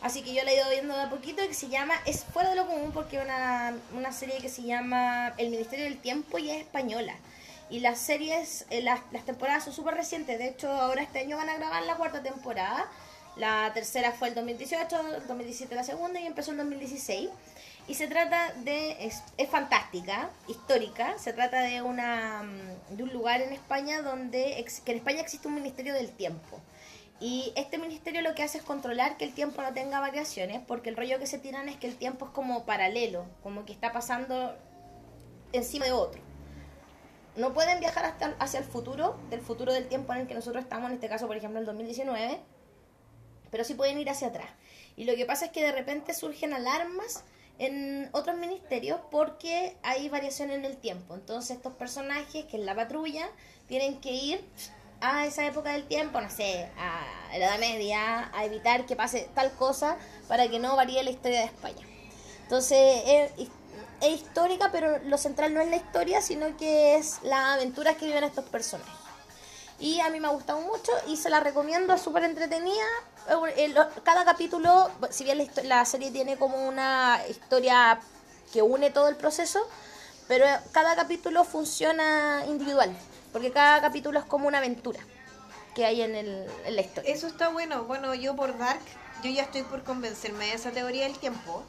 Así 0.00 0.22
que 0.22 0.32
yo 0.32 0.42
la 0.44 0.50
he 0.52 0.56
ido 0.56 0.68
viendo 0.70 0.94
de 0.96 1.02
a 1.02 1.10
poquito, 1.10 1.42
que 1.46 1.54
se 1.54 1.68
llama, 1.68 1.94
es 2.06 2.24
fuera 2.24 2.50
de 2.50 2.56
lo 2.56 2.66
común 2.66 2.92
porque 2.92 3.16
es 3.18 3.24
una, 3.24 3.74
una 3.94 4.12
serie 4.12 4.38
que 4.38 4.48
se 4.48 4.62
llama 4.62 5.34
El 5.38 5.50
Ministerio 5.50 5.84
del 5.86 5.98
Tiempo 5.98 6.38
y 6.38 6.50
es 6.50 6.58
española. 6.60 7.14
Y 7.70 7.80
las 7.80 7.98
series, 7.98 8.66
eh, 8.70 8.82
las, 8.82 9.00
las 9.12 9.24
temporadas 9.24 9.64
son 9.64 9.72
súper 9.72 9.94
recientes, 9.94 10.38
de 10.38 10.48
hecho 10.48 10.70
ahora 10.70 11.02
este 11.02 11.18
año 11.20 11.36
van 11.38 11.48
a 11.48 11.56
grabar 11.56 11.82
la 11.84 11.96
cuarta 11.96 12.22
temporada. 12.22 12.86
La 13.36 13.72
tercera 13.74 14.12
fue 14.12 14.28
el 14.28 14.34
2018, 14.34 15.00
el 15.16 15.26
2017 15.26 15.74
la 15.74 15.82
segunda 15.84 16.20
y 16.20 16.26
empezó 16.26 16.52
el 16.52 16.58
2016. 16.58 17.30
Y 17.86 17.94
se 17.94 18.06
trata 18.06 18.52
de, 18.64 19.04
es, 19.04 19.22
es 19.36 19.48
fantástica, 19.50 20.30
histórica, 20.48 21.18
se 21.18 21.32
trata 21.34 21.60
de, 21.60 21.82
una, 21.82 22.42
mm, 22.44 22.96
de 22.96 23.02
un 23.02 23.12
lugar 23.12 23.42
en 23.42 23.52
España 23.52 24.00
donde, 24.02 24.58
ex- 24.60 24.80
que 24.80 24.92
en 24.92 24.98
España 24.98 25.20
existe 25.20 25.48
un 25.48 25.54
Ministerio 25.54 25.92
del 25.92 26.10
Tiempo. 26.10 26.60
Y 27.20 27.52
este 27.56 27.78
ministerio 27.78 28.22
lo 28.22 28.34
que 28.34 28.42
hace 28.42 28.58
es 28.58 28.64
controlar 28.64 29.16
que 29.16 29.24
el 29.24 29.34
tiempo 29.34 29.62
no 29.62 29.72
tenga 29.72 30.00
variaciones, 30.00 30.60
porque 30.66 30.88
el 30.90 30.96
rollo 30.96 31.18
que 31.18 31.26
se 31.26 31.38
tiran 31.38 31.68
es 31.68 31.76
que 31.76 31.86
el 31.86 31.96
tiempo 31.96 32.26
es 32.26 32.32
como 32.32 32.64
paralelo, 32.64 33.26
como 33.42 33.64
que 33.64 33.72
está 33.72 33.92
pasando 33.92 34.56
encima 35.52 35.84
de 35.84 35.92
otro. 35.92 36.20
No 37.36 37.52
pueden 37.52 37.80
viajar 37.80 38.04
hasta, 38.04 38.34
hacia 38.38 38.60
el 38.60 38.64
futuro, 38.64 39.16
del 39.30 39.40
futuro 39.40 39.72
del 39.72 39.88
tiempo 39.88 40.12
en 40.12 40.20
el 40.20 40.26
que 40.26 40.34
nosotros 40.34 40.62
estamos, 40.64 40.88
en 40.88 40.94
este 40.94 41.08
caso, 41.08 41.26
por 41.26 41.36
ejemplo, 41.36 41.60
el 41.60 41.66
2019, 41.66 42.40
pero 43.54 43.62
sí 43.62 43.74
pueden 43.74 44.00
ir 44.00 44.10
hacia 44.10 44.26
atrás. 44.26 44.48
Y 44.96 45.04
lo 45.04 45.14
que 45.14 45.26
pasa 45.26 45.44
es 45.44 45.52
que 45.52 45.62
de 45.62 45.70
repente 45.70 46.12
surgen 46.12 46.52
alarmas 46.52 47.22
en 47.60 48.08
otros 48.10 48.36
ministerios 48.36 48.98
porque 49.12 49.76
hay 49.84 50.08
variación 50.08 50.50
en 50.50 50.64
el 50.64 50.76
tiempo. 50.76 51.14
Entonces 51.14 51.58
estos 51.58 51.72
personajes, 51.74 52.46
que 52.46 52.56
es 52.56 52.64
la 52.64 52.74
patrulla, 52.74 53.30
tienen 53.68 54.00
que 54.00 54.10
ir 54.10 54.44
a 55.00 55.24
esa 55.24 55.46
época 55.46 55.70
del 55.70 55.84
tiempo, 55.86 56.20
no 56.20 56.28
sé, 56.28 56.68
a 56.76 57.28
la 57.30 57.36
Edad 57.36 57.58
Media, 57.60 58.28
a 58.34 58.44
evitar 58.44 58.86
que 58.86 58.96
pase 58.96 59.30
tal 59.36 59.52
cosa 59.52 59.98
para 60.26 60.48
que 60.48 60.58
no 60.58 60.74
varíe 60.74 61.04
la 61.04 61.10
historia 61.10 61.38
de 61.38 61.44
España. 61.44 61.86
Entonces 62.42 63.04
es, 63.06 63.48
es 64.00 64.10
histórica, 64.10 64.70
pero 64.72 64.98
lo 65.04 65.16
central 65.16 65.54
no 65.54 65.60
es 65.60 65.68
la 65.68 65.76
historia, 65.76 66.20
sino 66.22 66.56
que 66.56 66.96
es 66.96 67.20
las 67.22 67.54
aventuras 67.54 67.94
que 67.98 68.06
viven 68.06 68.24
estos 68.24 68.46
personajes. 68.46 69.03
Y 69.84 70.00
a 70.00 70.08
mí 70.08 70.18
me 70.18 70.28
ha 70.28 70.30
gustado 70.30 70.62
mucho 70.62 70.90
y 71.08 71.18
se 71.18 71.28
la 71.28 71.40
recomiendo, 71.40 71.92
es 71.92 72.00
súper 72.00 72.24
entretenida. 72.24 72.86
Eh, 73.54 73.74
Cada 74.02 74.24
capítulo, 74.24 74.90
si 75.10 75.24
bien 75.24 75.36
la, 75.36 75.62
la 75.64 75.84
serie 75.84 76.10
tiene 76.10 76.38
como 76.38 76.66
una 76.66 77.20
historia 77.28 78.00
que 78.50 78.62
une 78.62 78.90
todo 78.90 79.08
el 79.08 79.16
proceso, 79.16 79.60
pero 80.26 80.46
cada 80.72 80.96
capítulo 80.96 81.44
funciona 81.44 82.44
individual, 82.48 82.96
porque 83.30 83.52
cada 83.52 83.82
capítulo 83.82 84.18
es 84.20 84.24
como 84.24 84.48
una 84.48 84.56
aventura 84.56 85.00
que 85.74 85.84
hay 85.84 86.00
en, 86.00 86.14
el, 86.14 86.48
en 86.64 86.76
la 86.76 86.80
historia. 86.80 87.12
Eso 87.12 87.26
está 87.26 87.48
bueno. 87.48 87.84
Bueno, 87.84 88.14
yo 88.14 88.34
por 88.34 88.56
Dark, 88.56 88.80
yo 89.22 89.30
ya 89.30 89.42
estoy 89.42 89.64
por 89.64 89.84
convencerme 89.84 90.46
de 90.46 90.54
esa 90.54 90.70
teoría 90.70 91.04
del 91.04 91.18
tiempo. 91.18 91.62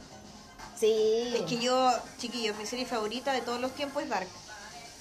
Sí. 0.79 1.33
Es 1.35 1.41
que 1.41 1.57
yo, 1.57 1.91
chiquillos, 2.17 2.55
mi 2.55 2.65
serie 2.65 2.85
favorita 2.85 3.33
de 3.33 3.41
todos 3.41 3.59
los 3.59 3.73
tiempos 3.73 4.03
es 4.03 4.09
Dark. 4.09 4.29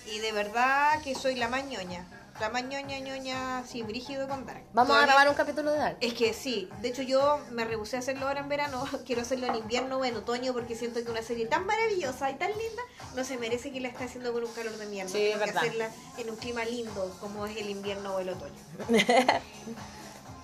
Y 0.07 0.19
de 0.19 0.33
verdad 0.33 1.01
que 1.03 1.15
soy 1.15 1.37
la 1.37 1.47
más 1.47 1.65
ñoña. 1.67 2.05
La 2.41 2.49
más 2.51 2.65
ñoña, 2.65 2.99
ñoña, 2.99 3.65
sí, 3.65 3.83
brígido 3.85 4.27
con 4.29 4.45
Dark. 4.45 4.65
Vamos 4.73 4.97
a 4.97 5.03
grabar 5.03 5.29
un 5.29 5.35
capítulo 5.37 5.71
de 5.71 5.79
Dark. 5.79 5.97
Es 6.01 6.15
que 6.15 6.33
sí, 6.35 6.69
de 6.83 6.89
hecho 6.89 7.03
yo 7.03 7.39
me 7.53 7.65
rehusé 7.65 7.95
a 7.97 8.01
hacerlo 8.01 8.27
ahora 8.27 8.41
en 8.41 8.49
verano, 8.49 8.85
quiero 9.07 9.23
hacerlo 9.23 9.47
en 9.47 9.55
invierno 9.55 9.99
o 9.99 10.05
en 10.05 10.17
otoño 10.17 10.53
porque 10.53 10.75
siento 10.75 11.03
que 11.05 11.11
una 11.11 11.23
serie 11.23 11.47
tan 11.47 11.65
maravillosa 11.65 12.31
y 12.31 12.35
tan 12.35 12.51
linda 12.51 12.83
no 13.15 13.23
se 13.25 13.39
merece 13.39 13.71
que 13.71 13.81
la 13.81 13.89
esté 13.89 14.05
haciendo 14.05 14.33
con 14.33 14.43
un 14.43 14.53
calor 14.53 14.77
de 14.77 14.87
mierda. 14.87 15.13
Sí, 15.13 15.19
Tengo 15.19 15.33
que 15.35 15.47
verdad. 15.47 15.63
hacerla 15.63 15.91
en 16.19 16.31
un 16.31 16.37
clima 16.37 16.65
lindo 16.65 17.17
como 17.21 17.47
es 17.47 17.57
el 17.57 17.71
invierno 17.71 18.17
o 18.17 18.19
el 18.19 18.29
otoño. 18.31 18.55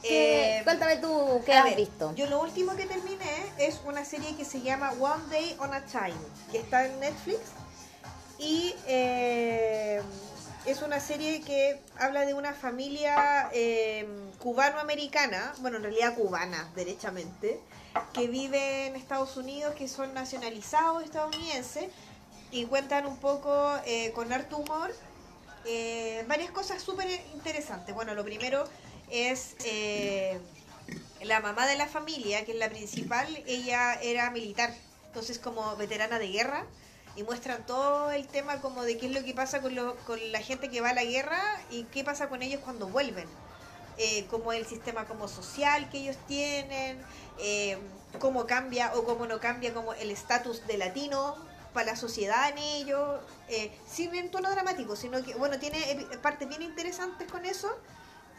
¿Qué- 0.02 0.58
Eh, 0.58 0.62
Cuéntame 0.64 0.96
tú 0.96 1.42
qué 1.44 1.52
has 1.52 1.64
ver, 1.64 1.76
visto. 1.76 2.14
Yo 2.14 2.26
lo 2.26 2.40
último 2.40 2.74
que 2.76 2.86
terminé 2.86 3.52
es 3.58 3.80
una 3.84 4.04
serie 4.04 4.34
que 4.36 4.44
se 4.46 4.62
llama 4.62 4.92
One 4.92 5.24
Day 5.28 5.56
on 5.58 5.74
a 5.74 5.84
Time, 5.84 6.14
que 6.50 6.58
está 6.58 6.86
en 6.86 6.98
Netflix. 7.00 7.40
Y 8.38 8.74
eh, 8.86 10.00
es 10.66 10.82
una 10.82 11.00
serie 11.00 11.40
que 11.40 11.80
habla 11.98 12.26
de 12.26 12.34
una 12.34 12.52
familia 12.52 13.48
eh, 13.52 14.06
cubano-americana, 14.38 15.54
bueno, 15.58 15.78
en 15.78 15.84
realidad 15.84 16.14
cubana, 16.14 16.70
derechamente, 16.74 17.60
que 18.12 18.28
vive 18.28 18.86
en 18.86 18.96
Estados 18.96 19.36
Unidos, 19.36 19.74
que 19.74 19.88
son 19.88 20.14
nacionalizados 20.14 21.04
estadounidenses, 21.04 21.86
y 22.50 22.66
cuentan 22.66 23.06
un 23.06 23.16
poco 23.16 23.72
eh, 23.84 24.12
con 24.12 24.32
harto 24.32 24.58
humor 24.58 24.92
eh, 25.64 26.24
varias 26.26 26.50
cosas 26.50 26.82
súper 26.82 27.08
interesantes. 27.34 27.94
Bueno, 27.94 28.14
lo 28.14 28.24
primero 28.24 28.64
es 29.10 29.56
eh, 29.64 30.38
la 31.22 31.40
mamá 31.40 31.66
de 31.66 31.76
la 31.76 31.86
familia, 31.86 32.44
que 32.44 32.52
es 32.52 32.58
la 32.58 32.70
principal, 32.70 33.26
ella 33.46 33.94
era 33.94 34.30
militar, 34.30 34.74
entonces 35.06 35.38
como 35.38 35.76
veterana 35.76 36.18
de 36.18 36.28
guerra, 36.28 36.64
y 37.16 37.22
muestran 37.22 37.64
todo 37.66 38.10
el 38.10 38.26
tema 38.26 38.60
como 38.60 38.82
de 38.82 38.98
qué 38.98 39.06
es 39.06 39.12
lo 39.12 39.24
que 39.24 39.34
pasa 39.34 39.60
con, 39.60 39.74
lo, 39.74 39.96
con 40.06 40.18
la 40.32 40.40
gente 40.40 40.70
que 40.70 40.80
va 40.80 40.90
a 40.90 40.94
la 40.94 41.04
guerra 41.04 41.40
y 41.70 41.84
qué 41.84 42.04
pasa 42.04 42.28
con 42.28 42.42
ellos 42.42 42.60
cuando 42.64 42.86
vuelven. 42.88 43.26
Eh, 43.98 44.26
cómo 44.30 44.52
es 44.52 44.60
el 44.60 44.66
sistema 44.66 45.04
como 45.04 45.28
social 45.28 45.90
que 45.90 45.98
ellos 45.98 46.16
tienen, 46.26 46.98
eh, 47.38 47.76
cómo 48.18 48.46
cambia 48.46 48.92
o 48.94 49.04
cómo 49.04 49.26
no 49.26 49.40
cambia 49.40 49.74
como 49.74 49.92
el 49.92 50.10
estatus 50.10 50.66
de 50.66 50.78
latino 50.78 51.36
para 51.74 51.92
la 51.92 51.96
sociedad 51.96 52.48
en 52.48 52.58
ellos, 52.58 53.20
eh, 53.48 53.70
sin 53.86 54.14
en 54.14 54.30
tono 54.30 54.50
dramático, 54.50 54.96
sino 54.96 55.22
que, 55.22 55.34
bueno, 55.34 55.58
tiene 55.58 56.06
partes 56.22 56.48
bien 56.48 56.62
interesantes 56.62 57.30
con 57.30 57.44
eso, 57.44 57.76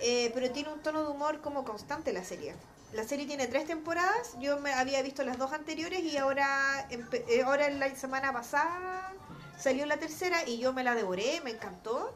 eh, 0.01 0.31
pero 0.33 0.51
tiene 0.51 0.69
un 0.73 0.81
tono 0.81 1.03
de 1.03 1.09
humor 1.09 1.41
como 1.41 1.63
constante 1.63 2.11
la 2.13 2.23
serie. 2.23 2.55
La 2.93 3.05
serie 3.05 3.25
tiene 3.25 3.47
tres 3.47 3.65
temporadas, 3.65 4.35
yo 4.39 4.59
me 4.59 4.73
había 4.73 5.01
visto 5.01 5.23
las 5.23 5.37
dos 5.37 5.53
anteriores 5.53 6.01
y 6.03 6.17
ahora, 6.17 6.85
eh, 6.89 7.41
ahora 7.43 7.67
en 7.67 7.79
la 7.79 7.95
semana 7.95 8.33
pasada 8.33 9.13
salió 9.57 9.85
la 9.85 9.97
tercera 9.97 10.45
y 10.45 10.57
yo 10.57 10.73
me 10.73 10.83
la 10.83 10.93
devoré, 10.95 11.39
me 11.41 11.51
encantó. 11.51 12.13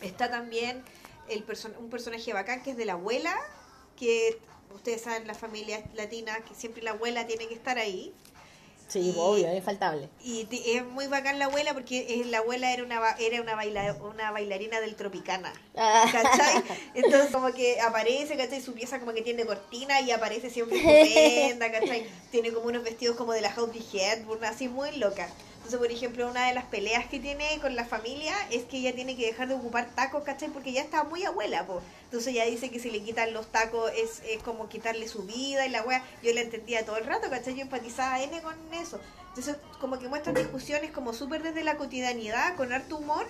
Está 0.00 0.30
también 0.30 0.82
el 1.28 1.46
person- 1.46 1.76
un 1.78 1.90
personaje 1.90 2.32
bacán 2.32 2.62
que 2.62 2.70
es 2.70 2.76
de 2.78 2.86
la 2.86 2.94
abuela, 2.94 3.36
que 3.98 4.40
ustedes 4.74 5.02
saben, 5.02 5.26
las 5.26 5.36
familias 5.36 5.82
latinas, 5.94 6.38
que 6.48 6.54
siempre 6.54 6.82
la 6.82 6.92
abuela 6.92 7.26
tiene 7.26 7.46
que 7.48 7.54
estar 7.54 7.76
ahí. 7.76 8.14
Sí, 8.90 8.98
Y- 9.14 9.14
obvio, 9.16 9.46
es 9.48 9.56
infaltable. 9.56 10.08
Y 10.24 10.46
es 10.66 10.84
muy 10.84 11.06
bacán 11.06 11.38
la 11.38 11.44
abuela 11.46 11.72
porque 11.74 12.22
la 12.26 12.38
abuela 12.38 12.72
era 12.72 12.82
una 12.82 13.00
era 13.20 13.40
una, 13.40 13.54
baila, 13.54 13.94
una 14.02 14.30
bailarina 14.32 14.80
del 14.80 14.96
Tropicana. 14.96 15.52
¿Cachai? 15.74 16.62
Entonces 16.94 17.30
como 17.30 17.52
que 17.52 17.80
aparece, 17.80 18.36
¿cachai? 18.36 18.60
Su 18.60 18.74
pieza 18.74 18.98
como 18.98 19.12
que 19.12 19.22
tiene 19.22 19.46
cortina 19.46 20.00
y 20.00 20.10
aparece 20.10 20.50
siempre 20.50 20.78
estupenda, 20.78 21.70
¿cachai? 21.70 22.06
Tiene 22.32 22.52
como 22.52 22.66
unos 22.66 22.82
vestidos 22.82 23.16
como 23.16 23.32
de 23.32 23.40
la 23.40 23.52
Audrey 23.54 23.84
Hepburn, 23.92 24.44
así 24.44 24.68
muy 24.68 24.90
loca. 24.96 25.28
Entonces, 25.70 25.86
por 25.86 25.96
ejemplo, 25.96 26.28
una 26.28 26.48
de 26.48 26.54
las 26.54 26.64
peleas 26.64 27.06
que 27.06 27.20
tiene 27.20 27.60
con 27.60 27.76
la 27.76 27.84
familia 27.84 28.34
es 28.50 28.64
que 28.64 28.78
ella 28.78 28.92
tiene 28.92 29.16
que 29.16 29.24
dejar 29.24 29.46
de 29.46 29.54
ocupar 29.54 29.88
tacos, 29.94 30.24
¿cachai? 30.24 30.48
Porque 30.48 30.72
ya 30.72 30.82
está 30.82 31.04
muy 31.04 31.22
abuela, 31.22 31.64
po. 31.64 31.80
Entonces 32.06 32.32
ella 32.32 32.44
dice 32.44 32.70
que 32.70 32.80
si 32.80 32.90
le 32.90 33.04
quitan 33.04 33.32
los 33.32 33.46
tacos 33.52 33.88
es, 33.94 34.20
es 34.28 34.42
como 34.42 34.68
quitarle 34.68 35.06
su 35.06 35.22
vida 35.22 35.64
y 35.64 35.70
la 35.70 35.84
wea. 35.84 36.02
Yo 36.24 36.34
la 36.34 36.40
entendía 36.40 36.84
todo 36.84 36.96
el 36.96 37.04
rato, 37.04 37.30
¿cachai? 37.30 37.54
Yo 37.54 37.60
empatizaba 37.60 38.20
N 38.20 38.42
con 38.42 38.56
eso. 38.74 38.98
Entonces, 39.28 39.58
como 39.80 40.00
que 40.00 40.08
muestran 40.08 40.34
discusiones 40.34 40.90
como 40.90 41.12
súper 41.12 41.44
desde 41.44 41.62
la 41.62 41.76
cotidianidad, 41.76 42.56
con 42.56 42.72
harto 42.72 42.96
humor. 42.96 43.28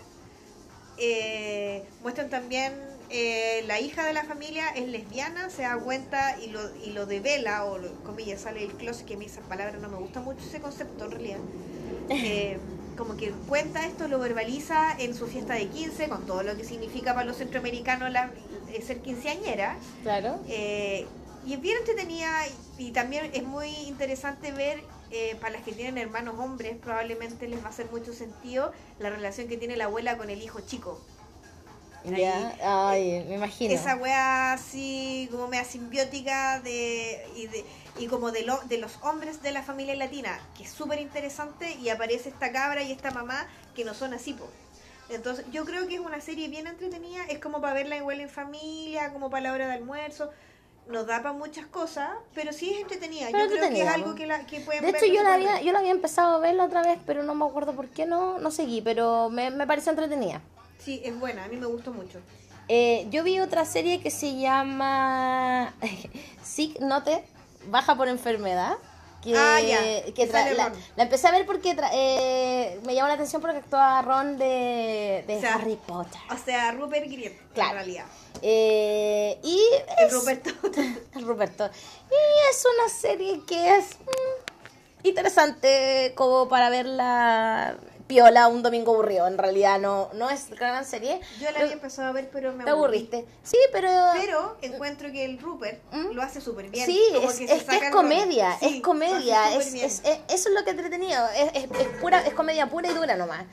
Eh, 0.97 1.85
muestran 2.01 2.31
también 2.31 2.73
eh, 3.11 3.65
la 3.67 3.81
hija 3.81 4.03
de 4.07 4.15
la 4.15 4.25
familia 4.25 4.71
es 4.71 4.89
lesbiana, 4.89 5.51
se 5.51 5.61
da 5.61 5.77
cuenta 5.77 6.41
y 6.41 6.47
lo, 6.47 6.75
y 6.77 6.93
lo 6.93 7.05
devela, 7.05 7.67
o 7.67 7.79
comillas, 8.03 8.41
sale 8.41 8.65
el 8.65 8.73
closet, 8.73 9.05
que 9.05 9.13
a 9.13 9.17
mí 9.19 9.27
esas 9.27 9.45
palabras 9.45 9.79
no 9.79 9.91
me 9.91 9.99
gusta 9.99 10.21
mucho 10.21 10.41
ese 10.47 10.61
concepto 10.61 11.05
en 11.05 11.11
realidad. 11.11 11.39
Eh, 12.11 12.59
como 12.97 13.17
que 13.17 13.31
cuenta 13.49 13.87
esto, 13.87 14.09
lo 14.09 14.19
verbaliza 14.19 14.95
en 14.99 15.15
su 15.15 15.27
fiesta 15.27 15.55
de 15.55 15.69
15, 15.69 16.09
con 16.09 16.27
todo 16.27 16.43
lo 16.43 16.57
que 16.57 16.65
significa 16.65 17.15
para 17.15 17.25
los 17.25 17.39
centroamericanos 17.39 18.11
la, 18.11 18.31
eh, 18.73 18.83
ser 18.83 19.01
quinceañera. 19.01 19.79
Claro. 20.03 20.39
Eh, 20.49 21.07
y 21.47 21.55
es 21.55 21.61
bien 21.61 21.79
entretenida 21.79 22.47
y, 22.79 22.89
y 22.89 22.91
también 22.91 23.31
es 23.33 23.43
muy 23.43 23.69
interesante 23.87 24.53
ver, 24.53 24.83
eh, 25.11 25.37
para 25.41 25.55
las 25.55 25.63
que 25.63 25.73
tienen 25.73 25.99
hermanos 25.99 26.35
hombres, 26.39 26.77
probablemente 26.77 27.49
les 27.49 27.61
va 27.63 27.67
a 27.67 27.71
hacer 27.71 27.91
mucho 27.91 28.13
sentido 28.13 28.73
la 28.99 29.11
relación 29.11 29.49
que 29.49 29.57
tiene 29.57 29.77
la 29.77 29.87
abuela 29.87 30.17
con 30.17 30.31
el 30.31 30.43
hijo 30.43 30.61
chico. 30.61 31.01
Ya, 32.05 32.57
ay, 32.63 33.25
me 33.29 33.35
imagino. 33.35 33.75
Esa 33.75 33.97
wea 33.97 34.53
así 34.53 35.29
como 35.31 35.49
media 35.49 35.65
simbiótica 35.65 36.61
de, 36.61 37.27
y, 37.37 37.47
de, 37.47 37.65
y 37.99 38.07
como 38.07 38.31
de, 38.31 38.43
lo, 38.43 38.59
de 38.69 38.79
los 38.79 38.99
hombres 39.03 39.43
de 39.43 39.53
la 39.53 39.63
familia 39.63 39.95
latina, 39.95 40.41
que 40.57 40.65
es 40.65 40.71
súper 40.71 40.99
interesante 41.01 41.75
y 41.75 41.89
aparece 41.91 42.31
esta 42.31 42.53
cabra 42.53 42.83
y 42.83 42.93
esta 42.93 43.11
mamá 43.11 43.47
que 43.75 43.85
no 43.85 43.95
son 43.95 44.15
así, 44.15 44.33
po. 44.33 44.49
Entonces, 45.11 45.45
yo 45.51 45.65
creo 45.65 45.89
que 45.89 45.95
es 45.95 46.01
una 46.01 46.21
serie 46.21 46.49
bien 46.49 46.67
entretenida, 46.69 47.25
es 47.29 47.39
como 47.39 47.61
para 47.61 47.75
verla 47.75 47.97
igual 47.97 48.21
en 48.21 48.31
familia, 48.31 49.13
como 49.13 49.29
para 49.29 49.43
la 49.43 49.53
hora 49.53 49.67
de 49.67 49.75
almuerzo. 49.75 50.31
Nos 50.87 51.07
da 51.07 51.23
para 51.23 51.33
muchas 51.33 51.67
cosas, 51.67 52.11
pero 52.35 52.53
sí 52.53 52.73
es 52.73 52.81
entretenida. 52.81 53.29
Pero 53.31 53.45
yo 53.45 53.51
creo 53.51 53.71
que 53.71 53.83
es 53.83 53.89
algo 53.89 54.15
que, 54.15 54.27
la, 54.27 54.47
que 54.47 54.61
pueden 54.61 54.85
De 54.85 54.93
ver 54.93 55.03
hecho, 55.03 55.13
yo 55.13 55.23
la, 55.23 55.35
había, 55.35 55.61
yo 55.61 55.73
la 55.73 55.81
había 55.81 55.91
empezado 55.91 56.37
a 56.37 56.39
ver 56.39 56.55
la 56.55 56.65
otra 56.65 56.83
vez, 56.83 56.99
pero 57.07 57.23
no 57.23 57.35
me 57.35 57.45
acuerdo 57.45 57.75
por 57.75 57.89
qué 57.89 58.07
no, 58.07 58.39
no 58.39 58.51
seguí, 58.51 58.81
pero 58.81 59.29
me, 59.31 59.51
me 59.51 59.67
pareció 59.67 59.91
entretenida. 59.91 60.41
Sí, 60.85 61.01
es 61.05 61.19
buena, 61.19 61.45
a 61.45 61.49
mí 61.49 61.57
me 61.57 61.67
gustó 61.67 61.93
mucho. 61.93 62.19
Eh, 62.69 63.07
yo 63.11 63.25
vi 63.25 63.41
otra 63.41 63.65
serie 63.65 64.01
que 64.01 64.11
se 64.11 64.37
llama 64.39 65.75
Sick 66.43 66.79
Note, 66.81 67.25
Baja 67.67 67.95
por 67.97 68.09
Enfermedad. 68.09 68.77
Que, 69.23 69.35
Ah, 69.37 69.61
ya, 69.61 69.79
que 70.15 70.31
tra- 70.33 70.51
la, 70.55 70.73
empecé 70.97 71.29
a 71.29 71.31
ver 71.33 71.45
porque 71.45 71.77
tra- 71.77 71.91
eh, 71.93 72.81
me 72.87 72.95
llamó 72.95 73.09
la 73.09 73.15
atención 73.15 73.43
porque 73.43 73.59
actúa 73.59 74.01
Ron 74.01 74.39
de, 74.39 75.25
de 75.27 75.37
O 75.37 75.41
sea, 75.43 75.57
Harry 75.57 75.77
Potter. 75.77 76.19
O 76.31 76.39
sea, 76.43 76.73
Rupert 76.73 77.05
Grint, 77.05 77.37
Claro. 77.53 77.71
en 77.73 77.77
realidad. 77.77 78.05
Eh, 78.41 79.39
y 79.43 79.61
El 79.99 80.07
es- 80.07 80.13
Ruperto. 80.15 80.51
Ruperto. 81.21 81.67
Y 81.67 82.51
es 82.51 82.65
una 82.79 82.89
serie 82.89 83.43
que 83.47 83.77
es 83.77 83.99
mm, 83.99 85.07
interesante 85.07 86.13
como 86.15 86.49
para 86.49 86.71
verla 86.71 87.77
piola 88.11 88.49
un 88.49 88.63
domingo 88.63 88.93
aburrido. 88.93 89.29
En 89.29 89.39
realidad 89.39 89.79
no, 89.79 90.11
no 90.15 90.29
es 90.29 90.51
gran 90.51 90.85
serie. 90.85 91.21
Yo 91.41 91.51
la 91.53 91.61
había 91.61 91.73
empezado 91.73 92.09
a 92.09 92.13
ver, 92.13 92.29
pero 92.33 92.53
me 92.53 92.65
¿Te 92.65 92.71
aburrí. 92.71 92.99
aburriste? 92.99 93.25
Sí, 93.45 93.57
pero... 93.71 93.89
Pero 94.17 94.57
encuentro 94.63 95.13
que 95.13 95.25
el 95.25 95.39
Rupert 95.39 95.81
¿Mm? 95.93 96.13
lo 96.13 96.23
hace 96.23 96.41
súper 96.41 96.69
bien. 96.71 96.87
Sí, 96.87 97.01
Como 97.15 97.31
es, 97.31 97.39
que 97.39 97.45
es 97.45 97.91
comedia. 97.93 98.57
Sí, 98.59 98.77
es 98.77 98.83
comedia, 98.83 99.55
es, 99.57 99.75
eso 99.75 100.03
es 100.29 100.51
lo 100.51 100.65
que 100.65 100.71
he 100.71 100.73
entretenido, 100.73 101.25
es, 101.37 101.51
es, 101.55 101.71
es 101.81 101.89
pura, 102.01 102.21
es 102.27 102.35
comedia 102.35 102.67
pura 102.67 102.91
y 102.91 102.95
dura 102.95 103.17
nomás. 103.17 103.45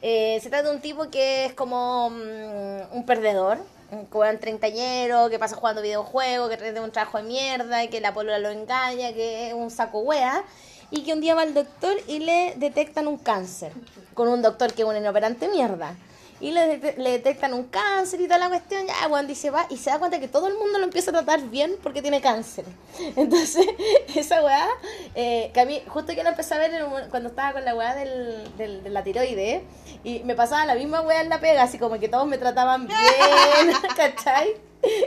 Eh, 0.00 0.38
se 0.42 0.50
trata 0.50 0.68
de 0.68 0.74
un 0.74 0.80
tipo 0.80 1.10
que 1.10 1.46
es 1.46 1.54
como 1.54 2.10
mm, 2.10 2.94
un 2.96 3.04
perdedor, 3.06 3.58
un 3.90 4.38
treintañero, 4.38 5.30
que 5.30 5.38
pasa 5.38 5.56
jugando 5.56 5.82
videojuegos, 5.82 6.50
que 6.50 6.56
tiene 6.56 6.80
un 6.80 6.92
trabajo 6.92 7.18
de 7.18 7.24
mierda, 7.24 7.86
que 7.88 8.00
la 8.00 8.12
polola 8.12 8.38
lo 8.38 8.50
engaña, 8.50 9.12
que 9.12 9.48
es 9.48 9.54
un 9.54 9.70
saco 9.70 10.00
wea, 10.00 10.44
y 10.90 11.02
que 11.02 11.12
un 11.12 11.20
día 11.20 11.34
va 11.34 11.42
al 11.42 11.54
doctor 11.54 11.96
y 12.06 12.20
le 12.20 12.54
detectan 12.56 13.06
un 13.06 13.18
cáncer, 13.18 13.72
con 14.14 14.28
un 14.28 14.42
doctor 14.42 14.72
que 14.72 14.82
es 14.82 14.88
un 14.88 14.96
inoperante 14.96 15.48
mierda. 15.48 15.96
Y 16.44 16.50
le, 16.52 16.76
le 16.98 17.10
detectan 17.12 17.54
un 17.54 17.64
cáncer 17.64 18.20
y 18.20 18.24
toda 18.24 18.36
la 18.38 18.48
cuestión, 18.50 18.86
ya, 18.86 19.08
bueno, 19.08 19.26
dice, 19.26 19.48
va, 19.50 19.66
y 19.70 19.78
se 19.78 19.88
da 19.88 19.98
cuenta 19.98 20.20
que 20.20 20.28
todo 20.28 20.46
el 20.46 20.54
mundo 20.58 20.78
lo 20.78 20.84
empieza 20.84 21.10
a 21.10 21.14
tratar 21.14 21.40
bien 21.48 21.74
porque 21.82 22.02
tiene 22.02 22.20
cáncer. 22.20 22.66
Entonces, 23.16 23.66
esa 24.14 24.44
weá, 24.44 24.68
eh, 25.14 25.50
que 25.54 25.60
a 25.60 25.64
mí, 25.64 25.82
justo 25.88 26.14
que 26.14 26.22
la 26.22 26.30
empecé 26.30 26.54
a 26.54 26.58
ver 26.58 26.84
un- 26.84 27.08
cuando 27.08 27.30
estaba 27.30 27.54
con 27.54 27.64
la 27.64 27.74
weá 27.74 27.94
del, 27.94 28.54
del- 28.58 28.82
de 28.84 28.90
la 28.90 29.02
tiroide, 29.02 29.64
y 30.04 30.18
me 30.24 30.34
pasaba 30.34 30.66
la 30.66 30.74
misma 30.74 31.00
weá 31.00 31.22
en 31.22 31.30
la 31.30 31.40
pega, 31.40 31.62
así 31.62 31.78
como 31.78 31.98
que 31.98 32.10
todos 32.10 32.26
me 32.26 32.36
trataban 32.36 32.86
bien, 32.88 33.76
¿cachai? 33.96 34.54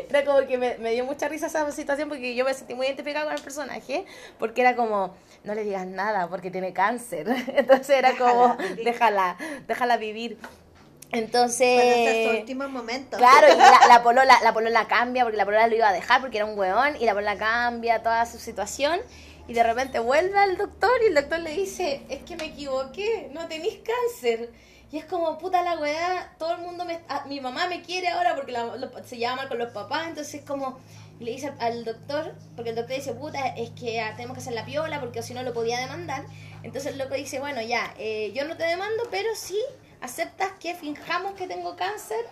Era 0.10 0.26
como 0.26 0.40
que 0.48 0.58
me, 0.58 0.80
me 0.80 0.92
dio 0.94 1.06
mucha 1.06 1.28
risa 1.28 1.46
esa 1.46 1.72
situación 1.72 2.10
porque 2.10 2.34
yo 2.34 2.46
me 2.46 2.54
sentí 2.56 2.74
muy 2.74 2.88
identificada 2.88 3.26
con 3.26 3.36
el 3.36 3.42
personaje, 3.44 4.06
porque 4.40 4.62
era 4.62 4.76
como, 4.76 5.14
no 5.44 5.54
le 5.54 5.64
digas 5.64 5.86
nada 5.86 6.28
porque 6.30 6.50
tiene 6.50 6.74
cáncer. 6.74 7.28
Entonces 7.56 7.92
era 7.92 8.18
como, 8.18 8.58
déjala, 8.84 9.38
déjala 9.68 9.98
vivir. 9.98 10.40
Entonces... 11.12 11.80
En 12.26 12.32
su 12.32 12.38
último 12.40 12.68
momento. 12.70 13.18
Claro, 13.18 13.48
y 13.54 13.58
la, 13.58 13.80
la 13.88 14.04
polola, 14.04 14.38
la 14.44 14.54
polola 14.54 14.88
cambia 14.88 15.24
porque 15.24 15.38
la 15.38 15.46
polola 15.46 15.68
lo 15.68 15.76
iba 15.76 15.90
a 15.90 15.94
dejar 15.94 16.22
porque 16.22 16.38
era 16.38 16.46
un 16.46 16.58
weón 16.58 16.96
y 17.00 17.06
la 17.06 17.14
polola 17.14 17.38
cambia 17.38 18.04
toda 18.04 18.26
su 18.26 18.38
situación 18.40 19.00
y 19.48 19.54
de 19.54 19.64
repente 19.64 20.00
vuelve 20.00 20.38
al 20.38 20.58
doctor 20.58 20.92
y 21.04 21.08
el 21.08 21.16
doctor 21.16 21.40
le 21.40 21.52
dice, 21.52 22.02
es 22.10 22.24
que 22.24 22.36
me 22.36 22.46
equivoqué, 22.46 23.30
no 23.32 23.48
tenéis 23.48 23.80
cáncer. 23.84 24.52
Y 24.92 24.98
es 24.98 25.06
como, 25.06 25.38
puta 25.38 25.62
la 25.64 25.78
weá, 25.78 26.34
todo 26.38 26.54
el 26.54 26.60
mundo, 26.60 26.86
me, 26.86 27.00
a- 27.10 27.26
mi 27.26 27.40
mamá 27.42 27.68
me 27.68 27.82
quiere 27.82 28.08
ahora 28.10 28.36
porque 28.36 28.52
la- 28.54 28.76
lo- 28.78 28.92
se 29.06 29.18
llama 29.18 29.38
mal 29.38 29.48
con 29.50 29.58
los 29.58 29.72
papás, 29.72 30.08
entonces 30.08 30.36
es 30.36 30.42
como, 30.46 30.80
le 31.20 31.32
dice 31.32 31.48
al, 31.48 31.56
al 31.60 31.86
doctor, 31.86 32.36
porque 32.56 32.70
el 32.72 32.76
doctor 32.78 32.96
dice, 32.98 33.14
puta, 33.14 33.48
es 33.56 33.70
que 33.72 34.00
ah, 34.02 34.14
tenemos 34.16 34.36
que 34.36 34.42
hacer 34.42 34.54
la 34.54 34.64
piola 34.66 35.00
porque 35.02 35.22
si 35.24 35.34
no 35.34 35.44
lo 35.44 35.54
podía 35.54 35.80
demandar. 35.80 36.26
Entonces 36.64 36.92
el 36.94 36.98
loco 36.98 37.16
dice, 37.16 37.40
bueno, 37.40 37.62
ya, 37.62 37.94
eh, 37.98 38.32
yo 38.34 38.46
no 38.46 38.56
te 38.58 38.64
demando, 38.66 39.04
pero 39.12 39.30
sí 39.36 39.60
aceptas 40.02 40.52
que 40.60 40.74
finjamos 40.76 41.34
que 41.34 41.48
tengo 41.48 41.76
cáncer 41.76 42.26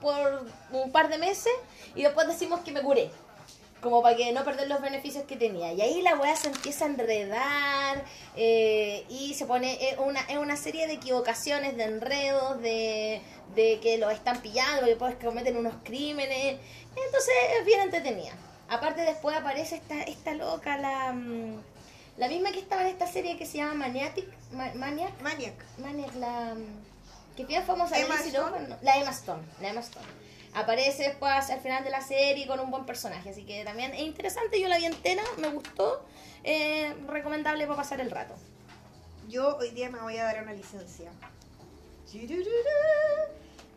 por 0.00 0.46
un 0.72 0.92
par 0.92 1.08
de 1.08 1.18
meses 1.18 1.52
y 1.94 2.02
después 2.02 2.26
decimos 2.26 2.60
que 2.60 2.72
me 2.72 2.82
curé. 2.82 3.10
como 3.80 4.00
para 4.02 4.16
que 4.16 4.32
no 4.32 4.44
perder 4.44 4.66
los 4.68 4.80
beneficios 4.80 5.24
que 5.24 5.36
tenía. 5.36 5.72
Y 5.74 5.82
ahí 5.82 6.00
la 6.00 6.16
weá 6.16 6.34
se 6.36 6.48
empieza 6.48 6.86
a 6.86 6.88
enredar 6.88 8.02
eh, 8.34 9.04
y 9.10 9.34
se 9.34 9.44
pone, 9.44 9.90
es 9.90 9.98
una, 9.98 10.20
es 10.20 10.38
una 10.38 10.56
serie 10.56 10.86
de 10.86 10.94
equivocaciones, 10.94 11.76
de 11.76 11.84
enredos, 11.84 12.62
de, 12.62 13.20
de 13.54 13.80
que 13.80 13.98
lo 13.98 14.08
están 14.08 14.40
pillando, 14.40 14.80
que 14.84 14.88
después 14.90 15.14
cometen 15.22 15.58
unos 15.58 15.74
crímenes. 15.84 16.58
Entonces 16.96 17.34
es 17.60 17.66
bien 17.66 17.82
entretenida. 17.82 18.32
Aparte 18.70 19.02
después 19.02 19.36
aparece 19.36 19.76
esta, 19.76 20.02
esta 20.04 20.32
loca, 20.32 20.78
la, 20.78 21.12
mm, 21.12 21.60
la 22.16 22.28
misma 22.28 22.52
que 22.52 22.60
estaba 22.60 22.80
en 22.82 22.88
esta 22.88 23.06
serie 23.06 23.36
que 23.36 23.44
se 23.44 23.58
llama 23.58 23.74
Maniatic, 23.74 24.26
Ma- 24.52 24.72
Maniac, 24.74 25.12
Maniac. 25.20 25.54
Maniac, 25.76 26.14
la 26.14 26.54
mm, 26.54 26.93
que 27.36 27.44
bien 27.44 27.64
famosa 27.64 27.98
Emma 27.98 28.14
Lindsay. 28.14 28.32
Lohan, 28.32 28.68
¿no? 28.68 28.78
la 28.82 28.96
Emma 28.96 29.10
Stone, 29.10 29.42
la 29.60 29.68
Emma 29.68 29.80
Stone. 29.80 30.06
Aparece 30.54 31.04
después 31.04 31.50
al 31.50 31.60
final 31.60 31.82
de 31.82 31.90
la 31.90 32.00
serie 32.00 32.46
con 32.46 32.60
un 32.60 32.70
buen 32.70 32.86
personaje, 32.86 33.30
así 33.30 33.44
que 33.44 33.64
también 33.64 33.92
es 33.92 34.02
interesante, 34.02 34.60
yo 34.60 34.68
la 34.68 34.78
vi 34.78 34.84
entera, 34.84 35.22
me 35.38 35.48
gustó, 35.48 36.04
eh, 36.44 36.94
recomendable 37.08 37.66
para 37.66 37.76
pasar 37.76 38.00
el 38.00 38.10
rato. 38.10 38.34
Yo 39.28 39.56
hoy 39.56 39.70
día 39.70 39.90
me 39.90 39.98
voy 39.98 40.16
a 40.18 40.24
dar 40.24 40.42
una 40.42 40.52
licencia. 40.52 41.10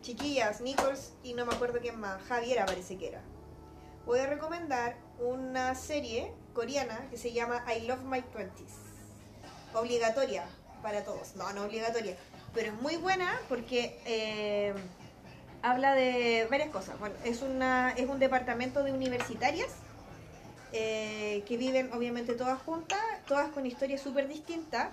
Chiquillas, 0.02 0.62
Nichols 0.62 1.14
y 1.24 1.34
no 1.34 1.46
me 1.46 1.56
acuerdo 1.56 1.80
quién 1.80 2.00
más, 2.00 2.22
Javiera 2.24 2.66
parece 2.66 2.98
que 2.98 3.08
era. 3.08 3.22
Voy 4.06 4.20
a 4.20 4.28
recomendar 4.28 4.96
una 5.20 5.74
serie 5.74 6.32
coreana 6.54 7.08
que 7.10 7.18
se 7.18 7.34
llama 7.34 7.66
I 7.74 7.88
Love 7.88 8.04
My 8.04 8.22
Twenties. 8.22 8.74
Obligatoria 9.74 10.46
para 10.82 11.04
todos. 11.04 11.36
No, 11.36 11.52
no 11.54 11.64
obligatoria. 11.64 12.16
Pero 12.54 12.74
es 12.74 12.82
muy 12.82 12.98
buena 12.98 13.30
porque 13.50 14.00
eh, 14.06 14.74
habla 15.62 15.94
de 15.94 16.48
varias 16.50 16.70
cosas. 16.70 17.00
Bueno, 17.00 17.16
es, 17.24 17.42
una, 17.42 17.92
es 17.98 18.08
un 18.10 18.20
departamento 18.20 18.84
de 18.84 18.92
universitarias 18.94 19.70
eh, 20.74 21.44
que 21.48 21.58
viven 21.58 21.92
obviamente 21.94 22.34
todas 22.34 22.60
juntas, 22.62 23.00
todas 23.28 23.50
con 23.52 23.66
historias 23.66 24.02
súper 24.02 24.28
distintas. 24.28 24.90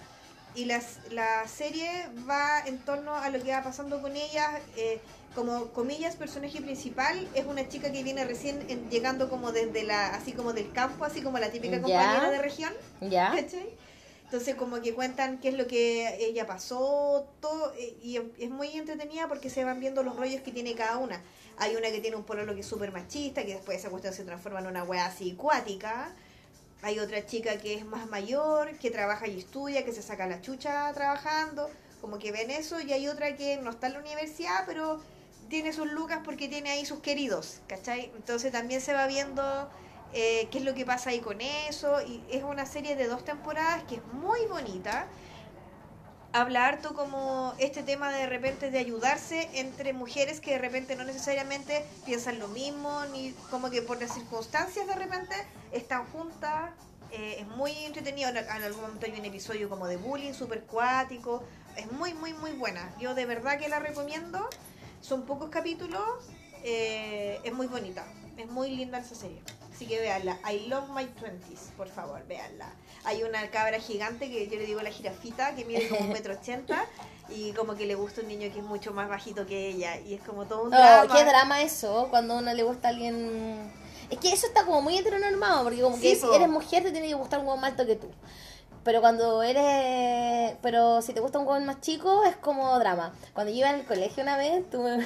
Y 0.56 0.66
las, 0.66 0.98
la 1.10 1.48
serie 1.48 1.90
va 2.28 2.60
en 2.64 2.78
torno 2.84 3.14
a 3.16 3.28
lo 3.28 3.42
que 3.42 3.50
va 3.50 3.62
pasando 3.64 4.00
con 4.00 4.14
ellas. 4.14 4.50
eh, 4.76 5.00
como 5.34 5.72
comillas, 5.72 6.14
personaje 6.14 6.60
principal 6.60 7.18
es 7.34 7.44
una 7.44 7.68
chica 7.68 7.90
que 7.90 8.04
viene 8.04 8.24
recién 8.24 8.64
en- 8.68 8.88
llegando 8.88 9.28
como 9.28 9.50
desde 9.50 9.82
la, 9.82 10.14
así 10.14 10.30
como 10.30 10.52
del 10.52 10.70
campo, 10.70 11.04
así 11.04 11.22
como 11.22 11.40
la 11.40 11.50
típica 11.50 11.82
compañera 11.82 12.30
de 12.30 12.38
región. 12.40 12.72
¿Ya? 13.00 13.32
¿cachai? 13.34 13.66
Entonces 14.34 14.56
como 14.56 14.82
que 14.82 14.94
cuentan 14.94 15.38
qué 15.38 15.50
es 15.50 15.54
lo 15.54 15.68
que 15.68 16.16
ella 16.18 16.44
pasó, 16.44 17.24
todo, 17.38 17.72
eh, 17.74 17.96
y 18.02 18.16
es 18.16 18.50
muy 18.50 18.66
entretenida 18.76 19.28
porque 19.28 19.48
se 19.48 19.62
van 19.62 19.78
viendo 19.78 20.02
los 20.02 20.16
rollos 20.16 20.40
que 20.42 20.50
tiene 20.50 20.74
cada 20.74 20.96
una. 20.96 21.22
Hay 21.56 21.76
una 21.76 21.88
que 21.92 22.00
tiene 22.00 22.16
un 22.16 22.24
pololo 22.24 22.52
que 22.52 22.62
es 22.62 22.66
súper 22.66 22.90
machista, 22.90 23.44
que 23.44 23.54
después 23.54 23.78
esa 23.78 23.90
cuestión 23.90 24.12
se 24.12 24.24
transforma 24.24 24.58
en 24.58 24.66
una 24.66 24.82
wea 24.82 25.06
así 25.06 25.36
acuática. 25.38 26.12
Hay 26.82 26.98
otra 26.98 27.24
chica 27.24 27.58
que 27.58 27.74
es 27.74 27.86
más 27.86 28.08
mayor, 28.08 28.76
que 28.78 28.90
trabaja 28.90 29.28
y 29.28 29.38
estudia, 29.38 29.84
que 29.84 29.92
se 29.92 30.02
saca 30.02 30.26
la 30.26 30.40
chucha 30.40 30.92
trabajando, 30.94 31.70
como 32.00 32.18
que 32.18 32.32
ven 32.32 32.50
eso, 32.50 32.80
y 32.80 32.92
hay 32.92 33.06
otra 33.06 33.36
que 33.36 33.58
no 33.58 33.70
está 33.70 33.86
en 33.86 33.92
la 33.92 34.00
universidad, 34.00 34.64
pero 34.66 35.00
tiene 35.48 35.72
sus 35.72 35.88
lucas 35.92 36.22
porque 36.24 36.48
tiene 36.48 36.70
ahí 36.70 36.84
sus 36.84 36.98
queridos, 36.98 37.60
¿cachai? 37.68 38.10
Entonces 38.16 38.50
también 38.50 38.80
se 38.80 38.94
va 38.94 39.06
viendo 39.06 39.70
eh, 40.14 40.48
qué 40.50 40.58
es 40.58 40.64
lo 40.64 40.74
que 40.74 40.86
pasa 40.86 41.10
ahí 41.10 41.20
con 41.20 41.40
eso, 41.40 42.00
y 42.00 42.22
es 42.30 42.42
una 42.42 42.64
serie 42.64 42.96
de 42.96 43.06
dos 43.06 43.24
temporadas 43.24 43.82
que 43.84 43.96
es 43.96 44.06
muy 44.12 44.46
bonita. 44.46 45.06
Habla 46.32 46.66
harto 46.66 46.94
como 46.94 47.54
este 47.58 47.84
tema 47.84 48.10
de 48.10 48.26
repente 48.26 48.70
de 48.70 48.78
ayudarse 48.78 49.48
entre 49.54 49.92
mujeres 49.92 50.40
que 50.40 50.50
de 50.52 50.58
repente 50.58 50.96
no 50.96 51.04
necesariamente 51.04 51.84
piensan 52.04 52.40
lo 52.40 52.48
mismo, 52.48 53.04
ni 53.12 53.32
como 53.50 53.70
que 53.70 53.82
por 53.82 54.00
las 54.00 54.14
circunstancias 54.14 54.86
de 54.86 54.94
repente 54.96 55.34
están 55.70 56.06
juntas. 56.06 56.70
Eh, 57.12 57.36
es 57.38 57.46
muy 57.46 57.70
entretenido, 57.84 58.30
en, 58.30 58.38
en 58.38 58.48
algún 58.48 58.82
momento 58.82 59.06
hay 59.06 59.12
un 59.12 59.24
episodio 59.24 59.68
como 59.68 59.86
de 59.86 59.96
bullying, 59.96 60.32
súper 60.32 60.64
cuático. 60.64 61.44
Es 61.76 61.92
muy, 61.92 62.14
muy, 62.14 62.32
muy 62.32 62.50
buena. 62.52 62.92
Yo 62.98 63.14
de 63.14 63.26
verdad 63.26 63.56
que 63.58 63.68
la 63.68 63.78
recomiendo. 63.78 64.48
Son 65.00 65.26
pocos 65.26 65.50
capítulos. 65.50 66.02
eh, 66.64 67.38
es 67.44 67.52
muy 67.52 67.68
bonita. 67.68 68.04
Es 68.36 68.48
muy 68.48 68.70
linda 68.70 68.98
esa 68.98 69.14
serie. 69.14 69.40
Así 69.74 69.86
que 69.86 69.98
véanla. 69.98 70.38
I 70.48 70.68
love 70.68 70.88
my 70.90 71.04
twenties, 71.04 71.72
por 71.76 71.88
favor, 71.88 72.24
véanla. 72.28 72.68
Hay 73.04 73.24
una 73.24 73.50
cabra 73.50 73.80
gigante 73.80 74.30
que 74.30 74.46
yo 74.48 74.56
le 74.56 74.66
digo 74.66 74.80
la 74.82 74.90
jirafita, 74.90 75.54
que 75.56 75.64
mide 75.64 75.88
como 75.88 76.02
un 76.02 76.10
metro 76.12 76.34
ochenta. 76.34 76.86
Y 77.28 77.52
como 77.52 77.74
que 77.74 77.86
le 77.86 77.94
gusta 77.96 78.20
un 78.20 78.28
niño 78.28 78.52
que 78.52 78.58
es 78.60 78.64
mucho 78.64 78.92
más 78.92 79.08
bajito 79.08 79.46
que 79.46 79.68
ella. 79.68 79.98
Y 79.98 80.14
es 80.14 80.22
como 80.22 80.44
todo 80.44 80.62
un 80.64 80.74
Oh, 80.74 80.76
drama. 80.76 81.12
qué 81.12 81.24
drama 81.24 81.62
eso, 81.62 82.06
cuando 82.10 82.34
a 82.34 82.38
uno 82.38 82.52
le 82.54 82.62
gusta 82.62 82.88
a 82.88 82.90
alguien... 82.90 83.72
Es 84.10 84.18
que 84.18 84.30
eso 84.30 84.46
está 84.46 84.64
como 84.64 84.82
muy 84.82 84.98
heteronormado, 84.98 85.64
porque 85.64 85.80
como 85.80 85.96
Sí, 85.96 86.02
que 86.02 86.16
si 86.16 86.26
eres 86.34 86.48
mujer 86.48 86.82
te 86.84 86.92
tiene 86.92 87.08
que 87.08 87.14
gustar 87.14 87.40
un 87.40 87.46
hueón 87.46 87.60
más 87.60 87.70
alto 87.70 87.86
que 87.86 87.96
tú. 87.96 88.10
Pero 88.84 89.00
cuando 89.00 89.42
eres... 89.42 90.56
Pero 90.62 91.00
si 91.02 91.14
te 91.14 91.20
gusta 91.20 91.38
un 91.38 91.48
hueón 91.48 91.64
más 91.64 91.80
chico, 91.80 92.22
es 92.24 92.36
como 92.36 92.78
drama. 92.78 93.12
Cuando 93.32 93.50
yo 93.50 93.58
iba 93.58 93.70
al 93.70 93.84
colegio 93.86 94.22
una 94.22 94.36
vez, 94.36 94.68
tuve... 94.70 95.04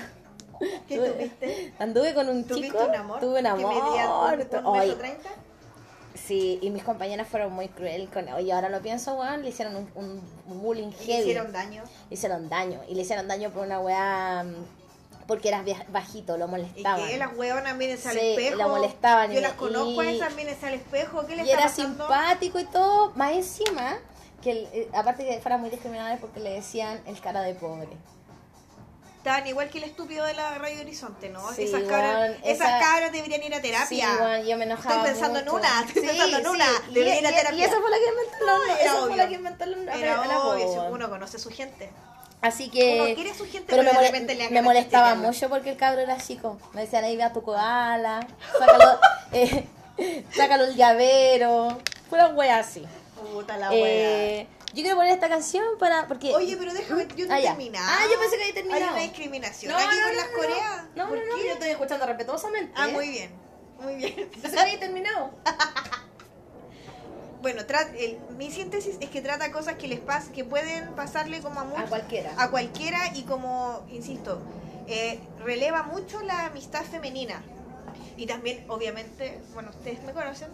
¿Qué 0.89 0.99
tuviste? 0.99 1.75
Anduve 1.79 2.15
con 2.15 2.29
un 2.29 2.45
¿Tuviste 2.45 2.69
chico, 2.71 2.85
un 2.89 2.95
amor? 2.95 3.21
tuve 3.21 3.39
un 3.39 3.43
¿Que 3.43 3.49
amor. 3.49 3.75
medía 3.75 4.09
un- 4.11 4.33
un 4.33 4.39
metro 4.39 4.99
treinta? 4.99 5.29
sí, 6.15 6.59
y 6.61 6.71
mis 6.71 6.83
compañeras 6.83 7.29
fueron 7.29 7.53
muy 7.53 7.69
cruel 7.69 8.09
con 8.11 8.27
él. 8.29 8.35
Oye, 8.35 8.53
ahora 8.53 8.69
lo 8.69 8.81
pienso, 8.83 9.15
weón, 9.15 9.43
le 9.43 9.49
hicieron 9.51 9.77
un, 9.77 9.91
un- 9.95 10.63
bullying 10.63 10.89
Y 10.89 10.93
heavy. 10.93 11.13
le 11.13 11.21
hicieron 11.21 11.53
daño. 11.53 11.83
Le 12.11 12.15
hicieron 12.15 12.49
daño. 12.49 12.81
Y 12.89 12.95
le 12.95 13.03
hicieron 13.03 13.29
daño 13.29 13.51
por 13.51 13.65
una 13.67 13.79
weá... 13.81 14.43
mm, 14.45 14.79
Porque 15.29 15.49
eras 15.49 15.63
bajito, 15.91 16.39
lo 16.39 16.47
Y 16.47 16.49
molestaban. 16.49 17.07
que 17.07 17.19
las 17.19 17.37
hueonas 17.37 17.77
miren 17.77 17.99
al 18.03 18.13
Sí, 18.15 18.19
espejo. 18.31 18.57
la 18.57 18.67
molestaban 18.67 19.31
Yo 19.31 19.39
y- 19.39 19.43
las 19.43 19.53
conozco 19.53 20.01
a 20.01 20.05
y- 20.07 20.17
esas, 20.17 20.35
miren 20.35 20.57
al 20.63 20.73
espejo. 20.75 21.27
¿Qué 21.27 21.37
le 21.37 21.45
y 21.45 21.51
era 21.51 21.65
pasando? 21.65 22.07
simpático 22.07 22.59
y 22.59 22.65
todo, 22.65 23.13
más 23.15 23.33
encima, 23.33 23.99
que 24.43 24.51
el- 24.53 24.69
eh, 24.73 24.89
aparte 24.95 25.27
que 25.27 25.39
fuera 25.41 25.59
muy 25.59 25.69
discriminable 25.69 26.17
porque 26.19 26.41
le 26.41 26.51
decían 26.55 27.01
el 27.07 27.21
cara 27.21 27.43
de 27.43 27.55
pobre. 27.55 27.89
Estaban 29.19 29.47
igual 29.47 29.69
que 29.69 29.79
el 29.79 29.85
estúpido 29.85 30.25
de 30.25 30.33
la 30.35 30.57
Radio 30.59 30.81
Horizonte, 30.81 31.29
¿no? 31.29 31.53
Sí, 31.53 31.65
esas, 31.65 31.83
cabras, 31.83 32.31
esas 32.45 32.69
esa- 32.69 32.79
cabras 32.81 33.13
deberían 33.13 33.43
ir 33.43 33.55
a 33.55 33.61
terapia. 33.61 33.87
Sí, 34.11 34.17
bueno, 34.19 34.45
yo 34.49 34.57
me 34.57 34.65
enojaba 34.65 34.95
Estoy 34.97 35.11
pensando 35.13 35.39
en 35.41 35.45
mucho. 35.45 35.57
una, 35.57 35.81
estoy 35.87 36.03
pensando 36.03 36.39
en 36.39 36.47
una, 36.49 36.65
Y, 36.91 36.95
debería 36.95 37.21
ir 37.21 37.27
a 37.27 37.31
terapia. 37.35 37.59
y 37.59 37.63
esa 37.65 37.81
fue 37.81 37.91
la 37.91 37.97
que 37.97 38.09
inventó 38.09 38.47
No, 38.47 39.07
fue 39.09 39.17
la 39.17 39.29
que 39.29 39.35
inventó 39.35 39.67
la, 39.67 39.77
la- 39.77 39.95
Era 39.97 40.25
la 40.27 40.39
obvio, 40.45 40.67
voz. 40.67 40.73
si 40.87 40.93
uno 40.93 41.09
conoce 41.11 41.37
a 41.37 41.41
su 41.41 41.51
gente. 41.51 41.91
Así 42.41 42.71
que... 42.71 43.01
Uno 43.03 43.15
quiere 43.17 43.31
a 43.33 43.35
su 43.35 43.45
gente, 43.45 43.65
pero 43.69 43.83
me, 43.83 43.89
pero 43.91 44.01
de 44.01 44.07
repente 44.07 44.35
le 44.37 44.49
me 44.51 44.63
molestaba 44.63 45.17
mucho 45.17 45.49
porque 45.49 45.71
el 45.71 45.77
cabro 45.77 46.01
era 46.01 46.17
chico. 46.19 46.57
Me 46.73 46.83
decían, 46.83 47.03
ahí 47.05 47.17
ve 47.17 47.25
a 47.25 47.33
tu 47.33 47.43
koala, 47.43 48.25
sácalo, 48.57 49.01
eh, 49.33 49.67
sácalo 50.33 50.65
el 50.65 50.77
llavero. 50.77 51.77
Fueron 52.09 52.37
weas 52.39 52.67
así. 52.69 52.87
Puta 53.35 53.57
la 53.57 53.71
Eh, 53.73 54.47
yo 54.75 54.83
quiero 54.83 54.97
poner 54.97 55.13
esta 55.13 55.29
canción 55.29 55.65
para... 55.79 56.07
porque 56.09 56.35
Oye, 56.35 56.57
pero 56.57 56.73
déjame, 56.75 57.07
yo 57.17 57.27
no 57.27 57.35
Ah, 57.35 57.41
terminado. 57.41 57.87
Ah, 57.89 58.05
yo 58.13 58.19
pensé 58.21 58.37
que 58.37 58.43
había 58.43 58.55
terminado. 58.55 58.85
Hay 58.85 58.91
una 58.93 59.03
discriminación 59.03 59.73
No, 59.73 59.79
aquí 59.79 59.97
no, 59.97 60.03
con 60.07 60.15
no, 60.17 60.21
las 60.21 60.29
coreas. 60.29 60.85
No, 60.95 61.05
no, 61.05 61.09
¿Por 61.09 61.19
no, 61.19 61.37
qué? 61.37 61.47
yo 61.47 61.53
estoy 61.55 61.69
escuchando 61.71 62.07
respetuosamente. 62.07 62.73
Ah, 62.77 62.89
¿eh? 62.89 62.93
muy 62.93 63.09
bien. 63.09 63.31
Muy 63.81 63.95
bien. 63.97 64.15
Pensé 64.43 64.51
que 64.53 64.61
había 64.61 64.79
terminado. 64.81 65.31
Bueno, 67.41 67.63
el- 67.97 68.19
mi 68.37 68.51
síntesis 68.51 68.97
es 69.01 69.11
que 69.11 69.23
trata 69.23 69.53
cosas 69.53 69.77
que 69.77 69.87
les 69.87 70.01
pas 70.01 70.29
que 70.29 70.45
pueden 70.45 70.93
pasarle 70.97 71.41
como 71.41 71.61
a 71.61 71.65
muchos. 71.65 71.85
A 71.85 71.89
cualquiera. 71.89 72.33
a 72.37 72.51
cualquiera 72.51 72.99
y 73.15 73.23
como, 73.23 73.87
insisto, 73.91 74.43
eh, 74.89 75.21
releva 75.45 75.85
mucho 75.85 76.21
la 76.23 76.47
amistad 76.47 76.83
femenina. 76.83 77.41
Y 78.17 78.27
también, 78.27 78.65
obviamente, 78.69 79.41
bueno, 79.55 79.71
ustedes 79.71 80.03
me 80.03 80.13
conocen, 80.13 80.49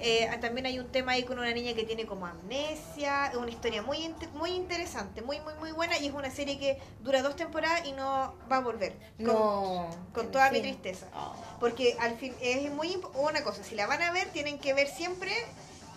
eh, 0.00 0.28
también 0.40 0.66
hay 0.66 0.78
un 0.78 0.88
tema 0.90 1.12
ahí 1.12 1.22
con 1.24 1.38
una 1.38 1.52
niña 1.52 1.74
que 1.74 1.84
tiene 1.84 2.06
como 2.06 2.26
amnesia, 2.26 3.26
es 3.28 3.36
una 3.36 3.50
historia 3.50 3.82
muy, 3.82 4.14
muy 4.34 4.50
interesante, 4.50 5.22
muy, 5.22 5.40
muy, 5.40 5.54
muy 5.54 5.72
buena 5.72 5.98
y 5.98 6.06
es 6.08 6.14
una 6.14 6.30
serie 6.30 6.58
que 6.58 6.78
dura 7.00 7.22
dos 7.22 7.36
temporadas 7.36 7.86
y 7.86 7.92
no 7.92 8.34
va 8.50 8.56
a 8.56 8.60
volver. 8.60 8.94
Con, 9.18 9.26
No. 9.26 9.88
con 10.12 10.30
toda 10.30 10.50
mi 10.50 10.60
tristeza. 10.60 11.06
Oh. 11.14 11.34
Porque 11.60 11.96
al 12.00 12.16
fin 12.16 12.34
es 12.40 12.70
muy 12.72 13.00
una 13.14 13.42
cosa, 13.42 13.62
si 13.64 13.74
la 13.74 13.86
van 13.86 14.02
a 14.02 14.12
ver 14.12 14.28
tienen 14.30 14.58
que 14.58 14.74
ver 14.74 14.88
siempre 14.88 15.32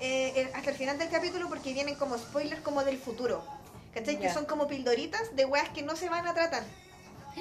eh, 0.02 0.34
el- 0.36 0.54
hasta 0.54 0.72
el 0.72 0.76
final 0.76 0.98
del 0.98 1.10
capítulo 1.10 1.48
porque 1.48 1.72
vienen 1.74 1.96
como 1.96 2.18
spoilers 2.18 2.62
como 2.62 2.84
del 2.84 2.98
futuro. 2.98 3.44
¿Cachai? 3.94 4.20
Que 4.20 4.30
son 4.30 4.44
como 4.46 4.68
pildoritas 4.68 5.34
de 5.38 5.46
weas 5.46 5.70
que 5.70 5.82
no 5.82 5.96
se 5.96 6.10
van 6.10 6.28
a 6.28 6.34
tratar. 6.34 6.64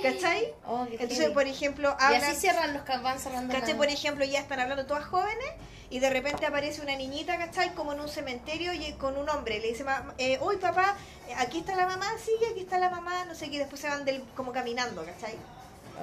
¿Cachai? 0.02 0.52
Oh, 0.66 0.86
Entonces, 0.90 1.30
por 1.30 1.46
ejemplo, 1.46 1.96
Y 1.98 2.02
hablan... 2.02 2.24
así 2.24 2.40
cierran 2.40 2.74
los 2.74 2.82
que 2.82 2.96
van 2.98 3.18
cerrando. 3.18 3.54
¿Cachai? 3.54 3.76
Por 3.76 3.88
ejemplo, 3.88 4.24
ya 4.24 4.40
están 4.40 4.60
hablando 4.60 4.86
todas 4.86 5.04
jóvenes 5.04 5.46
y 5.90 5.98
de 6.00 6.10
repente 6.10 6.44
aparece 6.46 6.80
una 6.82 6.96
niñita, 6.96 7.38
¿cachai? 7.38 7.74
Como 7.74 7.92
en 7.92 8.00
un 8.00 8.08
cementerio 8.08 8.72
y 8.72 8.92
con 8.94 9.16
un 9.16 9.28
hombre. 9.28 9.60
Le 9.60 9.68
dice, 9.68 9.84
"Ma- 9.84 10.12
eh, 10.18 10.38
uy 10.42 10.56
papá, 10.56 10.96
aquí 11.38 11.58
está 11.60 11.76
la 11.76 11.86
mamá, 11.86 12.06
sí, 12.24 12.32
aquí 12.50 12.60
está 12.60 12.78
la 12.78 12.90
mamá, 12.90 13.24
no 13.26 13.34
sé 13.34 13.50
qué. 13.50 13.58
Después 13.58 13.80
se 13.80 13.88
van 13.88 14.04
del, 14.04 14.22
como 14.34 14.52
caminando, 14.52 15.04
¿cachai? 15.04 15.34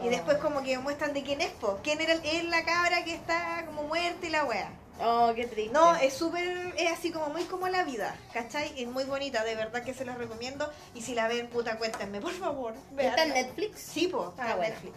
Y 0.03 0.07
Oh. 0.07 0.09
después 0.09 0.37
como 0.37 0.63
que 0.63 0.77
muestran 0.77 1.13
de 1.13 1.21
quién 1.23 1.41
es, 1.41 1.51
po. 1.51 1.79
¿Quién 1.83 1.99
era 1.99 2.13
el- 2.13 2.23
es 2.25 2.45
la 2.45 2.63
cabra 2.63 3.03
que 3.03 3.13
está 3.13 3.63
como 3.65 3.83
muerta 3.83 4.25
y 4.25 4.29
la 4.29 4.45
wea? 4.45 4.69
Oh, 5.03 5.31
qué 5.35 5.45
triste. 5.47 5.73
No, 5.73 5.95
es 5.95 6.13
súper, 6.13 6.73
es 6.77 6.91
así 6.91 7.11
como 7.11 7.29
muy 7.29 7.43
como 7.45 7.67
la 7.67 7.83
vida, 7.83 8.15
¿cachai? 8.33 8.73
Es 8.81 8.87
muy 8.87 9.03
bonita, 9.05 9.43
de 9.43 9.55
verdad 9.55 9.83
que 9.83 9.93
se 9.93 10.05
las 10.05 10.17
recomiendo. 10.17 10.71
Y 10.93 11.01
si 11.01 11.15
la 11.15 11.27
ven, 11.27 11.47
puta, 11.47 11.77
cuéntenme, 11.77 12.21
por 12.21 12.33
favor. 12.33 12.73
¿Está 12.97 13.23
en. 13.23 13.29
Netflix? 13.33 13.79
Sí, 13.81 14.07
po, 14.07 14.29
está 14.29 14.43
Ah, 14.43 14.51
en 14.51 14.57
bueno. 14.57 14.73
Netflix. 14.73 14.95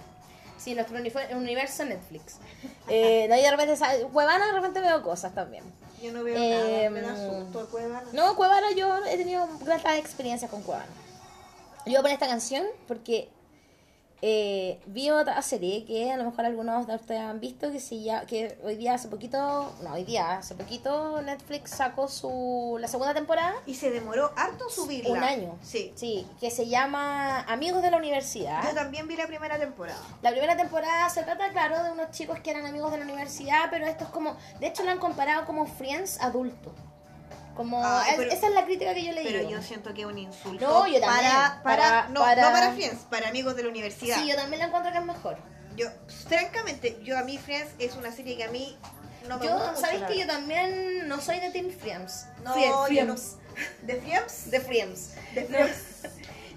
Sí, 0.59 0.75
nuestro 0.75 0.99
universo 1.37 1.85
Netflix. 1.85 2.37
Eh, 2.89 3.27
no, 3.31 3.37
y 3.37 3.41
de 3.43 3.51
repente, 3.51 3.77
¿sabes? 3.77 4.05
Cuevana 4.13 4.47
de 4.47 4.53
repente 4.53 4.81
veo 4.81 5.03
cosas 5.03 5.35
también. 5.35 5.65
Yo 6.03 6.13
no 6.13 6.23
veo 6.23 6.37
Eh, 6.37 6.89
nada, 6.89 6.91
me 6.91 7.01
da 7.01 7.17
susto, 7.17 7.67
Cuevana. 7.71 8.03
No, 8.13 8.37
Cuevana 8.37 8.73
yo 8.77 8.95
he 9.07 9.17
tenido 9.17 9.49
gratas 9.61 9.97
experiencias 9.99 10.51
con 10.51 10.63
Cuevana. 10.63 10.93
Yo 11.87 11.93
voy 11.93 11.97
a 11.97 12.01
poner 12.03 12.15
esta 12.15 12.27
canción 12.27 12.67
porque 12.87 13.29
eh, 14.27 14.81
vi 14.87 15.11
otra 15.11 15.43
serie 15.43 15.85
que 15.85 16.11
a 16.11 16.17
lo 16.17 16.25
mejor 16.25 16.47
algunos 16.47 16.87
de 16.87 16.95
ustedes 16.95 17.21
han 17.21 17.41
visto 17.41 17.71
que 17.71 17.79
se 17.79 18.01
llama, 18.01 18.25
que 18.25 18.57
hoy 18.65 18.77
día 18.77 18.95
hace 18.95 19.09
poquito, 19.09 19.71
no 19.83 19.93
hoy 19.93 20.05
día, 20.05 20.39
hace 20.39 20.55
poquito 20.55 21.21
Netflix 21.21 21.73
sacó 21.73 22.09
su 22.09 22.79
la 22.81 22.89
segunda 22.89 23.13
temporada. 23.13 23.53
Y 23.67 23.75
se 23.75 23.91
demoró 23.91 24.33
harto 24.35 24.71
subirla. 24.71 25.13
Un 25.13 25.23
año. 25.23 25.59
Sí. 25.63 25.93
Sí, 25.95 26.27
que 26.41 26.51
se 26.51 26.67
llama 26.69 27.41
Amigos 27.41 27.83
de 27.83 27.91
la 27.91 27.99
Universidad. 27.99 28.67
Yo 28.67 28.75
también 28.75 29.07
vi 29.09 29.17
la 29.17 29.27
primera 29.27 29.59
temporada. 29.59 30.01
La 30.23 30.31
primera 30.31 30.57
temporada 30.57 31.07
se 31.11 31.23
trata, 31.23 31.51
claro, 31.51 31.83
de 31.83 31.93
unos 31.93 32.11
chicos 32.11 32.41
que 32.41 32.51
eran 32.51 32.65
amigos 32.65 32.93
de 32.93 32.97
la 32.97 33.05
universidad, 33.05 33.67
pero 33.71 33.85
esto 33.85 34.05
es 34.05 34.11
como, 34.11 34.39
de 34.59 34.69
hecho 34.69 34.85
lo 34.85 34.91
han 34.91 35.01
comparado 35.01 35.45
como 35.45 35.67
Friends 35.67 36.19
adulto. 36.23 36.73
Como, 37.55 37.83
es- 38.03 38.15
pero- 38.17 38.33
esa 38.33 38.47
es 38.49 38.53
la 38.55 38.65
crítica 38.65 38.95
que 38.95 39.05
yo 39.05 39.13
le 39.13 39.23
Pero 39.23 39.39
digo. 39.39 39.51
yo 39.51 39.63
siento 39.63 39.95
que 39.95 40.01
es 40.03 40.07
un 40.07 40.19
insulto. 40.19 40.67
No, 40.67 40.87
yo 40.87 41.01
también. 41.01 41.31
Para, 41.33 41.63
para, 41.63 41.83
Para- 41.83 42.09
no, 42.09 42.21
para- 42.21 42.43
no 42.43 42.53
para 42.53 42.73
Friends, 42.73 43.03
para 43.09 43.29
amigos 43.29 43.55
de 43.57 43.63
la 43.63 43.69
universidad. 43.69 44.17
Sí, 44.17 44.29
yo 44.29 44.35
también 44.37 44.61
la 44.61 44.67
encuentro 44.67 44.91
que 44.93 44.99
es 44.99 45.05
mejor. 45.05 45.39
Yo, 45.77 45.87
francamente, 46.29 46.99
yo 47.03 47.19
a 47.19 47.23
mí 47.23 47.39
Friends 47.39 47.73
es 47.79 47.95
una 47.97 48.13
serie 48.13 48.37
que 48.37 48.45
a 48.45 48.51
mí 48.51 48.77
no 49.29 49.39
me 49.39 49.47
Yo, 49.47 49.55
gusta. 49.55 49.77
¿sabéis 49.77 50.03
que 50.05 50.19
yo 50.19 50.27
también 50.27 51.09
no 51.09 51.21
soy 51.21 51.41
de 51.41 51.51
Team 51.51 51.71
Friends? 51.71 52.27
No, 52.43 52.53
Friends, 52.55 52.77
yo 52.91 53.05
no- 53.05 53.17
Friends. 53.17 53.37
¿De 53.83 53.97
Friends? 54.01 54.51
De 54.51 54.61
Friends. 54.61 55.15
De 55.35 55.45
Friends. 55.45 55.79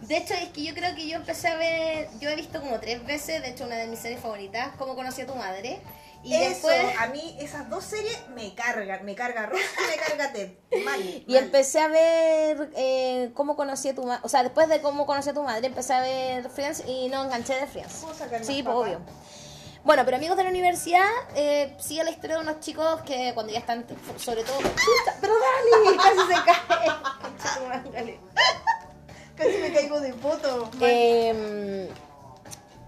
De 0.02 0.18
hecho, 0.18 0.34
es 0.36 0.50
que 0.50 0.64
yo 0.64 0.74
creo 0.76 0.94
que 0.96 1.08
yo 1.08 1.16
empecé 1.16 1.48
a 1.48 1.56
ver, 1.58 2.08
yo 2.20 2.30
he 2.30 2.36
visto 2.36 2.60
como 2.62 2.80
tres 2.80 3.04
veces, 3.06 3.42
de 3.42 3.50
hecho 3.50 3.66
una 3.66 3.76
de 3.76 3.88
mis 3.88 4.00
series 4.00 4.20
favoritas, 4.22 4.70
Cómo 4.78 4.96
conocí 4.96 5.22
a 5.22 5.26
tu 5.26 5.34
madre. 5.36 5.80
Y 6.24 6.34
Eso, 6.34 6.68
después... 6.68 6.98
a 7.00 7.08
mí 7.08 7.38
esas 7.40 7.70
dos 7.70 7.84
series 7.84 8.28
me 8.36 8.54
cargan. 8.54 9.06
Me 9.06 9.16
carga 9.16 9.46
Ross 9.46 9.62
y 9.62 9.90
me 9.90 9.98
carga 9.98 10.34
Ted. 10.34 10.52
Mal. 10.86 11.02
Y 11.02 11.26
mal. 11.28 11.44
empecé 11.44 11.80
a 11.80 11.88
ver 11.88 12.70
eh, 12.76 13.32
cómo 13.34 13.56
conocí 13.56 13.90
a 13.90 13.96
tu 13.96 14.04
madre. 14.04 14.22
O 14.24 14.30
sea, 14.30 14.44
después 14.44 14.68
de 14.68 14.82
cómo 14.82 15.06
conocí 15.06 15.30
a 15.30 15.34
tu 15.34 15.44
madre, 15.44 15.68
empecé 15.68 15.94
a 15.94 16.02
ver 16.02 16.50
Friends 16.50 16.84
y 16.88 17.10
no 17.10 17.24
enganché 17.24 17.56
de 17.56 17.68
Friends. 17.68 18.00
¿Puedo 18.02 18.14
sacar 18.14 18.44
Sí, 18.44 18.64
pues 18.64 18.76
obvio. 18.76 19.02
Bueno, 19.84 20.04
pero 20.04 20.18
amigos 20.18 20.36
de 20.36 20.44
la 20.44 20.50
universidad, 20.50 21.08
eh, 21.34 21.74
sigue 21.80 22.04
la 22.04 22.12
historia 22.12 22.36
de 22.36 22.42
unos 22.42 22.60
chicos 22.60 23.02
que 23.04 23.32
cuando 23.34 23.54
ya 23.54 23.60
están, 23.60 23.86
sobre 24.18 24.44
todo. 24.44 24.58
¡Pero 25.22 25.34
Dani! 25.34 25.98
Casi 26.04 26.18
se 26.28 26.44
cae. 26.44 28.20
Casi 29.38 29.58
me 29.60 29.72
caigo 29.72 30.02
de 30.02 30.14
mal. 30.14 30.40
Eh, 30.82 31.90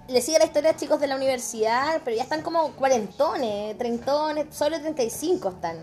le 0.09 0.21
sigue 0.21 0.39
la 0.39 0.45
historia 0.45 0.71
a 0.71 0.75
chicos 0.75 0.99
de 0.99 1.07
la 1.07 1.15
universidad, 1.15 2.01
pero 2.03 2.17
ya 2.17 2.23
están 2.23 2.41
como 2.41 2.71
cuarentones, 2.73 3.77
treintones, 3.77 4.47
solo 4.51 4.79
35 4.79 5.49
están. 5.49 5.77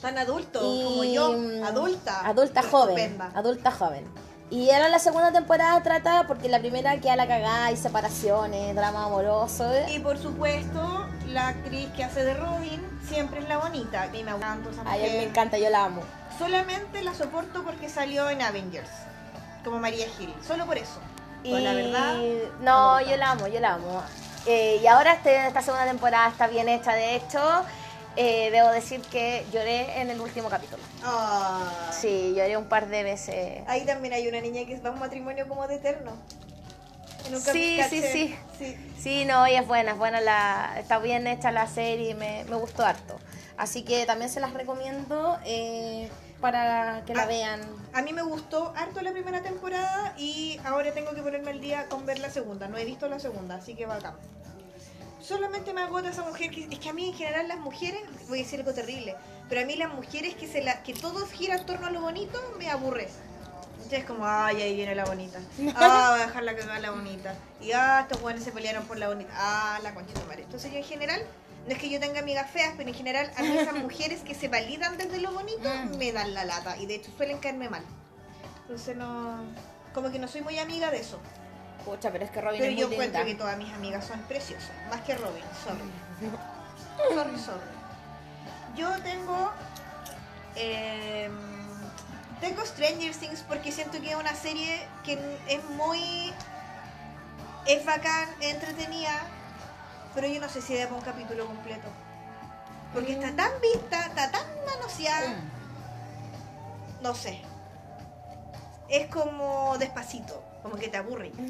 Tan 0.00 0.18
adulto 0.18 0.60
Y, 0.62 0.84
como 0.84 1.04
yo, 1.04 1.64
adulta. 1.64 2.26
Adulta 2.26 2.62
joven. 2.62 2.98
Estupenda. 2.98 3.30
Adulta 3.34 3.70
joven. 3.70 4.04
Y 4.50 4.70
ahora 4.70 4.88
la 4.88 4.98
segunda 4.98 5.32
temporada 5.32 5.82
trata, 5.82 6.26
porque 6.26 6.48
la 6.48 6.58
primera 6.58 7.00
queda 7.00 7.16
la 7.16 7.26
cagada, 7.26 7.72
y 7.72 7.76
separaciones, 7.76 8.76
drama 8.76 9.06
amoroso. 9.06 9.72
¿eh? 9.72 9.86
Y 9.94 10.00
por 10.00 10.18
supuesto, 10.18 11.08
la 11.28 11.48
actriz 11.48 11.88
que 11.96 12.04
hace 12.04 12.24
de 12.24 12.34
Robin 12.34 12.82
siempre 13.08 13.40
es 13.40 13.48
la 13.48 13.58
bonita. 13.58 14.08
Mí 14.12 14.22
me 14.22 14.32
Ay, 14.84 15.00
me 15.02 15.24
encanta, 15.24 15.58
yo 15.58 15.70
la 15.70 15.86
amo. 15.86 16.02
Solamente 16.38 17.02
la 17.02 17.14
soporto 17.14 17.64
porque 17.64 17.88
salió 17.88 18.28
en 18.28 18.42
Avengers. 18.42 18.90
Como 19.64 19.78
María 19.78 20.06
Gil. 20.18 20.34
Solo 20.46 20.66
por 20.66 20.76
eso. 20.76 21.00
Y 21.44 21.50
Pues 21.50 21.62
la 21.62 21.74
verdad. 21.74 22.16
no, 22.60 23.00
yo 23.02 23.16
la 23.16 23.30
amo, 23.32 23.46
yo 23.46 23.60
la 23.60 23.74
amo. 23.74 24.02
Eh, 24.46 24.80
y 24.82 24.86
ahora 24.86 25.12
este, 25.12 25.46
esta 25.46 25.62
segunda 25.62 25.86
temporada 25.86 26.28
está 26.28 26.46
bien 26.48 26.68
hecha, 26.68 26.92
de 26.94 27.16
hecho, 27.16 27.40
eh, 28.16 28.50
debo 28.50 28.70
decir 28.70 29.00
que 29.02 29.46
lloré 29.52 30.00
en 30.00 30.10
el 30.10 30.20
último 30.20 30.48
capítulo. 30.48 30.82
Sí, 31.92 32.32
lloré 32.36 32.56
un 32.56 32.64
par 32.64 32.88
de 32.88 33.02
veces. 33.02 33.62
Ahí 33.66 33.84
también 33.84 34.14
hay 34.14 34.26
una 34.26 34.40
niña 34.40 34.66
que 34.66 34.76
va 34.80 34.88
a 34.90 34.92
un 34.92 34.98
matrimonio 34.98 35.46
como 35.48 35.66
de 35.68 35.76
eterno. 35.76 36.12
Sí, 37.52 37.80
sí, 37.88 38.02
sí. 38.02 38.36
sí. 38.58 38.76
Sí, 39.00 39.24
no, 39.24 39.46
y 39.48 39.54
es 39.54 39.66
buena, 39.66 39.92
es 39.92 39.98
buena 39.98 40.20
la, 40.20 40.74
está 40.78 40.98
bien 40.98 41.26
hecha 41.26 41.50
la 41.50 41.66
serie 41.66 42.14
me, 42.14 42.44
me 42.44 42.56
gustó 42.56 42.84
harto. 42.84 43.18
Así 43.56 43.82
que 43.82 44.04
también 44.04 44.30
se 44.30 44.40
las 44.40 44.52
recomiendo 44.52 45.38
eh, 45.44 46.10
para 46.44 47.02
que 47.06 47.14
la 47.14 47.22
Ah. 47.22 47.26
vean. 47.26 47.60
A 47.94 48.02
mí 48.02 48.12
me 48.12 48.20
gustó 48.20 48.74
harto 48.76 49.00
la 49.00 49.12
primera 49.12 49.40
temporada 49.40 50.12
y 50.18 50.60
ahora 50.62 50.92
tengo 50.92 51.14
que 51.14 51.22
ponerme 51.22 51.52
al 51.52 51.60
día 51.62 51.88
con 51.88 52.04
ver 52.04 52.18
la 52.18 52.28
segunda. 52.28 52.68
No 52.68 52.76
he 52.76 52.84
visto 52.84 53.08
la 53.08 53.18
segunda, 53.18 53.54
así 53.54 53.74
que 53.74 53.86
bacán. 53.86 54.12
Solamente 55.22 55.72
me 55.72 55.80
agota 55.80 56.10
esa 56.10 56.22
mujer 56.22 56.50
que 56.50 56.68
es 56.70 56.78
que 56.78 56.90
a 56.90 56.92
mí 56.92 57.08
en 57.08 57.14
general 57.14 57.48
las 57.48 57.56
mujeres, 57.60 58.02
voy 58.28 58.40
a 58.40 58.42
decir 58.42 58.60
algo 58.60 58.74
terrible, 58.74 59.16
pero 59.48 59.62
a 59.62 59.64
mí 59.64 59.74
las 59.76 59.94
mujeres 59.94 60.34
que 60.34 60.46
se 60.46 60.62
la 60.62 60.82
que 60.82 60.92
todo 60.92 61.26
gira 61.28 61.56
en 61.56 61.64
torno 61.64 61.86
a 61.86 61.90
lo 61.90 62.02
bonito 62.02 62.38
me 62.58 62.68
aburre. 62.68 63.08
Entonces 63.76 64.00
es 64.00 64.04
como, 64.04 64.26
ay, 64.26 64.60
ahí 64.60 64.76
viene 64.76 64.94
la 64.94 65.06
bonita. 65.06 65.38
Ah, 65.76 66.10
voy 66.10 66.20
a 66.20 66.26
dejarla 66.26 66.54
que 66.56 66.66
va 66.66 66.78
la 66.78 66.90
bonita. 66.90 67.34
Y 67.62 67.72
ah, 67.72 68.00
estos 68.02 68.20
jóvenes 68.20 68.44
se 68.44 68.52
pelearon 68.52 68.84
por 68.84 68.98
la 68.98 69.08
bonita. 69.08 69.30
Ah, 69.34 69.80
la 69.82 69.94
tu 69.94 70.26
madre. 70.26 70.42
Entonces 70.42 70.70
yo 70.70 70.76
en 70.76 70.84
general, 70.84 71.22
no 71.66 71.72
es 71.72 71.78
que 71.78 71.88
yo 71.90 71.98
tenga 72.00 72.20
amigas 72.20 72.50
feas, 72.50 72.74
pero 72.76 72.88
en 72.90 72.94
general 72.94 73.30
a 73.36 73.42
mí 73.42 73.56
esas 73.56 73.74
mujeres 73.74 74.20
que 74.22 74.34
se 74.34 74.48
validan 74.48 74.96
desde 74.98 75.20
lo 75.20 75.32
bonito 75.32 75.68
Mm. 75.68 75.96
me 75.96 76.12
dan 76.12 76.34
la 76.34 76.44
lata. 76.44 76.76
Y 76.76 76.86
de 76.86 76.96
hecho 76.96 77.10
suelen 77.16 77.38
caerme 77.38 77.68
mal. 77.70 77.82
Entonces 78.62 78.96
no. 78.96 79.38
Como 79.94 80.10
que 80.10 80.18
no 80.18 80.26
soy 80.28 80.42
muy 80.42 80.58
amiga 80.58 80.90
de 80.90 81.00
eso. 81.00 81.18
Pucha, 81.84 82.10
pero 82.10 82.24
es 82.24 82.30
que 82.30 82.40
Robin 82.40 82.60
Pero 82.60 82.72
es 82.72 82.78
yo 82.78 82.86
muy 82.86 82.94
encuentro 82.96 83.20
linda. 83.24 83.32
que 83.32 83.38
todas 83.38 83.58
mis 83.58 83.72
amigas 83.72 84.06
son 84.06 84.20
preciosas. 84.22 84.70
Más 84.90 85.00
que 85.02 85.14
Robin, 85.14 85.44
sorry. 85.64 87.14
Sorry, 87.14 87.38
sorry. 87.38 87.60
Yo 88.76 88.90
tengo. 89.02 89.50
eh, 90.56 91.28
tengo 92.40 92.64
Stranger 92.64 93.14
Things 93.14 93.42
porque 93.48 93.70
siento 93.72 94.00
que 94.00 94.10
es 94.10 94.16
una 94.16 94.34
serie 94.34 94.86
que 95.04 95.18
es 95.48 95.64
muy. 95.76 96.32
Es 97.66 97.84
bacán, 97.84 98.28
es 98.40 98.54
entretenida. 98.54 99.26
Pero 100.14 100.28
yo 100.28 100.40
no 100.40 100.48
sé 100.48 100.62
si 100.62 100.76
da 100.76 100.84
para 100.84 100.96
un 100.96 101.02
capítulo 101.02 101.46
completo. 101.46 101.88
Porque 102.92 103.12
está 103.12 103.34
tan 103.34 103.60
vista, 103.60 104.06
está 104.06 104.30
tan 104.30 104.46
manoseada. 104.64 105.30
Mm. 105.30 107.02
No 107.02 107.14
sé. 107.14 107.40
Es 108.88 109.08
como 109.08 109.76
despacito, 109.78 110.42
como 110.62 110.76
que 110.76 110.88
te 110.88 110.96
aburre. 110.96 111.32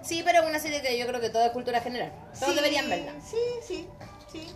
Sí, 0.00 0.22
pero 0.24 0.42
es 0.42 0.48
una 0.48 0.60
serie 0.60 0.80
que 0.80 0.96
yo 0.96 1.06
creo 1.08 1.20
que 1.20 1.28
toda 1.28 1.46
es 1.46 1.52
cultura 1.52 1.80
general. 1.80 2.12
Todos 2.38 2.50
Sí, 2.50 2.54
deberían 2.54 2.88
verla. 2.88 3.12
Sí, 3.20 3.36
sí, 3.66 3.88
sí. 4.32 4.46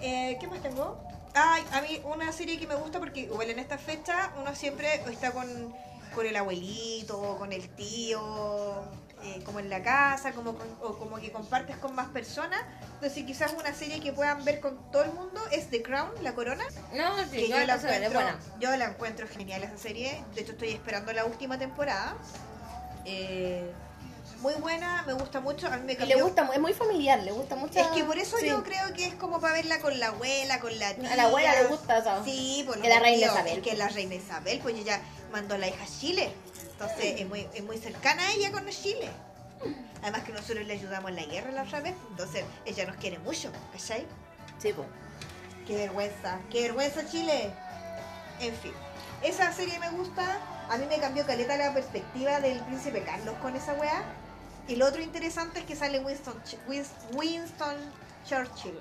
Eh, 0.00 0.36
¿Qué 0.40 0.46
más 0.46 0.62
tengo? 0.62 0.96
Ay, 1.34 1.64
a 1.72 1.82
mí 1.82 2.00
una 2.04 2.32
serie 2.32 2.58
que 2.58 2.66
me 2.66 2.74
gusta 2.76 2.98
porque 3.00 3.20
igual 3.20 3.50
en 3.50 3.58
esta 3.58 3.76
fecha 3.76 4.32
uno 4.40 4.54
siempre 4.54 4.94
está 5.10 5.32
con, 5.32 5.74
con 6.14 6.26
el 6.26 6.36
abuelito, 6.36 7.36
con 7.38 7.52
el 7.52 7.68
tío, 7.70 8.84
eh, 9.22 9.42
como 9.44 9.58
en 9.60 9.68
la 9.70 9.82
casa, 9.82 10.32
como 10.32 10.54
con- 10.56 10.76
o 10.82 10.96
como 10.98 11.16
que 11.16 11.30
compartes 11.32 11.76
con 11.76 11.94
más 11.94 12.08
personas. 12.08 12.60
Entonces 12.94 13.24
quizás 13.24 13.52
una 13.58 13.74
serie 13.74 14.00
que 14.00 14.12
puedan 14.12 14.44
ver 14.44 14.60
con 14.60 14.90
todo 14.90 15.02
el 15.04 15.12
mundo 15.12 15.40
es 15.50 15.68
The 15.70 15.82
Crown, 15.82 16.10
La 16.22 16.34
Corona. 16.34 16.64
No, 16.94 17.16
sí, 17.24 17.30
que 17.30 17.48
yo 17.48 17.56
la, 17.58 17.74
encuentro, 17.74 18.10
buena. 18.12 18.38
yo 18.60 18.76
la 18.76 18.84
encuentro 18.86 19.26
genial 19.28 19.62
esa 19.64 19.76
serie. 19.78 20.22
De 20.34 20.40
hecho 20.42 20.52
estoy 20.52 20.70
esperando 20.70 21.12
la 21.12 21.24
última 21.24 21.58
temporada. 21.58 22.14
Eh, 23.04 23.70
muy 24.40 24.54
buena, 24.54 25.02
me 25.06 25.12
gusta 25.12 25.40
mucho. 25.40 25.66
A 25.66 25.76
mí 25.76 25.84
me 25.84 25.92
Y 25.92 25.96
cambió- 25.96 26.16
le 26.16 26.22
gusta, 26.22 26.48
es 26.52 26.60
muy 26.60 26.72
familiar, 26.72 27.22
le 27.22 27.32
gusta 27.32 27.56
mucho. 27.56 27.78
es 27.78 27.86
que 27.88 28.04
por 28.04 28.16
eso 28.18 28.38
sí. 28.38 28.46
yo 28.48 28.62
creo 28.62 28.92
que 28.94 29.04
es 29.06 29.14
como 29.14 29.38
para 29.40 29.54
verla 29.54 29.80
con 29.80 29.98
la 30.00 30.08
abuela, 30.08 30.60
con 30.60 30.78
la 30.78 30.94
tía. 30.94 31.12
A 31.12 31.16
la 31.16 31.24
abuela 31.24 31.52
le 31.62 31.68
gusta 31.68 31.98
eso. 31.98 32.24
Sí, 32.24 32.64
por 32.66 32.80
Que 32.80 32.88
la 32.88 33.00
reina 33.00 33.26
Isabel. 33.26 33.60
Que 33.60 33.76
la 33.76 33.88
reina 33.88 34.14
Isabel, 34.14 34.60
pues 34.62 34.76
ella 34.76 35.00
mandó 35.30 35.56
a 35.56 35.58
la 35.58 35.68
hija 35.68 35.84
a 35.84 35.86
Chile. 35.86 36.32
Entonces 36.80 37.20
es 37.20 37.28
muy, 37.28 37.46
es 37.52 37.62
muy 37.62 37.76
cercana 37.76 38.26
a 38.26 38.32
ella 38.32 38.50
con 38.52 38.66
Chile. 38.68 39.10
Además 40.00 40.22
que 40.22 40.32
nosotros 40.32 40.66
le 40.66 40.72
ayudamos 40.72 41.10
en 41.10 41.16
la 41.16 41.24
guerra 41.24 41.50
la 41.50 41.62
otra 41.64 41.80
vez. 41.80 41.94
Entonces 42.08 42.42
ella 42.64 42.86
nos 42.86 42.96
quiere 42.96 43.18
mucho, 43.18 43.52
¿cachai? 43.70 44.06
Sí, 44.58 44.72
pues. 44.72 44.88
Qué 45.66 45.76
vergüenza, 45.76 46.40
qué 46.50 46.62
vergüenza 46.62 47.06
Chile. 47.06 47.50
En 48.40 48.54
fin, 48.54 48.72
esa 49.22 49.52
serie 49.52 49.78
me 49.78 49.90
gusta. 49.90 50.40
A 50.70 50.78
mí 50.78 50.86
me 50.86 50.98
cambió 50.98 51.26
caleta 51.26 51.58
la 51.58 51.74
perspectiva 51.74 52.40
del 52.40 52.58
príncipe 52.60 53.02
Carlos 53.02 53.34
con 53.42 53.54
esa 53.56 53.74
weá. 53.74 54.02
Y 54.66 54.76
lo 54.76 54.86
otro 54.86 55.02
interesante 55.02 55.58
es 55.58 55.66
que 55.66 55.76
sale 55.76 55.98
Winston, 55.98 56.40
Winston 57.12 57.76
Churchill, 58.26 58.78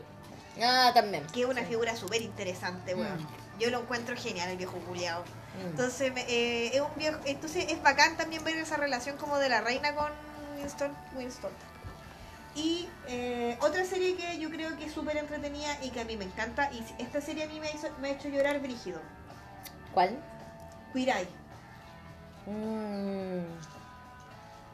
Ah, 0.61 0.91
también. 0.93 1.25
que 1.27 1.41
es 1.41 1.47
una 1.47 1.63
figura 1.63 1.95
súper 1.95 2.21
interesante, 2.21 2.95
weón. 2.95 3.27
Yo 3.59 3.69
lo 3.69 3.81
encuentro 3.81 4.15
genial, 4.15 4.49
el 4.49 4.57
viejo 4.57 4.77
culiao. 4.79 5.21
Mm. 5.21 5.67
Entonces, 5.67 6.13
eh, 6.15 6.71
es 6.73 6.81
un 6.81 6.95
viejo, 6.95 7.17
entonces 7.25 7.65
es 7.69 7.81
bacán 7.81 8.15
también 8.17 8.43
ver 8.43 8.57
esa 8.57 8.77
relación 8.77 9.17
como 9.17 9.37
de 9.37 9.49
la 9.49 9.61
reina 9.61 9.93
con 9.95 10.11
Winston. 10.57 10.95
Winston. 11.15 11.51
Y 12.55 12.87
eh, 13.07 13.57
otra 13.61 13.85
serie 13.85 14.15
que 14.15 14.39
yo 14.39 14.49
creo 14.49 14.75
que 14.77 14.85
es 14.85 14.93
súper 14.93 15.17
entretenida 15.17 15.77
y 15.83 15.91
que 15.91 16.01
a 16.01 16.05
mí 16.05 16.17
me 16.17 16.25
encanta, 16.25 16.71
y 16.71 16.83
esta 16.97 17.21
serie 17.21 17.43
a 17.43 17.47
mí 17.47 17.59
me, 17.59 17.71
hizo, 17.71 17.87
me 18.01 18.09
ha 18.09 18.11
hecho 18.11 18.29
llorar 18.29 18.59
brígido. 18.59 18.99
¿Cuál? 19.93 20.17
Queer 20.93 21.09
Eye. 21.09 21.27
Mm. 22.47 23.43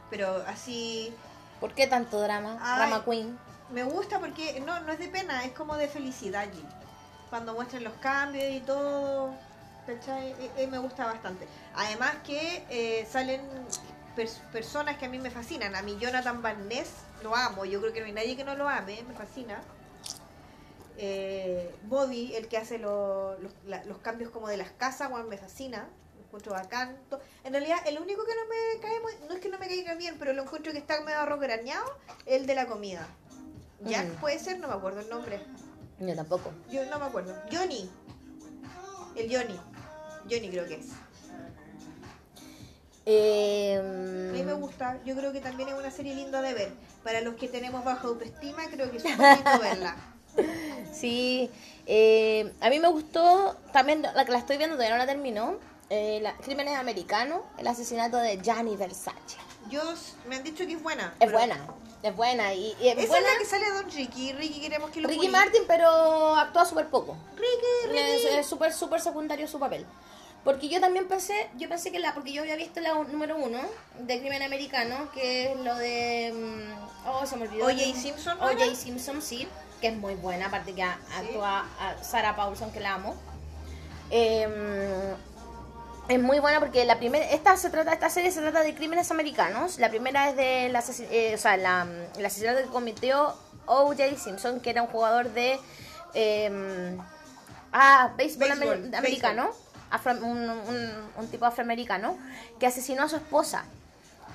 Pero 0.10 0.44
así, 0.48 1.14
¿Por 1.60 1.74
qué 1.74 1.88
tanto 1.88 2.22
drama? 2.22 2.58
Ay. 2.62 2.78
Drama 2.78 3.06
queen. 3.06 3.40
Me 3.72 3.84
gusta 3.84 4.20
porque 4.20 4.60
no, 4.62 4.80
no 4.82 4.92
es 4.92 5.00
de 5.00 5.08
pena, 5.08 5.44
es 5.44 5.52
como 5.54 5.76
de 5.76 5.88
felicidad, 5.88 6.48
Jim. 6.52 6.66
Cuando 7.30 7.54
muestran 7.54 7.84
los 7.84 7.94
cambios 7.96 8.52
y 8.52 8.60
todo. 8.62 9.34
Eh, 9.88 10.52
eh, 10.58 10.68
me 10.68 10.78
gusta 10.80 11.06
bastante. 11.06 11.48
Además 11.76 12.16
que 12.26 12.64
eh, 12.70 13.08
salen 13.12 13.42
pers- 14.16 14.40
personas 14.52 14.98
que 14.98 15.06
a 15.06 15.10
mí 15.10 15.20
me 15.20 15.30
fascinan. 15.30 15.76
A 15.76 15.82
mí 15.84 15.98
Jonathan 16.00 16.42
Van 16.42 16.68
lo 17.24 17.36
amo, 17.36 17.66
yo 17.66 17.82
creo 17.82 17.94
que 17.94 18.00
no 18.02 18.06
hay 18.08 18.12
nadie 18.14 18.36
que 18.38 18.44
no 18.44 18.56
lo 18.56 18.68
ame, 18.70 19.02
me 19.08 19.14
fascina. 19.14 19.60
Eh, 20.98 21.76
Bobby, 21.84 22.34
el 22.36 22.48
que 22.48 22.58
hace 22.58 22.78
lo- 22.78 23.38
los, 23.40 23.52
la- 23.66 23.84
los 23.86 23.98
cambios 24.00 24.32
como 24.32 24.48
de 24.48 24.58
las 24.58 24.72
casas, 24.72 25.10
Juan, 25.10 25.28
me 25.28 25.38
fascina. 25.38 25.88
Lo 26.18 26.24
encuentro 26.26 26.54
bacán. 26.54 26.98
En 27.44 27.54
realidad, 27.54 27.78
el 27.86 28.00
único 28.00 28.24
que 28.26 28.34
no 28.36 28.42
me 28.48 28.80
cae 28.82 29.00
muy, 29.02 29.14
no 29.28 29.34
es 29.36 29.40
que 29.42 29.50
no 29.50 29.60
me 29.60 29.68
caiga 29.68 29.94
bien, 29.96 30.16
pero 30.18 30.34
lo 30.34 30.44
encuentro 30.44 30.72
que 30.72 30.78
está 30.80 31.00
medio 31.02 31.20
arrograñado, 31.20 31.86
el 32.26 32.46
de 32.46 32.56
la 32.56 32.66
comida. 32.68 33.08
Jack 33.82 34.08
Mm. 34.08 34.16
puede 34.22 34.40
ser, 34.40 34.60
no 34.60 34.68
me 34.68 34.74
acuerdo 34.74 35.02
el 35.02 35.10
nombre. 35.10 35.40
Yo 36.00 36.16
tampoco. 36.16 36.52
Yo 36.72 36.86
no 36.86 37.00
me 37.00 37.06
acuerdo. 37.06 37.36
Johnny. 37.52 37.90
El 39.16 39.34
Johnny. 39.34 39.60
Johnny 40.30 40.50
creo 40.50 40.66
que 40.68 40.76
es. 40.76 40.88
Eh, 43.06 43.78
A 43.80 44.34
mí 44.34 44.44
me 44.44 44.54
gusta. 44.54 45.00
Yo 45.06 45.16
creo 45.16 45.32
que 45.32 45.40
también 45.40 45.70
es 45.70 45.76
una 45.76 45.92
serie 45.92 46.16
linda 46.16 46.42
de 46.42 46.54
ver. 46.54 46.72
Para 47.04 47.22
los 47.22 47.36
que 47.36 47.48
tenemos 47.48 47.84
baja 47.86 48.08
autoestima, 48.08 48.64
creo 48.72 48.90
que 48.90 48.98
es 48.98 49.04
súper 49.04 49.36
lindo 49.36 49.60
verla. 49.62 49.96
Sí, 50.92 51.50
eh, 51.86 52.52
a 52.62 52.70
mí 52.70 52.80
me 52.80 52.90
gustó, 52.90 53.56
también 53.72 54.02
la 54.02 54.26
que 54.26 54.32
la 54.32 54.40
estoy 54.40 54.58
viendo, 54.58 54.76
todavía 54.76 54.96
no 54.98 55.04
la 55.04 55.08
terminó, 55.08 55.56
eh, 55.90 56.20
la, 56.22 56.36
Crímenes 56.38 56.76
Americanos, 56.78 57.42
el 57.58 57.68
asesinato 57.68 58.18
de 58.18 58.38
Gianni 58.42 58.76
Versace. 58.76 59.38
Yo, 59.70 59.82
me 60.28 60.36
han 60.38 60.44
dicho 60.44 60.66
que 60.66 60.74
es 60.74 60.84
buena. 60.84 61.06
Es 61.20 61.28
pero- 61.28 61.32
buena, 61.38 61.68
es 62.04 62.16
buena 62.16 62.54
y, 62.54 62.76
y 62.80 62.88
es 62.90 62.98
Esa 62.98 63.08
buena. 63.08 63.28
es 63.28 63.34
la 63.34 63.40
que 63.40 63.46
sale 63.46 63.70
Don 63.72 63.90
Ricky. 63.92 64.34
Ricky 64.34 64.62
queremos 64.62 64.90
que 64.92 65.02
lo 65.02 65.10
Ricky. 65.10 65.28
Martin, 65.30 65.64
pero 65.68 66.36
actúa 66.36 66.66
súper 66.66 66.88
poco. 66.88 67.18
Ricky, 67.36 67.92
Ricky. 67.92 68.28
es 68.38 68.46
súper, 68.46 68.74
súper 68.74 69.02
secundario 69.02 69.48
su 69.48 69.60
papel. 69.60 69.86
Porque 70.44 70.70
yo 70.70 70.80
también 70.80 71.08
pensé, 71.08 71.50
yo 71.58 71.68
pensé 71.68 71.92
que 71.92 71.98
la, 71.98 72.14
porque 72.14 72.32
yo 72.32 72.44
había 72.44 72.56
visto 72.56 72.80
la 72.80 72.94
número 72.94 73.36
uno 73.36 73.58
de 73.98 74.20
Crimen 74.20 74.44
Americano, 74.44 75.10
que 75.12 75.52
es 75.52 75.60
lo 75.60 75.74
de, 75.76 76.32
mm, 76.36 77.08
oh, 77.10 77.26
se 77.26 77.36
me 77.38 77.48
olvidó. 77.48 77.66
O.J. 77.66 77.80
Simpson, 78.00 78.38
¿no 78.38 78.46
O.J. 78.46 78.76
Simpson, 78.76 79.24
sí, 79.24 79.48
que 79.82 79.88
es 79.88 79.96
muy 79.98 80.14
buena, 80.14 80.46
aparte 80.46 80.76
que 80.76 80.84
actúa 80.84 81.66
a 81.80 82.04
Sarah 82.04 82.36
Paulson, 82.36 82.72
que 82.72 82.80
la 82.80 82.94
amo. 82.94 83.16
Eh, 84.12 85.16
es 86.08 86.22
muy 86.22 86.40
buena 86.40 86.60
porque 86.60 86.86
la 86.86 86.98
primera, 86.98 87.26
esta 87.32 87.58
se 87.58 87.70
trata, 87.70 87.94
esta 87.94 88.10
serie 88.10 88.32
se 88.32 88.42
trata 88.42 88.62
de 88.62 88.76
crímenes 88.76 89.10
americanos. 89.12 89.80
La 89.80 89.90
primera 89.90 90.30
es 90.30 90.36
de 90.36 90.70
la, 90.70 90.84
eh, 91.12 91.34
o 91.36 91.38
sea, 91.38 91.58
la, 91.58 91.88
el 92.18 92.26
asesinato 92.26 92.60
que 92.62 92.68
cometió 92.70 93.34
O.J. 93.66 94.16
Simpson, 94.18 94.60
que 94.60 94.70
era 94.70 94.82
un 94.84 94.88
jugador 94.90 95.30
de 95.32 95.60
eh, 96.14 96.98
ah, 97.74 98.12
béisbol, 98.18 98.50
Béisbol, 98.50 98.68
amer- 98.92 98.96
americano, 98.96 99.50
afro- 99.92 100.18
un, 100.24 100.50
un- 100.50 101.10
un 101.18 101.28
tipo 101.30 101.46
afroamericano, 101.46 102.18
que 102.60 102.68
asesinó 102.68 103.04
a 103.04 103.10
su 103.10 103.16
esposa. 103.16 103.66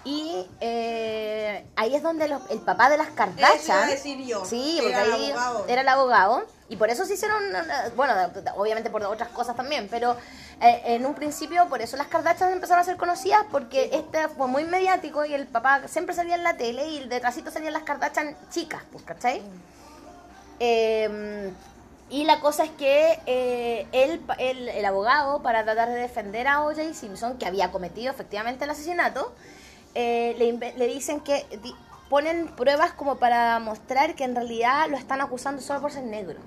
Y 0.02 0.46
eh, 0.60 1.64
ahí 1.76 1.94
es 1.94 2.02
donde 2.02 2.26
los- 2.26 2.50
el 2.50 2.60
papá 2.60 2.88
de 2.90 2.96
las 2.96 3.08
Kardashian. 3.10 3.90
yo. 4.26 4.44
Sí, 4.44 4.78
porque 4.80 4.92
Era 4.94 5.04
el 5.04 5.12
ahí 5.12 5.30
abogado. 5.30 5.64
era 5.68 5.80
el 5.82 5.88
abogado. 5.88 6.46
Y 6.70 6.76
por 6.76 6.88
eso 6.88 7.04
se 7.04 7.14
hicieron, 7.14 7.42
eh, 7.54 7.60
bueno, 7.96 8.14
obviamente 8.56 8.90
por 8.90 9.02
otras 9.02 9.28
cosas 9.30 9.56
también, 9.56 9.88
pero 9.90 10.16
eh, 10.60 10.82
en 10.94 11.06
un 11.06 11.14
principio 11.14 11.68
por 11.68 11.80
eso 11.82 11.96
las 11.96 12.08
Kardashian 12.08 12.52
empezaron 12.52 12.82
a 12.82 12.84
ser 12.84 12.96
conocidas, 12.96 13.44
porque 13.50 13.90
este 13.92 14.28
fue 14.28 14.46
muy 14.46 14.64
mediático 14.64 15.24
y 15.24 15.32
el 15.34 15.46
papá 15.46 15.88
siempre 15.88 16.14
salía 16.14 16.34
en 16.34 16.42
la 16.44 16.56
tele 16.56 16.86
y 16.88 17.08
detrásito 17.08 17.50
salían 17.50 17.72
las 17.72 17.82
Kardashian 17.84 18.36
chicas, 18.50 18.82
pues, 18.92 19.04
¿cachai? 19.04 19.42
Eh, 20.58 21.52
y 22.10 22.24
la 22.24 22.40
cosa 22.40 22.64
es 22.64 22.70
que 22.72 23.18
eh, 23.26 23.86
él, 23.92 24.20
el, 24.38 24.68
el 24.68 24.84
abogado, 24.84 25.42
para 25.42 25.62
tratar 25.64 25.88
de 25.88 25.94
defender 25.94 26.48
a 26.48 26.62
O.J. 26.64 26.92
Simpson, 26.92 27.38
que 27.38 27.46
había 27.46 27.70
cometido 27.70 28.10
efectivamente 28.10 28.64
el 28.64 28.70
asesinato, 28.70 29.32
eh, 29.94 30.34
le, 30.38 30.72
le 30.76 30.86
dicen 30.88 31.20
que 31.20 31.46
di- 31.62 31.74
ponen 32.08 32.48
pruebas 32.48 32.92
como 32.92 33.18
para 33.18 33.60
mostrar 33.60 34.16
que 34.16 34.24
en 34.24 34.34
realidad 34.34 34.88
lo 34.88 34.96
están 34.96 35.20
acusando 35.20 35.62
solo 35.62 35.80
por 35.80 35.92
ser 35.92 36.02
negro. 36.02 36.40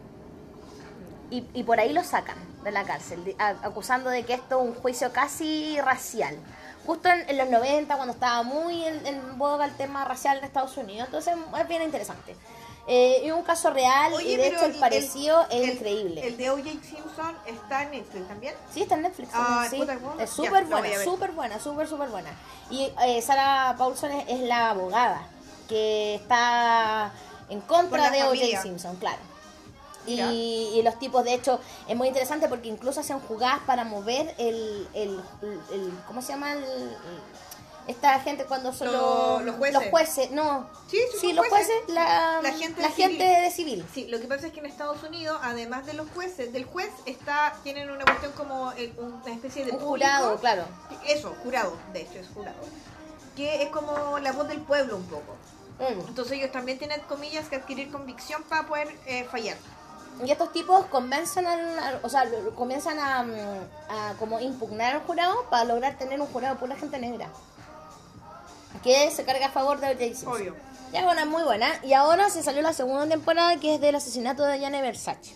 Y, 1.33 1.43
y 1.55 1.63
por 1.63 1.79
ahí 1.79 1.91
lo 1.93 2.03
sacan 2.03 2.37
de 2.63 2.71
la 2.71 2.83
cárcel, 2.83 3.35
acusando 3.63 4.11
de 4.11 4.23
que 4.23 4.33
esto 4.35 4.61
es 4.61 4.67
un 4.69 4.75
juicio 4.75 5.11
casi 5.11 5.81
racial. 5.81 6.37
Justo 6.85 7.09
en, 7.09 7.27
en 7.27 7.37
los 7.39 7.49
90, 7.49 7.95
cuando 7.95 8.13
estaba 8.13 8.43
muy 8.43 8.85
en, 8.85 9.03
en 9.07 9.37
boga 9.39 9.65
el 9.65 9.75
tema 9.75 10.05
racial 10.05 10.37
en 10.37 10.43
Estados 10.43 10.77
Unidos, 10.77 11.07
entonces 11.07 11.33
es 11.59 11.67
bien 11.67 11.81
interesante. 11.81 12.35
Eh, 12.85 13.23
y 13.25 13.31
un 13.31 13.41
caso 13.43 13.71
real 13.71 14.13
Oye, 14.13 14.33
y 14.33 14.35
de 14.35 14.47
hecho 14.49 14.65
el 14.65 14.73
el- 14.73 14.79
parecido 14.79 15.41
es 15.49 15.63
el- 15.63 15.69
increíble. 15.71 16.27
El 16.27 16.37
de 16.37 16.49
O.J. 16.51 16.69
Simpson 16.83 17.35
está 17.47 17.83
en 17.83 17.91
Netflix 17.91 18.27
también. 18.27 18.53
Sí, 18.71 18.81
está 18.83 18.95
en 18.95 19.01
Netflix. 19.01 19.29
Ah, 19.33 19.65
sí. 19.69 19.77
Es 20.19 20.29
súper 20.29 20.65
buena, 20.65 21.03
súper 21.03 21.31
buena, 21.31 21.59
súper, 21.59 21.87
súper 21.87 22.09
buena. 22.09 22.29
Y 22.69 22.91
eh, 23.05 23.21
Sarah 23.23 23.73
Paulson 23.77 24.11
es, 24.11 24.25
es 24.29 24.39
la 24.41 24.69
abogada 24.71 25.25
que 25.67 26.15
está 26.15 27.11
en 27.49 27.61
contra 27.61 28.11
de 28.11 28.23
O.J. 28.23 28.61
Simpson, 28.61 28.97
claro. 28.97 29.32
Y, 30.05 30.19
y 30.21 30.81
los 30.83 30.99
tipos, 30.99 31.23
de 31.23 31.33
hecho, 31.33 31.59
es 31.87 31.95
muy 31.95 32.07
interesante 32.07 32.47
porque 32.49 32.67
incluso 32.67 32.99
hacen 32.99 33.19
jugadas 33.21 33.61
para 33.65 33.83
mover 33.85 34.33
el, 34.37 34.87
el, 34.93 35.19
el- 35.71 35.93
¿cómo 36.07 36.21
se 36.21 36.29
llama? 36.33 36.53
El, 36.53 36.65
esta 37.85 38.17
gente 38.21 38.45
cuando 38.45 38.71
son 38.71 38.87
Lo- 38.93 39.39
los, 39.39 39.43
los 39.45 39.55
jueces. 39.57 39.89
jueces, 39.89 40.31
no. 40.31 40.69
Sí, 40.89 41.33
los 41.33 41.45
jueces. 41.47 41.67
jueces, 41.67 41.93
la, 41.93 42.39
La 42.41 42.51
gente 42.53 42.81
la 42.81 42.87
de 42.87 42.93
gente 42.93 43.17
civil. 43.17 43.41
de 43.43 43.51
civil. 43.51 43.85
Sí, 43.93 44.07
lo 44.07 44.21
que 44.21 44.27
pasa 44.27 44.47
es 44.47 44.53
que 44.53 44.59
en 44.61 44.67
Estados 44.67 45.03
Unidos, 45.03 45.37
además 45.43 45.85
de 45.85 45.93
los 45.93 46.09
jueces, 46.11 46.53
del 46.53 46.63
juez, 46.65 46.89
está 47.05 47.53
tienen 47.63 47.89
una 47.91 48.05
cuestión 48.05 48.31
como 48.33 48.71
el- 48.73 48.93
una 48.97 49.33
especie 49.33 49.65
de 49.65 49.71
Un 49.71 49.79
público. 49.79 49.89
jurado, 50.07 50.37
claro. 50.37 50.63
Eso, 51.07 51.35
jurado, 51.43 51.75
de 51.91 52.01
hecho, 52.03 52.19
es 52.19 52.27
jurado. 52.33 52.57
Que 53.35 53.63
es 53.63 53.69
como 53.69 54.17
la 54.19 54.31
voz 54.31 54.47
del 54.47 54.61
pueblo 54.61 54.95
un 54.95 55.05
poco. 55.07 55.35
Mm. 55.79 56.07
Entonces 56.07 56.33
ellos 56.37 56.51
también 56.53 56.77
tienen, 56.77 57.01
comillas, 57.01 57.49
que 57.49 57.57
adquirir 57.57 57.91
convicción 57.91 58.43
para 58.43 58.65
poder 58.65 58.95
eh, 59.07 59.25
fallar. 59.29 59.57
Y 60.25 60.29
estos 60.31 60.51
tipos 60.53 60.85
convencen 60.87 61.45
al, 61.47 61.79
al- 61.79 61.99
o 62.03 62.09
sea, 62.09 62.25
comienzan 62.55 62.99
a, 62.99 63.23
mm, 63.23 63.31
a 63.89 64.13
como 64.19 64.39
impugnar 64.39 64.95
al 64.95 65.01
jurado 65.01 65.45
para 65.49 65.63
lograr 65.65 65.97
tener 65.97 66.19
un 66.21 66.27
jurado 66.27 66.57
pura 66.57 66.75
gente 66.75 66.99
negra. 66.99 67.29
Que 68.83 69.09
se 69.11 69.23
carga 69.23 69.47
a 69.47 69.51
favor 69.51 69.79
de 69.79 69.87
O.J. 69.87 70.03
Simpson. 70.05 70.33
Obvio. 70.33 70.55
Ya, 70.91 71.03
bueno, 71.03 71.25
muy 71.25 71.43
buena. 71.43 71.67
Y 71.83 71.93
ahora 71.93 72.29
se 72.29 72.43
salió 72.43 72.61
la 72.61 72.73
segunda 72.73 73.07
temporada 73.07 73.57
que 73.59 73.75
es 73.75 73.81
del 73.81 73.95
asesinato 73.95 74.43
de 74.43 74.59
Gianni 74.59 74.81
Versace. 74.81 75.35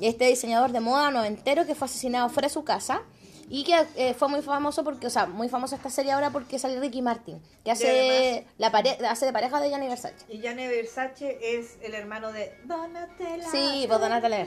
Y 0.00 0.06
este 0.06 0.26
diseñador 0.26 0.72
de 0.72 0.80
moda 0.80 1.10
noventero 1.10 1.66
que 1.66 1.74
fue 1.74 1.86
asesinado 1.86 2.28
fuera 2.28 2.48
de 2.48 2.54
su 2.54 2.64
casa. 2.64 3.02
Y 3.48 3.64
que 3.64 3.86
eh, 3.96 4.14
fue 4.14 4.28
muy 4.28 4.42
famoso 4.42 4.84
porque, 4.84 5.06
o 5.06 5.10
sea, 5.10 5.26
muy 5.26 5.48
famosa 5.48 5.76
esta 5.76 5.90
serie 5.90 6.12
ahora 6.12 6.30
porque 6.30 6.58
sale 6.58 6.80
Ricky 6.80 7.02
Martin, 7.02 7.40
que 7.64 7.70
hace, 7.70 8.46
la 8.58 8.70
pare 8.70 8.98
hace 9.06 9.26
de 9.26 9.32
pareja 9.32 9.60
de 9.60 9.68
Gianni 9.68 9.88
Versace. 9.88 10.16
Y 10.28 10.40
Gianni 10.40 10.66
Versace 10.66 11.38
es 11.40 11.76
el 11.82 11.94
hermano 11.94 12.32
de 12.32 12.56
Donatella. 12.64 13.50
Sí, 13.50 13.84
pues 13.86 14.00
Donatella. 14.00 14.46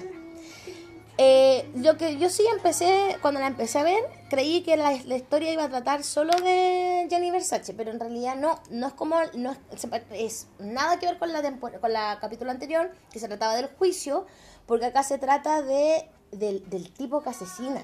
Eh, 1.20 1.68
lo 1.76 1.98
que 1.98 2.18
yo 2.18 2.30
sí 2.30 2.44
empecé, 2.52 3.18
cuando 3.22 3.40
la 3.40 3.48
empecé 3.48 3.80
a 3.80 3.84
ver, 3.84 4.04
creí 4.30 4.62
que 4.62 4.78
la, 4.78 4.92
la 5.06 5.16
historia 5.16 5.52
iba 5.52 5.64
a 5.64 5.70
tratar 5.70 6.04
solo 6.04 6.32
de 6.36 7.08
Gianni 7.10 7.32
Versace, 7.32 7.74
pero 7.74 7.90
en 7.90 8.00
realidad 8.00 8.36
no, 8.36 8.62
no 8.70 8.88
es 8.88 8.94
como, 8.94 9.20
no 9.34 9.56
es, 10.12 10.48
nada 10.60 11.00
que 11.00 11.08
ver 11.08 11.18
con 11.18 11.34
la 11.34 11.42
con 11.60 11.92
la 11.92 12.20
capítulo 12.22 12.52
anterior, 12.52 12.92
que 13.12 13.18
se 13.18 13.28
trataba 13.28 13.56
del 13.56 13.66
juicio, 13.66 14.28
porque 14.68 14.86
acá 14.86 15.02
se 15.02 15.18
trata 15.18 15.64
de 15.64 16.08
del, 16.32 16.70
del 16.70 16.92
tipo 16.92 17.24
que 17.24 17.30
asesina, 17.30 17.84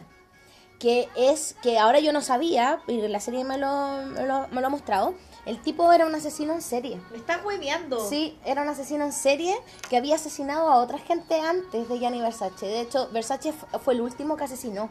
que 0.84 1.07
es, 1.15 1.55
que 1.63 1.79
ahora 1.79 1.99
yo 2.01 2.11
no 2.11 2.21
sabía, 2.21 2.81
y 2.88 3.07
la 3.07 3.21
serie 3.21 3.45
me 3.45 3.57
lo, 3.57 4.01
me 4.13 4.25
lo, 4.25 4.49
me 4.49 4.59
lo 4.59 4.67
ha 4.67 4.69
mostrado, 4.69 5.13
el 5.45 5.61
tipo 5.61 5.93
era 5.93 6.05
un 6.05 6.13
asesino 6.13 6.51
en 6.51 6.61
serie. 6.61 6.99
Me 7.09 7.17
estás 7.17 7.39
hueveando. 7.45 8.05
Sí, 8.09 8.38
era 8.43 8.63
un 8.63 8.67
asesino 8.67 9.05
en 9.05 9.13
serie 9.13 9.55
que 9.89 9.95
había 9.95 10.15
asesinado 10.15 10.67
a 10.69 10.79
otra 10.81 10.97
gente 10.99 11.39
antes 11.39 11.88
de 11.88 11.99
Gianni 11.99 12.19
Versace. 12.21 12.65
De 12.65 12.81
hecho, 12.81 13.07
Versace 13.13 13.53
fu- 13.53 13.65
fue 13.79 13.93
el 13.93 14.01
último 14.01 14.36
que 14.36 14.43
asesinó. 14.43 14.89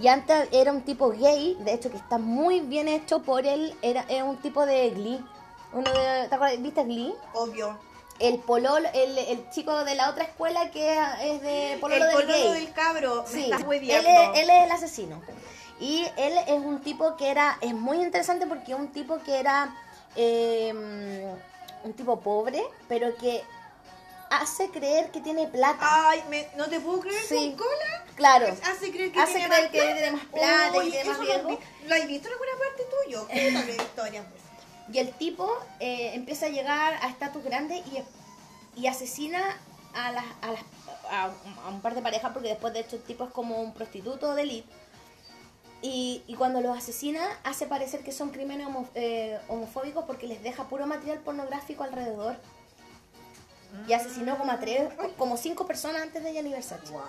Y 0.00 0.08
antes 0.08 0.48
era 0.50 0.72
un 0.72 0.82
tipo 0.82 1.10
gay, 1.10 1.56
de 1.60 1.72
hecho 1.74 1.88
que 1.90 1.98
está 1.98 2.18
muy 2.18 2.58
bien 2.60 2.88
hecho 2.88 3.22
por 3.22 3.46
él, 3.46 3.74
era, 3.80 4.04
era 4.08 4.24
un 4.24 4.38
tipo 4.38 4.66
de 4.66 4.90
Glee. 4.90 5.24
Uno 5.72 5.88
de, 5.92 6.28
¿te 6.28 6.34
acuerdas? 6.34 6.60
¿Viste 6.60 6.82
Glee? 6.82 7.14
Obvio. 7.34 7.78
El 8.18 8.38
pololo, 8.38 8.88
el, 8.94 9.18
el 9.18 9.50
chico 9.50 9.84
de 9.84 9.94
la 9.94 10.10
otra 10.10 10.24
escuela 10.24 10.70
que 10.70 10.92
es 11.22 11.42
de 11.42 11.78
pololo 11.80 12.04
el 12.04 12.10
del 12.10 12.20
pololo 12.26 12.32
gay. 12.52 12.52
del 12.64 12.72
cabro. 12.72 13.24
Me 13.24 13.28
Sí, 13.32 13.44
estás 13.44 13.62
él 13.62 13.88
es, 13.90 14.28
él 14.42 14.50
es 14.50 14.64
el 14.64 14.70
asesino. 14.70 15.20
Y 15.80 16.06
él 16.16 16.34
es 16.46 16.58
un 16.60 16.80
tipo 16.82 17.16
que 17.16 17.30
era, 17.30 17.58
es 17.60 17.74
muy 17.74 17.96
interesante 18.00 18.46
porque 18.46 18.72
es 18.72 18.78
un 18.78 18.92
tipo 18.92 19.18
que 19.24 19.40
era 19.40 19.74
eh, 20.14 20.72
un 21.82 21.92
tipo 21.94 22.20
pobre, 22.20 22.62
pero 22.88 23.16
que 23.16 23.42
hace 24.30 24.70
creer 24.70 25.10
que 25.10 25.20
tiene 25.20 25.48
plata. 25.48 25.78
Ay, 26.08 26.22
me- 26.30 26.48
no 26.56 26.66
te 26.68 26.78
puedo 26.78 27.00
creer 27.00 27.20
Sí. 27.22 27.34
con 27.58 27.66
cola. 27.66 28.04
claro. 28.14 28.46
Hace 28.70 28.92
creer 28.92 29.10
que 29.10 29.20
Hace 29.20 29.32
tiene 29.34 29.48
creer 29.48 29.62
más 29.62 29.70
que 29.72 29.78
plata. 29.78 29.94
tiene 29.96 30.10
más 30.12 30.24
plata, 30.26 30.72
que 30.84 30.90
tiene 30.90 31.08
más 31.10 31.18
lo, 31.18 31.24
riesgo. 31.24 31.48
vi- 31.48 31.88
¿Lo 31.88 31.94
has 31.96 32.06
visto 32.06 32.28
en 32.28 32.32
alguna 32.34 32.52
parte 32.58 32.82
tuyo? 33.04 33.26
Cuéntame 33.26 33.72
historias. 33.82 34.24
pues. 34.30 34.41
Y 34.92 34.98
el 34.98 35.10
tipo 35.12 35.50
eh, 35.80 36.10
empieza 36.14 36.46
a 36.46 36.48
llegar 36.50 36.94
a 37.02 37.08
estatus 37.08 37.42
grande 37.42 37.76
y, 37.76 38.80
y 38.80 38.86
asesina 38.86 39.40
a, 39.94 40.12
las, 40.12 40.24
a, 41.10 41.30
un 41.70 41.80
par 41.80 41.94
de 41.94 42.02
parejas, 42.02 42.32
porque 42.32 42.48
después 42.48 42.74
de 42.74 42.80
hecho 42.80 42.96
el 42.96 43.02
tipo 43.02 43.24
es 43.24 43.30
como 43.30 43.60
un 43.60 43.72
prostituto 43.72 44.34
de 44.34 44.42
elite. 44.42 44.68
Y, 45.80 46.22
y 46.26 46.34
cuando 46.34 46.60
los 46.60 46.76
asesina, 46.76 47.26
hace 47.42 47.66
parecer 47.66 48.04
que 48.04 48.12
son 48.12 48.30
crímenes 48.30 48.68
eh, 48.94 49.40
homofóbicos 49.48 50.04
porque 50.04 50.26
les 50.26 50.42
deja 50.42 50.68
puro 50.68 50.86
material 50.86 51.18
pornográfico 51.20 51.82
alrededor. 51.84 52.36
Y 53.88 53.94
asesinó 53.94 54.36
como 54.36 54.52
a 54.52 54.60
tres, 54.60 54.92
como 55.16 55.38
cinco 55.38 55.66
personas 55.66 56.02
antes 56.02 56.22
de 56.22 56.32
Gianni 56.32 56.52
Versace. 56.52 56.92
Bueno, 56.92 57.08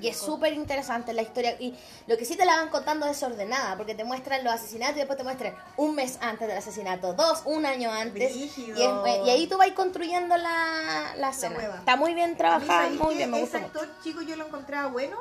Y 0.00 0.08
es 0.08 0.16
súper 0.16 0.52
interesante 0.52 1.12
la 1.12 1.22
historia. 1.22 1.56
Y 1.60 1.76
lo 2.06 2.16
que 2.16 2.24
sí 2.24 2.36
te 2.36 2.44
la 2.44 2.56
van 2.56 2.68
contando 2.70 3.06
desordenada, 3.06 3.76
porque 3.76 3.94
te 3.94 4.04
muestran 4.04 4.42
los 4.44 4.52
asesinatos 4.54 4.96
y 4.96 4.98
después 5.00 5.16
te 5.18 5.24
muestran 5.24 5.54
un 5.76 5.94
mes 5.94 6.18
antes 6.20 6.48
del 6.48 6.56
asesinato, 6.56 7.12
dos, 7.14 7.42
un 7.44 7.66
año 7.66 7.90
antes. 7.92 8.34
Y, 8.34 8.44
es- 8.82 9.26
y 9.26 9.30
ahí 9.30 9.46
tú 9.46 9.58
vas 9.58 9.70
construyendo 9.72 10.36
la, 10.36 11.14
la 11.16 11.30
escena. 11.30 11.58
Está 11.78 11.96
muy 11.96 12.14
bien 12.14 12.36
trabajada, 12.36 12.84
¿sabéis 12.84 13.00
muy 13.00 13.14
bien, 13.16 13.30
me 13.30 13.36
Ese 13.38 13.42
gusta 13.44 13.58
mucho. 13.60 13.80
actor 13.80 14.02
chico 14.02 14.22
yo 14.22 14.36
lo 14.36 14.46
encontraba 14.46 14.88
bueno. 14.88 15.16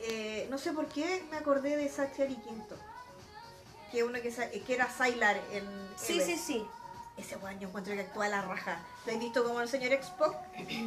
Eh, 0.00 0.46
no 0.50 0.58
sé 0.58 0.72
por 0.72 0.86
qué 0.86 1.24
me 1.30 1.36
acordé 1.38 1.76
de 1.76 1.88
Zachary 1.88 2.36
Quinto. 2.36 2.76
Que 3.90 4.02
uno 4.02 4.20
que, 4.20 4.30
que 4.66 4.74
era 4.74 4.88
Sylar 4.90 5.36
en 5.52 5.64
Sí, 5.96 6.20
sí, 6.20 6.36
sí. 6.36 6.66
Ese 7.16 7.36
weón 7.36 7.58
yo 7.60 7.68
encuentro 7.68 7.94
que 7.94 8.00
actúa 8.00 8.26
a 8.26 8.28
la 8.28 8.42
raja. 8.42 8.78
¿Lo 9.06 9.12
he 9.12 9.16
visto 9.18 9.44
como 9.44 9.60
el 9.60 9.68
señor 9.68 9.92
Xbox? 9.92 10.36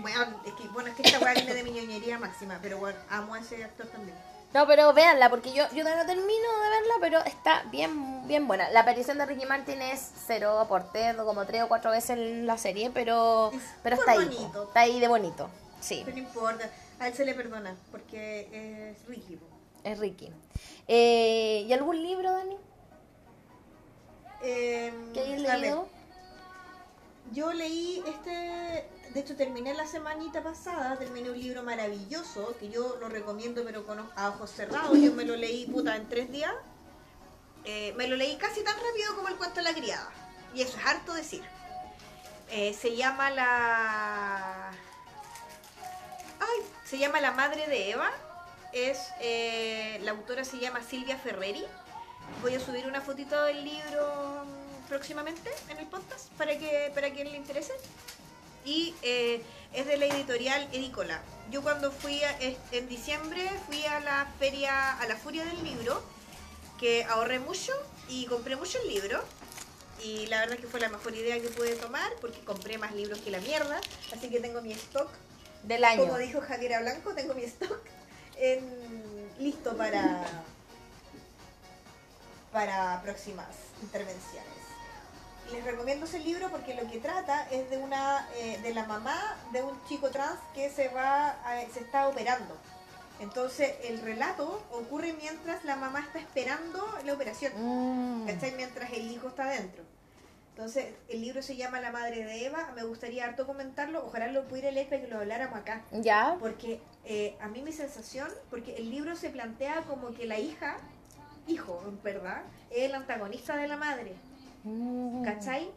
Bueno, 0.01 0.41
es 0.45 0.53
que, 0.53 0.67
bueno, 0.69 0.89
es 0.89 0.95
que 0.95 1.03
esta 1.03 1.19
weá 1.19 1.33
viene 1.33 1.53
de 1.53 1.63
mi 1.63 1.71
ñoñería 1.71 2.19
máxima, 2.19 2.59
pero 2.61 2.77
bueno, 2.79 2.99
amo 3.09 3.33
a 3.35 3.39
ese 3.39 3.63
actor 3.63 3.87
también. 3.87 4.17
No, 4.53 4.65
pero 4.65 4.93
véanla, 4.93 5.29
porque 5.29 5.51
yo, 5.53 5.63
yo 5.73 5.83
todavía 5.83 6.03
no 6.03 6.05
termino 6.07 6.27
de 6.63 6.69
verla, 6.69 6.93
pero 7.01 7.19
está 7.25 7.63
bien, 7.63 8.25
bien 8.27 8.47
buena. 8.47 8.69
La 8.71 8.79
aparición 8.81 9.17
de 9.17 9.25
Ricky 9.25 9.45
Martin 9.45 9.81
es 9.81 10.09
cero 10.25 10.59
aporte, 10.59 11.15
como 11.17 11.45
tres 11.45 11.63
o 11.63 11.67
cuatro 11.67 11.91
veces 11.91 12.11
en 12.11 12.47
la 12.47 12.57
serie, 12.57 12.89
pero, 12.93 13.51
Es 13.53 13.61
pero 13.83 13.97
está 13.97 14.11
ahí. 14.13 14.17
bonito. 14.25 14.51
po. 14.53 14.63
Está 14.63 14.79
ahí 14.81 14.99
de 14.99 15.07
bonito. 15.07 15.49
Sí, 15.81 16.01
Pero 16.05 16.17
no 16.17 16.23
importa, 16.23 16.69
a 16.99 17.07
él 17.07 17.13
se 17.13 17.23
le 17.25 17.35
perdona, 17.35 17.75
porque 17.91 18.49
es 18.91 19.05
rígido. 19.07 19.41
es 19.83 19.99
Ricky. 19.99 20.31
Eh, 20.87 21.65
¿Y 21.67 21.73
algún 21.73 22.01
libro, 22.01 22.31
Dani? 22.31 22.57
Eh, 24.41 24.93
¿Que 25.13 25.19
hayas 25.21 25.39
a 25.45 25.51
ver, 25.53 25.59
leído? 25.59 25.87
Yo 27.33 27.51
leí 27.53 28.03
este, 28.07 28.87
de 29.13 29.19
hecho 29.19 29.35
terminé 29.35 29.73
la 29.73 29.85
semanita 29.85 30.41
pasada, 30.43 30.97
terminé 30.97 31.29
un 31.29 31.39
libro 31.39 31.63
maravilloso 31.63 32.55
que 32.59 32.69
yo 32.69 32.97
lo 32.99 33.09
recomiendo 33.09 33.63
pero 33.65 33.85
con 33.85 33.99
a 34.15 34.29
ojos 34.29 34.49
cerrados, 34.51 34.97
yo 34.97 35.11
me 35.13 35.25
lo 35.25 35.35
leí 35.35 35.65
puta 35.65 35.95
en 35.95 36.07
tres 36.09 36.31
días, 36.31 36.53
Eh, 37.65 37.93
me 37.97 38.07
lo 38.07 38.15
leí 38.15 38.37
casi 38.37 38.63
tan 38.63 38.75
rápido 38.75 39.15
como 39.17 39.27
el 39.27 39.35
cuento 39.35 39.57
de 39.57 39.63
la 39.63 39.73
criada. 39.73 40.09
Y 40.55 40.61
eso 40.61 40.77
es 40.77 40.85
harto 40.85 41.13
decir. 41.13 41.43
Eh, 42.49 42.73
se 42.73 42.95
llama 42.95 43.29
la... 43.29 44.71
Ay, 46.39 46.59
se 46.85 46.97
llama 46.97 47.19
La 47.19 47.31
Madre 47.31 47.67
de 47.67 47.91
Eva, 47.91 48.09
es, 48.71 49.11
eh, 49.19 49.99
la 50.03 50.11
autora 50.11 50.45
se 50.45 50.59
llama 50.59 50.81
Silvia 50.81 51.17
Ferreri, 51.17 51.65
voy 52.41 52.55
a 52.55 52.59
subir 52.59 52.87
una 52.87 53.01
fotito 53.01 53.43
del 53.43 53.65
libro 53.65 54.36
próximamente 54.87 55.49
en 55.69 55.77
el 55.77 55.85
podcast 55.87 56.29
para 56.37 56.57
que 56.57 56.91
para 56.93 57.11
quien 57.11 57.29
le 57.31 57.37
interese 57.37 57.73
y 58.65 58.93
eh, 59.01 59.41
es 59.73 59.85
de 59.85 59.97
la 59.97 60.05
editorial 60.05 60.67
Edicola. 60.73 61.21
Yo 61.51 61.61
cuando 61.61 61.91
fui 61.91 62.21
a- 62.23 62.37
en 62.71 62.87
diciembre 62.89 63.49
fui 63.67 63.83
a 63.85 63.99
la 64.01 64.27
feria 64.39 64.97
a 64.99 65.07
la 65.07 65.15
Furia 65.15 65.45
del 65.45 65.63
Libro 65.63 66.01
que 66.79 67.03
ahorré 67.05 67.39
mucho 67.39 67.73
y 68.09 68.25
compré 68.27 68.55
muchos 68.55 68.83
libros 68.85 69.23
y 70.03 70.27
la 70.27 70.39
verdad 70.41 70.55
es 70.55 70.61
que 70.61 70.67
fue 70.67 70.79
la 70.79 70.89
mejor 70.89 71.15
idea 71.15 71.41
que 71.41 71.47
pude 71.49 71.75
tomar 71.75 72.11
porque 72.21 72.39
compré 72.41 72.77
más 72.77 72.93
libros 72.93 73.19
que 73.19 73.31
la 73.31 73.39
mierda, 73.39 73.79
así 74.15 74.29
que 74.29 74.39
tengo 74.39 74.61
mi 74.61 74.71
stock 74.73 75.09
Del 75.63 75.83
año. 75.83 76.01
como 76.05 76.17
dijo 76.17 76.39
Javiera 76.41 76.79
Blanco, 76.81 77.13
tengo 77.15 77.33
mi 77.33 77.43
stock 77.43 77.79
en- 78.37 79.27
listo 79.39 79.75
para, 79.77 80.23
para 82.51 83.01
próximas 83.01 83.47
intervenciones. 83.81 84.66
Les 85.51 85.63
recomiendo 85.63 86.05
ese 86.05 86.19
libro 86.19 86.49
porque 86.49 86.73
lo 86.75 86.89
que 86.89 86.99
trata 86.99 87.47
es 87.49 87.69
de 87.69 87.77
una 87.77 88.27
eh, 88.35 88.59
de 88.61 88.73
la 88.73 88.85
mamá 88.85 89.37
de 89.53 89.63
un 89.63 89.79
chico 89.87 90.09
trans 90.09 90.37
que 90.53 90.69
se 90.69 90.89
va 90.89 91.29
a- 91.29 91.61
se 91.73 91.79
está 91.79 92.07
operando. 92.07 92.55
Entonces 93.19 93.75
el 93.83 94.01
relato 94.01 94.61
ocurre 94.71 95.13
mientras 95.13 95.63
la 95.63 95.75
mamá 95.75 96.01
está 96.01 96.19
esperando 96.19 96.85
la 97.05 97.13
operación. 97.13 97.53
Mm. 97.55 98.25
Mientras 98.57 98.91
el 98.91 99.09
hijo 99.11 99.29
está 99.29 99.47
dentro. 99.49 99.83
Entonces, 100.49 100.87
el 101.07 101.21
libro 101.21 101.43
se 101.43 101.55
llama 101.55 101.79
La 101.79 101.91
Madre 101.91 102.25
de 102.25 102.47
Eva. 102.47 102.71
Me 102.75 102.83
gustaría 102.83 103.25
harto 103.25 103.45
comentarlo. 103.45 104.03
Ojalá 104.03 104.25
lo 104.31 104.47
pudiera 104.47 104.71
leer 104.71 104.89
para 104.89 105.01
que 105.03 105.07
lo 105.07 105.19
habláramos 105.19 105.59
acá. 105.59 105.83
Ya. 105.91 106.35
Porque 106.39 106.81
eh, 107.05 107.37
a 107.39 107.47
mí 107.47 107.61
mi 107.61 107.71
sensación, 107.71 108.27
porque 108.49 108.75
el 108.75 108.89
libro 108.89 109.15
se 109.15 109.29
plantea 109.29 109.83
como 109.83 110.15
que 110.15 110.25
la 110.25 110.39
hija, 110.39 110.77
hijo, 111.45 111.83
en 111.87 112.01
verdad, 112.01 112.41
es 112.71 112.85
el 112.85 112.95
antagonista 112.95 113.55
de 113.55 113.67
la 113.67 113.77
madre. 113.77 114.15
Mm. 114.67 115.23
¿Cachai? 115.23 115.71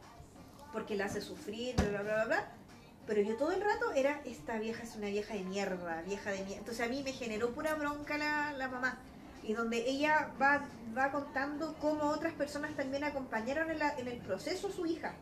Porque 0.73 0.95
la 0.95 1.05
hace 1.05 1.21
sufrir, 1.21 1.75
bla, 1.75 2.01
bla, 2.01 2.01
bla, 2.01 2.25
bla. 2.25 2.51
Pero 3.07 3.21
yo 3.21 3.35
todo 3.35 3.51
el 3.51 3.61
rato 3.61 3.91
era, 3.93 4.21
esta 4.25 4.59
vieja 4.59 4.83
es 4.83 4.95
una 4.95 5.07
vieja 5.07 5.33
de 5.33 5.43
mierda, 5.43 6.01
vieja 6.03 6.31
de 6.31 6.43
mierda. 6.43 6.59
Entonces 6.59 6.85
a 6.85 6.89
mí 6.89 7.01
me 7.03 7.13
generó 7.13 7.51
pura 7.51 7.73
bronca 7.75 8.17
la, 8.17 8.53
la 8.53 8.67
mamá. 8.67 8.99
Y 9.43 9.53
donde 9.53 9.89
ella 9.89 10.31
va, 10.39 10.67
va 10.95 11.11
contando 11.11 11.75
cómo 11.81 12.03
otras 12.05 12.33
personas 12.33 12.75
también 12.75 13.03
acompañaron 13.03 13.71
en, 13.71 14.07
el 14.07 14.17
proceso 14.19 14.69
su 14.71 14.85
hija. 14.85 15.15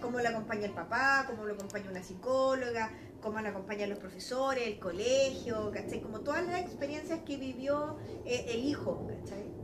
Cómo 0.00 0.20
la 0.20 0.30
acompaña 0.30 0.66
el 0.66 0.72
papá, 0.72 1.24
cómo 1.28 1.44
lo 1.44 1.54
acompaña 1.54 1.90
una 1.90 2.02
psicóloga, 2.02 2.90
cómo 3.22 3.40
la 3.40 3.50
acompañan 3.50 3.88
los 3.88 3.98
profesores, 3.98 4.66
el 4.66 4.78
colegio, 4.78 5.70
¿cachai? 5.72 6.00
Como 6.00 6.20
todas 6.20 6.44
las 6.46 6.60
experiencias 6.60 7.20
que 7.24 7.36
vivió 7.36 7.96
eh, 8.26 8.46
el 8.48 8.64
hijo, 8.64 9.06
¿cachai? 9.06 9.61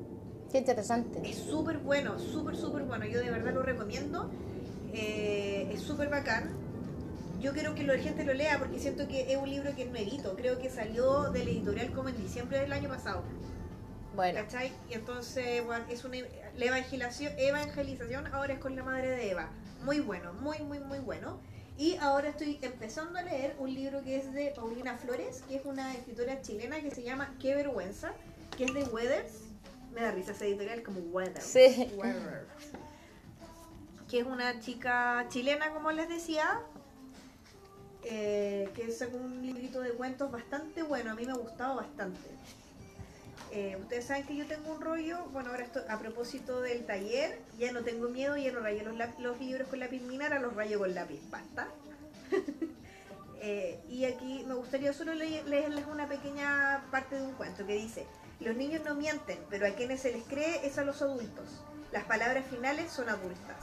Qué 0.51 0.59
interesante. 0.59 1.21
Es 1.29 1.37
súper 1.37 1.79
bueno, 1.79 2.19
súper, 2.19 2.57
súper 2.57 2.83
bueno. 2.85 3.05
Yo 3.07 3.21
de 3.21 3.31
verdad 3.31 3.53
lo 3.53 3.63
recomiendo. 3.63 4.31
Eh, 4.93 5.71
es 5.73 5.83
súper 5.83 6.09
bacán. 6.09 6.51
Yo 7.41 7.53
quiero 7.53 7.75
que 7.75 7.85
la 7.85 7.99
gente 7.99 8.25
lo 8.25 8.35
lea 8.35 8.59
porque 8.59 8.79
siento 8.79 9.07
que 9.07 9.33
es 9.33 9.39
un 9.39 9.49
libro 9.49 9.75
que 9.77 9.83
es 9.83 9.91
nuevito. 9.91 10.35
Creo 10.35 10.59
que 10.59 10.71
salió 10.71 11.31
del 11.31 11.49
editorial 11.49 11.93
como 11.93 12.09
en 12.09 12.17
diciembre 12.17 12.59
del 12.61 12.73
año 12.73 12.89
pasado. 12.89 13.23
Bueno, 14.17 14.41
¿Cachai? 14.41 14.73
Y 14.91 14.95
entonces, 14.95 15.65
bueno, 15.65 15.85
es 15.89 16.05
una 16.05 16.17
la 16.57 16.65
evangelización, 16.65 17.33
evangelización 17.39 18.27
ahora 18.35 18.55
es 18.55 18.59
con 18.59 18.75
la 18.75 18.83
madre 18.83 19.11
de 19.11 19.31
Eva. 19.31 19.51
Muy 19.85 20.01
bueno, 20.01 20.33
muy, 20.33 20.59
muy, 20.61 20.81
muy 20.81 20.99
bueno. 20.99 21.39
Y 21.77 21.95
ahora 21.99 22.31
estoy 22.31 22.59
empezando 22.63 23.21
a 23.21 23.23
leer 23.23 23.55
un 23.61 23.73
libro 23.73 24.03
que 24.03 24.17
es 24.17 24.33
de 24.33 24.53
Paulina 24.57 24.99
Flores, 24.99 25.45
que 25.47 25.57
es 25.57 25.65
una 25.65 25.95
escritora 25.95 26.43
chilena 26.43 26.81
que 26.81 26.91
se 26.91 27.05
llama 27.05 27.37
Qué 27.41 27.55
vergüenza, 27.55 28.13
que 28.57 28.65
es 28.65 28.75
de 28.75 28.83
Weathers. 28.85 29.48
Me 29.93 30.03
da 30.03 30.11
risa 30.13 30.33
esa 30.33 30.45
editorial 30.45 30.83
como 30.83 31.01
Weathers. 31.01 31.45
Sí. 31.45 31.91
Weathers. 31.97 32.47
Que 34.09 34.21
es 34.21 34.27
una 34.27 34.61
chica 34.61 35.27
chilena, 35.29 35.73
como 35.73 35.93
les 35.93 36.09
decía, 36.09 36.61
eh, 38.05 38.71
que 38.75 38.91
sacó 38.91 39.17
un 39.17 39.43
librito 39.43 39.81
de 39.81 39.91
cuentos 39.91 40.31
bastante 40.31 40.83
bueno. 40.83 41.11
A 41.13 41.15
mí 41.15 41.27
me 41.27 41.33
ha 41.33 41.37
gustado 41.37 41.77
bastante. 41.77 42.29
Eh, 43.51 43.77
ustedes 43.81 44.05
saben 44.07 44.27
que 44.27 44.37
yo 44.37 44.47
tengo 44.47 44.73
un 44.73 44.81
rollo, 44.81 45.25
bueno, 45.33 45.51
ahora 45.51 45.65
esto, 45.65 45.81
a 45.89 45.99
propósito 45.99 46.61
del 46.61 46.85
taller, 46.85 47.41
ya 47.59 47.73
no 47.73 47.83
tengo 47.83 48.09
miedo, 48.11 48.37
ya 48.37 48.53
no 48.53 48.61
rayo 48.61 48.83
los, 49.19 49.41
libros 49.41 49.69
con 49.69 49.81
lápiz 49.81 50.01
minar, 50.03 50.33
ahora 50.33 50.47
los 50.47 50.55
rayo 50.55 50.79
con 50.79 50.95
lápiz 50.95 51.21
pasta. 51.31 51.69
Eh, 53.41 53.79
y 53.89 54.05
aquí 54.05 54.45
me 54.49 54.55
gustaría 54.55 54.93
solo 54.93 55.15
le- 55.15 55.45
leerles 55.45 55.87
una 55.87 56.09
pequeña 56.09 56.85
parte 56.91 57.15
de 57.15 57.23
un 57.23 57.35
cuento 57.35 57.65
que 57.65 57.75
dice, 57.75 58.05
los 58.41 58.57
niños 58.57 58.83
no 58.85 58.95
mienten, 58.95 59.39
pero 59.51 59.67
a 59.67 59.71
quienes 59.71 60.01
se 60.01 60.13
les 60.13 60.23
cree 60.25 60.67
es 60.67 60.79
a 60.79 60.85
los 60.85 61.03
adultos. 61.03 61.47
Las 61.93 62.05
palabras 62.05 62.45
finales 62.47 62.91
son 62.93 63.09
adultas. 63.09 63.57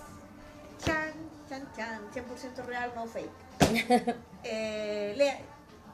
Chan, 0.83 1.13
chan, 1.49 1.67
chan, 1.75 2.01
100% 2.13 2.65
real, 2.65 2.91
no 2.95 3.05
fake. 3.07 3.29
Eh, 4.47 5.15
lea- 5.17 5.39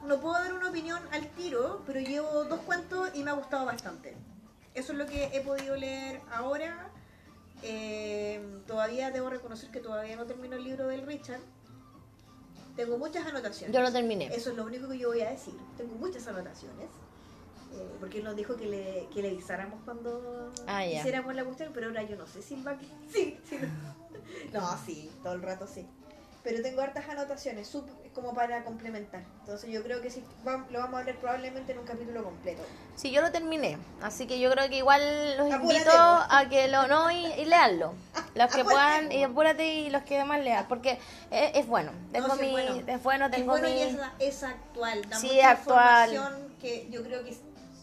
no 0.04 0.20
puedo 0.20 0.34
dar 0.34 0.52
una 0.52 0.68
opinión 0.68 1.00
al 1.10 1.26
tiro, 1.28 1.82
pero 1.86 2.00
llevo 2.00 2.44
dos 2.44 2.60
cuentos 2.60 3.08
y 3.14 3.22
me 3.22 3.30
ha 3.30 3.34
gustado 3.34 3.64
bastante. 3.64 4.14
Eso 4.74 4.92
es 4.92 4.98
lo 4.98 5.06
que 5.06 5.30
he 5.32 5.40
podido 5.40 5.74
leer 5.76 6.20
ahora. 6.30 6.90
Eh, 7.62 8.60
todavía 8.66 9.10
debo 9.10 9.30
reconocer 9.30 9.70
que 9.70 9.80
todavía 9.80 10.16
no 10.16 10.26
termino 10.26 10.56
el 10.56 10.64
libro 10.64 10.86
del 10.88 11.06
Richard. 11.06 11.40
Tengo 12.76 12.98
muchas 12.98 13.26
anotaciones. 13.26 13.74
yo 13.74 13.80
lo 13.82 13.92
terminé. 13.92 14.26
Eso 14.34 14.50
es 14.50 14.56
lo 14.56 14.64
único 14.64 14.88
que 14.88 14.98
yo 14.98 15.08
voy 15.08 15.20
a 15.22 15.30
decir. 15.30 15.54
Tengo 15.78 15.94
muchas 15.94 16.26
anotaciones. 16.26 16.88
Eh, 17.74 17.96
porque 18.00 18.22
nos 18.22 18.36
dijo 18.36 18.56
que 18.56 18.66
le, 18.66 19.08
que 19.12 19.22
le 19.22 19.28
avisáramos 19.30 19.80
cuando 19.84 20.50
Ah, 20.66 20.84
hiciéramos 20.86 21.34
la 21.34 21.44
cuestión, 21.44 21.70
pero 21.74 21.88
ahora 21.88 22.02
yo 22.02 22.16
no 22.16 22.26
sé 22.26 22.42
si 22.42 22.60
va 22.62 22.72
a... 22.72 22.78
Sí, 23.12 23.38
sí. 23.48 23.58
No, 24.52 24.76
sí, 24.84 25.10
todo 25.22 25.32
el 25.34 25.42
rato 25.42 25.66
sí. 25.66 25.86
Pero 26.44 26.60
tengo 26.60 26.80
hartas 26.82 27.08
anotaciones 27.08 27.72
sup- 27.72 27.86
como 28.14 28.34
para 28.34 28.64
complementar. 28.64 29.22
Entonces 29.40 29.70
yo 29.70 29.82
creo 29.84 30.02
que 30.02 30.10
sí, 30.10 30.24
va- 30.46 30.66
lo 30.70 30.80
vamos 30.80 31.00
a 31.00 31.04
ver 31.04 31.16
probablemente 31.16 31.70
en 31.72 31.78
un 31.78 31.84
capítulo 31.86 32.24
completo. 32.24 32.62
Sí, 32.96 33.10
yo 33.12 33.22
lo 33.22 33.30
terminé. 33.30 33.78
Así 34.02 34.26
que 34.26 34.40
yo 34.40 34.50
creo 34.50 34.68
que 34.68 34.78
igual 34.78 35.00
los 35.36 35.50
Apúrate, 35.52 35.74
invito 35.74 35.92
a 35.92 36.46
que 36.50 36.66
lo 36.68 36.88
no 36.88 37.10
y, 37.12 37.26
y 37.26 37.44
leanlo. 37.44 37.94
Los 38.34 38.46
que 38.50 38.62
Apúrate. 38.62 38.64
puedan, 38.64 39.12
y 39.12 39.22
apúrate 39.24 39.74
y 39.74 39.90
los 39.90 40.02
que 40.04 40.24
más 40.24 40.40
lean, 40.40 40.64
porque 40.66 40.98
es, 41.30 41.50
es 41.54 41.66
bueno. 41.66 41.92
Tengo 42.12 42.28
No, 42.28 42.34
sí, 42.36 42.40
mi, 42.40 42.46
es 42.46 42.52
bueno. 42.52 42.82
es 42.86 43.02
bueno, 43.02 43.30
tengo 43.30 43.54
es 43.56 43.60
bueno 43.60 43.68
mi... 43.68 43.78
y 43.78 43.82
es, 43.82 43.96
es 44.20 44.42
actual. 44.42 45.02
Da 45.10 45.18
Sí, 45.18 45.26
mucha 45.34 45.50
actual. 45.50 46.08
información 46.14 46.54
que 46.58 46.88
yo 46.90 47.02
creo 47.02 47.22
que 47.24 47.30
es 47.32 47.40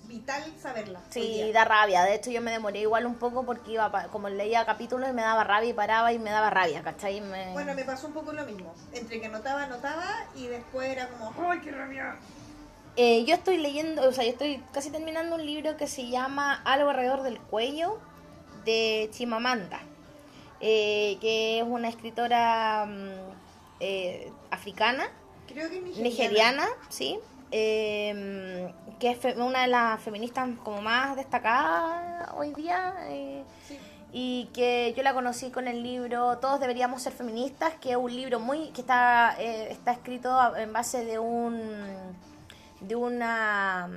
vital 0.09 0.43
saberla. 0.61 0.99
Sí, 1.09 1.49
da 1.53 1.63
rabia. 1.63 2.03
De 2.03 2.15
hecho, 2.15 2.31
yo 2.31 2.41
me 2.41 2.51
demoré 2.51 2.81
igual 2.81 3.05
un 3.05 3.15
poco 3.15 3.45
porque 3.45 3.71
iba, 3.71 3.89
pa- 3.91 4.07
como 4.07 4.27
leía 4.27 4.65
capítulos 4.65 5.07
y 5.09 5.13
me 5.13 5.21
daba 5.21 5.43
rabia 5.45 5.69
y 5.69 5.73
paraba 5.73 6.11
y 6.11 6.19
me 6.19 6.31
daba 6.31 6.49
rabia, 6.49 6.81
¿cachai? 6.83 7.21
Me... 7.21 7.53
Bueno, 7.53 7.73
me 7.75 7.85
pasó 7.85 8.07
un 8.07 8.13
poco 8.13 8.33
lo 8.33 8.43
mismo. 8.45 8.73
Entre 8.91 9.21
que 9.21 9.27
anotaba, 9.27 9.63
anotaba 9.63 10.05
y 10.35 10.47
después 10.47 10.89
era 10.89 11.07
como, 11.07 11.31
¡ay, 11.49 11.59
qué 11.61 11.71
rabia! 11.71 12.15
Eh, 12.97 13.23
yo 13.23 13.35
estoy 13.35 13.57
leyendo, 13.59 14.01
o 14.05 14.11
sea, 14.11 14.25
yo 14.25 14.31
estoy 14.31 14.61
casi 14.73 14.89
terminando 14.89 15.35
un 15.35 15.45
libro 15.45 15.77
que 15.77 15.87
se 15.87 16.09
llama 16.09 16.61
Algo 16.65 16.89
alrededor 16.89 17.21
del 17.21 17.39
cuello 17.39 17.97
de 18.65 19.09
Chimamanda, 19.13 19.79
eh, 20.59 21.17
que 21.21 21.59
es 21.59 21.63
una 21.65 21.87
escritora 21.87 22.85
mm, 22.87 23.09
eh, 23.79 24.31
africana, 24.51 25.07
Creo 25.47 25.69
que 25.69 25.79
nigeriana. 25.79 26.03
nigeriana, 26.09 26.67
sí, 26.89 27.19
eh, 27.51 28.69
que 28.99 29.11
es 29.11 29.35
una 29.37 29.61
de 29.61 29.67
las 29.67 30.01
feministas 30.01 30.47
como 30.63 30.81
más 30.81 31.15
destacadas 31.15 32.29
hoy 32.35 32.53
día. 32.53 32.93
eh, 33.07 33.43
Sí. 33.67 33.79
y 34.11 34.49
que 34.53 34.93
yo 34.97 35.03
la 35.03 35.13
conocí 35.13 35.51
con 35.51 35.67
el 35.67 35.83
libro 35.83 36.39
Todos 36.39 36.59
deberíamos 36.59 37.01
ser 37.03 37.13
feministas, 37.13 37.73
que 37.79 37.91
es 37.91 37.95
un 37.95 38.11
libro 38.15 38.39
muy 38.39 38.69
que 38.71 38.81
está 38.81 39.35
eh, 39.37 39.71
está 39.71 39.91
escrito 39.91 40.31
a- 40.33 40.59
en 40.61 40.73
base 40.73 41.05
de 41.05 41.19
un 41.19 42.17
de 42.81 42.95
una 42.95 43.87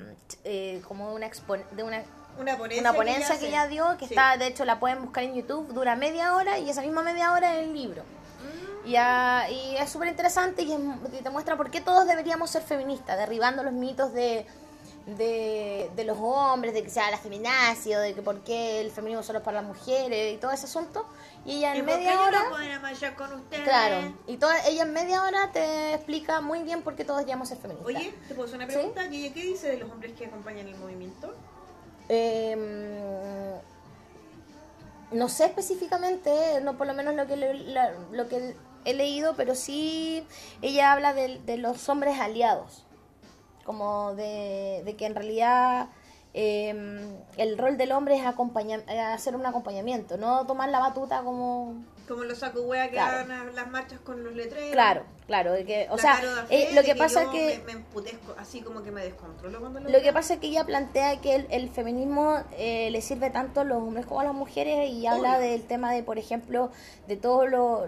eh, 0.45 0.83
como 0.87 1.15
una 1.15 1.27
expon- 1.27 1.65
de 1.71 1.83
una 1.83 2.03
Una 2.39 2.57
ponencia, 2.59 2.81
una 2.83 2.93
ponencia 2.93 3.39
que 3.39 3.49
ella 3.49 3.67
dio 3.69 3.97
que 3.99 4.07
Sí. 4.07 4.15
está 4.15 4.37
de 4.37 4.47
hecho 4.49 4.65
la 4.67 4.79
pueden 4.81 5.01
buscar 5.03 5.25
en 5.25 5.35
YouTube 5.35 5.73
dura 5.73 5.97
media 5.97 6.35
hora 6.35 6.59
y 6.59 6.69
esa 6.69 6.83
misma 6.83 7.03
media 7.03 7.33
hora 7.33 7.55
es 7.57 7.63
el 7.65 7.73
libro 7.73 8.03
Mm, 8.03 8.89
y, 8.89 8.97
ah, 8.97 9.45
y 9.51 9.77
es 9.77 9.89
súper 9.89 10.09
interesante 10.09 10.63
y, 10.63 10.73
es- 10.73 10.81
y 11.19 11.23
te 11.23 11.31
muestra 11.31 11.57
por 11.57 11.71
qué 11.71 11.81
todos 11.81 12.07
deberíamos 12.07 12.51
ser 12.51 12.63
feministas 12.63 13.17
derribando 13.17 13.63
los 13.63 13.73
mitos 13.73 14.13
de 14.13 14.45
de, 15.07 15.91
de 15.97 16.05
los 16.05 16.17
hombres, 16.21 16.75
de 16.75 16.83
que 16.85 16.91
sea 16.91 17.11
la 17.11 17.19
feminacia, 17.19 17.99
de 17.99 18.15
que 18.15 18.23
por 18.23 18.41
qué 18.45 18.81
el 18.81 18.91
feminismo 18.91 19.23
solo 19.23 19.39
es 19.41 19.45
para 19.45 19.61
las 19.61 19.67
mujeres 19.69 20.35
y 20.35 20.37
todo 20.39 20.51
ese 20.53 20.67
asunto. 20.67 21.05
Y 21.45 21.59
ella 21.59 21.75
¿Y 21.75 21.81
en 21.81 21.87
qué 21.87 21.97
media 21.97 22.21
hora, 22.21 22.39
no 22.45 23.17
con 23.17 23.33
ustedes? 23.33 23.65
claro, 23.65 24.15
y 24.29 24.37
toda, 24.37 24.65
ella 24.67 24.83
en 24.85 24.93
media 24.93 25.25
hora 25.25 25.51
te 25.53 25.95
explica 25.95 26.41
muy 26.41 26.63
bien 26.63 26.83
por 26.83 26.95
qué 26.95 27.05
todos 27.05 27.19
deberíamos 27.19 27.49
ser 27.49 27.59
feministas. 27.59 27.87
Oye, 27.97 28.15
¿te 28.29 28.35
puedo 28.35 28.47
hacer 28.47 28.57
una 28.59 28.67
¿Sí? 28.69 28.75
pregunta? 28.75 29.05
¿Y 29.07 29.25
ella 29.25 29.35
qué 29.35 29.43
dice 29.43 29.69
de 29.71 29.79
los 29.79 29.91
hombres 29.91 30.13
que 30.17 30.27
acompañan 30.27 30.69
el 30.69 30.77
movimiento? 30.77 31.35
Eh, 32.09 33.55
no 35.11 35.29
sé 35.29 35.47
específicamente, 35.47 36.61
no 36.63 36.79
por 36.79 36.87
lo 36.87 36.95
menos 36.95 37.15
lo 37.15 37.27
que, 37.27 37.37
le- 37.37 37.55
la- 37.55 37.93
lo 38.13 38.29
que 38.29 38.55
he 38.85 38.95
leído, 38.95 39.35
pero 39.37 39.55
sí 39.55 40.27
ella 40.63 40.93
habla 40.93 41.13
de, 41.13 41.39
de 41.41 41.57
los 41.59 41.89
hombres 41.89 42.19
aliados, 42.19 42.85
como 43.65 44.15
de, 44.15 44.83
de 44.85 44.97
que 44.97 45.07
en 45.07 45.15
realidad 45.15 45.89
eh, 46.35 47.19
el 47.37 47.59
rol 47.59 47.77
del 47.77 47.93
hombre 47.93 48.17
es 48.17 48.25
acompañar, 48.25 48.89
hacer 48.91 49.37
un 49.37 49.45
acompañamiento, 49.45 50.17
no 50.17 50.47
tomar 50.47 50.71
la 50.71 50.79
batuta 50.81 51.23
como... 51.23 51.75
Como 52.09 52.25
los 52.25 52.39
saco 52.39 52.69
que 52.69 52.91
Claro. 52.91 53.19
hagan 53.19 53.31
a 53.31 53.53
las 53.53 53.69
marchas 53.71 54.01
con 54.01 54.25
los 54.25 54.35
letreros. 54.35 54.73
Claro, 54.73 55.05
claro, 55.27 55.53
que, 55.67 55.87
o 55.91 55.99
sea, 55.99 56.21
eh, 56.51 56.71
lo 56.75 56.83
que 56.83 56.95
pasa 56.97 57.23
es 57.25 57.29
que... 57.29 57.59
Me, 57.59 57.65
me 57.65 57.73
emputezco, 57.73 58.35
así 58.39 58.61
como 58.61 58.83
que 58.83 58.91
me 58.91 59.05
descontrolo 59.05 59.61
cuando 59.61 59.81
lo 59.81 59.89
Lo 59.89 60.01
que 60.03 60.13
pasa 60.13 60.35
es 60.35 60.41
que 60.41 60.49
ella 60.49 60.65
plantea 60.65 61.21
que 61.21 61.37
el, 61.37 61.47
el 61.51 61.69
feminismo 61.69 62.39
eh, 62.59 62.91
le 62.91 63.01
sirve 63.03 63.31
tanto 63.31 63.61
a 63.61 63.65
los 63.65 63.79
hombres 63.79 64.07
como 64.07 64.21
a 64.21 64.25
las 64.25 64.35
mujeres 64.35 64.91
y 64.91 65.07
habla 65.07 65.39
del 65.39 65.63
tema 65.63 65.93
de, 65.93 66.03
por 66.03 66.19
ejemplo, 66.19 66.71
de 67.07 67.17
todo 67.17 67.47
lo 67.47 67.87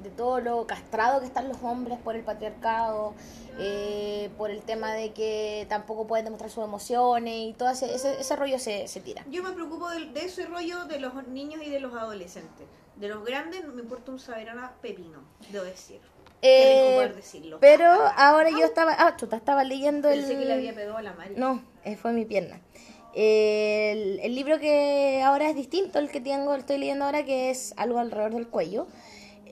de 0.00 0.10
todo 0.10 0.40
lo 0.40 0.66
castrado 0.66 1.20
que 1.20 1.26
están 1.26 1.48
los 1.48 1.62
hombres 1.62 1.98
por 1.98 2.16
el 2.16 2.22
patriarcado, 2.22 3.14
eh, 3.58 4.30
por 4.38 4.50
el 4.50 4.62
tema 4.62 4.92
de 4.92 5.12
que 5.12 5.66
tampoco 5.68 6.06
pueden 6.06 6.24
demostrar 6.24 6.50
sus 6.50 6.64
emociones 6.64 7.34
y 7.34 7.52
todo 7.52 7.70
ese, 7.70 7.94
ese, 7.94 8.20
ese 8.20 8.36
rollo 8.36 8.58
se, 8.58 8.88
se 8.88 9.00
tira. 9.00 9.24
Yo 9.30 9.42
me 9.42 9.52
preocupo 9.52 9.88
de, 9.90 10.06
de 10.06 10.24
ese 10.24 10.46
rollo 10.46 10.84
de 10.84 11.00
los 11.00 11.14
niños 11.28 11.62
y 11.64 11.70
de 11.70 11.80
los 11.80 11.94
adolescentes. 11.94 12.66
De 12.96 13.08
los 13.08 13.24
grandes 13.24 13.66
me 13.66 13.82
importa 13.82 14.12
un 14.12 14.18
saberana 14.18 14.72
pepino, 14.80 15.20
debo 15.50 15.64
decir. 15.64 16.00
Eh, 16.44 16.94
poder 16.96 17.14
decirlo. 17.14 17.58
pero 17.60 17.88
ahora 18.16 18.50
yo 18.50 18.64
estaba, 18.64 18.96
ah, 18.98 19.14
chuta, 19.16 19.36
estaba 19.36 19.62
leyendo 19.62 20.08
el... 20.08 20.20
Pensé 20.20 20.38
que 20.38 20.44
le 20.44 20.54
había 20.54 20.74
pegado 20.74 20.96
a 20.96 21.02
la 21.02 21.12
Mari. 21.12 21.36
No, 21.36 21.62
eh, 21.84 21.96
fue 21.96 22.12
mi 22.12 22.24
pierna. 22.24 22.60
El, 23.14 24.18
el 24.20 24.34
libro 24.34 24.58
que 24.58 25.22
ahora 25.22 25.48
es 25.48 25.54
distinto, 25.54 26.00
el 26.00 26.10
que 26.10 26.20
tengo, 26.20 26.54
estoy 26.54 26.78
leyendo 26.78 27.04
ahora, 27.04 27.24
que 27.24 27.50
es 27.50 27.74
algo 27.76 28.00
alrededor 28.00 28.34
del 28.34 28.48
cuello. 28.48 28.88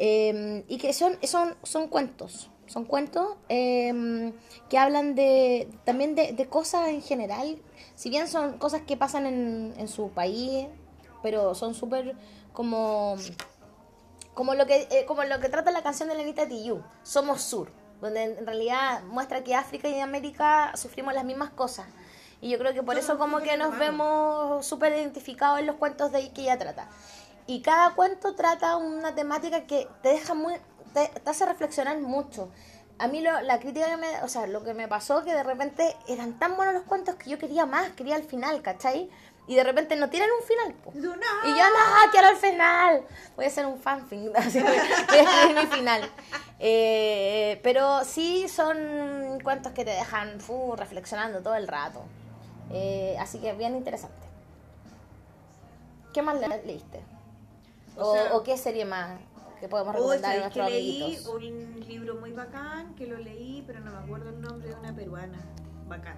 Eh, 0.02 0.64
y 0.66 0.78
que 0.78 0.94
son, 0.94 1.18
son, 1.22 1.54
son 1.62 1.88
cuentos. 1.88 2.48
Son 2.66 2.86
cuentos 2.86 3.36
eh, 3.50 4.32
que 4.70 4.78
hablan 4.78 5.14
de 5.14 5.68
también 5.84 6.14
de, 6.14 6.32
de 6.32 6.46
cosas 6.46 6.88
en 6.88 7.02
general. 7.02 7.58
Si 7.96 8.08
bien 8.08 8.26
son 8.26 8.56
cosas 8.56 8.80
que 8.82 8.96
pasan 8.96 9.26
en, 9.26 9.74
en 9.76 9.88
su 9.88 10.08
país, 10.10 10.68
pero 11.22 11.54
son 11.54 11.74
súper 11.74 12.16
como 12.54 13.16
como 14.32 14.54
lo 14.54 14.66
que 14.66 14.88
eh, 14.90 15.04
como 15.06 15.22
lo 15.24 15.38
que 15.38 15.50
trata 15.50 15.70
la 15.70 15.82
canción 15.82 16.08
de 16.08 16.14
la 16.14 16.22
Anita 16.22 16.48
Tijoux, 16.48 16.82
Somos 17.02 17.42
Sur, 17.42 17.70
donde 18.00 18.22
en 18.22 18.46
realidad 18.46 19.02
muestra 19.02 19.44
que 19.44 19.54
África 19.54 19.86
y 19.86 20.00
América 20.00 20.72
sufrimos 20.76 21.12
las 21.12 21.24
mismas 21.24 21.50
cosas. 21.50 21.86
Y 22.40 22.48
yo 22.48 22.58
creo 22.58 22.72
que 22.72 22.82
por 22.82 22.96
eso 22.96 23.18
como 23.18 23.40
que 23.40 23.58
nos 23.58 23.76
vemos 23.76 24.64
súper 24.64 24.94
identificados 24.94 25.58
en 25.60 25.66
los 25.66 25.76
cuentos 25.76 26.10
de 26.10 26.30
que 26.32 26.42
ella 26.42 26.56
trata. 26.56 26.88
Y 27.50 27.62
cada 27.62 27.94
cuento 27.96 28.36
trata 28.36 28.76
una 28.76 29.12
temática 29.16 29.66
que 29.66 29.88
te 30.02 30.10
deja 30.10 30.34
muy 30.34 30.54
te, 30.94 31.08
te 31.08 31.28
hace 31.30 31.44
reflexionar 31.46 31.98
mucho. 31.98 32.48
A 33.00 33.08
mí 33.08 33.20
lo, 33.22 33.40
la 33.40 33.58
crítica 33.58 33.86
que 33.86 33.96
me, 33.96 34.22
o 34.22 34.28
sea, 34.28 34.46
lo 34.46 34.62
que 34.62 34.72
me 34.72 34.86
pasó 34.86 35.24
que 35.24 35.32
de 35.34 35.42
repente 35.42 35.96
eran 36.06 36.38
tan 36.38 36.56
buenos 36.56 36.74
los 36.74 36.84
cuentos 36.84 37.16
que 37.16 37.28
yo 37.28 37.38
quería 37.38 37.66
más, 37.66 37.88
quería 37.90 38.14
el 38.14 38.22
final, 38.22 38.62
¿cachai? 38.62 39.10
Y 39.48 39.56
de 39.56 39.64
repente 39.64 39.96
no 39.96 40.08
tienen 40.10 40.28
un 40.40 40.46
final. 40.46 40.74
po. 40.74 40.92
No. 40.94 41.10
Y 41.10 41.48
yo 41.58 41.64
no, 41.70 42.12
quiero 42.12 42.28
el 42.28 42.36
final. 42.36 43.02
Voy 43.34 43.46
a 43.46 43.48
hacer 43.48 43.66
un 43.66 43.80
fanfic, 43.80 44.32
así 44.36 44.60
voy 44.60 44.70
voy 45.08 45.18
a 45.18 45.22
escribir 45.22 45.56
mi 45.56 45.66
final. 45.76 46.08
Eh, 46.60 47.58
pero 47.64 48.04
sí 48.04 48.46
son 48.48 49.40
cuentos 49.42 49.72
que 49.72 49.84
te 49.84 49.90
dejan 49.90 50.40
fu, 50.40 50.76
reflexionando 50.76 51.40
todo 51.42 51.56
el 51.56 51.66
rato. 51.66 52.00
Eh, 52.70 53.16
así 53.18 53.40
que 53.40 53.52
bien 53.54 53.74
interesante. 53.74 54.24
¿Qué 56.12 56.22
más 56.22 56.38
le- 56.38 56.62
leíste? 56.64 57.00
O 57.96 58.10
O, 58.10 58.14
sea- 58.14 58.34
o 58.36 58.42
qué 58.42 58.56
serie 58.56 58.84
más 58.84 59.18
que 59.60 59.68
podemos 59.68 59.94
Oh, 59.94 59.98
recomendar 59.98 60.30
a 60.30 60.34
¿sabes 60.40 60.52
que 60.52 60.58
nuestros 60.60 60.70
leí 60.70 61.02
amiguitos? 61.02 61.34
un 61.34 61.80
libro 61.88 62.14
muy 62.16 62.32
bacán 62.32 62.94
que 62.94 63.06
lo 63.06 63.18
leí, 63.18 63.62
pero 63.66 63.80
no 63.80 63.90
me 63.92 63.98
acuerdo 63.98 64.30
el 64.30 64.40
nombre 64.40 64.68
de 64.68 64.74
una 64.74 64.94
peruana. 64.94 65.38
Bacán. 65.86 66.16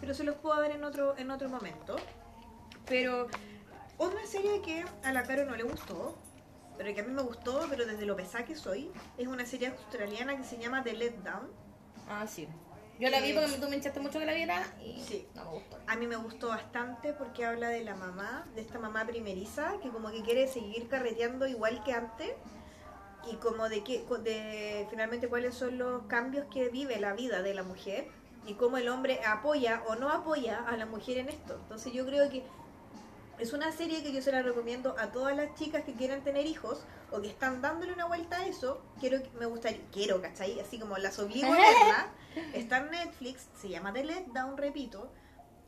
Pero 0.00 0.12
se 0.14 0.24
los 0.24 0.36
puedo 0.36 0.60
ver 0.60 0.72
en 0.72 0.84
otro, 0.84 1.16
en 1.16 1.30
otro 1.30 1.48
momento. 1.48 1.96
Pero 2.86 3.28
otra 3.96 4.26
serie 4.26 4.60
que 4.62 4.84
a 5.04 5.12
la 5.12 5.22
Caro 5.24 5.44
no 5.44 5.56
le 5.56 5.62
gustó, 5.62 6.16
pero 6.76 6.94
que 6.94 7.00
a 7.00 7.04
mí 7.04 7.12
me 7.12 7.22
gustó, 7.22 7.66
pero 7.70 7.86
desde 7.86 8.04
lo 8.06 8.14
pesada 8.16 8.44
que 8.44 8.54
soy, 8.54 8.90
es 9.16 9.26
una 9.26 9.44
serie 9.46 9.68
australiana 9.68 10.36
que 10.36 10.44
se 10.44 10.58
llama 10.58 10.82
The 10.84 10.92
Letdown. 10.94 11.48
Ah, 12.08 12.26
sí. 12.26 12.48
Yo 12.98 13.10
la 13.10 13.20
vi 13.20 13.32
porque 13.32 13.58
tú 13.60 13.68
me 13.68 13.76
hinchaste 13.76 14.00
mucho 14.00 14.18
que 14.18 14.26
la 14.26 14.32
viera 14.34 14.66
y 14.84 15.00
Sí. 15.00 15.26
no 15.34 15.44
me 15.44 15.50
gustó. 15.52 15.78
A 15.86 15.96
mí 15.96 16.06
me 16.06 16.16
gustó 16.16 16.48
bastante 16.48 17.12
porque 17.12 17.44
habla 17.44 17.68
de 17.68 17.84
la 17.84 17.94
mamá, 17.94 18.46
de 18.54 18.60
esta 18.60 18.78
mamá 18.78 19.06
primeriza, 19.06 19.74
que 19.82 19.88
como 19.90 20.10
que 20.10 20.22
quiere 20.22 20.48
seguir 20.48 20.88
carreteando 20.88 21.46
igual 21.46 21.82
que 21.84 21.92
antes 21.92 22.32
y 23.30 23.36
como 23.36 23.68
de 23.68 23.84
que 23.84 24.04
de 24.22 24.86
finalmente 24.90 25.28
cuáles 25.28 25.54
son 25.54 25.78
los 25.78 26.02
cambios 26.04 26.46
que 26.52 26.68
vive 26.70 26.98
la 26.98 27.12
vida 27.12 27.42
de 27.42 27.54
la 27.54 27.62
mujer 27.62 28.08
y 28.46 28.54
cómo 28.54 28.78
el 28.78 28.88
hombre 28.88 29.20
apoya 29.24 29.82
o 29.86 29.94
no 29.94 30.10
apoya 30.10 30.64
a 30.66 30.76
la 30.76 30.86
mujer 30.86 31.18
en 31.18 31.28
esto. 31.28 31.54
Entonces 31.62 31.92
yo 31.92 32.04
creo 32.06 32.28
que 32.30 32.42
es 33.38 33.52
una 33.52 33.72
serie 33.72 34.02
que 34.02 34.12
yo 34.12 34.20
se 34.22 34.32
la 34.32 34.42
recomiendo 34.42 34.96
a 34.98 35.12
todas 35.12 35.36
las 35.36 35.54
chicas 35.54 35.84
que 35.84 35.94
quieran 35.94 36.22
tener 36.22 36.46
hijos 36.46 36.84
o 37.10 37.20
que 37.20 37.28
están 37.28 37.62
dándole 37.62 37.92
una 37.92 38.06
vuelta 38.06 38.38
a 38.38 38.46
eso. 38.46 38.82
Quiero, 39.00 39.18
me 39.38 39.46
gustaría, 39.46 39.80
quiero, 39.92 40.20
¿cachai? 40.20 40.58
Así 40.60 40.78
como 40.78 40.96
las 40.98 41.18
obligo 41.18 41.46
a 41.46 41.50
verla. 41.56 42.12
Está 42.52 42.78
en 42.78 42.90
Netflix, 42.90 43.48
se 43.56 43.68
llama 43.68 43.92
The 43.92 44.04
Letdown, 44.04 44.56
repito. 44.56 45.10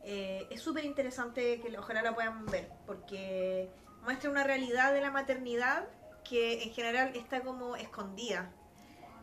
Eh, 0.03 0.47
es 0.51 0.61
súper 0.61 0.85
interesante 0.85 1.61
que 1.61 1.79
ojalá 1.79 2.03
la 2.03 2.14
puedan 2.14 2.47
ver 2.47 2.71
porque 2.87 3.68
muestra 4.03 4.31
una 4.31 4.45
realidad 4.45 4.93
de 4.93 5.01
la 5.01 5.11
maternidad 5.11 5.87
que 6.29 6.62
en 6.62 6.73
general 6.73 7.12
está 7.14 7.43
como 7.43 7.77
escondida. 7.77 8.51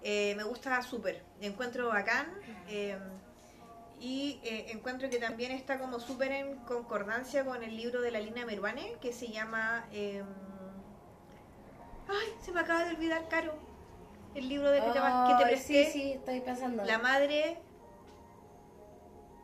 Eh, 0.03 0.35
me 0.35 0.43
gusta 0.43 0.81
súper, 0.83 1.23
encuentro 1.41 1.87
bacán 1.87 2.27
eh, 2.67 2.97
y 3.99 4.39
eh, 4.43 4.67
encuentro 4.71 5.09
que 5.09 5.17
también 5.17 5.51
está 5.51 5.79
como 5.79 5.99
súper 5.99 6.31
en 6.31 6.55
concordancia 6.65 7.43
con 7.45 7.63
el 7.63 7.75
libro 7.75 8.01
de 8.01 8.11
la 8.11 8.19
Lina 8.19 8.45
Meruane 8.45 8.95
que 9.01 9.11
se 9.13 9.27
llama... 9.29 9.85
eh, 9.91 10.23
ay, 12.07 12.27
se 12.43 12.51
me 12.51 12.59
acaba 12.61 12.83
de 12.85 12.91
olvidar, 12.95 13.27
Caro. 13.27 13.53
El 14.35 14.49
libro 14.49 14.69
de 14.69 14.79
que 14.81 14.91
te, 14.91 14.99
que 14.99 15.35
te 15.39 15.43
presté. 15.49 15.85
Sí, 15.85 15.91
sí, 15.91 16.11
estoy 16.11 16.41
pensando. 16.41 16.83
La 16.85 16.99
madre. 16.99 17.57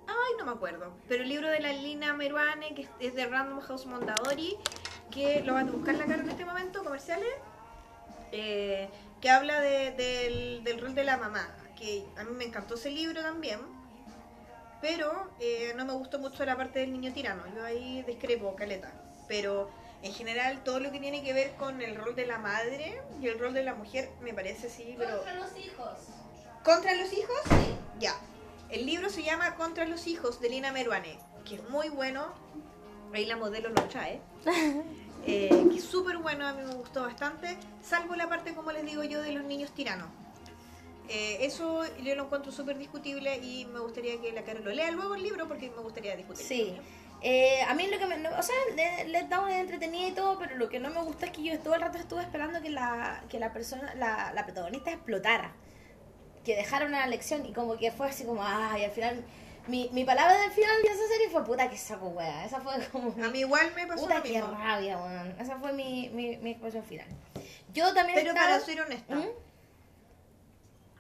Ay, 0.08 0.34
no 0.38 0.46
me 0.46 0.52
acuerdo. 0.52 0.94
Pero 1.08 1.24
el 1.24 1.30
libro 1.30 1.48
de 1.48 1.60
la 1.60 1.74
Lina 1.74 2.14
Meruane, 2.14 2.76
que 2.76 2.88
es- 3.00 3.16
de 3.16 3.26
Random 3.26 3.60
House 3.62 3.86
Mondadori, 3.88 4.56
que 5.10 5.42
lo 5.42 5.54
van 5.56 5.70
a 5.70 5.72
buscar 5.72 5.96
la 5.96 6.06
cara 6.06 6.22
en 6.22 6.30
este 6.30 6.46
momento, 6.46 6.84
comerciales, 6.84 7.28
eh, 8.32 8.90
que 9.20 9.30
habla 9.32 9.60
de- 9.62 9.92
del, 9.92 10.64
del 10.64 10.80
rol 10.80 10.94
de 10.94 11.04
la 11.06 11.18
mamá. 11.18 11.48
Que 11.76 12.06
a 12.18 12.24
mí 12.24 12.32
me 12.36 12.44
encantó 12.46 12.76
ese 12.76 12.92
libro 12.92 13.22
también, 13.22 13.60
pero 14.84 15.32
eh, 15.40 15.74
no 15.78 15.86
me 15.86 15.94
gustó 15.94 16.20
mucho 16.20 16.44
la 16.44 16.58
parte 16.58 16.80
del 16.80 16.92
niño 16.92 17.14
tirano. 17.14 17.44
Yo 17.56 17.64
ahí 17.64 18.04
discrepo, 18.04 18.54
caleta. 18.54 18.92
Pero 19.30 19.72
en 20.02 20.12
general, 20.14 20.62
todo 20.66 20.82
lo 20.82 20.92
que 20.92 21.00
tiene 21.00 21.24
que 21.24 21.32
ver 21.32 21.54
con 21.56 21.82
el 21.82 21.96
rol 21.96 22.14
de 22.18 22.28
la 22.28 22.38
madre 22.38 23.02
y 23.22 23.30
el 23.30 23.40
rol 23.40 23.54
de 23.54 23.64
la 23.64 23.76
mujer 23.76 24.10
me 24.20 24.34
parece 24.34 24.70
sí, 24.70 24.94
pero. 24.98 25.16
Contra 25.16 25.36
los 25.36 25.58
hijos. 25.58 25.90
¿Contra 26.66 26.94
los 26.96 27.14
hijos? 27.14 27.40
Ya. 27.98 28.14
El 28.70 28.86
libro 28.86 29.10
se 29.10 29.24
llama 29.24 29.56
Contra 29.56 29.86
los 29.86 30.06
hijos 30.06 30.42
de 30.42 30.50
Lina 30.50 30.74
Meruane, 30.74 31.18
que 31.46 31.56
es 31.56 31.70
muy 31.70 31.88
bueno. 31.88 32.34
Ahí 33.14 33.26
la 33.26 33.38
modelo 33.38 33.70
lo 33.70 33.84
trae. 33.84 34.20
Eh, 35.26 35.48
que 35.72 35.78
es 35.78 35.86
súper 35.86 36.18
bueno, 36.18 36.46
a 36.46 36.52
mí 36.52 36.64
me 36.64 36.74
gustó 36.74 37.04
bastante. 37.04 37.58
Salvo 37.82 38.14
la 38.14 38.28
parte, 38.28 38.54
como 38.54 38.74
les 38.74 38.86
digo 38.86 39.06
yo, 39.06 39.22
de 39.22 39.32
los 39.32 39.46
niños 39.46 39.72
tiranos. 39.72 40.10
Eh, 41.10 41.40
eso 41.42 41.84
yo 42.02 42.16
lo 42.16 42.24
encuentro 42.24 42.52
súper 42.52 42.78
discutible 42.78 43.38
y 43.38 43.66
me 43.66 43.80
gustaría 43.80 44.20
que 44.22 44.32
la 44.32 44.44
cara 44.44 44.60
lo 44.62 44.72
lea 44.72 44.90
luego 44.92 45.16
el 45.16 45.24
libro 45.24 45.48
porque 45.48 45.70
me 45.70 45.82
gustaría 45.82 46.16
discutir. 46.16 46.46
Sí. 46.46 46.78
Eh, 47.22 47.62
a 47.68 47.74
mí 47.74 47.88
lo 47.88 47.98
que 48.00 48.06
me... 48.06 48.18
no- 48.18 48.38
o 48.38 48.44
sea, 48.44 48.56
le, 48.76 49.06
le 49.10 49.24
da 49.28 49.40
una 49.42 49.60
entretenida 49.60 50.08
y 50.08 50.12
todo, 50.12 50.38
pero 50.40 50.56
lo 50.56 50.68
que 50.70 50.80
no 50.80 50.90
me 50.90 51.02
gusta 51.04 51.26
es 51.28 51.32
que 51.32 51.44
yo 51.44 51.58
todo 51.60 51.76
el 51.76 51.82
rato 51.82 51.98
estuve 51.98 52.22
esperando 52.22 52.62
que 52.62 52.70
la, 52.70 53.24
que 53.30 53.40
la 53.40 53.54
persona, 53.54 53.94
la, 53.96 54.32
la 54.34 54.46
protagonista 54.46 54.92
explotara. 54.92 55.54
Que 56.44 56.56
dejara 56.58 56.86
una 56.86 57.08
lección 57.08 57.46
y 57.46 57.54
como 57.54 57.78
que 57.78 57.92
fue 57.92 58.10
así 58.10 58.26
como, 58.26 58.44
ay, 58.46 58.84
al 58.86 58.92
final... 58.92 59.24
Mi, 59.66 59.90
mi 59.94 60.04
palabra 60.04 60.38
del 60.42 60.52
final 60.52 60.82
de 60.82 60.90
esa 60.90 61.08
serie 61.08 61.30
fue 61.30 61.46
puta 61.46 61.70
que 61.70 61.78
saco 61.78 62.08
wea. 62.10 62.44
Esa 62.46 62.60
fue 62.60 62.74
como... 62.92 63.16
A 63.24 63.30
mí 63.30 63.40
igual 63.40 63.72
me 63.74 63.88
pasó 63.88 64.02
Puta 64.02 64.18
lo 64.18 64.24
que 64.24 64.42
rabia, 64.42 64.98
weón. 64.98 65.36
Esa 65.40 65.58
fue 65.58 65.72
mi, 65.72 66.10
mi, 66.10 66.36
mi 66.36 66.52
expresión 66.52 66.84
final. 66.84 67.08
Yo 67.74 67.94
también 67.94 68.20
Pero 68.20 68.32
estaba- 68.32 68.48
para 68.48 68.60
ser 68.60 68.82
honesta, 68.82 69.16
¿Mm? 69.16 69.28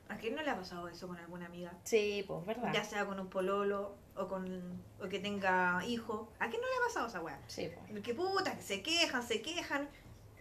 ¿A 0.09 0.17
quién 0.17 0.35
no 0.35 0.41
le 0.41 0.49
ha 0.49 0.55
pasado 0.55 0.87
eso 0.87 1.07
con 1.07 1.17
alguna 1.17 1.45
amiga? 1.45 1.73
Sí, 1.83 2.23
pues, 2.27 2.45
verdad. 2.45 2.71
Ya 2.73 2.83
sea 2.83 3.05
con 3.05 3.19
un 3.19 3.29
pololo 3.29 3.95
o 4.15 4.27
con 4.27 4.83
o 5.01 5.07
que 5.09 5.19
tenga 5.19 5.83
hijos. 5.85 6.27
¿A 6.39 6.49
quién 6.49 6.61
no 6.61 6.67
le 6.67 6.75
ha 6.75 6.87
pasado 6.87 7.07
esa 7.07 7.21
weá? 7.21 7.39
Sí, 7.47 7.71
pues. 7.73 7.91
Porque 7.91 8.13
puta, 8.13 8.55
que 8.55 8.61
se 8.61 8.81
quejan, 8.81 9.23
se 9.23 9.41
quejan. 9.41 9.89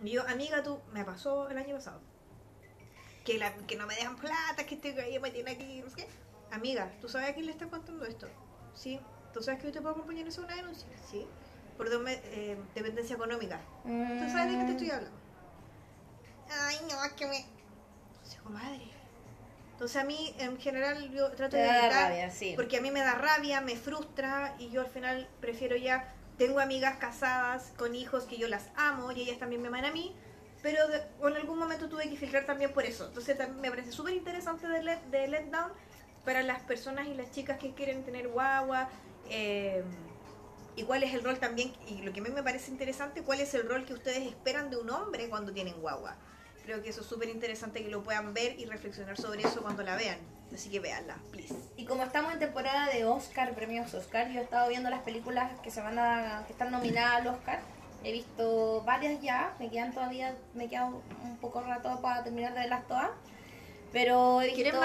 Y 0.03 0.11
yo, 0.11 0.27
amiga, 0.29 0.63
tú, 0.63 0.81
me 0.93 1.05
pasó 1.05 1.49
el 1.49 1.59
año 1.59 1.77
pasado. 1.77 2.01
Que, 3.25 3.39
la, 3.39 3.55
que 3.55 3.77
no 3.77 3.87
me 3.87 3.95
dejan 3.95 4.17
plata, 4.17 4.67
que 4.67 4.75
estoy 4.75 4.93
ahí, 4.99 5.19
me 5.21 5.31
tiene 5.31 5.53
aquí, 5.53 5.81
no 5.81 5.91
sé 5.91 5.97
qué. 5.97 6.09
Amiga, 6.51 6.93
¿tú 7.01 7.09
sabes 7.09 7.31
a 7.31 7.35
quién 7.35 7.47
le 7.47 7.53
estás 7.53 7.69
contando 7.69 8.05
esto? 8.05 8.29
Sí. 8.75 9.01
¿Tú 9.33 9.43
sabes 9.43 9.61
que 9.61 9.69
yo 9.69 9.73
te 9.73 9.81
puedo 9.81 9.95
acompañar 9.95 10.27
en 10.27 10.45
una 10.45 10.57
denuncia? 10.57 10.89
Sí. 11.11 11.27
Por 11.77 11.89
eh, 11.89 12.59
dependencia 12.75 13.15
económica. 13.17 13.61
¿Tú 13.85 14.29
sabes 14.31 14.53
de 14.53 14.59
qué 14.59 14.65
te 14.65 14.71
estoy 14.73 14.91
hablando? 14.91 15.19
Ay, 16.51 16.77
no, 16.91 17.05
es 17.05 17.13
que 17.13 17.27
me... 17.27 17.39
Entonces, 18.13 18.41
comadre. 18.43 19.02
Entonces 19.83 20.01
a 20.01 20.05
mí, 20.05 20.33
en 20.39 20.61
general, 20.61 21.11
yo 21.11 21.33
trato 21.33 21.57
de 21.57 21.69
evitar... 21.69 21.91
rabia, 21.91 22.31
sí. 22.31 22.53
Porque 22.55 22.77
a 22.77 22.81
mí 22.81 22.93
me 22.93 23.01
da 23.01 23.17
rabia, 23.17 23.61
me 23.61 23.75
frustra 23.75 24.55
y 24.61 24.71
yo 24.71 24.83
al 24.83 24.87
final 24.87 25.29
prefiero 25.41 25.75
ya... 25.75 26.15
Tengo 26.39 26.61
amigas 26.61 26.99
casadas 26.99 27.73
con 27.77 27.97
hijos 27.97 28.25
que 28.25 28.39
yo 28.39 28.47
las 28.47 28.69
amo 28.77 29.11
y 29.11 29.23
ellas 29.23 29.41
también 29.41 29.61
me 29.61 29.67
aman 29.69 29.85
a 29.85 29.91
mí, 29.91 30.15
pero 30.63 30.87
de- 30.87 31.03
o 31.21 31.29
en 31.29 31.37
algún 31.37 31.59
momento 31.59 31.89
tuve 31.89 32.09
que 32.09 32.17
filtrar 32.17 32.47
también 32.47 32.73
por 32.73 32.85
eso. 32.85 33.07
Entonces 33.09 33.37
también 33.37 33.61
me 33.61 33.71
parece 33.71 33.91
súper 33.91 34.15
interesante 34.15 34.69
de, 34.69 34.83
let, 34.85 35.01
de 35.11 35.27
Letdown 35.27 35.73
para 36.25 36.43
las 36.45 36.61
personas 36.63 37.09
y 37.09 37.15
las 37.15 37.33
chicas 37.33 37.59
que 37.59 37.75
quieren 37.75 38.05
tener 38.05 38.29
guagua. 38.29 38.89
eh, 39.31 39.83
y 40.77 40.85
cuál 40.85 41.03
es 41.03 41.13
el 41.13 41.23
rol 41.25 41.39
también, 41.41 41.73
y 41.89 42.03
lo 42.03 42.13
que 42.13 42.21
a 42.21 42.23
mí 42.23 42.31
me 42.31 42.43
parece 42.45 42.71
interesante, 42.71 43.23
cuál 43.23 43.41
es 43.41 43.53
el 43.55 43.69
rol 43.69 43.85
que 43.85 43.95
ustedes 43.95 44.27
esperan 44.29 44.71
de 44.71 44.77
un 44.77 44.89
hombre 44.91 45.29
cuando 45.29 45.53
tienen 45.53 45.75
guagua. 45.81 46.17
Creo 46.65 46.83
que 46.83 46.91
eso 46.91 47.01
es 47.01 47.07
súper 47.07 47.29
interesante 47.29 47.83
que 47.83 47.91
lo 47.91 48.03
puedan 48.03 48.35
ver 48.35 48.59
y 48.59 48.67
reflexionar 48.67 49.17
sobre 49.17 49.43
eso 49.43 49.63
cuando 49.63 49.83
la 49.83 49.97
vean. 49.97 50.19
Así 50.55 50.71
que 50.71 50.81
véanla, 50.81 51.17
please. 51.31 51.55
Y 51.77 51.85
como 51.87 52.03
estamos 52.03 52.33
en 52.33 52.39
temporada 52.39 52.89
de 52.89 53.05
Oscar, 53.05 53.55
premios 53.55 53.93
Oscar, 53.95 54.31
yo 54.31 54.41
he 54.41 54.43
estado 54.43 54.69
viendo 54.69 54.91
las 54.91 55.01
películas 55.01 55.51
que 55.61 55.71
se 55.71 55.81
van 55.81 55.99
a, 55.99 56.45
que 56.47 56.53
están 56.53 56.71
nominadas 56.71 57.21
al 57.21 57.27
Oscar. 57.29 57.61
He 58.05 58.13
visto 58.13 58.83
varias 58.85 59.21
ya, 59.23 59.55
me 59.59 59.71
quedan 59.71 59.93
todavía, 59.93 60.37
me 60.55 60.69
queda 60.69 60.87
un 60.87 61.39
poco 61.41 61.63
rato 61.63 62.01
para 62.03 62.23
terminar 62.23 62.53
de 62.53 62.61
verlas 62.61 62.87
todas. 62.87 63.11
Pero 63.93 64.43
he 64.43 64.55
visto... 64.55 64.79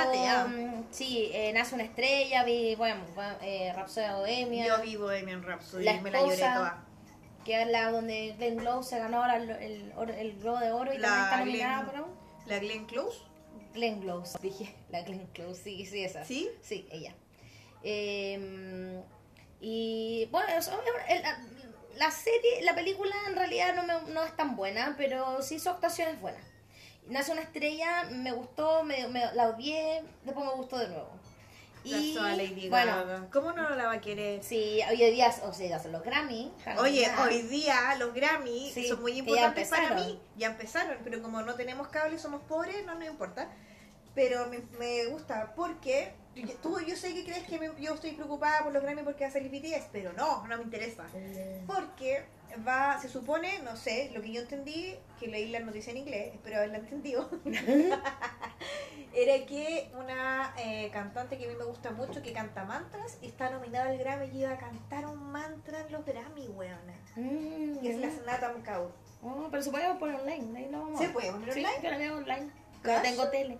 Mm, 0.47 0.83
Sí, 0.91 1.29
eh, 1.33 1.51
Nace 1.53 1.75
una 1.75 1.83
estrella, 1.85 2.43
vi, 2.43 2.75
bueno, 2.75 3.01
eh, 3.41 3.71
Rhapsody 3.75 4.13
Bohemia, 4.13 4.67
Yo 4.67 4.81
vi 4.81 4.95
Bohemian 4.95 5.43
Rhapsody 5.43 5.85
La 5.85 5.93
y 5.93 6.01
me 6.01 6.11
la 6.11 6.19
lloré 6.19 6.33
esposa, 6.33 6.53
toda. 6.53 6.83
Que 7.47 7.61
es 7.61 7.67
la 7.69 7.89
donde 7.91 8.35
Glenn 8.37 8.57
Close 8.57 8.89
se 8.89 8.99
ganó 8.99 9.23
ahora 9.23 9.37
el, 9.37 9.49
el, 9.49 10.37
Globo 10.39 10.59
de 10.59 10.71
Oro 10.73 10.93
y 10.93 10.97
La 10.97 11.07
también 11.07 11.23
está 11.25 11.39
nominada, 11.39 11.81
Glenn- 11.83 11.91
pero... 11.91 12.07
La 12.45 12.59
Glenn 12.59 12.85
Close. 12.85 13.19
Glenn 13.73 14.01
Close, 14.01 14.37
dije, 14.43 14.75
la 14.89 15.01
Glenn 15.03 15.27
Close, 15.27 15.63
sí, 15.63 15.85
sí, 15.85 16.03
esa. 16.03 16.25
¿Sí? 16.25 16.49
Sí, 16.61 16.87
ella. 16.91 17.15
Eh, 17.83 19.01
y 19.61 20.27
bueno, 20.29 20.47
la 21.95 22.11
serie, 22.11 22.61
la 22.63 22.75
película 22.75 23.15
en 23.27 23.35
realidad 23.35 23.73
no, 23.75 23.83
me- 23.83 24.13
no 24.13 24.23
es 24.25 24.35
tan 24.35 24.55
buena, 24.55 24.95
pero 24.97 25.41
sí 25.41 25.57
su 25.59 25.69
actuación 25.69 26.09
es 26.09 26.19
buena. 26.21 26.39
Nace 27.07 27.31
una 27.31 27.41
estrella, 27.41 28.03
me 28.11 28.33
gustó, 28.33 28.83
me, 28.83 29.07
me- 29.07 29.33
la 29.33 29.47
odié, 29.49 30.03
después 30.25 30.45
me 30.45 30.51
gustó 30.53 30.77
de 30.77 30.89
nuevo. 30.89 31.09
La 31.89 31.97
bueno. 32.69 33.27
¿Cómo 33.31 33.51
no 33.53 33.69
la 33.69 33.85
va 33.85 33.93
a 33.93 34.01
querer? 34.01 34.43
sí, 34.43 34.79
hoy 34.89 34.97
día, 35.11 35.33
o 35.43 35.53
sea, 35.53 35.81
los 35.87 36.03
Grammy. 36.03 36.51
Oye, 36.79 37.07
hoy 37.21 37.41
día 37.43 37.95
los 37.99 38.13
Grammy 38.13 38.71
Sí, 38.73 38.87
son 38.87 39.01
muy 39.01 39.13
importantes 39.19 39.69
para 39.69 39.95
mí. 39.95 40.19
Ya 40.35 40.47
empezaron, 40.47 40.97
pero 41.03 41.21
como 41.21 41.41
no 41.41 41.55
tenemos 41.55 41.87
cable 41.89 42.17
somos 42.19 42.41
pobres, 42.43 42.85
no 42.85 42.95
nos 42.95 43.07
importa. 43.07 43.49
Pero 44.15 44.47
me, 44.47 44.59
me 44.79 45.05
gusta 45.07 45.53
porque 45.55 46.11
tú, 46.63 46.79
yo 46.81 46.95
sé 46.95 47.13
que 47.13 47.23
crees 47.23 47.43
que 47.47 47.59
me- 47.59 47.71
yo 47.79 47.93
estoy 47.93 48.11
preocupada 48.13 48.63
por 48.63 48.73
los 48.73 48.81
Grammy 48.81 49.03
porque 49.03 49.23
va 49.25 49.29
a 49.29 49.33
salir 49.33 49.51
BTS, 49.51 49.89
pero 49.91 50.11
no, 50.13 50.45
no 50.47 50.57
me 50.57 50.63
interesa. 50.63 51.03
Porque 51.67 52.25
va, 52.67 52.99
se 52.99 53.09
supone, 53.09 53.59
no 53.59 53.75
sé, 53.75 54.09
lo 54.15 54.21
que 54.23 54.31
yo 54.31 54.41
entendí, 54.41 54.95
que 55.19 55.27
leí 55.27 55.49
la 55.49 55.59
noticia 55.59 55.91
en 55.91 55.97
inglés, 55.97 56.33
espero 56.33 56.57
haberla 56.57 56.77
entendido, 56.79 57.29
era 59.13 59.45
que 59.45 59.89
una 59.97 60.53
eh, 60.57 60.89
cantante 60.91 61.37
que 61.37 61.45
a 61.45 61.47
mí 61.47 61.55
me 61.57 61.63
gusta 61.65 61.91
mucho, 61.91 62.21
que 62.21 62.33
canta 62.33 62.63
mantras, 62.65 63.17
está 63.21 63.49
nominada 63.49 63.89
al 63.89 63.97
Grammy 63.97 64.27
y 64.27 64.41
iba 64.41 64.51
a 64.51 64.57
cantar 64.57 65.05
un 65.05 65.31
mantra 65.31 65.79
en 65.81 65.91
los 65.91 66.05
Grammy, 66.05 66.47
weona. 66.49 66.93
Mm, 67.15 67.79
Que 67.79 67.89
es 67.91 67.97
la 67.97 68.09
Snatam 68.11 68.61
Kaur. 68.61 68.91
Oh, 69.23 69.47
pero 69.49 69.63
se 69.63 69.71
puede 69.71 69.91
poner 69.95 70.19
online, 70.21 70.59
ahí 70.59 70.69
lo 70.71 70.79
vamos 70.79 70.99
¿Se 70.99 71.09
puede 71.09 71.31
poner 71.31 71.53
Sí, 71.53 71.63
online? 71.65 71.83
yo 71.83 71.89
la 71.91 71.97
veo 71.97 72.17
online. 72.17 72.51
No 72.83 73.01
tengo 73.01 73.27
tele. 73.29 73.57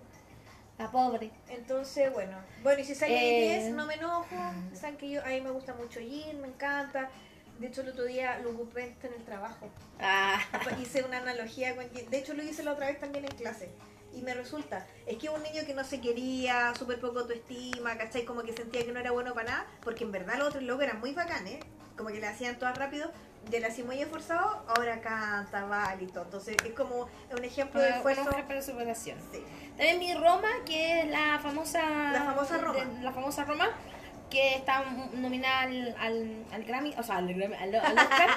La 0.78 0.92
pobre. 0.92 1.32
Entonces, 1.50 2.14
bueno. 2.14 2.38
Bueno, 2.62 2.80
y 2.80 2.84
si 2.86 2.94
sale 2.94 3.16
Eh. 3.56 3.60
BTS, 3.66 3.74
no 3.76 3.86
me 3.88 3.96
enojo. 3.96 4.28
Saben 4.74 4.96
que 4.98 5.10
yo, 5.10 5.24
a 5.24 5.30
mí 5.30 5.42
me 5.42 5.50
gusta 5.50 5.74
mucho 5.74 6.00
Jin, 6.00 6.40
me 6.40 6.50
encanta. 6.50 7.10
De 7.58 7.66
hecho, 7.68 7.82
el 7.82 7.90
otro 7.90 8.04
día 8.06 8.38
lo 8.40 8.52
ocupé 8.52 8.96
en 9.02 9.14
el 9.14 9.24
trabajo. 9.26 9.68
Ah, 10.00 10.40
hice 10.80 11.04
una 11.04 11.18
analogía 11.18 11.76
con 11.76 11.90
Jin. 11.90 12.08
De 12.12 12.20
hecho, 12.20 12.36
lo 12.36 12.44
hice 12.44 12.62
la 12.62 12.74
otra 12.74 12.86
vez 12.86 13.00
también 13.00 13.26
en 13.26 13.32
clase. 13.32 13.72
Y 14.18 14.22
me 14.24 14.34
resulta, 14.34 14.86
es 15.06 15.18
que 15.18 15.30
un 15.30 15.44
niño 15.44 15.62
que 15.66 15.74
no 15.76 15.84
se 15.84 16.02
quería, 16.02 16.74
súper 16.76 17.00
poco 17.00 17.20
autoestima, 17.20 17.98
¿cachai? 17.98 18.26
Como 18.26 18.42
que 18.42 18.52
sentía 18.54 18.84
que 18.84 18.92
no 18.92 19.00
era 19.00 19.12
bueno 19.12 19.34
para 19.36 19.52
nada, 19.52 19.68
porque 19.84 20.04
en 20.06 20.12
verdad 20.12 20.38
los 20.40 20.48
otros 20.50 20.64
locos 20.64 20.84
eran 20.86 21.00
muy 21.00 21.14
bacanes, 21.14 21.60
como 21.96 22.10
que 22.10 22.20
le 22.20 22.26
hacían 22.28 22.58
todo 22.58 22.74
rápido, 22.74 23.12
él 23.52 23.64
así 23.64 23.84
muy 23.84 24.02
esforzado, 24.02 24.64
ahora 24.68 25.00
canta, 25.02 25.66
baila 25.66 26.02
y 26.02 26.08
todo. 26.08 26.24
Entonces 26.26 26.58
es 26.66 26.74
como 26.74 27.08
un 27.32 27.44
ejemplo 27.44 27.80
de 27.80 27.90
esfuerzo. 27.90 28.24
mujer 28.24 28.46
para 28.46 28.62
superación. 28.62 29.20
Sí. 29.32 29.42
También 29.78 30.00
mi 30.00 30.14
Roma, 30.16 30.50
que 30.66 31.02
es 31.02 31.08
la 31.10 31.40
famosa... 31.42 31.82
La 32.12 32.24
famosa 32.26 32.58
Roma. 32.58 32.80
de- 32.84 33.02
la 33.04 33.12
famosa 33.12 33.46
Roma, 33.46 33.70
que 34.32 34.56
está 34.56 34.84
nominada 35.14 35.62
al, 35.62 35.96
al, 36.00 36.46
al 36.52 36.64
Grammy, 36.66 36.94
o 36.98 37.04
sea, 37.04 37.18
al, 37.18 37.34
Grammy, 37.34 37.56
al, 37.56 37.76
al 37.76 37.98
Oscar. 38.00 38.30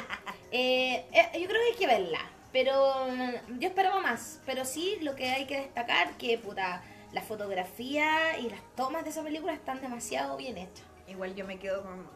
Eh, 0.53 1.05
eh, 1.13 1.41
yo 1.41 1.49
creo 1.49 1.61
que 1.63 1.73
hay 1.73 1.79
que 1.79 1.87
verla, 1.87 2.21
pero 2.53 3.07
mm, 3.09 3.59
yo 3.59 3.69
esperaba 3.69 4.01
más. 4.01 4.41
Pero 4.47 4.65
sí, 4.65 4.99
lo 5.03 5.15
que 5.15 5.31
hay 5.31 5.47
que 5.47 5.59
destacar, 5.59 6.17
que 6.17 6.39
puta, 6.39 6.83
la 7.13 7.23
fotografía 7.23 8.39
y 8.39 8.49
las 8.51 8.61
tomas 8.77 9.05
de 9.05 9.11
esa 9.11 9.23
película 9.23 9.53
están 9.53 9.81
demasiado 9.81 10.37
bien 10.37 10.59
hechas. 10.59 10.85
Igual 11.09 11.35
yo 11.35 11.45
me 11.47 11.59
quedo 11.59 11.83
con 11.83 12.07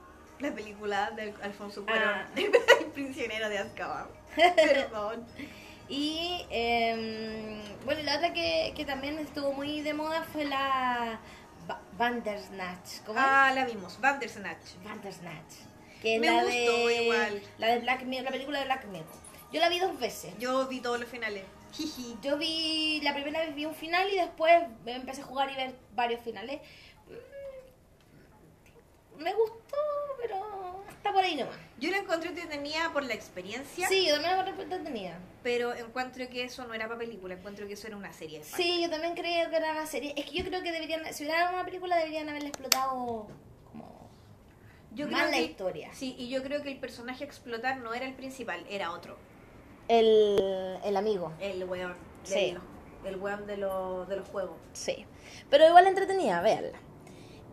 la 0.40 0.52
película 0.54 1.10
de 1.12 1.34
Alfonso 1.42 1.84
Ah. 1.88 2.26
Cuarón, 2.34 2.52
el 2.80 2.86
prisionero 2.92 3.48
de 3.48 3.58
Azkaban. 3.58 4.06
Perdón. 4.36 5.26
Y 5.86 6.46
em, 6.48 7.60
bueno, 7.84 8.02
la 8.04 8.16
otra 8.16 8.32
que, 8.32 8.72
que 8.74 8.86
también 8.86 9.18
estuvo 9.18 9.52
muy 9.52 9.82
de 9.82 9.92
moda 9.92 10.24
fue 10.32 10.46
la 10.46 11.20
Ba- 11.66 11.82
Bandersnatch. 11.98 13.00
¿Cómo 13.04 13.18
es? 13.18 13.24
Ah, 13.28 13.52
la 13.54 13.66
vimos, 13.66 14.00
Bandersnatch. 14.00 14.76
Bandersnatch. 14.82 15.52
Que 16.00 16.14
es 16.14 16.20
Me 16.22 16.28
la 16.28 16.42
gustó 16.42 16.86
de, 16.88 17.02
igual. 17.02 17.42
La 17.58 17.66
de 17.68 17.78
Black 17.80 18.02
Mirror, 18.04 18.24
la 18.24 18.30
película 18.30 18.58
de 18.60 18.64
Black 18.64 18.86
Mirror. 18.86 19.23
Yo 19.54 19.60
la 19.60 19.68
vi 19.68 19.78
dos 19.78 19.96
veces. 20.00 20.34
Yo 20.38 20.66
vi 20.66 20.80
todos 20.80 20.98
los 20.98 21.08
finales. 21.08 21.44
Jiji. 21.72 22.16
Yo 22.22 22.36
vi, 22.36 23.00
la 23.02 23.14
primera 23.14 23.38
vez 23.40 23.54
vi 23.54 23.64
un 23.66 23.74
final 23.74 24.08
y 24.12 24.16
después 24.16 24.64
empecé 24.84 25.22
a 25.22 25.24
jugar 25.24 25.50
y 25.52 25.54
ver 25.54 25.74
varios 25.94 26.20
finales. 26.22 26.60
Mm, 29.16 29.22
Me 29.22 29.32
gustó, 29.32 29.76
pero 30.20 30.82
está 30.88 31.12
por 31.12 31.22
ahí 31.22 31.36
nomás. 31.36 31.54
Yo 31.78 31.90
la 31.90 31.98
encontré 31.98 32.30
entretenida 32.30 32.92
por 32.92 33.04
la 33.04 33.14
experiencia, 33.14 33.86
Sí, 33.88 34.06
yo 34.06 34.14
también 34.14 34.32
la 34.36 34.40
encontré 34.42 34.64
entretenida. 34.64 35.18
pero 35.44 35.72
encuentro 35.74 36.28
que 36.28 36.42
eso 36.44 36.64
no 36.66 36.74
era 36.74 36.86
para 36.88 36.98
película, 36.98 37.34
encuentro 37.34 37.66
que 37.68 37.74
eso 37.74 37.86
era 37.86 37.96
una 37.96 38.12
serie. 38.12 38.38
de 38.40 38.44
Sí, 38.44 38.82
yo 38.82 38.90
también 38.90 39.14
creo 39.14 39.50
que 39.50 39.56
era 39.56 39.70
una 39.72 39.86
serie. 39.86 40.14
Es 40.16 40.24
que 40.26 40.32
yo 40.38 40.44
creo 40.44 40.62
que 40.62 40.72
deberían, 40.72 41.12
si 41.14 41.24
hubiera 41.24 41.50
una 41.50 41.64
película, 41.64 41.96
deberían 41.96 42.28
haberla 42.28 42.48
explotado 42.48 43.28
como 43.70 44.10
Yo 44.92 45.06
más 45.08 45.20
creo 45.22 45.30
la 45.30 45.36
que- 45.36 45.42
historia. 45.44 45.90
Sí, 45.94 46.16
y 46.18 46.28
yo 46.28 46.42
creo 46.42 46.62
que 46.62 46.70
el 46.72 46.78
personaje 46.80 47.22
a 47.22 47.26
explotar 47.26 47.76
no 47.78 47.94
era 47.94 48.06
el 48.06 48.14
principal, 48.14 48.64
era 48.68 48.90
otro. 48.92 49.16
El, 49.88 50.78
el 50.84 50.96
amigo, 50.96 51.32
El 51.40 51.64
weón. 51.64 51.94
Sí. 52.22 52.56
el 53.04 53.16
weón 53.16 53.46
de, 53.46 53.56
los 53.58 54.08
de 54.08 54.16
los 54.16 54.28
juegos. 54.28 54.56
sí. 54.72 55.06
Pero 55.50 55.66
igual 55.68 55.86
entretenida, 55.86 56.40
véanla. 56.40 56.78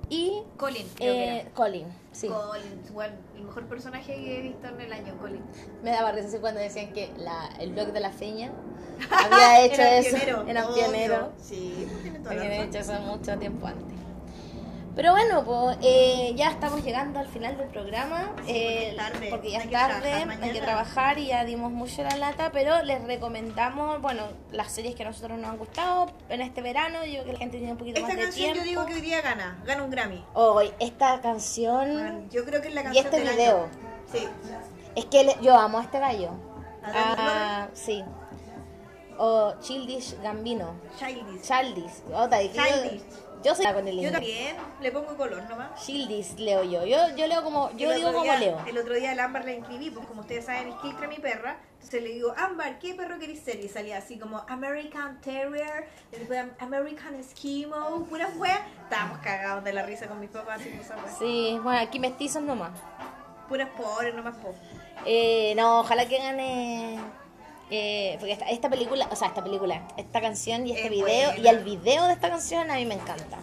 Y 0.10 0.44
Colin, 0.58 0.88
creo 0.96 1.14
que 1.14 1.24
eh, 1.24 1.40
era. 1.42 1.50
Colin, 1.52 1.88
sí. 2.12 2.28
Colin, 2.28 3.14
el 3.36 3.44
mejor 3.44 3.66
personaje 3.68 4.14
que 4.14 4.40
he 4.40 4.42
visto 4.42 4.68
en 4.68 4.82
el 4.82 4.92
año, 4.94 5.18
Colin. 5.20 5.42
Me 5.84 5.92
daba 5.92 6.12
risa 6.12 6.40
cuando 6.42 6.60
decían 6.60 6.92
que 6.94 7.12
la, 7.18 7.48
el 7.60 7.72
blog 7.72 7.88
de 7.94 8.00
la 8.02 8.12
feña 8.12 8.52
había 9.10 9.62
hecho 9.66 9.82
Era 9.82 9.98
eso. 10.00 10.18
pionero, 10.18 10.48
Era 10.48 10.66
obvio. 10.68 10.76
pionero. 10.76 11.32
Sí, 11.38 11.88
tiene 12.02 12.20
toda 12.20 12.36
la 12.36 12.42
Habían 12.42 12.58
razón. 12.58 12.70
hecho 12.70 12.80
eso 12.92 13.02
mucho 13.02 13.38
tiempo 13.40 13.68
antes. 13.68 13.98
Pero 14.94 15.12
bueno, 15.14 15.46
pues 15.46 15.78
eh, 15.82 16.34
ya 16.36 16.50
estamos 16.50 16.84
llegando 16.84 17.20
al 17.20 17.28
final 17.28 17.58
del 17.58 17.70
programa. 17.70 18.32
Porque 18.36 18.90
eh, 18.90 18.96
tarde. 18.98 19.28
porque 19.30 19.52
ya 19.52 19.60
es 19.60 19.72
tarde, 19.72 20.12
hay 20.42 20.52
que 20.52 20.60
trabajar 20.62 21.18
y 21.18 21.28
ya 21.28 21.46
dimos 21.46 21.72
mucho 21.72 22.04
la 22.04 22.18
lata, 22.18 22.52
pero 22.52 22.82
les 22.84 23.02
recomendamos, 23.06 24.02
bueno, 24.02 24.24
las 24.52 24.72
series 24.72 24.94
que 24.96 25.04
a 25.04 25.08
nosotros 25.08 25.38
nos 25.40 25.50
han 25.50 25.58
gustado 25.58 26.08
en 26.28 26.42
este 26.42 26.62
verano. 26.62 27.06
Yo 27.06 27.12
creo 27.22 27.26
que 27.26 27.34
la 27.34 27.40
gente 27.40 27.58
tiene 27.58 27.72
un 27.72 27.78
poquito 27.78 28.00
Esta 28.00 28.10
más 28.10 28.18
de 28.18 28.24
canción 28.24 28.44
tiempo. 28.54 28.60
yo 28.60 28.70
digo 28.70 28.86
que 28.86 28.94
hoy 28.96 29.02
día 29.02 29.22
gana, 29.22 29.62
gana 29.66 29.84
un 29.84 29.92
Grammy. 29.92 30.26
Hoy, 30.34 30.72
esta 30.80 31.22
canción, 31.22 32.30
Yo 32.30 32.44
creo 32.44 32.62
que 32.62 32.68
es 32.68 32.74
la 32.74 32.82
Y 32.82 32.84
canción 32.86 33.06
este 33.06 33.20
del 33.22 33.30
video. 33.36 33.58
año. 33.64 33.70
Sí. 34.12 34.28
es 34.96 35.06
que 35.06 35.24
le- 35.24 35.38
yo 35.42 35.56
amo 35.58 35.80
a 35.80 35.84
este 35.84 36.00
gallo. 36.00 36.32
¿A 36.84 36.92
Danny 36.92 37.16
Ah, 37.18 37.68
sí. 37.74 38.04
O 39.18 39.54
Childish 39.62 40.20
Gambino. 40.22 40.74
Childish. 41.00 41.42
Childish. 41.44 41.94
Y 42.44 42.50
Childish. 42.50 43.02
Yo 43.44 43.56
soy 43.56 43.66
con 43.74 43.88
el 43.88 44.00
Yo 44.00 44.12
también 44.12 44.56
le 44.82 44.92
pongo 44.92 45.16
color 45.18 45.44
nomás. 45.50 45.84
Childish 45.84 46.36
leo 46.38 46.64
yo. 46.64 46.86
Yo, 46.86 47.16
yo 47.16 47.28
leo 47.28 47.44
como, 47.44 47.72
yo 47.76 47.90
El 47.92 47.98
digo 47.98 48.12
como 48.12 48.24
día- 48.24 48.38
leo. 48.40 48.64
El 48.68 48.78
otro 48.78 48.94
día 48.94 49.12
al 49.12 49.20
Ámbar 49.20 49.46
la 49.46 49.54
inscribí, 49.54 49.90
porque 49.90 50.08
como 50.08 50.22
ustedes 50.22 50.46
saben, 50.46 50.68
es 50.70 50.76
Kiltra 50.76 51.08
mi 51.08 51.18
perra. 51.18 51.58
Entonces 51.76 52.04
le 52.04 52.10
digo, 52.10 52.34
Ámbar, 52.38 52.78
¿qué 52.80 52.94
perro 52.94 53.18
querés 53.18 53.40
ser? 53.40 53.60
Y 53.64 53.68
salía 53.68 53.98
así 53.98 54.20
como 54.20 54.44
American 54.48 55.20
Terrier, 55.22 55.88
después 56.12 56.46
American 56.60 57.16
Eskimo, 57.16 58.06
pura 58.10 58.30
wea. 58.38 58.68
Estábamos 58.84 59.18
cagados 59.20 59.64
de 59.64 59.74
la 59.74 59.84
risa 59.84 60.08
con 60.08 60.20
mis 60.20 60.30
papás 60.30 60.62
y 60.66 60.70
cosas. 60.78 61.00
Sí, 61.18 61.60
bueno, 61.64 61.80
aquí 61.80 62.00
mestizos 62.00 62.44
nomás. 62.44 62.72
Puras 63.50 63.70
pobres, 63.76 64.14
nomás 64.14 64.36
po. 64.38 64.54
Eh, 65.06 65.54
no, 65.56 65.80
ojalá 65.80 66.06
que 66.08 66.18
gane. 66.20 67.00
Eh, 67.72 68.16
porque 68.20 68.34
esta, 68.34 68.46
esta 68.50 68.70
película, 68.70 69.08
o 69.12 69.16
sea, 69.16 69.30
esta 69.30 69.44
película, 69.44 69.88
esta 69.98 70.22
canción 70.22 70.68
y 70.68 70.72
este 70.74 70.86
Es 70.86 70.90
video, 70.92 71.30
buena. 71.32 71.38
y 71.40 71.48
el 71.48 71.64
video 71.64 72.06
de 72.06 72.14
esta 72.14 72.30
canción 72.30 72.70
a 72.70 72.76
mí 72.76 72.86
me 72.86 72.96
encanta. 72.96 73.40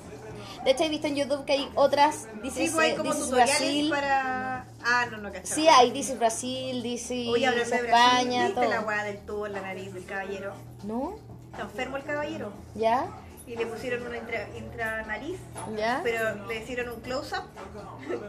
De 0.65 0.73
hecho, 0.73 0.85
he 0.85 0.89
visto 0.89 1.07
en 1.07 1.15
YouTube 1.17 1.45
que 1.45 1.53
hay 1.53 1.71
otras, 1.77 2.27
This 2.43 2.53
Sí, 2.53 2.71
pues 2.73 2.79
hay 2.87 2.91
eh, 2.93 2.97
como 2.97 3.15
tutoriales 3.15 3.59
Brasil. 3.59 3.91
para. 3.91 4.67
Ah, 4.85 5.07
no, 5.11 5.19
no, 5.19 5.33
cachaba. 5.33 5.55
Sí, 5.55 5.69
hay 5.69 5.97
is 5.97 6.19
Brasil, 6.19 6.85
is 6.85 7.11
Oye, 7.11 7.49
de 7.49 7.55
Brasil, 7.55 7.75
España, 7.87 8.45
¿viste 8.47 8.61
todo. 8.61 8.71
la 8.71 8.81
weá 8.81 9.05
del 9.05 9.19
tubo 9.21 9.47
en 9.47 9.53
la 9.53 9.61
nariz 9.63 9.95
del 9.95 10.05
caballero? 10.05 10.53
¿No? 10.85 11.17
Está 11.53 11.63
enfermo 11.63 11.97
el 11.97 12.03
caballero. 12.05 12.53
¿Ya? 12.75 13.07
Y 13.47 13.57
le 13.57 13.65
pusieron 13.67 14.07
una 14.07 14.19
intra, 14.19 14.47
intranariz, 14.59 15.39
¿Ya? 15.77 16.01
pero 16.03 16.47
le 16.47 16.63
hicieron 16.63 16.91
un 16.91 17.01
close-up. 17.01 17.45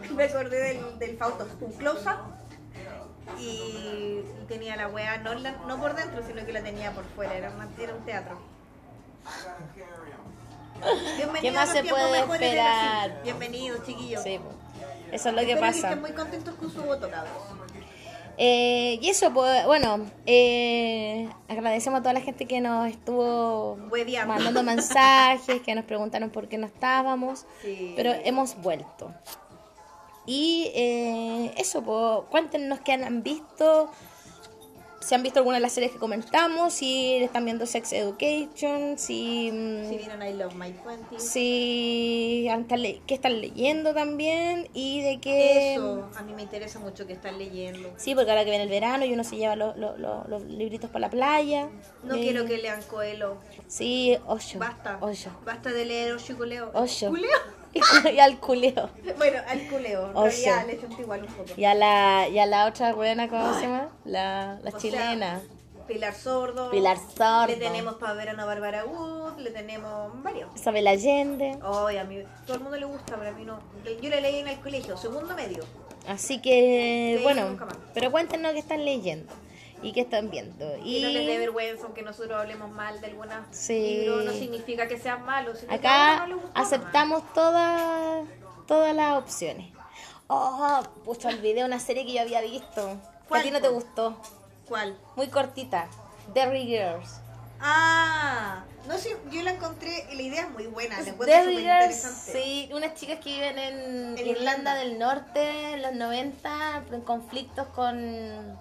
Me 0.16 0.24
acordé 0.24 0.62
del, 0.76 1.00
del 1.00 1.18
Fausto, 1.18 1.46
un 1.60 1.74
close-up. 1.74 2.20
Y, 3.40 4.22
tenía 4.48 4.76
la 4.76 4.88
weá 4.88 5.18
no, 5.20 5.34
la- 5.36 5.52
no 5.68 5.80
por 5.80 5.96
dentro, 5.96 6.22
sino 6.26 6.46
que 6.46 6.54
la 6.54 6.62
tenía 6.62 6.92
por 6.92 7.04
fuera. 7.06 7.36
Era, 7.36 7.50
una- 7.52 7.70
era 7.82 7.94
un 7.96 8.04
teatro. 8.06 8.40
Bienvenidos 11.18 11.42
¿Qué 11.42 11.52
más 11.52 11.70
se 11.70 11.84
puede 11.84 12.20
esperar? 12.20 13.22
Bienvenidos, 13.24 13.86
chiquillos. 13.86 14.24
Sí, 14.24 14.40
eso 15.12 15.30
es 15.30 15.36
lo 15.36 15.42
que 15.42 15.58
pasa. 15.58 15.88
estén 15.90 16.02
muy 16.02 16.12
contentos 16.14 16.56
con 16.56 16.72
su 16.72 16.82
voto. 16.84 17.10
Eh, 18.42 18.98
y 19.02 19.10
eso, 19.10 19.34
pues, 19.34 19.66
bueno, 19.66 20.00
eh, 20.26 21.30
agradecemos 21.50 22.00
a 22.00 22.02
toda 22.04 22.14
la 22.14 22.22
gente 22.22 22.46
que 22.46 22.62
nos 22.62 22.88
estuvo 22.88 23.78
mandando 24.26 24.64
mensajes, 24.64 25.62
que 25.62 25.76
nos 25.76 25.84
preguntaron 25.84 26.30
por 26.30 26.48
qué 26.48 26.58
no 26.58 26.66
estábamos, 26.66 27.46
Sí. 27.62 27.94
pero 27.98 28.14
hemos 28.24 28.56
vuelto. 28.62 29.12
Y 30.32 30.72
eh, 30.76 31.54
eso, 31.58 31.82
pues, 31.82 32.30
cuéntenos 32.30 32.80
qué 32.82 32.92
han 32.94 33.24
visto, 33.24 33.90
si 35.00 35.16
han 35.16 35.24
visto 35.24 35.40
alguna 35.40 35.58
de 35.58 35.62
las 35.62 35.72
series 35.72 35.92
que 35.92 35.98
comentamos, 35.98 36.72
si 36.74 37.16
están 37.16 37.46
viendo 37.46 37.66
Sex 37.66 37.94
Education, 37.94 39.00
si... 39.00 39.50
mm, 39.52 39.90
Si 39.90 39.98
vieron 39.98 40.22
I 40.22 40.34
Love 40.34 40.54
My 40.54 40.72
20 40.72 41.20
si 41.20 42.48
qué 43.08 43.14
están 43.16 43.42
leyendo 43.42 43.96
también 43.96 44.68
y 44.76 45.02
de 45.02 45.20
qué... 45.20 45.74
Eso, 45.74 46.08
a 46.16 46.22
mí 46.22 46.34
me 46.36 46.44
interesa 46.44 46.78
mucho 46.78 47.08
que 47.08 47.14
están 47.14 47.40
leyendo. 47.40 47.90
Sí, 47.98 48.14
porque 48.14 48.30
ahora 48.30 48.44
que 48.44 48.52
viene 48.52 48.66
el 48.66 48.70
verano 48.70 49.06
y 49.06 49.14
uno 49.14 49.24
se 49.24 49.36
lleva 49.38 49.56
los, 49.56 49.76
los, 49.78 49.98
los- 49.98 50.28
los 50.30 50.44
libritos 50.44 50.92
para 50.92 51.00
la 51.08 51.10
playa. 51.10 51.70
No 52.04 52.14
Eh, 52.16 52.22
quiero 52.22 52.46
que 52.46 52.60
lean 52.60 52.84
Coelho. 52.84 53.38
Sí, 53.68 54.16
ocho. 54.28 54.60
Basta. 54.60 55.00
Ocho. 55.02 55.32
Basta 55.44 55.72
de 55.72 55.86
leer 55.86 56.14
Ocho 56.14 56.34
y 56.34 56.36
Culeo. 56.36 56.70
Ocho. 56.76 57.10
¿Culeo? 57.10 57.59
Y, 58.14 58.20
al 58.20 58.40
culeo. 58.40 58.90
Bueno, 59.18 59.40
al 59.48 59.68
culeo. 59.68 60.10
En 60.10 60.18
Ocho. 60.18 60.38
realidad 60.46 60.66
le 60.68 61.02
igual 61.02 61.22
un 61.22 61.28
poco. 61.28 61.50
Y 61.56 61.66
a 61.66 61.74
la, 61.76 62.28
y 62.28 62.40
a 62.40 62.46
la 62.46 62.66
otra 62.66 62.94
buena, 62.94 63.28
¿cómo 63.30 63.54
se 63.56 63.62
llama? 63.62 63.90
La, 64.06 64.60
la 64.64 64.70
O 64.70 64.72
sea, 64.72 64.80
chilena. 64.80 65.42
Pilar 65.88 66.14
Sordo. 66.14 66.70
Pilar 66.70 66.98
Sordo. 66.98 67.48
Le 67.48 67.56
tenemos 67.56 67.96
para 67.96 68.14
verano 68.14 68.44
a 68.44 68.46
Bárbara 68.46 68.86
Wood. 68.86 69.40
Le 69.40 69.50
tenemos 69.52 70.22
varios. 70.22 70.50
Isabel 70.56 70.88
Allende. 70.88 71.58
Ay, 71.64 71.98
a 71.98 72.04
mí, 72.04 72.24
todo 72.46 72.58
el 72.58 72.64
mundo 72.64 72.78
le 72.78 72.86
gusta, 72.86 73.16
pero 73.18 73.32
a 73.32 73.34
mí 73.34 73.44
no. 73.44 73.60
Yo 74.02 74.10
la 74.10 74.20
leí 74.20 74.40
en 74.40 74.48
el 74.48 74.60
colegio, 74.60 74.98
segundo 74.98 75.34
medio. 75.36 75.64
Así 76.08 76.42
que, 76.42 77.16
Sí, 77.18 77.24
bueno, 77.24 77.58
pero 77.94 78.12
cuéntenos 78.12 78.54
qué 78.54 78.60
están 78.60 78.86
leyendo 78.86 79.34
y 79.82 79.92
qué 79.94 80.02
están 80.02 80.30
viendo. 80.30 80.78
Y, 80.84 80.98
Y, 80.98 81.02
no 81.04 81.10
les 81.10 81.26
dé 81.28 81.38
vergüenza 81.38 81.84
aunque 81.86 82.02
nosotros 82.02 82.40
hablemos 82.40 82.70
mal 82.72 83.00
de 83.02 83.08
alguna 83.08 83.46
Sí. 83.52 84.00
libro, 84.02 84.22
no 84.24 84.32
significa 84.32 84.88
que 84.88 84.98
sean 85.00 85.26
malos. 85.26 85.60
sino 85.60 85.70
que 85.70 85.76
acá 85.76 86.28
no 86.28 86.36
gustó 86.40 86.52
aceptamos 86.60 87.24
todas 87.34 88.28
todas 88.68 88.96
las 88.96 89.18
opciones. 89.18 89.72
Oh, 90.28 90.82
pucha, 91.06 91.30
olvidé 91.30 91.64
una 91.66 91.80
serie 91.80 92.06
que 92.06 92.14
yo 92.14 92.22
había 92.22 92.42
visto. 92.42 92.86
Que 92.86 92.92
a 92.92 93.28
¿Cuál, 93.28 93.44
ti 93.44 93.52
no 93.52 93.62
te 93.62 93.68
gustó. 93.70 94.16
¿Cuál? 94.68 94.96
Muy 95.16 95.28
cortita. 95.28 95.88
Derry 96.34 96.66
Girls. 96.68 97.20
Ah, 97.62 98.64
no 98.88 98.98
sé, 98.98 99.18
yo 99.32 99.42
la 99.42 99.52
encontré 99.52 100.08
y 100.12 100.16
la 100.16 100.22
idea 100.22 100.42
es 100.44 100.52
muy 100.52 100.68
buena, 100.68 101.02
la 101.02 101.10
encuentro 101.10 101.38
súper 101.40 101.60
interesante. 101.60 102.32
sí, 102.32 102.70
unas 102.74 102.94
chicas 102.96 103.20
que 103.20 103.34
viven 103.34 103.60
en, 103.60 104.18
En 104.18 104.28
Irlanda 104.28 104.32
Irlanda. 104.40 104.76
del 104.76 105.00
Norte 105.00 105.74
en 105.74 105.82
los 105.82 105.94
90, 105.94 106.84
en 106.92 107.02
conflictos 107.02 107.68
con, 107.76 108.58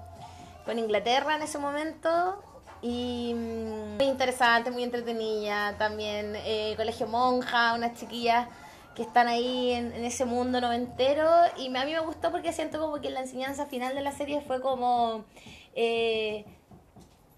con 0.68 0.78
Inglaterra 0.78 1.34
en 1.34 1.40
ese 1.40 1.56
momento. 1.56 2.42
Y 2.82 3.32
mm, 3.34 3.96
muy 3.96 4.04
interesante, 4.04 4.70
muy 4.70 4.82
entretenida. 4.82 5.78
También 5.78 6.34
eh, 6.36 6.74
Colegio 6.76 7.06
Monja, 7.06 7.72
unas 7.72 7.94
chiquillas 7.98 8.46
que 8.94 9.00
están 9.02 9.28
ahí 9.28 9.72
en, 9.72 9.94
en 9.94 10.04
ese 10.04 10.26
mundo 10.26 10.60
noventero. 10.60 11.26
Y 11.56 11.74
a 11.74 11.84
mí 11.86 11.92
me 11.92 12.00
gustó 12.00 12.30
porque 12.30 12.52
siento 12.52 12.78
como 12.78 13.00
que 13.00 13.08
la 13.08 13.20
enseñanza 13.20 13.64
final 13.64 13.94
de 13.94 14.02
la 14.02 14.12
serie 14.12 14.42
fue 14.42 14.60
como... 14.60 15.24
eh, 15.74 16.44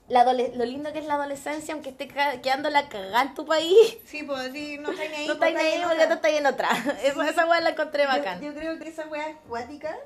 la 0.09 0.25
lo 0.25 0.65
lindo 0.65 0.93
que 0.93 0.99
es 0.99 1.07
la 1.07 1.15
adolescencia, 1.15 1.73
aunque 1.73 1.91
esté 1.91 2.09
quedando 2.43 2.69
la 2.69 2.89
cagada 2.89 3.23
en 3.23 3.35
tu 3.35 3.47
país, 3.47 3.97
Sí, 4.07 4.25
pues 4.25 4.51
sí, 4.53 4.77
no 4.77 4.91
está 4.91 5.05
ni 5.09 5.15
ahí. 5.15 5.29
no 5.29 5.39
pues, 5.39 5.51
estáis 5.53 5.73
ahí 5.75 5.81
porque 5.85 5.95
otra. 6.03 6.09
tú 6.09 6.15
estás 6.15 6.33
en 6.33 6.47
otra. 6.47 6.69
Eso, 7.05 7.23
esa 7.23 7.47
weá 7.47 7.61
la 7.61 7.71
encontré 7.71 8.07
bacán. 8.07 8.41
Yo, 8.41 8.49
yo 8.49 8.55
creo 8.59 8.79
que 8.81 8.89
esa 8.89 9.07
weá 9.07 9.29
es 9.29 9.37
cuática 9.49 9.97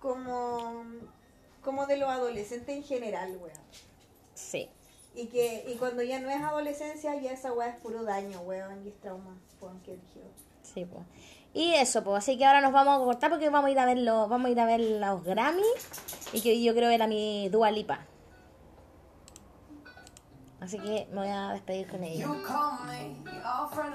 como, 0.00 0.86
como 1.62 1.86
de 1.86 1.96
los 1.96 2.08
adolescentes 2.08 2.76
en 2.76 2.84
general, 2.84 3.36
weá. 3.40 3.54
Sí. 4.34 4.68
Y 5.14 5.26
que 5.26 5.64
y 5.68 5.74
cuando 5.76 6.02
ya 6.02 6.20
no 6.20 6.30
es 6.30 6.42
adolescencia, 6.42 7.14
ya 7.20 7.32
esa 7.32 7.52
weá 7.52 7.68
es 7.68 7.76
puro 7.76 8.02
daño, 8.02 8.40
weón, 8.40 8.84
y 8.84 8.88
es 8.88 9.00
trauma, 9.00 9.36
weón, 9.60 9.80
que 9.80 9.92
eligió. 9.92 10.22
Sí, 10.62 10.84
pues. 10.84 11.04
Y 11.54 11.74
eso, 11.74 12.02
pues, 12.02 12.18
así 12.18 12.38
que 12.38 12.46
ahora 12.46 12.62
nos 12.62 12.72
vamos 12.72 13.00
a 13.00 13.04
cortar 13.04 13.30
porque 13.30 13.50
vamos 13.50 13.68
a 13.68 13.70
ir 13.70 13.78
a 13.78 13.84
ver 13.84 13.98
los, 13.98 14.28
vamos 14.28 14.46
a 14.46 14.50
ir 14.50 14.60
a 14.60 14.64
ver 14.64 14.80
los 14.80 15.22
Grammy 15.22 15.62
y 16.32 16.40
que 16.40 16.62
yo 16.62 16.74
creo 16.74 16.88
ver 16.88 17.02
a 17.02 17.06
mi 17.06 17.48
Dua 17.50 17.70
Lipa. 17.70 18.06
Así 20.62 20.78
que 20.78 21.08
me 21.10 21.22
voy 21.22 21.28
a 21.28 21.48
despedir 21.48 21.88
con 21.88 22.04
ella. 22.04 22.24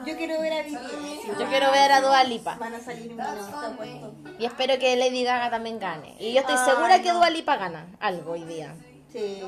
Yo 0.05 0.17
quiero 0.17 0.41
ver 0.41 0.53
a. 0.53 0.67
Yo 0.67 1.47
quiero 1.47 1.71
ver 1.71 1.91
a 1.93 2.01
Dua 2.01 2.25
Lipa 2.25 2.57
Van 2.59 2.73
a 2.75 2.79
salir 2.81 3.13
un 3.13 4.37
y 4.37 4.45
espero 4.45 4.77
que 4.77 4.97
Lady 4.97 5.23
Gaga 5.23 5.49
también 5.49 5.79
gane. 5.79 6.17
Y 6.19 6.33
yo 6.33 6.41
estoy 6.41 6.57
segura 6.57 7.01
que. 7.01 7.13
Dua 7.13 7.29
Lipa 7.29 7.55
gana 7.55 7.87
algo 8.01 8.33
hoy 8.33 8.43
día. 8.43 8.75
Sí. 9.13 9.41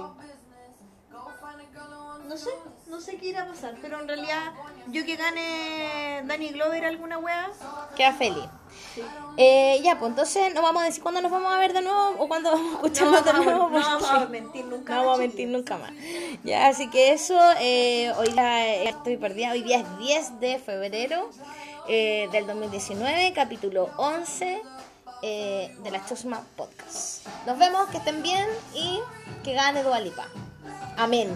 No 2.30 2.38
sé, 2.38 2.52
no 2.86 3.02
sé 3.02 3.18
qué 3.18 3.30
irá 3.30 3.42
a 3.42 3.48
pasar, 3.48 3.74
pero 3.82 4.00
en 4.00 4.08
realidad 4.08 4.54
yo 4.88 5.04
que 5.04 5.16
gane 5.16 6.22
Danny 6.26 6.50
Glover 6.50 6.86
alguna 6.86 7.18
wea, 7.18 7.50
Queda 7.96 8.14
feliz. 8.14 8.46
sí. 8.94 9.02
Eh, 9.36 9.82
ya, 9.84 9.98
pues 9.98 10.12
entonces 10.12 10.54
no 10.54 10.62
vamos 10.62 10.84
a 10.84 10.86
decir 10.86 11.02
cuándo 11.02 11.22
nos 11.22 11.32
vamos 11.32 11.52
a 11.52 11.58
ver 11.58 11.74
de 11.74 11.82
nuevo 11.82 12.16
o 12.20 12.28
cuándo 12.28 12.52
vamos 12.52 13.00
a 13.00 13.04
no, 13.04 13.22
de 13.22 13.34
nuevo. 13.34 13.70
no 13.70 13.80
vamos 13.80 14.12
a 14.12 14.28
mentir 14.28 14.64
nunca. 14.66 14.94
No 14.94 15.00
más, 15.00 15.06
vamos 15.06 15.20
a 15.20 15.22
mentir 15.22 15.48
nunca 15.48 15.78
más. 15.80 15.92
Ya, 16.44 16.68
así 16.68 16.88
que 16.92 17.14
eso, 17.14 17.36
eh, 17.60 18.14
hoy 18.16 18.32
día 18.32 18.76
eh, 18.76 18.90
estoy 18.90 19.18
perdida. 19.18 19.52
Hoy 19.52 19.64
día 19.64 19.80
es 19.80 19.98
10 19.98 20.40
de 20.40 20.60
febrero 20.60 21.32
eh, 21.88 22.30
del 22.32 22.46
2019, 22.46 23.34
capítulo 23.34 23.90
11 23.98 24.62
eh, 25.24 25.76
de 25.82 25.92
la 25.92 26.06
Chusma 26.06 26.44
Podcast. 26.56 27.26
Nos 27.48 27.58
vemos, 27.58 27.90
que 27.90 27.98
estén 27.98 28.22
bien 28.22 28.48
y 28.76 29.00
que 29.44 29.54
gane 29.54 29.82
Dualipa. 29.82 30.28
Amén. 30.96 31.36